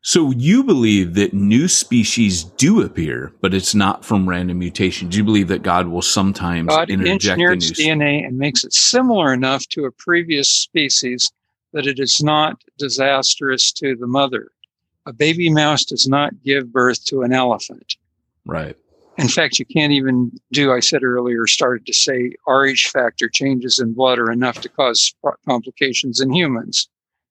So 0.05 0.33
you 0.33 0.65
believe 0.65 1.15
that 1.15 1.33
new 1.33 1.69
species 1.69 2.43
do 2.43 2.83
appear, 2.83 3.33
but 3.41 3.55
it's 3.55 3.73
not 3.73 4.05
from 4.05 4.29
random 4.29 4.59
mutation. 4.59 5.09
Do 5.09 5.17
you 5.17 5.23
believe 5.25 5.47
that 5.49 5.63
God 5.63 5.87
will 5.87 6.03
sometimes 6.03 6.69
God 6.69 6.91
interject 6.91 7.09
a 7.09 7.11
engineered 7.11 7.61
new 7.61 7.69
its 7.69 7.81
DNA 7.81 8.27
and 8.27 8.37
makes 8.37 8.65
it 8.65 8.73
similar 8.73 9.33
enough 9.33 9.67
to 9.69 9.85
a 9.85 9.93
previous 9.93 10.51
species 10.51 11.31
that 11.73 11.87
it 11.87 12.01
is 12.01 12.23
not 12.23 12.61
disastrous 12.79 13.73
to 13.73 13.97
the 13.97 14.07
mother. 14.07 14.49
A 15.07 15.13
baby 15.13 15.51
mouse 15.51 15.85
does 15.85 16.07
not 16.07 16.33
give 16.43 16.73
birth 16.73 17.05
to 17.07 17.23
an 17.23 17.33
elephant. 17.33 17.97
right? 18.45 18.77
In 19.19 19.29
fact, 19.29 19.59
you 19.59 19.67
can't 19.67 19.93
even 19.93 20.33
do, 20.53 20.73
I 20.73 20.81
said 20.81 21.03
earlier, 21.03 21.47
started 21.47 21.87
to 21.87 21.93
say 21.93 22.35
RH 22.49 22.89
factor 22.93 23.29
changes 23.29 23.79
in 23.79 23.93
blood 23.93 24.19
are 24.19 24.33
enough 24.33 24.61
to 24.63 24.69
cause 24.69 25.15
complications 25.47 26.21
in 26.21 26.33
humans. 26.33 26.89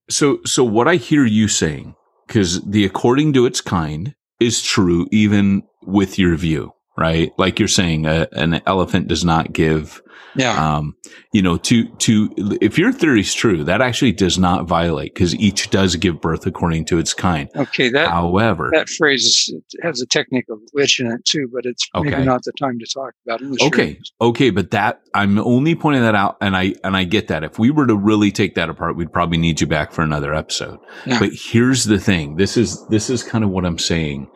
So, 0.10 0.40
so 0.46 0.64
what 0.64 0.88
I 0.88 0.96
hear 0.96 1.26
you 1.26 1.48
saying, 1.48 1.96
because 2.32 2.62
the 2.62 2.86
according 2.86 3.34
to 3.34 3.46
its 3.46 3.60
kind 3.60 4.16
is 4.40 4.64
true, 4.64 5.06
even 5.12 5.64
with 5.84 6.18
your 6.18 6.38
view, 6.38 6.72
right? 6.98 7.32
Like 7.38 7.60
you're 7.60 7.68
saying, 7.68 8.06
a, 8.06 8.28
an 8.34 8.62
elephant 8.66 9.08
does 9.08 9.24
not 9.26 9.54
give, 9.54 10.02
Yeah. 10.36 10.76
um, 10.78 10.96
you 11.34 11.42
know, 11.42 11.58
to, 11.58 11.88
to, 11.88 12.30
if 12.62 12.78
your 12.78 12.92
theory 12.92 13.22
is 13.22 13.34
true, 13.34 13.64
that 13.64 13.82
actually 13.82 14.12
does 14.12 14.38
not 14.38 14.66
violate 14.68 15.14
because 15.14 15.34
each 15.36 15.70
does 15.70 15.96
give 15.96 16.20
birth 16.22 16.46
according 16.46 16.86
to 16.86 16.98
its 17.00 17.14
kind. 17.14 17.50
okay. 17.56 17.90
That, 17.90 18.10
However, 18.10 18.70
that 18.74 18.90
phrase 18.90 19.24
is, 19.24 19.54
has 19.82 20.02
a 20.02 20.06
technical 20.06 20.60
glitch 20.76 21.00
in 21.00 21.08
it 21.12 21.24
too, 21.26 21.50
but 21.54 21.66
it's 21.66 21.88
Okay. 21.96 22.10
maybe 22.12 22.26
not 22.26 22.44
the 22.44 22.52
time 22.60 22.78
to 22.80 22.86
talk 22.94 23.14
about 23.26 23.42
it. 23.42 23.62
Okay. 23.62 24.00
Okay. 24.20 24.50
But 24.50 24.72
that, 24.72 25.02
I'm 25.14 25.38
only 25.40 25.76
pointing 25.76 26.02
that 26.04 26.16
out. 26.16 26.38
And 26.42 26.56
I, 26.56 26.76
and 26.84 26.96
I 26.98 27.04
get 27.06 27.28
that. 27.30 27.44
If 27.44 27.58
we 27.58 27.72
were 27.72 27.88
to 27.88 27.96
really 27.96 28.32
take 28.32 28.56
that 28.56 28.70
apart, 28.70 28.96
we'd 28.98 29.12
probably 29.14 29.38
need 29.38 29.60
you 29.62 29.68
back 29.68 29.92
for 29.94 30.02
another 30.02 30.34
episode. 30.34 30.80
Yeah. 31.06 31.20
But 31.20 31.32
here's 31.34 31.86
the 31.86 32.00
thing. 32.00 32.36
This 32.36 32.58
is, 32.58 32.86
this 32.88 33.10
is 33.10 33.24
kind 33.24 33.44
of 33.44 33.50
what 33.50 33.66
I'm 33.66 33.80
saying. 33.80 34.28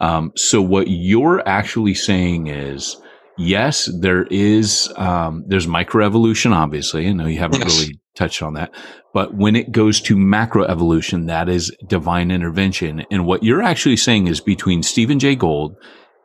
Um, 0.00 0.32
so 0.36 0.60
what 0.60 0.88
you're 0.88 1.46
actually 1.48 1.94
saying 1.94 2.48
is 2.48 2.96
yes, 3.38 3.90
there 4.00 4.24
is, 4.30 4.92
um, 4.96 5.44
there's 5.48 5.66
microevolution, 5.66 6.52
obviously. 6.52 7.08
I 7.08 7.12
know 7.12 7.26
you 7.26 7.38
haven't 7.38 7.60
Yes. 7.62 7.80
really 7.80 8.00
touched 8.14 8.42
on 8.42 8.54
that. 8.54 8.72
But 9.12 9.34
when 9.34 9.56
it 9.56 9.72
goes 9.72 10.00
to 10.02 10.14
macroevolution, 10.16 11.26
that 11.26 11.48
is 11.48 11.72
divine 11.88 12.30
intervention. 12.30 13.04
And 13.10 13.26
what 13.26 13.42
you're 13.42 13.62
actually 13.62 13.96
saying 13.96 14.28
is 14.28 14.40
between 14.40 14.82
Stephen 14.84 15.18
Jay 15.18 15.34
Gould 15.34 15.74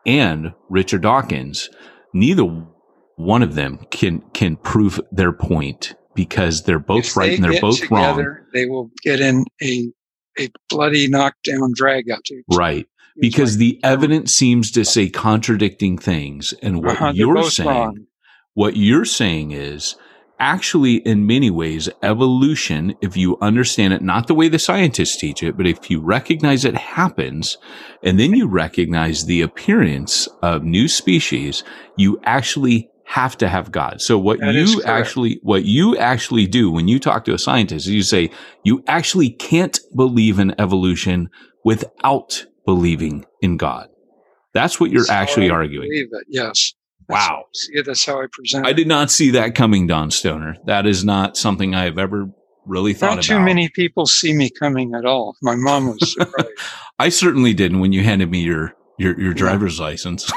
and 0.06 0.54
Richard 0.70 1.02
Dawkins, 1.02 1.70
neither 2.14 2.44
one 3.16 3.42
of 3.44 3.56
them 3.56 3.80
can, 3.92 4.22
can 4.34 4.56
prove 4.56 5.00
their 5.12 5.32
point 5.34 5.96
because 6.16 6.64
they're 6.64 6.80
both 6.80 7.06
If 7.06 7.18
right 7.18 7.30
they 7.30 7.36
and 7.36 7.44
they're 7.44 7.62
both 7.62 7.80
wrong. 7.90 8.18
together, 8.18 8.46
They 8.54 8.66
will 8.66 8.92
get 9.04 9.20
in 9.20 9.46
a 9.64 9.90
a 10.40 10.48
bloody 10.70 11.08
knockdown 11.10 11.74
drag 11.76 12.10
out. 12.10 12.24
to- 12.26 12.44
Right. 12.56 12.86
Because 13.20 13.54
like, 13.54 13.60
the 13.60 13.80
evidence 13.84 14.34
seems 14.34 14.72
to 14.72 14.86
say 14.86 15.10
contradicting 15.10 15.98
things. 15.98 16.54
And 16.62 16.84
what 16.84 16.96
uh-huh, 16.96 17.12
you're 17.16 17.50
saying, 17.50 17.70
wrong. 17.70 18.06
what 18.54 18.76
you're 18.78 19.06
saying 19.06 19.52
is 19.52 19.96
actually, 20.40 20.96
in 20.96 21.28
many 21.28 21.50
ways, 21.50 21.90
evolution, 22.02 22.96
if 23.02 23.18
you 23.18 23.38
understand 23.42 23.94
it, 23.94 24.02
not 24.02 24.28
the 24.28 24.34
way 24.34 24.48
the 24.48 24.60
scientists 24.60 25.18
teach 25.18 25.44
it, 25.44 25.58
but 25.58 25.68
if 25.68 25.90
you 25.90 26.00
recognize 26.00 26.64
it 26.64 26.76
happens, 26.76 27.58
and 28.04 28.20
then 28.20 28.34
you 28.34 28.48
recognize 28.48 29.26
the 29.26 29.42
appearance 29.42 30.28
of 30.42 30.64
new 30.64 30.88
species, 30.88 31.64
you 31.98 32.20
actually 32.24 32.90
have 33.10 33.36
to 33.36 33.50
have 33.50 33.72
God. 33.72 34.02
So 34.02 34.20
what 34.20 34.40
That 34.40 34.54
you 34.54 34.84
actually, 34.84 35.40
what 35.42 35.66
you 35.66 35.98
actually 35.98 36.46
do 36.46 36.72
when 36.72 36.88
you 36.88 37.00
talk 37.00 37.26
to 37.26 37.34
a 37.34 37.40
scientist 37.40 37.88
is 37.88 37.92
you 37.92 38.04
say, 38.04 38.30
you 38.64 38.84
actually 38.88 39.32
can't 39.32 39.80
believe 39.96 40.38
in 40.38 40.54
evolution 40.62 41.30
without 41.66 42.46
believing 42.70 43.26
in 43.42 43.58
God. 43.58 43.88
That's 44.54 44.80
what 44.80 44.92
you're 44.92 45.02
That's 45.02 45.10
actually 45.10 45.50
arguing. 45.50 45.90
It, 45.92 46.10
yes. 46.28 46.44
That's- 46.44 46.74
Wow. 47.12 47.46
See, 47.56 47.82
that's 47.82 48.06
how 48.06 48.22
I 48.22 48.28
present. 48.32 48.68
I 48.68 48.72
did 48.74 48.88
not 48.88 49.10
see 49.10 49.32
that 49.32 49.56
coming, 49.56 49.88
Don 49.88 50.12
Stoner. 50.12 50.58
That 50.68 50.86
is 50.86 51.04
not 51.04 51.36
something 51.36 51.74
I 51.74 51.86
have 51.86 51.98
ever 51.98 52.28
really 52.68 52.94
thought 52.94 53.08
about. 53.08 53.16
Not 53.16 53.24
too 53.24 53.34
about. 53.38 53.46
many 53.46 53.68
people 53.70 54.06
see 54.06 54.32
me 54.32 54.52
coming 54.52 54.94
at 54.94 55.06
all. 55.06 55.36
My 55.42 55.56
mom 55.56 55.88
was 55.88 56.14
surprised. 56.14 56.50
I 57.00 57.10
certainly 57.10 57.56
didn't 57.56 57.80
when 57.80 57.94
you 57.94 58.04
handed 58.04 58.30
me 58.30 58.42
your 58.42 58.76
your, 59.00 59.20
your 59.20 59.34
driver's 59.34 59.80
license. 59.80 60.32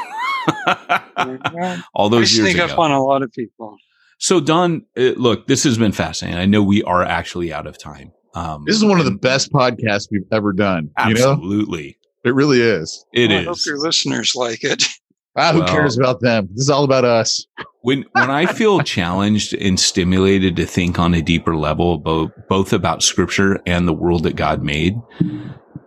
Well, 1.16 1.82
All 1.94 2.06
I 2.06 2.10
those 2.10 2.34
years 2.34 2.48
sneak 2.52 2.62
ago. 2.64 2.72
up 2.72 2.78
on 2.78 2.90
a 2.90 3.02
lot 3.04 3.22
of 3.22 3.30
people. 3.32 3.76
so, 4.18 4.40
Don, 4.40 4.86
uh, 4.96 5.12
look, 5.16 5.46
this 5.48 5.64
has 5.64 5.76
been 5.76 5.92
fascinating. 5.92 6.40
I 6.40 6.46
know 6.46 6.62
we 6.62 6.82
are 6.84 7.02
actually 7.02 7.52
out 7.52 7.66
of 7.66 7.76
time. 7.76 8.12
Um, 8.34 8.64
This 8.66 8.76
is 8.76 8.84
one 8.84 8.98
of 8.98 9.04
the 9.04 9.10
best 9.10 9.52
podcasts 9.52 10.08
we've 10.10 10.22
ever 10.32 10.54
done. 10.54 10.90
You 11.06 11.14
know, 11.14 11.32
Absolutely, 11.32 11.98
it 12.24 12.34
really 12.34 12.60
is. 12.60 13.04
it 13.12 13.30
Well, 13.30 13.38
is. 13.40 13.46
I 13.46 13.48
hope 13.50 13.58
your 13.66 13.78
listeners 13.78 14.34
like 14.34 14.62
it. 14.64 14.84
Ah, 15.34 15.50
who 15.54 15.60
Well- 15.60 15.68
cares 15.68 15.96
about 15.96 16.20
them? 16.20 16.46
This 16.52 16.64
is 16.64 16.68
all 16.70 16.84
about 16.84 17.06
us. 17.06 17.46
when 17.80 18.04
when 18.12 18.30
I 18.30 18.44
feel 18.44 18.80
challenged 18.80 19.54
and 19.54 19.80
stimulated 19.80 20.56
to 20.56 20.66
think 20.66 20.98
on 20.98 21.14
a 21.14 21.22
deeper 21.22 21.56
level, 21.56 21.96
both 21.96 22.32
both 22.50 22.74
about 22.74 23.02
Scripture 23.02 23.58
and 23.66 23.88
the 23.88 23.94
world 23.94 24.24
that 24.24 24.36
God 24.36 24.62
made, 24.62 24.94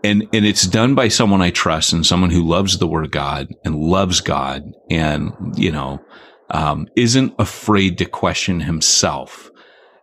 and 0.03 0.27
and 0.33 0.45
it's 0.47 0.65
done 0.65 0.95
by 0.95 1.09
someone 1.09 1.43
I 1.43 1.51
trust 1.51 1.93
and 1.93 2.03
someone 2.03 2.31
who 2.31 2.41
loves 2.43 2.79
the 2.79 2.87
Word 2.87 3.05
of 3.05 3.11
God 3.11 3.49
and 3.63 3.75
loves 3.75 4.19
God, 4.19 4.63
and 4.89 5.31
you 5.55 5.71
know, 5.71 6.01
um, 6.49 6.87
isn't 6.95 7.35
afraid 7.37 7.99
to 7.99 8.05
question 8.05 8.61
himself. 8.61 9.51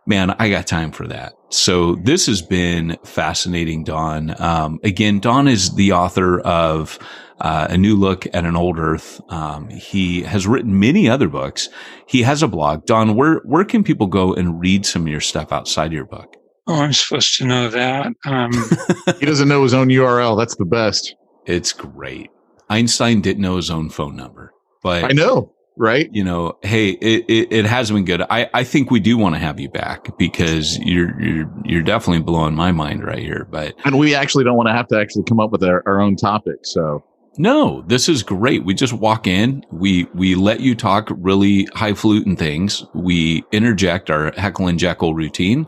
Man, 0.05 0.31
I 0.31 0.49
got 0.49 0.67
time 0.67 0.91
for 0.91 1.07
that. 1.07 1.33
So 1.49 1.95
this 1.95 2.25
has 2.25 2.41
been 2.41 2.97
fascinating, 3.05 3.83
Don. 3.83 4.39
Um, 4.41 4.79
again, 4.83 5.19
Don 5.19 5.47
is 5.47 5.75
the 5.75 5.93
author 5.93 6.39
of 6.41 6.99
uh, 7.39 7.67
A 7.69 7.77
New 7.77 7.95
Look 7.95 8.25
at 8.33 8.45
an 8.45 8.55
Old 8.55 8.79
Earth. 8.79 9.21
Um, 9.29 9.69
he 9.69 10.23
has 10.23 10.45
written 10.45 10.79
many 10.79 11.07
other 11.09 11.29
books. 11.29 11.69
He 12.07 12.23
has 12.23 12.43
a 12.43 12.47
blog. 12.47 12.85
Don, 12.85 13.15
where 13.15 13.41
where 13.45 13.63
can 13.63 13.83
people 13.83 14.07
go 14.07 14.33
and 14.33 14.59
read 14.59 14.85
some 14.85 15.03
of 15.03 15.07
your 15.07 15.21
stuff 15.21 15.51
outside 15.51 15.93
your 15.93 16.05
book? 16.05 16.35
Oh, 16.67 16.81
I'm 16.81 16.93
supposed 16.93 17.37
to 17.37 17.45
know 17.45 17.69
that. 17.69 18.07
Um, 18.25 18.51
He 19.19 19.25
doesn't 19.25 19.47
know 19.47 19.63
his 19.63 19.73
own 19.73 19.87
URL. 19.89 20.37
That's 20.37 20.55
the 20.55 20.65
best. 20.65 21.15
It's 21.45 21.73
great. 21.73 22.29
Einstein 22.69 23.21
didn't 23.21 23.41
know 23.41 23.57
his 23.57 23.69
own 23.69 23.89
phone 23.89 24.15
number, 24.15 24.53
but 24.81 25.03
I 25.03 25.09
know, 25.09 25.53
right? 25.77 26.09
you 26.13 26.23
know, 26.23 26.57
hey, 26.61 26.89
it, 26.89 27.25
it, 27.27 27.51
it 27.51 27.65
has 27.65 27.91
been 27.91 28.05
good. 28.05 28.21
I, 28.29 28.49
I 28.53 28.63
think 28.63 28.91
we 28.91 28.99
do 28.99 29.17
want 29.17 29.35
to 29.35 29.39
have 29.39 29.59
you 29.59 29.69
back 29.69 30.17
because 30.17 30.77
you're, 30.79 31.19
you're, 31.21 31.51
you're 31.63 31.81
definitely 31.81 32.23
blowing 32.23 32.55
my 32.55 32.71
mind 32.71 33.03
right 33.03 33.19
here. 33.19 33.47
But 33.49 33.75
And 33.85 33.97
we 33.97 34.15
actually 34.15 34.43
don't 34.43 34.57
want 34.57 34.69
to 34.69 34.73
have 34.73 34.87
to 34.89 34.99
actually 34.99 35.23
come 35.23 35.39
up 35.39 35.51
with 35.51 35.63
our, 35.63 35.83
our 35.85 35.99
own 36.01 36.15
topic. 36.15 36.65
So 36.65 37.03
no, 37.37 37.83
this 37.87 38.07
is 38.07 38.21
great. 38.21 38.63
We 38.63 38.73
just 38.75 38.93
walk 38.93 39.25
in, 39.25 39.65
we, 39.71 40.05
we 40.13 40.35
let 40.35 40.59
you 40.59 40.75
talk 40.75 41.09
really 41.17 41.67
highfalutin 41.73 42.35
things. 42.35 42.85
We 42.93 43.43
interject 43.51 44.11
our 44.11 44.31
heckle 44.33 44.67
and 44.67 44.77
jekyll 44.77 45.15
routine 45.15 45.67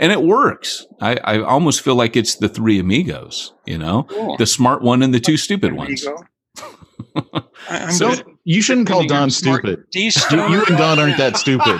and 0.00 0.10
it 0.12 0.22
works. 0.22 0.86
I, 1.00 1.16
I 1.22 1.40
almost 1.42 1.82
feel 1.82 1.94
like 1.94 2.16
it's 2.16 2.36
the 2.36 2.48
three 2.48 2.78
amigos, 2.78 3.52
you 3.66 3.76
know, 3.76 4.04
cool. 4.04 4.36
the 4.38 4.46
smart 4.46 4.82
one 4.82 5.02
and 5.02 5.12
the 5.12 5.20
two 5.20 5.36
stupid 5.36 5.74
ones. 5.74 6.04
You 7.14 7.22
go. 7.22 7.42
I, 7.68 7.78
I'm 7.84 7.92
So- 7.92 8.10
good. 8.14 8.24
you 8.44 8.62
shouldn't 8.62 8.88
call 8.88 9.04
Don 9.06 9.30
stupid. 9.30 9.84
D 9.90 10.10
You, 10.30 10.48
you 10.48 10.64
and 10.66 10.76
Don 10.78 10.98
aren't 10.98 11.16
that 11.18 11.36
stupid. 11.36 11.76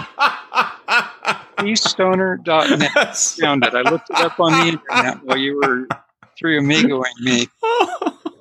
dstoner.net. 1.59 3.17
Found 3.41 3.65
it. 3.65 3.75
I 3.75 3.83
looked 3.83 4.11
it 4.11 4.17
up 4.17 4.39
on 4.41 4.53
the 4.53 4.69
internet 4.73 5.25
while 5.25 5.37
you 5.37 5.57
were 5.57 5.87
three 6.39 6.59
amigoing 6.59 7.05
me. 7.21 7.47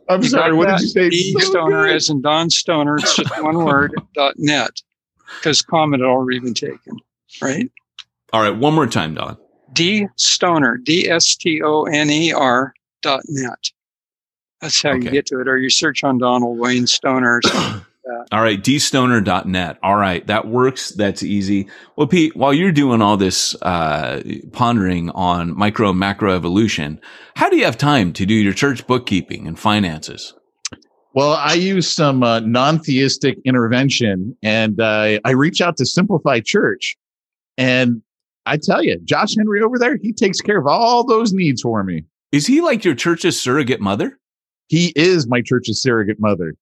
I'm 0.09 0.21
You 0.23 0.29
sorry. 0.29 0.51
got 0.51 0.57
What 0.57 0.67
that? 0.67 0.77
did 0.79 0.83
you 0.83 0.89
say? 0.89 1.09
D 1.09 1.33
So 1.33 1.39
stoner 1.51 1.85
good. 1.87 1.95
as 1.95 2.09
in 2.09 2.21
Don 2.21 2.49
Stoner. 2.49 2.97
It's 2.97 3.15
just 3.15 3.43
one 3.43 3.57
word. 3.63 3.93
dot 4.15 4.35
net 4.37 4.71
because 5.37 5.61
comment 5.61 6.01
had 6.01 6.07
already 6.09 6.39
been 6.39 6.53
taken. 6.53 6.97
Right. 7.41 7.69
All 8.33 8.41
right. 8.41 8.55
One 8.55 8.73
more 8.73 8.87
time, 8.87 9.13
Don. 9.15 9.37
D 9.73 10.07
Stoner. 10.15 10.77
D 10.77 11.09
S 11.09 11.35
T 11.35 11.61
O 11.63 11.83
N 11.83 12.09
E 12.09 12.31
R 12.33 12.73
dot 13.01 13.21
net. 13.27 13.69
That's 14.61 14.81
how 14.81 14.91
Okay. 14.91 15.05
you 15.05 15.11
get 15.11 15.25
to 15.27 15.39
it, 15.39 15.47
or 15.47 15.57
you 15.57 15.69
search 15.69 16.03
on 16.03 16.17
Donald 16.17 16.57
Wayne 16.59 16.87
Stoner. 16.87 17.37
Or 17.37 17.41
something. 17.43 17.81
All 18.31 18.41
right, 18.41 18.61
dstoner.net. 18.61 19.77
All 19.83 19.95
right, 19.95 20.25
that 20.27 20.47
works. 20.47 20.89
That's 20.89 21.21
easy. 21.23 21.67
Well, 21.95 22.07
Pete, 22.07 22.35
while 22.35 22.53
you're 22.53 22.71
doing 22.71 23.01
all 23.03 23.17
this 23.17 23.55
uh, 23.61 24.21
pondering 24.51 25.09
on 25.11 25.55
micro 25.57 25.91
and 25.91 25.99
macro 25.99 26.35
evolution, 26.35 26.99
how 27.35 27.49
do 27.49 27.57
you 27.57 27.65
have 27.65 27.77
time 27.77 28.11
to 28.13 28.25
do 28.25 28.33
your 28.33 28.53
church 28.53 28.85
bookkeeping 28.87 29.47
and 29.47 29.59
finances? 29.59 30.33
Well, 31.13 31.33
I 31.33 31.53
use 31.53 31.87
some 31.91 32.23
uh, 32.23 32.39
non-theistic 32.41 33.37
intervention, 33.45 34.35
and 34.43 34.79
uh, 34.79 35.19
I 35.23 35.31
reach 35.31 35.61
out 35.61 35.77
to 35.77 35.85
Simplify 35.85 36.39
Church, 36.39 36.97
and 37.57 38.01
I 38.45 38.57
tell 38.57 38.83
you, 38.83 38.99
Josh 39.03 39.35
Henry 39.37 39.61
over 39.61 39.77
there, 39.79 39.97
he 40.01 40.13
takes 40.13 40.41
care 40.41 40.59
of 40.59 40.67
all 40.67 41.03
those 41.03 41.31
needs 41.33 41.61
for 41.61 41.83
me. 41.83 42.05
Is 42.31 42.45
he 42.47 42.61
like 42.61 42.83
your 42.85 42.95
church's 42.95 43.39
surrogate 43.39 43.81
mother? 43.81 44.18
He 44.69 44.93
is 44.95 45.27
my 45.27 45.41
church's 45.41 45.81
surrogate 45.81 46.19
mother. 46.19 46.53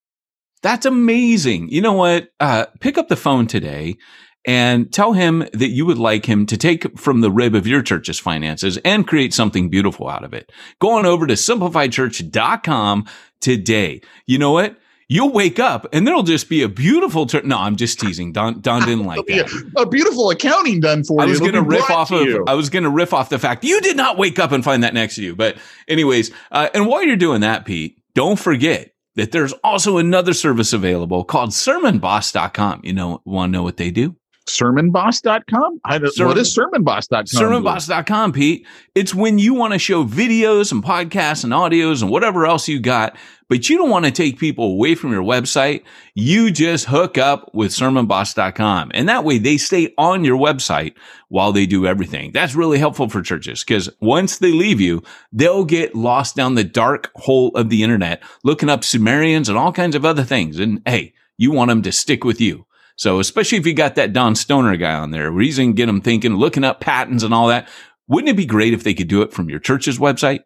That's 0.62 0.86
amazing. 0.86 1.68
You 1.68 1.82
know 1.82 1.92
what? 1.92 2.30
Uh, 2.40 2.66
pick 2.80 2.98
up 2.98 3.08
the 3.08 3.16
phone 3.16 3.46
today 3.46 3.96
and 4.44 4.92
tell 4.92 5.12
him 5.12 5.40
that 5.52 5.68
you 5.68 5.84
would 5.84 5.98
like 5.98 6.24
him 6.24 6.46
to 6.46 6.56
take 6.56 6.98
from 6.98 7.20
the 7.20 7.30
rib 7.30 7.54
of 7.54 7.66
your 7.66 7.82
church's 7.82 8.18
finances 8.18 8.78
and 8.78 9.06
create 9.06 9.34
something 9.34 9.68
beautiful 9.68 10.08
out 10.08 10.24
of 10.24 10.32
it. 10.32 10.50
Go 10.80 10.92
on 10.92 11.06
over 11.06 11.26
to 11.26 11.34
simplifiedchurch.com 11.34 13.06
today. 13.40 14.00
You 14.26 14.38
know 14.38 14.52
what? 14.52 14.78
You'll 15.10 15.32
wake 15.32 15.58
up 15.58 15.86
and 15.92 16.06
there'll 16.06 16.22
just 16.22 16.50
be 16.50 16.62
a 16.62 16.68
beautiful 16.68 17.26
church. 17.26 17.44
No, 17.44 17.58
I'm 17.58 17.76
just 17.76 17.98
teasing. 17.98 18.32
Don, 18.32 18.60
Don 18.60 18.82
didn't 18.82 19.06
like 19.06 19.24
that. 19.26 19.72
a, 19.76 19.82
a 19.82 19.88
beautiful 19.88 20.30
accounting 20.30 20.80
done 20.80 21.02
for 21.02 21.20
I 21.20 21.24
you. 21.24 21.28
I 21.28 21.30
was 21.30 21.40
going 21.40 21.52
to 21.54 21.62
riff 21.62 21.90
off 21.90 22.10
of, 22.10 22.26
you. 22.26 22.44
I 22.46 22.54
was 22.54 22.68
going 22.68 22.82
to 22.82 22.90
riff 22.90 23.14
off 23.14 23.30
the 23.30 23.38
fact 23.38 23.64
you 23.64 23.80
did 23.80 23.96
not 23.96 24.18
wake 24.18 24.38
up 24.38 24.52
and 24.52 24.62
find 24.62 24.82
that 24.82 24.92
next 24.92 25.14
to 25.16 25.22
you. 25.22 25.34
But 25.34 25.56
anyways, 25.88 26.30
uh, 26.52 26.68
and 26.74 26.86
while 26.86 27.02
you're 27.02 27.16
doing 27.16 27.40
that, 27.40 27.64
Pete, 27.64 27.97
don't 28.18 28.36
forget 28.36 28.90
that 29.14 29.30
there's 29.30 29.52
also 29.62 29.96
another 29.98 30.32
service 30.34 30.72
available 30.72 31.22
called 31.22 31.50
sermonboss.com. 31.50 32.80
You 32.82 32.92
know, 32.92 33.22
want 33.24 33.50
to 33.50 33.52
know 33.52 33.62
what 33.62 33.76
they 33.76 33.92
do? 33.92 34.16
sermonboss.com. 34.48 35.80
I 35.84 35.98
don't, 35.98 36.12
Sermon- 36.12 36.28
what 36.28 36.38
is 36.38 36.56
sermonboss.com? 36.56 37.24
Sermonboss.com, 37.26 38.32
Pete. 38.32 38.66
It's 38.94 39.14
when 39.14 39.38
you 39.38 39.54
want 39.54 39.72
to 39.74 39.78
show 39.78 40.04
videos 40.04 40.72
and 40.72 40.82
podcasts 40.82 41.44
and 41.44 41.52
audios 41.52 42.02
and 42.02 42.10
whatever 42.10 42.46
else 42.46 42.68
you 42.68 42.80
got, 42.80 43.16
but 43.48 43.68
you 43.68 43.78
don't 43.78 43.90
want 43.90 44.04
to 44.04 44.10
take 44.10 44.38
people 44.38 44.72
away 44.72 44.94
from 44.94 45.12
your 45.12 45.22
website. 45.22 45.82
You 46.14 46.50
just 46.50 46.86
hook 46.86 47.16
up 47.16 47.50
with 47.54 47.70
sermonboss.com. 47.72 48.90
And 48.94 49.08
that 49.08 49.24
way 49.24 49.38
they 49.38 49.56
stay 49.56 49.94
on 49.96 50.24
your 50.24 50.38
website 50.38 50.94
while 51.28 51.52
they 51.52 51.66
do 51.66 51.86
everything. 51.86 52.32
That's 52.32 52.54
really 52.54 52.78
helpful 52.78 53.08
for 53.08 53.22
churches 53.22 53.64
because 53.64 53.88
once 54.00 54.38
they 54.38 54.52
leave 54.52 54.80
you, 54.80 55.02
they'll 55.32 55.64
get 55.64 55.94
lost 55.94 56.36
down 56.36 56.54
the 56.54 56.64
dark 56.64 57.10
hole 57.16 57.50
of 57.54 57.70
the 57.70 57.82
internet 57.82 58.22
looking 58.44 58.68
up 58.68 58.84
Sumerians 58.84 59.48
and 59.48 59.56
all 59.56 59.72
kinds 59.72 59.94
of 59.96 60.04
other 60.04 60.24
things. 60.24 60.58
And 60.58 60.82
hey, 60.86 61.14
you 61.36 61.52
want 61.52 61.68
them 61.68 61.82
to 61.82 61.92
stick 61.92 62.24
with 62.24 62.40
you. 62.40 62.66
So 62.98 63.20
especially 63.20 63.58
if 63.58 63.66
you 63.66 63.74
got 63.74 63.94
that 63.94 64.12
Don 64.12 64.34
Stoner 64.34 64.76
guy 64.76 64.92
on 64.92 65.12
there, 65.12 65.32
where 65.32 65.42
he's 65.42 65.56
going 65.56 65.70
to 65.70 65.76
get 65.76 65.86
them 65.86 66.00
thinking, 66.00 66.34
looking 66.34 66.64
up 66.64 66.80
patents 66.80 67.22
and 67.22 67.32
all 67.32 67.46
that. 67.46 67.68
Wouldn't 68.08 68.28
it 68.28 68.36
be 68.36 68.46
great 68.46 68.74
if 68.74 68.82
they 68.82 68.94
could 68.94 69.08
do 69.08 69.22
it 69.22 69.32
from 69.32 69.48
your 69.48 69.60
church's 69.60 69.98
website? 69.98 70.40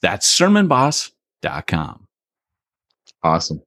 That's 0.00 0.26
sermonboss.com. 0.38 2.06
Awesome. 3.24 3.62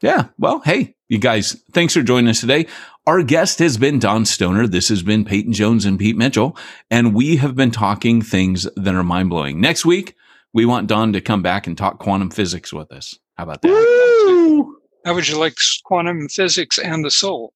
Yeah. 0.00 0.28
Well, 0.38 0.60
hey, 0.60 0.94
you 1.08 1.18
guys, 1.18 1.62
thanks 1.72 1.92
for 1.92 2.02
joining 2.02 2.28
us 2.28 2.40
today. 2.40 2.66
Our 3.06 3.22
guest 3.22 3.58
has 3.58 3.76
been 3.76 3.98
Don 3.98 4.24
Stoner. 4.24 4.66
This 4.66 4.88
has 4.88 5.02
been 5.02 5.24
Peyton 5.24 5.52
Jones 5.52 5.84
and 5.84 5.98
Pete 5.98 6.16
Mitchell, 6.16 6.56
and 6.90 7.14
we 7.14 7.36
have 7.36 7.54
been 7.56 7.70
talking 7.70 8.22
things 8.22 8.68
that 8.76 8.94
are 8.94 9.02
mind 9.02 9.30
blowing. 9.30 9.60
Next 9.60 9.84
week, 9.84 10.14
we 10.54 10.64
want 10.64 10.86
Don 10.88 11.12
to 11.14 11.20
come 11.20 11.42
back 11.42 11.66
and 11.66 11.76
talk 11.76 11.98
quantum 11.98 12.30
physics 12.30 12.72
with 12.72 12.92
us. 12.92 13.18
How 13.36 13.44
about 13.44 13.62
that? 13.62 14.74
How 15.04 15.14
would 15.14 15.28
you 15.28 15.38
like 15.38 15.56
quantum 15.84 16.28
physics 16.28 16.78
and 16.78 17.04
the 17.04 17.10
soul? 17.10 17.52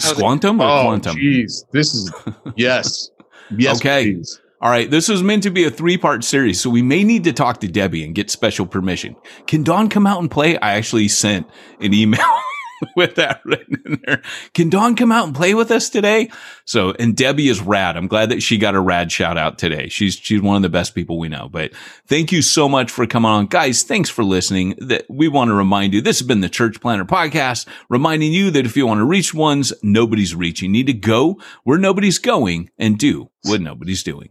How 0.00 0.12
they- 0.14 0.20
Quantum 0.22 0.60
or 0.60 0.64
Oh, 0.68 0.82
quantum? 0.84 1.16
jeez. 1.16 1.64
This 1.72 1.94
is, 1.94 2.12
yes. 2.56 3.10
Yes. 3.56 3.78
Okay. 3.80 4.12
please. 4.12 4.40
All 4.60 4.68
right, 4.70 4.90
this 4.90 5.08
was 5.08 5.22
meant 5.22 5.42
to 5.44 5.50
be 5.50 5.64
a 5.64 5.70
three 5.70 5.96
part 5.96 6.22
series, 6.24 6.60
so 6.60 6.68
we 6.68 6.82
may 6.82 7.02
need 7.04 7.24
to 7.24 7.32
talk 7.32 7.60
to 7.60 7.68
Debbie 7.68 8.04
and 8.04 8.14
get 8.14 8.28
special 8.30 8.66
permission. 8.66 9.14
Can 9.46 9.62
Dawn 9.62 9.88
come 9.88 10.06
out 10.06 10.20
and 10.20 10.30
play? 10.30 10.58
I 10.58 10.72
actually 10.72 11.08
sent 11.08 11.46
an 11.80 11.94
email 11.94 12.20
with 12.96 13.14
that 13.16 13.40
written 13.44 13.82
in 13.84 14.00
there. 14.04 14.22
Can 14.54 14.70
Dawn 14.70 14.96
come 14.96 15.12
out 15.12 15.26
and 15.26 15.34
play 15.34 15.54
with 15.54 15.70
us 15.70 15.88
today? 15.88 16.30
So, 16.64 16.92
and 16.98 17.16
Debbie 17.16 17.48
is 17.48 17.60
rad. 17.60 17.96
I'm 17.96 18.08
glad 18.08 18.30
that 18.30 18.42
she 18.42 18.58
got 18.58 18.74
a 18.74 18.80
rad 18.80 19.10
shout 19.10 19.38
out 19.38 19.58
today. 19.58 19.88
She's 19.88 20.14
she's 20.14 20.42
one 20.42 20.56
of 20.56 20.62
the 20.62 20.68
best 20.68 20.94
people 20.94 21.18
we 21.18 21.28
know. 21.28 21.48
But 21.48 21.72
thank 22.06 22.32
you 22.32 22.42
so 22.42 22.68
much 22.68 22.90
for 22.90 23.06
coming 23.06 23.30
on, 23.30 23.46
guys. 23.46 23.82
Thanks 23.82 24.10
for 24.10 24.24
listening. 24.24 24.74
That 24.78 25.04
we 25.08 25.28
want 25.28 25.48
to 25.48 25.54
remind 25.54 25.94
you 25.94 26.00
this 26.00 26.18
has 26.18 26.26
been 26.26 26.40
the 26.40 26.48
Church 26.48 26.80
Planner 26.80 27.04
Podcast, 27.04 27.66
reminding 27.88 28.32
you 28.32 28.50
that 28.50 28.66
if 28.66 28.76
you 28.76 28.86
want 28.86 28.98
to 28.98 29.04
reach 29.04 29.34
ones 29.34 29.72
nobody's 29.82 30.34
reaching, 30.34 30.72
need 30.72 30.86
to 30.86 30.92
go 30.92 31.40
where 31.64 31.78
nobody's 31.78 32.18
going 32.18 32.70
and 32.78 32.98
do 32.98 33.30
what 33.44 33.60
nobody's 33.60 34.02
doing. 34.02 34.30